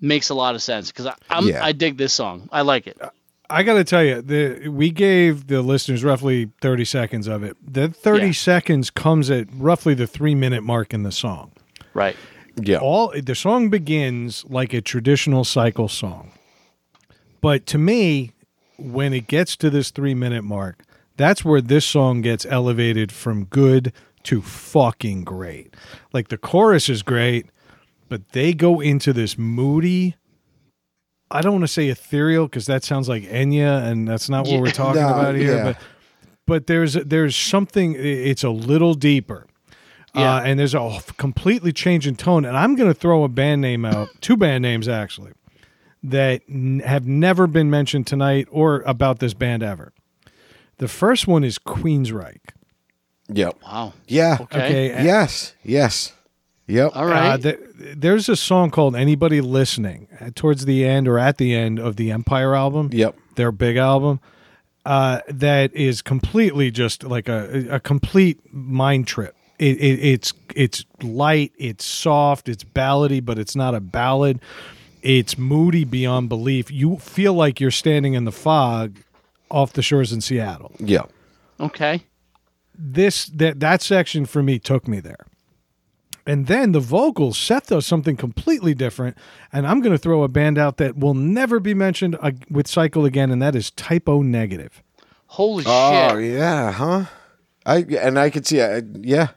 makes 0.00 0.30
a 0.30 0.34
lot 0.34 0.54
of 0.54 0.62
sense 0.62 0.90
because 0.90 1.14
I'm 1.28 1.48
Yeah. 1.48 1.62
I 1.62 1.72
dig 1.72 1.98
this 1.98 2.14
song. 2.14 2.48
I 2.50 2.62
like 2.62 2.86
it. 2.86 2.96
Uh, 3.00 3.10
I 3.50 3.62
got 3.62 3.74
to 3.74 3.84
tell 3.84 4.04
you, 4.04 4.20
the 4.20 4.68
we 4.68 4.90
gave 4.90 5.46
the 5.46 5.62
listeners 5.62 6.04
roughly 6.04 6.50
30 6.60 6.84
seconds 6.84 7.26
of 7.26 7.42
it. 7.42 7.56
That 7.72 7.96
30 7.96 8.26
Yeah. 8.26 8.32
seconds 8.32 8.90
comes 8.90 9.30
at 9.30 9.46
roughly 9.54 9.94
the 9.94 10.06
3 10.06 10.34
minute 10.34 10.62
mark 10.62 10.92
in 10.92 11.02
the 11.02 11.12
song. 11.12 11.52
Right. 11.94 12.16
Yeah. 12.60 12.78
All 12.78 13.12
the 13.16 13.34
song 13.34 13.70
begins 13.70 14.44
like 14.48 14.72
a 14.74 14.80
traditional 14.80 15.44
cycle 15.44 15.88
song. 15.88 16.32
But 17.40 17.66
to 17.66 17.78
me, 17.78 18.32
when 18.76 19.12
it 19.12 19.26
gets 19.28 19.56
to 19.56 19.70
this 19.70 19.90
3 19.90 20.14
minute 20.14 20.42
mark, 20.44 20.84
that's 21.16 21.44
where 21.44 21.60
this 21.60 21.86
song 21.86 22.20
gets 22.20 22.44
elevated 22.46 23.10
from 23.10 23.44
good 23.44 23.92
to 24.24 24.42
fucking 24.42 25.24
great. 25.24 25.74
Like 26.12 26.28
the 26.28 26.36
chorus 26.36 26.88
is 26.88 27.02
great, 27.02 27.46
but 28.08 28.32
they 28.32 28.52
go 28.52 28.80
into 28.80 29.12
this 29.12 29.38
moody 29.38 30.16
I 31.30 31.40
don't 31.42 31.52
want 31.52 31.64
to 31.64 31.68
say 31.68 31.88
ethereal 31.88 32.46
because 32.46 32.66
that 32.66 32.84
sounds 32.84 33.08
like 33.08 33.24
Enya, 33.24 33.82
and 33.90 34.08
that's 34.08 34.28
not 34.28 34.44
what 34.46 34.52
Yeah. 34.54 34.60
we're 34.60 34.70
talking 34.70 35.02
No, 35.02 35.08
about 35.08 35.34
here. 35.34 35.56
yeah. 35.56 35.62
But 35.64 35.76
but 36.46 36.66
there's 36.66 36.94
there's 36.94 37.36
something. 37.36 37.94
It's 37.98 38.42
a 38.44 38.48
little 38.50 38.94
deeper, 38.94 39.46
Yeah. 40.14 40.36
uh, 40.36 40.40
and 40.42 40.58
there's 40.58 40.74
a 40.74 41.00
completely 41.18 41.72
change 41.72 42.06
in 42.06 42.16
tone. 42.16 42.44
And 42.46 42.56
I'm 42.56 42.74
going 42.76 42.88
to 42.90 42.98
throw 42.98 43.24
a 43.24 43.28
band 43.28 43.60
name 43.60 43.84
out, 43.84 44.08
two 44.22 44.36
band 44.36 44.62
names 44.62 44.88
actually, 44.88 45.32
that 46.02 46.40
n- 46.48 46.80
have 46.84 47.06
never 47.06 47.46
been 47.46 47.68
mentioned 47.68 48.06
tonight 48.06 48.48
or 48.50 48.80
about 48.86 49.18
this 49.18 49.34
band 49.34 49.62
ever. 49.62 49.92
The 50.78 50.88
first 50.88 51.26
one 51.26 51.44
is 51.44 51.58
Queensryche. 51.58 52.38
Yep. 53.30 53.56
Wow. 53.62 53.92
Yeah. 54.06 54.38
Okay. 54.40 54.64
Okay, 54.90 55.04
Yes. 55.04 55.52
Yes. 55.62 56.14
Yep. 56.68 56.92
All 56.94 57.06
right. 57.06 57.32
Uh, 57.32 57.38
th- 57.38 57.58
there's 57.96 58.28
a 58.28 58.36
song 58.36 58.70
called 58.70 58.94
"Anybody 58.94 59.40
Listening" 59.40 60.06
uh, 60.20 60.30
towards 60.34 60.64
the 60.66 60.84
end 60.84 61.08
or 61.08 61.18
at 61.18 61.38
the 61.38 61.54
end 61.54 61.78
of 61.78 61.96
the 61.96 62.10
Empire 62.12 62.54
album. 62.54 62.90
Yep. 62.92 63.16
their 63.36 63.50
big 63.52 63.76
album. 63.76 64.20
Uh, 64.86 65.20
that 65.28 65.74
is 65.74 66.00
completely 66.02 66.70
just 66.70 67.04
like 67.04 67.28
a 67.28 67.66
a 67.70 67.80
complete 67.80 68.40
mind 68.52 69.06
trip. 69.06 69.34
It, 69.58 69.76
it, 69.78 69.98
it's 70.00 70.32
it's 70.54 70.84
light, 71.02 71.52
it's 71.58 71.84
soft, 71.84 72.48
it's 72.48 72.64
ballady, 72.64 73.24
but 73.24 73.38
it's 73.38 73.56
not 73.56 73.74
a 73.74 73.80
ballad. 73.80 74.40
It's 75.02 75.36
moody 75.38 75.84
beyond 75.84 76.28
belief. 76.28 76.70
You 76.70 76.96
feel 76.98 77.32
like 77.34 77.60
you're 77.60 77.70
standing 77.70 78.14
in 78.14 78.24
the 78.24 78.32
fog 78.32 78.98
off 79.50 79.72
the 79.72 79.82
shores 79.82 80.12
in 80.12 80.20
Seattle. 80.20 80.72
Yeah. 80.78 81.02
okay. 81.60 82.02
This 82.76 83.26
that 83.26 83.58
that 83.60 83.82
section 83.82 84.26
for 84.26 84.42
me 84.42 84.58
took 84.58 84.86
me 84.86 85.00
there. 85.00 85.26
And 86.28 86.46
then 86.46 86.72
the 86.72 86.80
vocals, 86.80 87.38
Seth 87.38 87.68
does 87.68 87.86
something 87.86 88.14
completely 88.16 88.74
different. 88.74 89.16
And 89.52 89.66
I'm 89.66 89.80
going 89.80 89.94
to 89.94 89.98
throw 89.98 90.22
a 90.22 90.28
band 90.28 90.58
out 90.58 90.76
that 90.76 90.98
will 90.98 91.14
never 91.14 91.58
be 91.58 91.72
mentioned 91.72 92.18
uh, 92.20 92.32
with 92.50 92.68
Cycle 92.68 93.04
again, 93.06 93.30
and 93.30 93.40
that 93.40 93.56
is 93.56 93.70
Type 93.70 94.08
O 94.08 94.20
Negative. 94.20 94.82
Holy 95.28 95.64
Oh 95.66 96.08
shit. 96.08 96.12
Oh 96.14 96.18
yeah. 96.18 96.72
Huh. 96.72 97.04
I 97.66 97.78
and 97.78 98.18
I 98.18 98.30
could 98.30 98.46
see. 98.46 98.62
I, 98.62 98.82
yeah. 99.00 99.28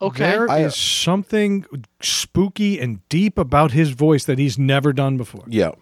Okay. 0.00 0.30
There 0.30 0.44
is 0.44 0.50
I- 0.50 0.68
something 0.68 1.66
spooky 2.00 2.80
and 2.80 3.06
deep 3.08 3.36
about 3.36 3.72
his 3.72 3.90
voice 3.90 4.24
that 4.24 4.38
he's 4.38 4.58
never 4.58 4.92
done 4.92 5.16
before, 5.16 5.44
Yeah 5.48 5.72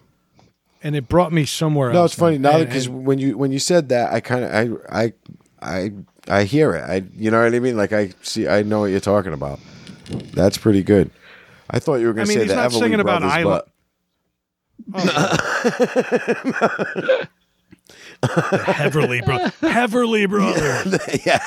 and 0.81 0.95
it 0.95 1.07
brought 1.07 1.31
me 1.33 1.45
somewhere 1.45 1.89
else. 1.89 1.93
No, 1.93 2.01
else. 2.01 2.11
it's 2.13 2.19
funny 2.19 2.37
now 2.37 2.59
because 2.59 2.87
when 2.87 3.19
you 3.19 3.37
when 3.37 3.51
you 3.51 3.59
said 3.59 3.89
that, 3.89 4.13
I 4.13 4.19
kind 4.19 4.45
of 4.45 4.81
I 4.89 5.03
I 5.03 5.13
I 5.61 5.91
I 6.27 6.43
hear 6.43 6.73
it. 6.73 6.83
I 6.83 7.03
you 7.15 7.31
know 7.31 7.43
what 7.43 7.53
I 7.53 7.59
mean? 7.59 7.77
Like 7.77 7.93
I 7.93 8.11
see, 8.21 8.47
I 8.47 8.63
know 8.63 8.81
what 8.81 8.87
you're 8.87 8.99
talking 8.99 9.33
about. 9.33 9.59
That's 10.33 10.57
pretty 10.57 10.83
good. 10.83 11.11
I 11.69 11.79
thought 11.79 11.95
you 11.95 12.07
were 12.07 12.13
going 12.13 12.27
to 12.27 12.29
mean, 12.29 12.39
say 12.39 12.43
he's 12.43 12.51
the 12.51 12.55
not 12.55 12.71
Everly 12.71 12.79
singing 12.79 12.99
about 12.99 13.21
Brothers, 13.21 13.31
I 13.31 13.43
but 13.43 13.69
oh. 14.93 17.25
Heverly, 18.21 19.21
bro, 19.21 19.37
Heverly 19.69 20.27
brother. 20.27 20.99
yeah, 21.25 21.39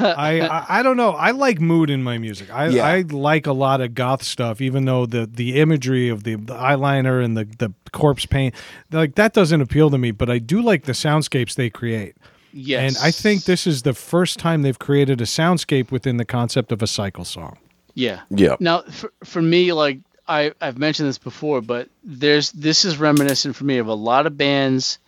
I, 0.00 0.40
I 0.40 0.80
I 0.80 0.82
don't 0.82 0.96
know. 0.96 1.10
I 1.10 1.30
like 1.30 1.60
mood 1.60 1.90
in 1.90 2.02
my 2.02 2.18
music. 2.18 2.52
I 2.52 2.68
Yeah. 2.68 2.86
I 2.86 3.02
like 3.02 3.46
a 3.46 3.52
lot 3.52 3.80
of 3.80 3.94
goth 3.94 4.22
stuff, 4.22 4.60
even 4.60 4.84
though 4.84 5.06
the 5.06 5.26
the 5.26 5.60
imagery 5.60 6.08
of 6.08 6.24
the, 6.24 6.36
the 6.36 6.54
eyeliner 6.54 7.24
and 7.24 7.36
the 7.36 7.44
the 7.44 7.72
corpse 7.92 8.26
paint, 8.26 8.54
like 8.90 9.14
that 9.14 9.32
doesn't 9.32 9.60
appeal 9.60 9.90
to 9.90 9.98
me. 9.98 10.10
But 10.10 10.30
I 10.30 10.38
do 10.38 10.60
like 10.60 10.84
the 10.84 10.92
soundscapes 10.92 11.54
they 11.54 11.70
create. 11.70 12.16
Yes. 12.56 12.96
And 12.96 13.04
I 13.04 13.10
think 13.10 13.44
this 13.44 13.66
is 13.66 13.82
the 13.82 13.94
first 13.94 14.38
time 14.38 14.62
they've 14.62 14.78
created 14.78 15.20
a 15.20 15.24
soundscape 15.24 15.90
within 15.90 16.18
the 16.18 16.24
concept 16.24 16.70
of 16.70 16.82
a 16.82 16.86
cycle 16.86 17.24
song. 17.24 17.58
Yeah. 17.94 18.20
yeah, 18.30 18.54
Now, 18.60 18.82
for, 18.82 19.12
for 19.24 19.42
me, 19.42 19.72
like 19.72 19.98
I, 20.28 20.52
I've 20.60 20.78
mentioned 20.78 21.08
this 21.08 21.18
before, 21.18 21.60
but 21.60 21.88
there's 22.04 22.52
this 22.52 22.84
is 22.84 22.96
reminiscent 22.96 23.56
for 23.56 23.64
me 23.64 23.78
of 23.78 23.88
a 23.88 23.94
lot 23.94 24.26
of 24.26 24.36
bands 24.36 25.00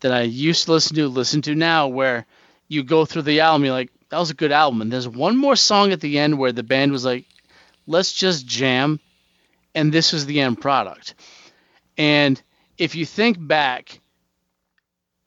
that 0.00 0.12
I 0.12 0.22
used 0.22 0.66
to 0.66 0.72
listen 0.72 0.94
to, 0.94 1.08
listen 1.08 1.42
to 1.42 1.56
now, 1.56 1.88
where 1.88 2.24
you 2.68 2.84
go 2.84 3.04
through 3.04 3.22
the 3.22 3.40
album, 3.40 3.64
you're 3.64 3.74
like, 3.74 3.90
that 4.10 4.18
was 4.18 4.30
a 4.30 4.34
good 4.34 4.52
album, 4.52 4.80
and 4.80 4.92
there's 4.92 5.08
one 5.08 5.36
more 5.36 5.56
song 5.56 5.90
at 5.90 6.00
the 6.00 6.20
end 6.20 6.38
where 6.38 6.52
the 6.52 6.62
band 6.62 6.92
was 6.92 7.04
like, 7.04 7.24
let's 7.88 8.12
just 8.12 8.46
jam, 8.46 9.00
and 9.74 9.92
this 9.92 10.12
was 10.12 10.26
the 10.26 10.40
end 10.40 10.60
product. 10.60 11.14
And 11.98 12.40
if 12.78 12.94
you 12.94 13.06
think 13.06 13.36
back, 13.40 14.00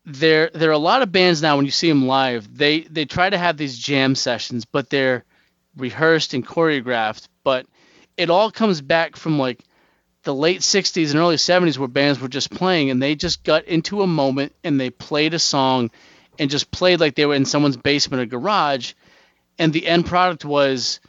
there 0.06 0.52
there 0.54 0.70
are 0.70 0.74
a 0.74 0.78
lot 0.78 1.02
of 1.02 1.12
bands 1.12 1.42
now 1.42 1.56
when 1.56 1.66
you 1.66 1.72
see 1.72 1.90
them 1.90 2.06
live, 2.08 2.56
they 2.58 2.82
they 2.82 3.06
try 3.06 3.30
to 3.30 3.38
have 3.38 3.58
these 3.58 3.78
jam 3.78 4.16
sessions, 4.16 4.66
but 4.66 4.90
they're 4.90 5.24
rehearsed 5.76 6.34
and 6.34 6.46
choreographed, 6.46 7.28
but 7.44 7.66
it 8.18 8.30
all 8.30 8.52
comes 8.52 8.82
back 8.82 9.16
from 9.16 9.40
like 9.40 9.60
the 10.24 10.34
late 10.34 10.62
60s 10.62 11.12
and 11.12 11.20
early 11.20 11.36
70s 11.36 11.78
where 11.78 11.88
bands 11.88 12.20
were 12.20 12.28
just 12.28 12.50
playing 12.50 12.90
and 12.90 13.02
they 13.02 13.14
just 13.16 13.44
got 13.44 13.66
into 13.66 14.02
a 14.02 14.08
moment 14.08 14.56
and 14.64 14.80
they 14.80 14.90
played 14.90 15.34
a 15.36 15.40
song 15.40 15.92
and 16.40 16.50
just 16.50 16.72
played 16.72 17.00
like 17.00 17.14
they 17.16 17.26
were 17.28 17.36
in 17.36 17.46
someone's 17.46 17.78
basement 17.78 18.24
or 18.24 18.26
garage 18.26 18.94
and 19.60 19.72
the 19.72 19.86
end 19.86 20.06
product 20.08 20.44
was 20.44 21.00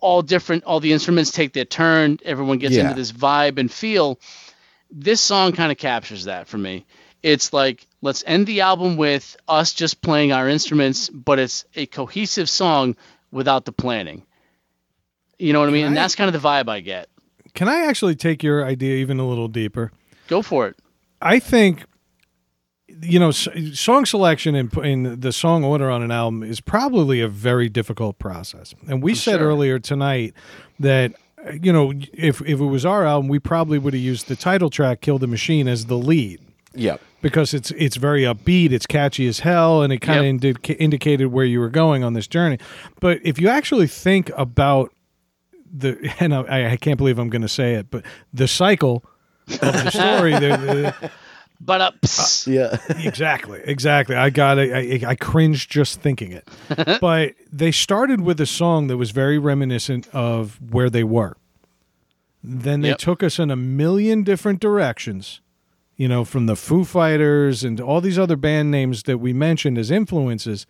all 0.00 0.22
different 0.22 0.64
all 0.64 0.80
the 0.80 0.92
instruments 0.92 1.30
take 1.30 1.52
their 1.52 1.64
turn 1.64 2.18
everyone 2.24 2.58
gets 2.58 2.74
Yeah. 2.74 2.82
into 2.82 2.94
this 2.94 3.12
vibe 3.12 3.58
and 3.58 3.70
feel 3.70 4.18
this 4.90 5.20
song 5.20 5.52
kind 5.52 5.70
of 5.70 5.78
captures 5.78 6.24
that 6.24 6.48
for 6.48 6.58
me 6.58 6.84
it's 7.22 7.52
like 7.52 7.86
let's 8.02 8.22
end 8.26 8.46
the 8.46 8.60
album 8.60 8.96
with 8.96 9.36
us 9.48 9.72
just 9.72 10.02
playing 10.02 10.32
our 10.32 10.48
instruments 10.48 11.08
but 11.08 11.38
it's 11.38 11.64
a 11.74 11.86
cohesive 11.86 12.50
song 12.50 12.96
without 13.30 13.64
the 13.64 13.72
planning. 13.72 14.26
You 15.38 15.54
know 15.54 15.60
what 15.60 15.70
i 15.70 15.72
mean? 15.72 15.86
And 15.86 15.96
that's 15.96 16.14
kind 16.14 16.32
of 16.32 16.40
the 16.40 16.46
vibe 16.46 16.68
i 16.68 16.80
get. 16.80 17.08
Can 17.54 17.68
I 17.68 17.86
actually 17.86 18.14
take 18.14 18.42
your 18.42 18.64
idea 18.64 18.96
even 18.96 19.18
a 19.18 19.26
little 19.26 19.48
deeper? 19.48 19.90
go 20.32 20.42
for 20.42 20.66
it. 20.66 20.76
I 21.20 21.38
think 21.38 21.84
you 23.00 23.18
know 23.18 23.30
song 23.30 24.04
selection 24.04 24.54
and 24.54 24.72
in 24.78 25.20
the 25.20 25.32
song 25.32 25.64
order 25.64 25.90
on 25.90 26.02
an 26.02 26.10
album 26.10 26.42
is 26.42 26.60
probably 26.60 27.20
a 27.20 27.28
very 27.28 27.68
difficult 27.68 28.18
process. 28.18 28.74
And 28.88 29.02
we 29.02 29.14
said 29.14 29.38
sure. 29.38 29.48
earlier 29.48 29.78
tonight 29.78 30.34
that 30.80 31.12
you 31.60 31.72
know 31.72 31.92
if 32.12 32.40
if 32.42 32.60
it 32.60 32.64
was 32.64 32.84
our 32.84 33.04
album, 33.04 33.28
we 33.28 33.38
probably 33.38 33.78
would 33.78 33.94
have 33.94 34.02
used 34.02 34.28
the 34.28 34.36
title 34.36 34.70
track 34.70 35.00
"Kill 35.00 35.18
the 35.18 35.26
Machine" 35.26 35.68
as 35.68 35.86
the 35.86 35.98
lead. 35.98 36.40
Yep, 36.74 37.00
because 37.22 37.54
it's 37.54 37.70
it's 37.72 37.96
very 37.96 38.22
upbeat, 38.22 38.72
it's 38.72 38.86
catchy 38.86 39.26
as 39.26 39.40
hell, 39.40 39.82
and 39.82 39.92
it 39.92 40.00
kind 40.00 40.18
of 40.18 40.24
Yep. 40.24 40.30
indica- 40.30 40.78
indicated 40.82 41.26
where 41.26 41.44
you 41.46 41.60
were 41.60 41.70
going 41.70 42.04
on 42.04 42.12
this 42.12 42.26
journey. 42.26 42.58
But 43.00 43.20
if 43.24 43.40
you 43.40 43.48
actually 43.48 43.86
think 43.86 44.30
about 44.36 44.92
the, 45.72 45.96
and 46.20 46.34
I, 46.34 46.72
I 46.72 46.76
can't 46.76 46.98
believe 46.98 47.18
I'm 47.18 47.30
going 47.30 47.42
to 47.42 47.48
say 47.48 47.74
it, 47.74 47.90
but 47.90 48.04
the 48.34 48.46
cycle 48.48 49.04
of 49.48 49.58
the 49.60 49.90
story, 49.90 50.32
the, 50.32 50.94
the, 51.00 51.10
but 51.60 51.80
uh, 51.80 51.90
yeah, 52.46 52.76
exactly, 53.06 53.60
exactly. 53.64 54.16
I 54.16 54.30
got 54.30 54.58
it. 54.58 55.02
I, 55.04 55.10
I 55.10 55.14
cringed 55.14 55.70
just 55.70 56.00
thinking 56.00 56.32
it. 56.32 56.48
but 57.00 57.32
they 57.52 57.70
started 57.72 58.20
with 58.20 58.40
a 58.40 58.46
song 58.46 58.88
that 58.88 58.96
was 58.96 59.12
very 59.12 59.38
reminiscent 59.38 60.08
of 60.12 60.58
where 60.72 60.90
they 60.90 61.04
were. 61.04 61.36
Then 62.44 62.80
they 62.80 62.88
Yep. 62.88 62.98
took 62.98 63.22
us 63.22 63.38
in 63.38 63.50
a 63.52 63.56
million 63.56 64.24
different 64.24 64.58
directions, 64.60 65.40
you 65.96 66.08
know, 66.08 66.24
from 66.24 66.46
the 66.46 66.56
Foo 66.56 66.84
Fighters 66.84 67.64
and 67.64 67.80
all 67.80 68.00
these 68.00 68.18
other 68.18 68.36
band 68.36 68.70
names 68.70 69.04
that 69.04 69.18
we 69.18 69.32
mentioned 69.32 69.78
as 69.78 69.90
influences. 69.90 70.66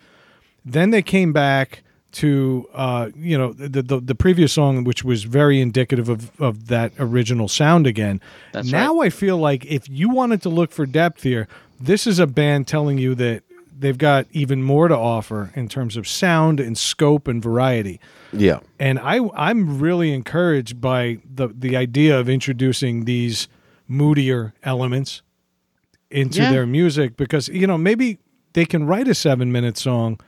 Then 0.64 0.90
they 0.90 1.02
came 1.02 1.32
back 1.32 1.82
to, 2.12 2.68
uh, 2.74 3.10
you 3.16 3.38
know, 3.38 3.52
the, 3.52 3.82
the 3.82 4.00
the 4.00 4.14
previous 4.14 4.52
song, 4.52 4.84
which 4.84 5.02
was 5.02 5.24
very 5.24 5.60
indicative 5.60 6.08
of, 6.08 6.38
of 6.40 6.68
that 6.68 6.92
original 6.98 7.48
sound 7.48 7.86
again. 7.86 8.20
That's 8.52 8.70
now 8.70 9.00
I 9.00 9.08
feel 9.10 9.38
like 9.38 9.64
if 9.64 9.88
you 9.88 10.10
wanted 10.10 10.42
to 10.42 10.48
look 10.48 10.72
for 10.72 10.86
depth 10.86 11.22
here, 11.22 11.48
this 11.80 12.06
is 12.06 12.18
a 12.18 12.26
band 12.26 12.68
telling 12.68 12.98
you 12.98 13.14
that 13.14 13.42
they've 13.78 13.98
got 13.98 14.26
even 14.30 14.62
more 14.62 14.88
to 14.88 14.96
offer 14.96 15.50
in 15.54 15.68
terms 15.68 15.96
of 15.96 16.06
sound 16.06 16.60
and 16.60 16.76
scope 16.78 17.26
and 17.26 17.42
variety. 17.42 17.98
yeah, 18.32 18.60
And 18.78 18.98
I 18.98 19.20
I'm 19.34 19.80
really 19.80 20.12
encouraged 20.12 20.80
by 20.80 21.18
the 21.24 21.48
the 21.48 21.76
idea 21.76 22.18
of 22.20 22.28
introducing 22.28 23.06
these 23.06 23.48
moodier 23.92 24.54
elements 24.62 25.22
into 26.10 26.40
Yeah. 26.42 26.50
their 26.50 26.66
music 26.66 27.16
because 27.16 27.48
you 27.48 27.66
know 27.66 27.76
maybe 27.78 28.18
they 28.54 28.64
can 28.64 28.84
write 28.86 29.08
a 29.08 29.14
7 29.14 29.50
minute 29.52 29.76
song 29.78 30.18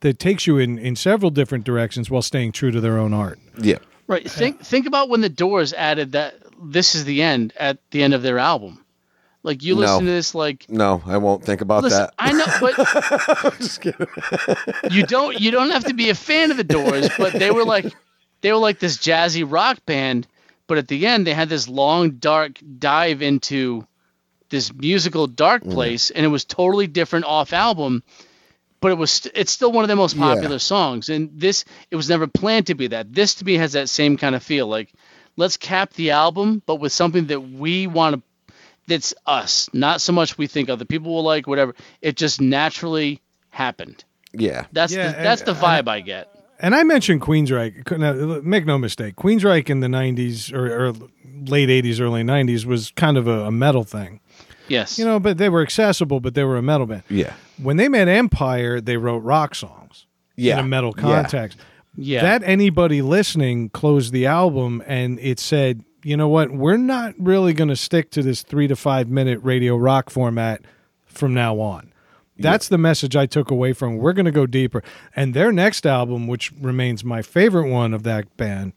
that 0.00 0.18
takes 0.18 0.46
you 0.46 0.58
in 0.58 0.78
in 0.78 0.96
several 0.96 1.30
different 1.30 1.64
directions 1.64 2.10
while 2.10 2.22
staying 2.22 2.52
true 2.52 2.70
to 2.70 2.80
their 2.80 2.98
own 2.98 3.12
art. 3.14 3.38
yeah, 3.58 3.78
right 4.08 4.28
think 4.28 4.60
think 4.64 4.86
about 4.86 5.08
when 5.08 5.20
the 5.20 5.28
doors 5.28 5.72
added 5.72 6.12
that 6.12 6.34
this 6.62 6.94
is 6.94 7.04
the 7.04 7.22
end 7.22 7.52
at 7.58 7.78
the 7.90 8.02
end 8.02 8.14
of 8.14 8.22
their 8.22 8.38
album 8.38 8.84
Like 9.44 9.62
you 9.64 9.74
No. 9.74 9.80
listen 9.80 10.04
to 10.06 10.10
this, 10.12 10.34
like 10.34 10.66
No, 10.68 11.02
I 11.06 11.16
won't 11.18 11.44
think 11.44 11.60
about 11.60 11.82
listen, 11.84 11.98
that. 12.00 12.14
I 12.18 12.32
know, 12.32 12.46
but 12.60 13.56
Just 13.58 13.80
kidding. 13.80 14.06
you 14.90 15.02
don't 15.04 15.40
you 15.40 15.50
don't 15.50 15.70
have 15.70 15.84
to 15.84 15.94
be 15.94 16.10
a 16.10 16.14
fan 16.14 16.50
of 16.52 16.56
the 16.56 16.64
Doors, 16.64 17.08
but 17.18 17.32
they 17.32 17.50
were 17.50 17.64
like 17.64 17.86
they 18.42 18.52
were 18.52 18.58
like 18.68 18.78
this 18.80 18.96
jazzy 18.98 19.44
rock 19.48 19.78
band, 19.86 20.26
but 20.66 20.78
at 20.78 20.88
the 20.88 21.06
end 21.06 21.26
they 21.26 21.34
had 21.34 21.48
this 21.48 21.68
long 21.68 22.12
dark 22.12 22.58
dive 22.78 23.22
into 23.22 23.86
this 24.48 24.72
musical 24.72 25.26
dark 25.26 25.62
Mm. 25.64 25.72
place 25.72 26.10
and 26.10 26.24
it 26.24 26.28
was 26.28 26.44
totally 26.44 26.86
different 26.86 27.24
off 27.24 27.52
album, 27.52 28.02
but 28.80 28.90
it 28.92 28.98
was 28.98 29.10
st- 29.10 29.32
it's 29.36 29.52
still 29.52 29.72
one 29.72 29.84
of 29.84 29.88
their 29.88 29.96
most 29.96 30.16
Yeah. 30.16 30.34
popular 30.34 30.58
songs 30.58 31.08
and 31.08 31.30
this 31.34 31.64
it 31.90 31.96
was 31.96 32.08
never 32.08 32.26
planned 32.26 32.66
to 32.66 32.74
be 32.74 32.88
that. 32.88 33.12
This 33.14 33.34
to 33.36 33.44
me 33.44 33.54
has 33.54 33.72
that 33.72 33.88
same 33.88 34.16
kind 34.16 34.34
of 34.34 34.42
feel 34.42 34.66
like 34.66 34.92
let's 35.36 35.56
cap 35.56 35.92
the 35.94 36.10
album 36.10 36.62
but 36.66 36.76
with 36.76 36.92
something 36.92 37.26
that 37.28 37.40
we 37.40 37.86
want 37.86 38.16
to 38.16 38.22
that's 38.88 39.14
us, 39.26 39.70
not 39.72 40.00
so 40.00 40.12
much 40.12 40.36
we 40.36 40.48
think 40.48 40.68
other 40.68 40.84
people 40.84 41.14
will 41.14 41.22
like 41.22 41.46
whatever. 41.46 41.74
It 42.02 42.16
just 42.16 42.40
naturally 42.40 43.20
happened. 43.50 44.02
Yeah. 44.32 44.66
That's 44.72 44.92
Yeah, 44.92 45.12
the, 45.12 45.22
that's 45.22 45.42
and- 45.42 45.56
the 45.56 45.60
vibe 45.60 45.86
I 45.88 46.00
get. 46.00 46.31
And 46.62 46.74
I 46.74 46.82
mentioned 46.84 47.20
Queensryche. 47.20 47.98
Now, 47.98 48.40
make 48.42 48.64
no 48.64 48.78
mistake, 48.78 49.16
Queensryche 49.16 49.68
in 49.68 49.80
the 49.80 49.88
'90s 49.88 50.52
or, 50.52 50.86
or 50.88 50.92
late 51.46 51.68
'80s, 51.68 52.00
early 52.00 52.22
'90s 52.22 52.64
was 52.64 52.90
kind 52.96 53.16
of 53.18 53.26
a, 53.26 53.46
a 53.46 53.50
metal 53.50 53.82
thing, 53.84 54.20
Yes. 54.68 54.98
you 54.98 55.04
know. 55.04 55.18
But 55.18 55.38
they 55.38 55.48
were 55.48 55.60
accessible, 55.62 56.20
but 56.20 56.34
they 56.34 56.44
were 56.44 56.56
a 56.56 56.62
metal 56.62 56.86
band. 56.86 57.02
Yeah. 57.10 57.32
When 57.60 57.76
they 57.76 57.88
made 57.88 58.08
Empire, 58.08 58.80
they 58.80 58.96
wrote 58.96 59.18
rock 59.24 59.54
songs 59.56 60.06
Yeah. 60.36 60.54
in 60.60 60.64
a 60.64 60.68
metal 60.68 60.94
Yeah. 60.96 61.02
context. 61.02 61.58
yeah. 61.96 62.22
That 62.22 62.42
anybody 62.44 63.02
listening 63.02 63.68
closed 63.70 64.12
the 64.12 64.26
album 64.26 64.82
and 64.86 65.18
it 65.20 65.38
said, 65.40 65.84
you 66.04 66.16
know 66.16 66.28
what, 66.28 66.50
we're 66.52 66.76
not 66.78 67.14
really 67.18 67.52
going 67.52 67.68
to 67.68 67.76
stick 67.76 68.10
to 68.12 68.22
this 68.22 68.42
three 68.42 68.66
to 68.68 68.76
five 68.76 69.08
minute 69.08 69.40
radio 69.42 69.76
rock 69.76 70.10
format 70.10 70.62
from 71.04 71.34
now 71.34 71.58
on. 71.60 71.91
That's 72.42 72.68
the 72.68 72.78
message 72.78 73.16
I 73.16 73.26
took 73.26 73.50
away 73.50 73.72
from. 73.72 73.96
We're 73.96 74.12
going 74.12 74.26
to 74.26 74.30
go 74.32 74.46
deeper. 74.46 74.82
And 75.16 75.34
their 75.34 75.52
next 75.52 75.86
album, 75.86 76.26
which 76.26 76.52
remains 76.60 77.04
my 77.04 77.22
favorite 77.22 77.68
one 77.68 77.94
of 77.94 78.02
that 78.02 78.36
band, 78.36 78.72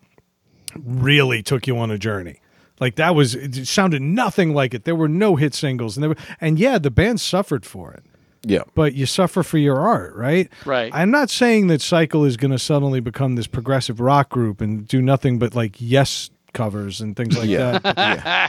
really 0.76 1.42
took 1.44 1.68
you 1.68 1.78
on 1.78 1.92
a 1.92 1.98
journey. 1.98 2.40
Like 2.80 2.96
that 2.96 3.16
was 3.16 3.36
it 3.36 3.66
sounded 3.68 4.02
nothing 4.02 4.54
like 4.54 4.74
it. 4.74 4.84
There 4.84 4.96
were 4.96 5.08
no 5.08 5.38
hit 5.38 5.54
singles 5.54 5.96
and 5.96 6.04
there 6.04 6.10
were, 6.10 6.18
and 6.42 6.60
yeah, 6.60 6.78
the 6.78 6.92
band 6.92 7.22
suffered 7.22 7.66
for 7.66 7.94
it 7.94 8.04
Yeah. 8.44 8.64
but 8.74 8.94
you 8.94 9.06
suffer 9.06 9.44
for 9.44 9.58
your 9.58 9.80
art, 9.80 10.14
right? 10.16 10.50
Right. 10.66 10.92
I'm 10.94 11.10
not 11.10 11.30
saying 11.30 11.68
that 11.68 11.82
Cycle 11.82 12.26
is 12.26 12.36
going 12.36 12.52
to 12.52 12.60
suddenly 12.60 13.00
become 13.00 13.36
this 13.36 13.48
progressive 13.48 14.02
rock 14.02 14.28
group 14.30 14.60
and 14.60 14.86
do 14.86 15.02
nothing 15.02 15.40
but 15.40 15.56
like 15.56 15.76
yes 15.80 16.30
covers 16.54 17.00
and 17.00 17.16
things 17.16 17.38
like 17.38 17.48
Yeah. 17.48 17.80
that. 17.80 17.96
yeah. 17.98 18.48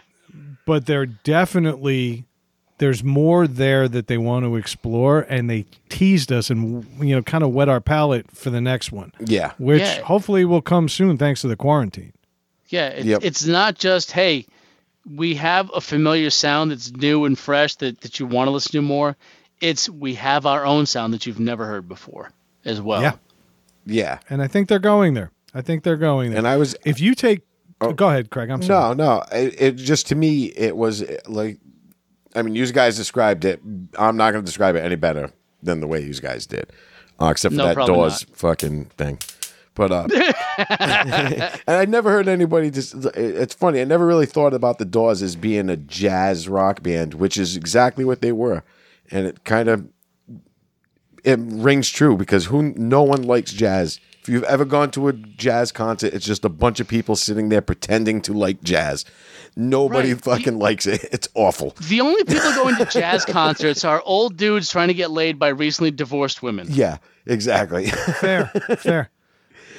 But 0.67 0.87
they're 0.87 1.07
definitely 1.07 2.25
there's 2.79 3.03
more 3.03 3.47
there 3.47 3.89
that 3.89 4.07
they 4.07 4.19
want 4.19 4.45
to 4.45 4.57
explore, 4.57 5.21
and 5.29 5.49
they 5.49 5.65
teased 5.89 6.31
us 6.33 6.51
and 6.51 6.87
you 7.01 7.15
know 7.15 7.23
kind 7.23 7.43
of 7.45 7.51
wet 7.51 7.69
our 7.69 7.81
palate 7.81 8.31
for 8.31 8.51
the 8.51 8.61
next 8.61 8.93
one, 8.93 9.13
Yeah. 9.25 9.53
which 9.59 9.81
Yeah. 9.83 10.03
hopefully 10.03 10.45
will 10.45 10.63
come 10.63 10.89
soon 10.89 11.17
thanks 11.17 11.41
to 11.43 11.49
the 11.49 11.57
quarantine. 11.57 12.13
yeah. 12.69 12.89
It's, 12.89 13.07
Yep. 13.07 13.21
it's 13.23 13.47
not 13.47 13.77
just 13.79 14.13
hey, 14.13 14.47
we 15.15 15.37
have 15.37 15.71
a 15.75 15.81
familiar 15.81 16.31
sound 16.31 16.71
that's 16.73 16.91
new 16.93 17.25
and 17.25 17.39
fresh 17.39 17.77
that 17.77 18.01
that 18.01 18.19
you 18.21 18.27
want 18.27 18.49
to 18.49 18.51
listen 18.53 18.73
to 18.73 18.83
more. 18.83 19.17
It's 19.61 19.89
we 19.89 20.15
have 20.15 20.45
our 20.47 20.67
own 20.67 20.85
sound 20.87 21.15
that 21.15 21.27
you've 21.27 21.41
never 21.41 21.65
heard 21.65 21.89
before 21.89 22.31
as 22.65 22.81
well. 22.81 23.01
Yeah. 23.03 23.13
Yeah. 23.87 24.19
And 24.29 24.43
I 24.43 24.49
think 24.49 24.69
they're 24.69 24.79
going 24.81 25.15
there. 25.15 25.31
I 25.55 25.63
think 25.63 25.83
they're 25.85 25.97
going 25.97 26.31
there. 26.31 26.39
And 26.39 26.49
I 26.49 26.57
was 26.57 26.77
if 26.85 27.01
you 27.01 27.15
take, 27.15 27.41
oh. 27.81 27.93
go 27.93 28.09
ahead, 28.09 28.29
Craig. 28.31 28.51
I'm 28.51 28.63
sorry. 28.63 28.95
No, 28.97 29.17
no. 29.17 29.25
It, 29.33 29.61
it 29.61 29.77
just 29.77 30.09
to 30.09 30.15
me, 30.15 30.47
it 30.47 30.77
was 30.77 31.05
like, 31.27 31.59
I 32.37 32.43
mean, 32.43 32.55
you 32.55 32.71
guys 32.73 32.97
described 32.97 33.45
it. 33.45 33.61
I'm 33.99 34.17
not 34.17 34.33
going 34.33 34.45
to 34.45 34.47
describe 34.47 34.77
it 34.77 34.81
any 34.81 34.97
better 34.97 35.33
than 35.63 35.81
the 35.81 35.87
way 35.87 36.03
you 36.03 36.15
guys 36.15 36.47
did, 36.47 36.71
uh, 37.21 37.27
except 37.27 37.55
for 37.55 37.59
No, 37.59 37.75
that 37.75 37.87
doors 37.87 38.23
fucking 38.33 38.87
thing. 38.97 39.19
But 39.75 39.93
uh, 39.93 40.07
and 41.67 41.77
I 41.77 41.85
never 41.87 42.11
heard 42.11 42.29
anybody 42.29 42.71
just. 42.71 42.95
It's 43.15 43.55
funny. 43.55 43.81
I 43.81 43.85
never 43.85 44.07
really 44.07 44.27
thought 44.27 44.55
about 44.55 44.79
the 44.79 44.85
Doors 44.85 45.23
as 45.23 45.37
being 45.37 45.69
a 45.69 45.77
jazz 45.77 46.49
rock 46.49 46.83
band, 46.83 47.15
which 47.15 47.37
is 47.37 47.57
exactly 47.57 48.05
what 48.05 48.21
they 48.21 48.33
were, 48.33 48.63
and 49.11 49.27
it 49.27 49.45
kind 49.45 49.69
of 49.69 49.89
it 51.25 51.39
rings 51.41 51.91
true 51.91 52.17
because 52.17 52.47
who 52.47 52.75
no 52.77 53.03
one 53.03 53.23
likes 53.23 53.53
jazz. 53.53 53.99
If 54.27 54.33
you've 54.33 54.43
ever 54.43 54.65
gone 54.65 54.91
to 54.91 55.07
a 55.07 55.13
jazz 55.13 55.71
concert, 55.71 56.13
it's 56.13 56.27
just 56.27 56.45
a 56.45 56.49
bunch 56.49 56.81
of 56.81 56.89
people 56.89 57.15
sitting 57.15 57.49
there 57.49 57.61
pretending 57.63 58.21
to 58.23 58.33
like 58.33 58.61
jazz. 58.65 59.05
Nobody 59.55 60.15
Right. 60.15 60.21
fucking 60.25 60.59
likes 60.59 60.85
it. 60.89 61.05
It's 61.13 61.29
awful. 61.35 61.75
The 61.89 62.01
only 62.01 62.25
people 62.25 62.53
going 62.55 62.75
to 62.77 62.87
jazz 62.87 63.25
concerts 63.25 63.85
are 63.85 64.03
old 64.05 64.37
dudes 64.37 64.69
trying 64.69 64.89
to 64.89 64.95
get 64.95 65.13
laid 65.13 65.39
by 65.39 65.49
recently 65.49 65.93
divorced 65.93 66.43
women. 66.43 66.67
Yeah, 66.69 66.97
exactly. 67.25 67.87
fair, 68.21 68.47
fair. 68.79 69.11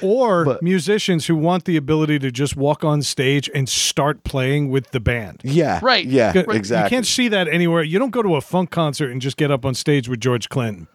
Or 0.00 0.58
musicians 0.62 1.26
who 1.26 1.36
want 1.36 1.64
the 1.66 1.76
ability 1.76 2.18
to 2.20 2.30
just 2.30 2.56
walk 2.56 2.84
on 2.84 3.02
stage 3.02 3.50
and 3.54 3.68
start 3.68 4.24
playing 4.24 4.70
with 4.70 4.92
the 4.92 5.00
band. 5.00 5.42
yeah, 5.44 5.80
Right. 5.82 6.06
Yeah, 6.06 6.32
Good- 6.32 6.50
exactly. 6.54 6.86
You 6.86 6.96
can't 7.00 7.06
see 7.06 7.28
that 7.28 7.48
anywhere. 7.48 7.82
You 7.82 7.98
don't 7.98 8.12
go 8.12 8.22
to 8.22 8.36
a 8.36 8.40
funk 8.40 8.70
concert 8.70 9.10
and 9.10 9.20
just 9.20 9.36
get 9.36 9.50
up 9.50 9.66
on 9.66 9.74
stage 9.74 10.08
with 10.08 10.20
George 10.20 10.48
Clinton. 10.48 10.86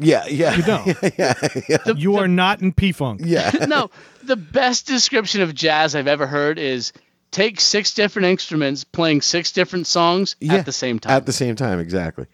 Yeah, 0.00 0.26
yeah, 0.26 0.54
You 0.56 0.62
don't. 0.62 0.96
Yeah, 1.18 1.78
You 1.96 2.16
are 2.16 2.28
not 2.28 2.60
in 2.62 2.72
P 2.72 2.92
Funk. 2.92 3.20
yeah. 3.24 3.50
no, 3.68 3.90
the 4.24 4.36
best 4.36 4.86
description 4.86 5.40
of 5.42 5.54
jazz 5.54 5.94
I've 5.94 6.06
ever 6.08 6.26
heard 6.26 6.58
is 6.58 6.92
take 7.30 7.60
six 7.60 7.94
different 7.94 8.26
instruments 8.26 8.82
playing 8.84 9.20
six 9.22 9.52
different 9.52 9.86
songs 9.86 10.36
Yeah, 10.40 10.54
at 10.54 10.66
the 10.66 10.72
same 10.72 10.98
time. 10.98 11.12
At 11.12 11.26
the 11.26 11.32
same 11.32 11.54
time, 11.56 11.78
exactly. 11.78 12.26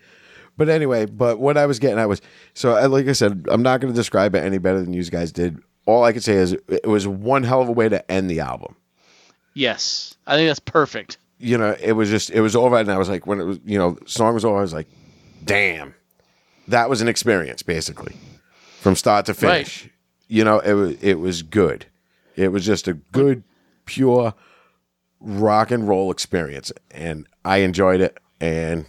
But 0.56 0.68
anyway, 0.70 1.04
but 1.06 1.38
what 1.38 1.58
I 1.58 1.66
was 1.66 1.78
getting 1.78 1.98
at 1.98 2.08
was 2.08 2.22
so, 2.54 2.72
I- 2.74 2.86
like 2.86 3.06
I 3.08 3.12
said, 3.12 3.46
I'm 3.50 3.62
not 3.62 3.80
going 3.80 3.92
to 3.92 3.96
describe 3.96 4.34
it 4.34 4.42
any 4.42 4.56
better 4.58 4.80
than 4.80 4.92
you 4.94 5.04
guys 5.04 5.32
did. 5.32 5.58
All 5.84 6.02
I 6.02 6.12
could 6.12 6.24
say 6.24 6.34
is 6.34 6.56
it 6.68 6.86
was 6.86 7.06
one 7.06 7.42
hell 7.42 7.60
of 7.60 7.68
a 7.68 7.72
way 7.72 7.88
to 7.88 8.10
end 8.10 8.30
the 8.30 8.40
album. 8.40 8.74
yes, 9.54 10.16
I 10.26 10.36
think 10.36 10.48
that's 10.48 10.60
perfect. 10.60 11.18
You 11.38 11.58
know, 11.58 11.76
it 11.80 11.92
was 11.92 12.08
just 12.08 12.30
it 12.30 12.40
was 12.40 12.56
over, 12.56 12.76
and 12.78 12.90
I 12.90 12.96
was 12.98 13.08
like, 13.10 13.26
when 13.26 13.40
it 13.40 13.44
was, 13.44 13.58
you 13.64 13.78
know, 13.78 13.98
song 14.06 14.32
was 14.34 14.44
over, 14.44 14.56
I 14.56 14.62
was 14.62 14.72
like, 14.72 14.86
damn, 15.44 15.94
that 16.68 16.88
was 16.90 17.00
an 17.00 17.08
experience 17.08 17.62
basically 17.62 18.16
from 18.80 18.96
start 18.96 19.26
to 19.26 19.34
finish. 19.34 19.84
Right. 19.84 19.92
You 20.28 20.44
know, 20.44 20.58
it 20.60 20.72
was 20.74 21.02
it 21.02 21.14
was 21.20 21.42
good. 21.42 21.86
It 22.34 22.48
was 22.48 22.66
just 22.66 22.88
a 22.88 22.94
good, 22.94 23.42
pure 23.86 24.34
rock 25.20 25.70
and 25.70 25.88
roll 25.88 26.10
experience, 26.10 26.70
and 26.90 27.26
I 27.44 27.58
enjoyed 27.58 28.00
it. 28.00 28.18
And 28.40 28.86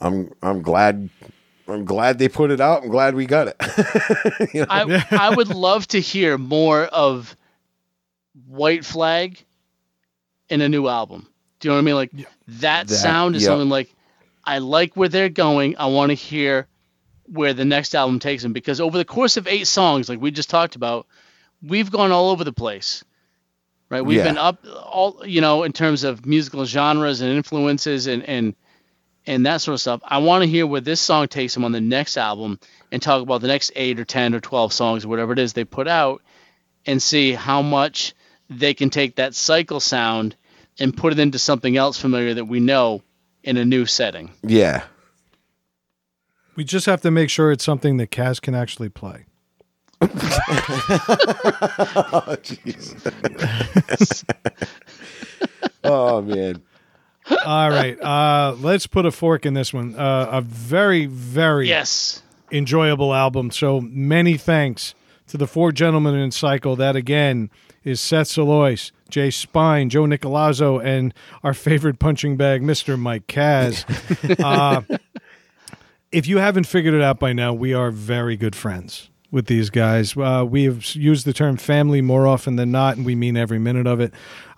I'm 0.00 0.32
I'm 0.42 0.62
glad 0.62 1.10
I'm 1.68 1.84
glad 1.84 2.18
they 2.18 2.28
put 2.28 2.50
it 2.50 2.60
out. 2.60 2.82
I'm 2.84 2.88
glad 2.90 3.14
we 3.14 3.26
got 3.26 3.48
it. 3.48 3.56
You 4.54 4.60
know? 4.60 4.66
I 4.70 5.04
I 5.10 5.34
would 5.34 5.48
love 5.54 5.86
to 5.88 6.00
hear 6.00 6.38
more 6.38 6.84
of 6.86 7.36
White 8.46 8.84
Flag 8.84 9.42
in 10.48 10.60
a 10.60 10.68
new 10.68 10.88
album. 10.88 11.28
Do 11.60 11.68
you 11.68 11.70
know 11.70 11.76
what 11.76 11.82
I 11.82 11.84
mean? 11.84 11.94
Like 11.94 12.10
that, 12.60 12.88
That- 12.88 12.94
sound 12.94 13.36
is 13.36 13.42
yeah. 13.42 13.48
something 13.48 13.68
like 13.68 13.92
I 14.44 14.58
like 14.58 14.96
where 14.96 15.08
they're 15.08 15.28
going. 15.28 15.76
I 15.76 15.86
want 15.86 16.10
to 16.10 16.14
hear 16.14 16.66
where 17.32 17.54
the 17.54 17.64
next 17.64 17.94
album 17.94 18.18
takes 18.18 18.42
them 18.42 18.52
because 18.52 18.80
over 18.80 18.98
the 18.98 19.04
course 19.04 19.36
of 19.36 19.46
eight 19.48 19.66
songs, 19.66 20.08
like 20.08 20.20
we 20.20 20.30
just 20.30 20.50
talked 20.50 20.76
about, 20.76 21.06
we've 21.62 21.90
gone 21.90 22.12
all 22.12 22.30
over 22.30 22.44
the 22.44 22.52
place. 22.52 23.04
Right? 23.88 24.00
We've 24.04 24.18
Yeah. 24.18 24.24
been 24.24 24.38
up 24.38 24.64
all 24.90 25.22
you 25.26 25.40
know 25.40 25.64
in 25.64 25.72
terms 25.72 26.02
of 26.04 26.24
musical 26.26 26.64
genres 26.64 27.20
and 27.20 27.30
influences 27.30 28.06
and 28.06 28.22
and 28.24 28.54
and 29.26 29.46
that 29.46 29.60
sort 29.60 29.74
of 29.74 29.80
stuff. 29.80 30.00
I 30.04 30.18
want 30.18 30.42
to 30.42 30.48
hear 30.48 30.66
where 30.66 30.80
this 30.80 31.00
song 31.00 31.28
takes 31.28 31.54
them 31.54 31.64
on 31.64 31.72
the 31.72 31.80
next 31.80 32.16
album 32.16 32.58
and 32.90 33.00
talk 33.00 33.22
about 33.22 33.40
the 33.40 33.48
next 33.48 33.70
eight 33.76 34.00
or 34.00 34.04
ten 34.04 34.34
or 34.34 34.40
twelve 34.40 34.72
songs 34.72 35.04
or 35.04 35.08
whatever 35.08 35.32
it 35.32 35.38
is 35.38 35.52
they 35.52 35.64
put 35.64 35.86
out, 35.88 36.22
and 36.86 37.02
see 37.02 37.32
how 37.32 37.62
much 37.62 38.14
they 38.50 38.74
can 38.74 38.90
take 38.90 39.16
that 39.16 39.34
cycle 39.34 39.78
sound 39.80 40.36
and 40.78 40.96
put 40.96 41.12
it 41.12 41.18
into 41.18 41.38
something 41.38 41.76
else 41.76 41.98
familiar 41.98 42.34
that 42.34 42.46
we 42.46 42.60
know 42.60 43.02
in 43.44 43.56
a 43.58 43.64
new 43.64 43.84
setting. 43.86 44.30
yeah, 44.42 44.82
We 46.56 46.64
just 46.64 46.86
have 46.86 47.00
to 47.02 47.10
make 47.10 47.30
sure 47.30 47.50
it's 47.52 47.64
something 47.64 47.96
that 47.96 48.10
Kaz 48.10 48.40
can 48.40 48.54
actually 48.54 48.88
play. 48.90 49.24
oh, 50.02 50.08
jeez. 52.42 54.24
oh 55.84 56.20
man, 56.22 56.62
All 57.44 57.70
right. 57.70 58.00
Uh, 58.00 58.56
let's 58.60 58.86
put 58.86 59.06
a 59.06 59.10
fork 59.12 59.46
in 59.46 59.54
this 59.54 59.72
one. 59.72 59.94
Uh, 59.94 60.28
a 60.32 60.40
very, 60.40 61.06
very 61.06 61.68
Yes. 61.68 62.22
enjoyable 62.50 63.14
album. 63.14 63.50
So 63.50 63.80
many 63.80 64.36
thanks 64.36 64.94
to 65.28 65.36
the 65.38 65.46
four 65.46 65.72
gentlemen 65.72 66.14
in 66.16 66.30
Cycle. 66.32 66.74
That 66.76 66.96
again 66.96 67.48
is 67.84 68.00
Seth 68.00 68.28
Solois, 68.28 68.90
Jay 69.08 69.30
Spine, 69.30 69.88
Joe 69.88 70.02
Nicolazzo, 70.04 70.84
and 70.84 71.14
our 71.42 71.54
favorite 71.54 71.98
punching 71.98 72.36
bag, 72.36 72.62
Mr. 72.62 72.98
Mike 72.98 73.26
Kaz. 73.26 73.84
uh, 74.44 74.82
if 76.12 76.26
you 76.26 76.38
haven't 76.38 76.64
figured 76.66 76.94
it 76.94 77.02
out 77.02 77.18
by 77.18 77.32
now, 77.32 77.52
we 77.52 77.72
are 77.74 77.90
very 77.90 78.36
good 78.36 78.54
friends. 78.56 79.08
with 79.30 79.46
these 79.46 79.70
guys. 79.70 80.14
Uh, 80.14 80.44
we 80.46 80.64
have 80.64 80.84
used 80.94 81.24
the 81.24 81.32
term 81.32 81.56
family 81.56 82.02
more 82.02 82.26
often 82.26 82.56
than 82.56 82.70
not, 82.70 82.98
and 82.98 83.06
we 83.06 83.14
mean 83.14 83.34
every 83.34 83.58
minute 83.58 83.86
of 83.86 83.98
it. 83.98 84.12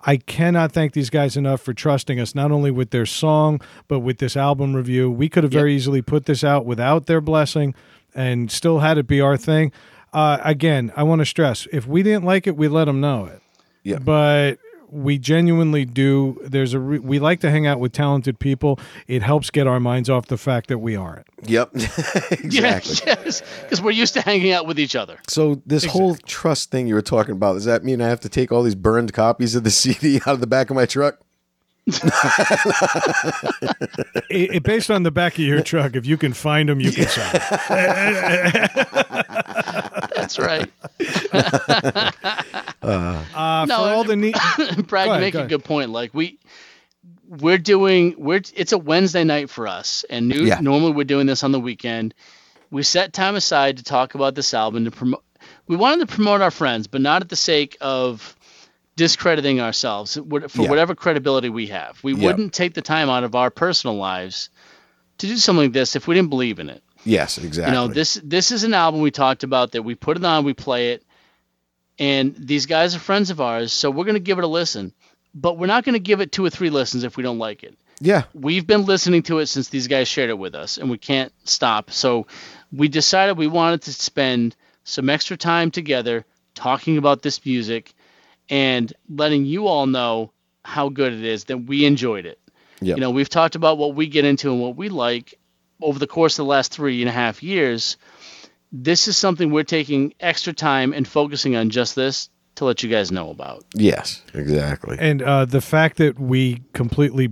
I 0.04 0.16
cannot 0.16 0.72
thank 0.72 0.94
these 0.94 1.10
guys 1.10 1.36
enough 1.36 1.60
for 1.60 1.72
trusting 1.72 2.18
us, 2.18 2.34
not 2.34 2.50
only 2.50 2.72
with 2.72 2.90
their 2.90 3.06
song, 3.06 3.60
but 3.86 4.00
with 4.00 4.18
this 4.18 4.36
album 4.36 4.74
review. 4.74 5.08
We 5.12 5.28
could 5.28 5.44
have 5.44 5.52
very 5.52 5.76
easily 5.76 6.02
put 6.02 6.26
this 6.26 6.42
out 6.42 6.66
without 6.66 7.06
their 7.06 7.20
blessing 7.20 7.72
and 8.16 8.50
still 8.50 8.80
had 8.80 8.98
it 8.98 9.06
be 9.06 9.20
our 9.20 9.36
thing. 9.36 9.70
Uh, 10.12 10.38
again, 10.42 10.92
I 10.96 11.04
want 11.04 11.20
to 11.20 11.24
stress 11.24 11.68
if 11.72 11.86
we 11.86 12.02
didn't 12.02 12.24
like 12.24 12.48
it, 12.48 12.56
we 12.56 12.66
let 12.66 12.86
them 12.86 13.00
know 13.00 13.26
it 13.26 13.40
Yeah. 13.84 14.00
but 14.00 14.58
we 14.94 15.18
genuinely 15.18 15.84
do 15.84 16.38
there's 16.44 16.72
a 16.72 16.78
re- 16.78 16.98
we 17.00 17.18
like 17.18 17.40
to 17.40 17.50
hang 17.50 17.66
out 17.66 17.80
with 17.80 17.92
talented 17.92 18.38
people 18.38 18.78
it 19.08 19.22
helps 19.22 19.50
get 19.50 19.66
our 19.66 19.80
minds 19.80 20.08
off 20.08 20.26
the 20.26 20.36
fact 20.38 20.68
that 20.68 20.78
we 20.78 20.94
aren't 20.96 21.26
Yep. 21.46 21.70
exactly. 21.74 22.94
Yes, 23.06 23.42
because 23.62 23.82
we're 23.82 23.90
used 23.90 24.14
to 24.14 24.22
hanging 24.22 24.52
out 24.52 24.66
with 24.66 24.78
each 24.78 24.96
other. 24.96 25.18
So 25.28 25.60
this 25.66 25.84
whole 25.84 26.14
trust 26.14 26.70
thing 26.70 26.86
you 26.86 26.94
were 26.94 27.02
talking 27.02 27.32
about, 27.32 27.52
does 27.54 27.66
that 27.66 27.84
mean 27.84 28.00
I 28.00 28.08
have 28.08 28.20
to 28.20 28.30
take 28.30 28.50
all 28.50 28.62
these 28.62 28.74
burned 28.74 29.12
copies 29.12 29.54
of 29.54 29.62
the 29.64 29.70
CD 29.82 30.16
out 30.26 30.28
of 30.34 30.40
the 30.40 30.46
back 30.46 30.70
of 30.70 30.76
my 30.76 30.86
truck? 30.86 31.18
it, 34.30 34.54
it- 34.54 34.62
based 34.62 34.90
on 34.90 35.02
the 35.02 35.10
back 35.10 35.34
of 35.34 35.40
your 35.40 35.60
truck 35.62 35.94
if 35.96 36.06
you 36.06 36.16
can 36.16 36.32
find 36.32 36.70
them 36.70 36.80
you 36.80 36.90
can 36.92 37.06
sell 37.08 37.30
'em. 37.34 37.40
That's 40.36 40.70
right. 40.70 40.70
uh, 42.82 43.66
No, 43.68 43.76
for 43.76 43.90
all 43.90 44.04
the 44.04 44.16
neat 44.16 44.36
Brad, 44.86 45.06
Go 45.08 45.14
you 45.14 45.20
make 45.20 45.32
go 45.34 45.42
a 45.42 45.46
good 45.46 45.64
point. 45.64 45.90
Like 45.90 46.12
we, 46.14 46.38
we're 47.28 47.58
doing, 47.58 48.14
we're 48.18 48.40
it's 48.54 48.72
a 48.72 48.78
Wednesday 48.78 49.24
night 49.24 49.50
for 49.50 49.66
us, 49.66 50.04
and 50.08 50.28
new, 50.28 50.44
Yeah. 50.44 50.60
normally 50.60 50.92
we're 50.92 51.04
doing 51.04 51.26
this 51.26 51.42
on 51.42 51.52
the 51.52 51.60
weekend. 51.60 52.14
We 52.70 52.82
set 52.82 53.12
time 53.12 53.34
aside 53.36 53.78
to 53.78 53.84
talk 53.84 54.14
about 54.14 54.34
this 54.34 54.52
album 54.54 54.84
to 54.84 54.90
promote. 54.90 55.22
We 55.66 55.76
wanted 55.76 56.08
to 56.08 56.14
promote 56.14 56.40
our 56.40 56.50
friends, 56.50 56.86
but 56.86 57.00
not 57.00 57.22
at 57.22 57.28
the 57.28 57.36
sake 57.36 57.76
of 57.80 58.36
discrediting 58.96 59.60
ourselves 59.60 60.14
for 60.14 60.22
Yeah. 60.62 60.68
whatever 60.68 60.94
credibility 60.94 61.48
we 61.48 61.66
have. 61.68 61.98
We 62.02 62.14
Yeah. 62.14 62.26
wouldn't 62.26 62.52
take 62.52 62.74
the 62.74 62.82
time 62.82 63.10
out 63.10 63.24
of 63.24 63.34
our 63.34 63.50
personal 63.50 63.96
lives 63.96 64.50
to 65.18 65.26
do 65.26 65.36
something 65.36 65.64
like 65.66 65.72
this 65.72 65.96
if 65.96 66.06
we 66.06 66.14
didn't 66.14 66.30
believe 66.30 66.58
in 66.60 66.68
it. 66.68 66.82
Yes, 67.04 67.38
exactly. 67.38 67.72
You 67.72 67.80
know, 67.80 67.88
this 67.92 68.20
this 68.22 68.50
is 68.50 68.64
an 68.64 68.74
album 68.74 69.00
we 69.00 69.10
talked 69.10 69.42
about 69.44 69.72
that 69.72 69.82
we 69.82 69.94
put 69.94 70.16
it 70.16 70.24
on, 70.24 70.44
we 70.44 70.54
play 70.54 70.92
it, 70.92 71.04
and 71.98 72.34
these 72.36 72.66
guys 72.66 72.94
are 72.94 72.98
friends 72.98 73.30
of 73.30 73.40
ours, 73.40 73.72
so 73.72 73.90
we're 73.90 74.04
gonna 74.04 74.18
give 74.18 74.38
it 74.38 74.44
a 74.44 74.48
listen. 74.48 74.92
But 75.34 75.58
we're 75.58 75.66
not 75.66 75.84
gonna 75.84 75.98
give 75.98 76.20
it 76.20 76.32
two 76.32 76.44
or 76.44 76.50
three 76.50 76.70
listens 76.70 77.04
if 77.04 77.16
we 77.16 77.22
don't 77.22 77.38
like 77.38 77.62
it. 77.62 77.76
Yeah. 78.00 78.24
We've 78.34 78.66
been 78.66 78.86
listening 78.86 79.22
to 79.24 79.38
it 79.38 79.46
since 79.46 79.68
these 79.68 79.88
guys 79.88 80.08
shared 80.08 80.30
it 80.30 80.38
with 80.38 80.54
us, 80.54 80.78
and 80.78 80.90
we 80.90 80.98
can't 80.98 81.32
stop. 81.44 81.90
So 81.90 82.26
we 82.72 82.88
decided 82.88 83.38
we 83.38 83.46
wanted 83.46 83.82
to 83.82 83.92
spend 83.92 84.56
some 84.84 85.08
extra 85.08 85.36
time 85.36 85.70
together 85.70 86.24
talking 86.54 86.98
about 86.98 87.22
this 87.22 87.44
music 87.44 87.94
and 88.48 88.92
letting 89.08 89.44
you 89.44 89.66
all 89.66 89.86
know 89.86 90.32
how 90.64 90.88
good 90.88 91.12
it 91.12 91.24
is 91.24 91.44
that 91.44 91.58
we 91.58 91.84
enjoyed 91.84 92.26
it. 92.26 92.38
Yep. 92.80 92.96
You 92.96 93.00
know, 93.00 93.10
we've 93.10 93.28
talked 93.28 93.54
about 93.54 93.78
what 93.78 93.94
we 93.94 94.06
get 94.06 94.24
into 94.24 94.50
and 94.50 94.60
what 94.60 94.76
we 94.76 94.88
like 94.88 95.38
over 95.82 95.98
the 95.98 96.06
course 96.06 96.34
of 96.38 96.44
the 96.44 96.50
last 96.50 96.72
three 96.72 97.02
and 97.02 97.08
a 97.08 97.12
half 97.12 97.42
years. 97.42 97.96
This 98.72 99.06
is 99.08 99.16
something 99.16 99.50
we're 99.52 99.62
taking 99.64 100.14
extra 100.20 100.52
time 100.52 100.92
and 100.92 101.06
focusing 101.06 101.54
on 101.56 101.70
just 101.70 101.94
this 101.94 102.28
to 102.56 102.64
let 102.64 102.82
you 102.82 102.88
guys 102.90 103.12
know 103.12 103.30
about. 103.30 103.64
Yes, 103.74 104.22
exactly. 104.32 104.96
and 105.00 105.22
uh, 105.22 105.44
the 105.44 105.60
fact 105.60 105.96
that 105.98 106.18
we 106.18 106.62
completely 106.72 107.28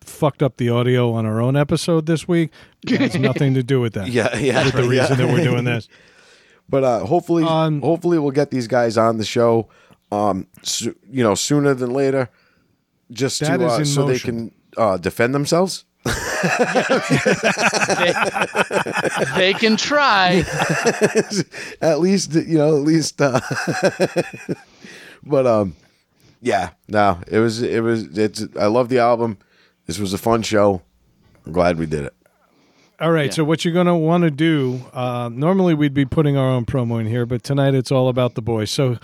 fucked 0.00 0.42
up 0.42 0.56
the 0.56 0.68
audio 0.70 1.12
on 1.12 1.26
our 1.26 1.40
own 1.40 1.56
episode 1.56 2.06
this 2.06 2.28
week 2.28 2.50
has 2.88 3.14
nothing 3.18 3.54
to 3.54 3.62
do 3.62 3.80
with 3.80 3.94
that 3.94 4.06
Yeah, 4.08 4.36
yeah. 4.36 4.64
with 4.64 4.74
the 4.74 4.82
yeah. 4.84 5.00
reason 5.02 5.18
that 5.18 5.26
we're 5.32 5.42
doing 5.44 5.64
this 5.64 5.88
But 6.68 6.84
uh, 6.84 7.06
hopefully, 7.06 7.44
Um, 7.44 7.80
hopefully 7.80 8.18
we'll 8.18 8.30
get 8.32 8.50
these 8.50 8.66
guys 8.68 8.96
on 8.98 9.18
the 9.18 9.24
show. 9.24 9.68
Um, 10.12 10.46
so, 10.62 10.92
you 11.10 11.22
know, 11.22 11.34
sooner 11.34 11.74
than 11.74 11.92
later, 11.92 12.28
just 13.10 13.40
That 13.40 13.58
to 13.58 13.66
is 13.66 13.72
uh, 13.72 13.76
in 13.78 13.84
so 13.86 14.06
they 14.06 14.18
can 14.18 14.52
uh, 14.76 14.96
defend 14.96 15.34
themselves. 15.34 15.84
They, 17.96 18.12
they 19.36 19.54
can 19.54 19.76
try. 19.76 20.44
at 21.80 22.00
least, 22.00 22.34
you 22.34 22.58
know, 22.58 22.76
at 22.76 22.82
least. 22.82 23.20
Uh, 23.20 23.40
but 25.22 25.46
um, 25.46 25.76
yeah, 26.40 26.70
no, 26.88 27.20
it 27.28 27.38
was, 27.38 27.62
it 27.62 27.82
was, 27.82 28.18
it's. 28.18 28.44
I 28.58 28.66
love 28.66 28.88
the 28.88 28.98
album. 28.98 29.38
This 29.86 29.98
was 29.98 30.12
a 30.12 30.18
fun 30.18 30.42
show. 30.42 30.82
I'm 31.44 31.52
glad 31.52 31.78
we 31.78 31.86
did 31.86 32.04
it. 32.04 32.14
All 32.98 33.12
right, 33.12 33.32
so 33.32 33.44
what 33.44 33.62
you're 33.62 33.74
going 33.74 33.88
to 33.88 33.94
want 33.94 34.24
to 34.24 34.30
do, 34.30 34.80
uh, 34.94 35.28
normally 35.30 35.74
we'd 35.74 35.92
be 35.92 36.06
putting 36.06 36.38
our 36.38 36.48
own 36.48 36.64
promo 36.64 36.98
in 36.98 37.06
here, 37.06 37.26
but 37.26 37.42
tonight 37.42 37.74
it's 37.74 37.92
all 37.92 38.08
about 38.08 38.36
the 38.36 38.42
boys. 38.42 38.70
So 38.70 38.96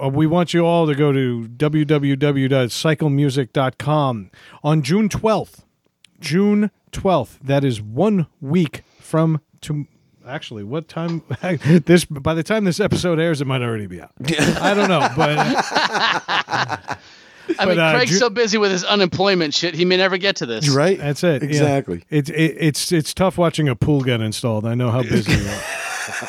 uh, 0.00 0.08
we 0.08 0.28
want 0.28 0.54
you 0.54 0.64
all 0.64 0.86
to 0.86 0.94
go 0.94 1.10
to 1.12 1.48
www.cyclemusic.com 1.56 4.30
on 4.62 4.82
June 4.82 5.08
12th. 5.08 5.64
June 6.20 6.70
12th. 6.92 7.38
That 7.42 7.64
is 7.64 7.80
one 7.82 8.26
week 8.40 8.82
from 9.00 9.40
to 9.62 9.86
actually 10.26 10.64
what 10.64 10.88
time 10.88 11.22
this 11.84 12.04
by 12.06 12.32
the 12.34 12.42
time 12.42 12.64
this 12.64 12.80
episode 12.80 13.18
airs 13.20 13.40
it 13.42 13.46
might 13.46 13.60
already 13.62 13.86
be 13.86 14.00
out. 14.00 14.12
I 14.22 14.72
don't 14.74 14.88
know, 14.88 15.06
but 15.16 15.38
I 17.58 17.66
mean, 17.66 17.76
But, 17.76 17.78
uh, 17.78 17.92
Craig's 17.94 18.12
Ju- 18.12 18.16
so 18.16 18.30
busy 18.30 18.56
with 18.56 18.70
his 18.70 18.84
unemployment 18.84 19.52
shit, 19.52 19.74
he 19.74 19.84
may 19.84 19.98
never 19.98 20.16
get 20.16 20.36
to 20.36 20.46
this. 20.46 20.68
Right? 20.70 20.96
That's 20.98 21.22
it. 21.22 21.42
yeah. 21.42 21.48
Exactly. 21.48 22.04
It's 22.08 22.30
it, 22.30 22.56
it's 22.58 22.90
it's 22.90 23.12
tough 23.12 23.36
watching 23.36 23.68
a 23.68 23.76
pool 23.76 24.00
get 24.00 24.20
installed. 24.22 24.64
I 24.66 24.74
know 24.74 24.90
how 24.90 25.02
busy 25.02 25.32
you 25.32 25.46
are. 25.46 26.28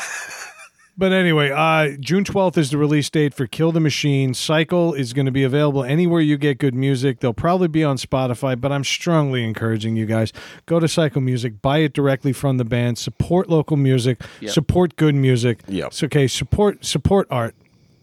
But 0.98 1.12
anyway, 1.12 1.50
uh, 1.50 1.98
June 2.00 2.24
12th 2.24 2.56
is 2.56 2.70
the 2.70 2.78
release 2.78 3.10
date 3.10 3.34
for 3.34 3.46
Kill 3.46 3.70
the 3.70 3.80
Machine. 3.80 4.32
Cycle 4.32 4.94
is 4.94 5.12
going 5.12 5.26
to 5.26 5.32
be 5.32 5.42
available 5.42 5.84
anywhere 5.84 6.22
you 6.22 6.38
get 6.38 6.56
good 6.56 6.74
music. 6.74 7.20
They'll 7.20 7.34
probably 7.34 7.68
be 7.68 7.84
on 7.84 7.98
Spotify, 7.98 8.58
but 8.58 8.72
I'm 8.72 8.82
strongly 8.82 9.44
encouraging 9.44 9.96
you 9.96 10.06
guys 10.06 10.32
go 10.64 10.80
to 10.80 10.88
Cycle 10.88 11.20
Music, 11.20 11.60
buy 11.60 11.78
it 11.78 11.92
directly 11.92 12.32
from 12.32 12.56
the 12.56 12.64
band, 12.64 12.96
support 12.96 13.50
local 13.50 13.76
music, 13.76 14.22
Yep. 14.40 14.50
support 14.52 14.96
good 14.96 15.14
music. 15.14 15.60
Yep. 15.68 15.86
It's 15.88 16.02
okay. 16.04 16.26
Support 16.26 16.82
support 16.86 17.26
art, 17.30 17.54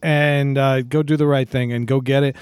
and 0.04 0.56
uh, 0.60 0.84
go 0.84 1.02
do 1.02 1.18
the 1.18 1.26
right 1.28 1.50
thing 1.50 1.74
and 1.74 1.88
go 1.88 2.00
get 2.00 2.22
it. 2.22 2.36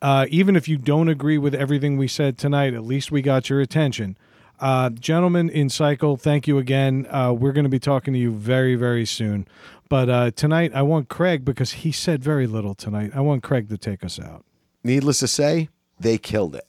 Uh, 0.00 0.26
even 0.28 0.54
if 0.54 0.68
you 0.68 0.76
don't 0.76 1.08
agree 1.08 1.38
with 1.38 1.52
everything 1.52 1.96
we 1.96 2.06
said 2.06 2.38
tonight, 2.38 2.74
at 2.74 2.84
least 2.84 3.10
we 3.10 3.22
got 3.22 3.50
your 3.50 3.60
attention. 3.60 4.16
Uh, 4.58 4.88
gentlemen 4.88 5.50
in 5.50 5.68
Cycle, 5.68 6.16
thank 6.16 6.46
you 6.46 6.56
again. 6.56 7.06
Uh, 7.10 7.30
we're 7.32 7.52
going 7.52 7.64
to 7.64 7.70
be 7.70 7.78
talking 7.78 8.14
to 8.14 8.18
you 8.20 8.30
very, 8.30 8.74
very 8.74 9.04
soon. 9.04 9.46
But 9.88 10.08
uh, 10.08 10.30
tonight, 10.32 10.72
I 10.74 10.82
want 10.82 11.08
Craig, 11.08 11.44
because 11.44 11.72
he 11.72 11.92
said 11.92 12.22
very 12.22 12.46
little 12.46 12.74
tonight, 12.74 13.12
I 13.14 13.20
want 13.20 13.42
Craig 13.42 13.68
to 13.68 13.78
take 13.78 14.02
us 14.02 14.18
out. 14.18 14.44
Needless 14.82 15.20
to 15.20 15.28
say, 15.28 15.68
they 15.98 16.18
killed 16.18 16.56
it. 16.56 16.64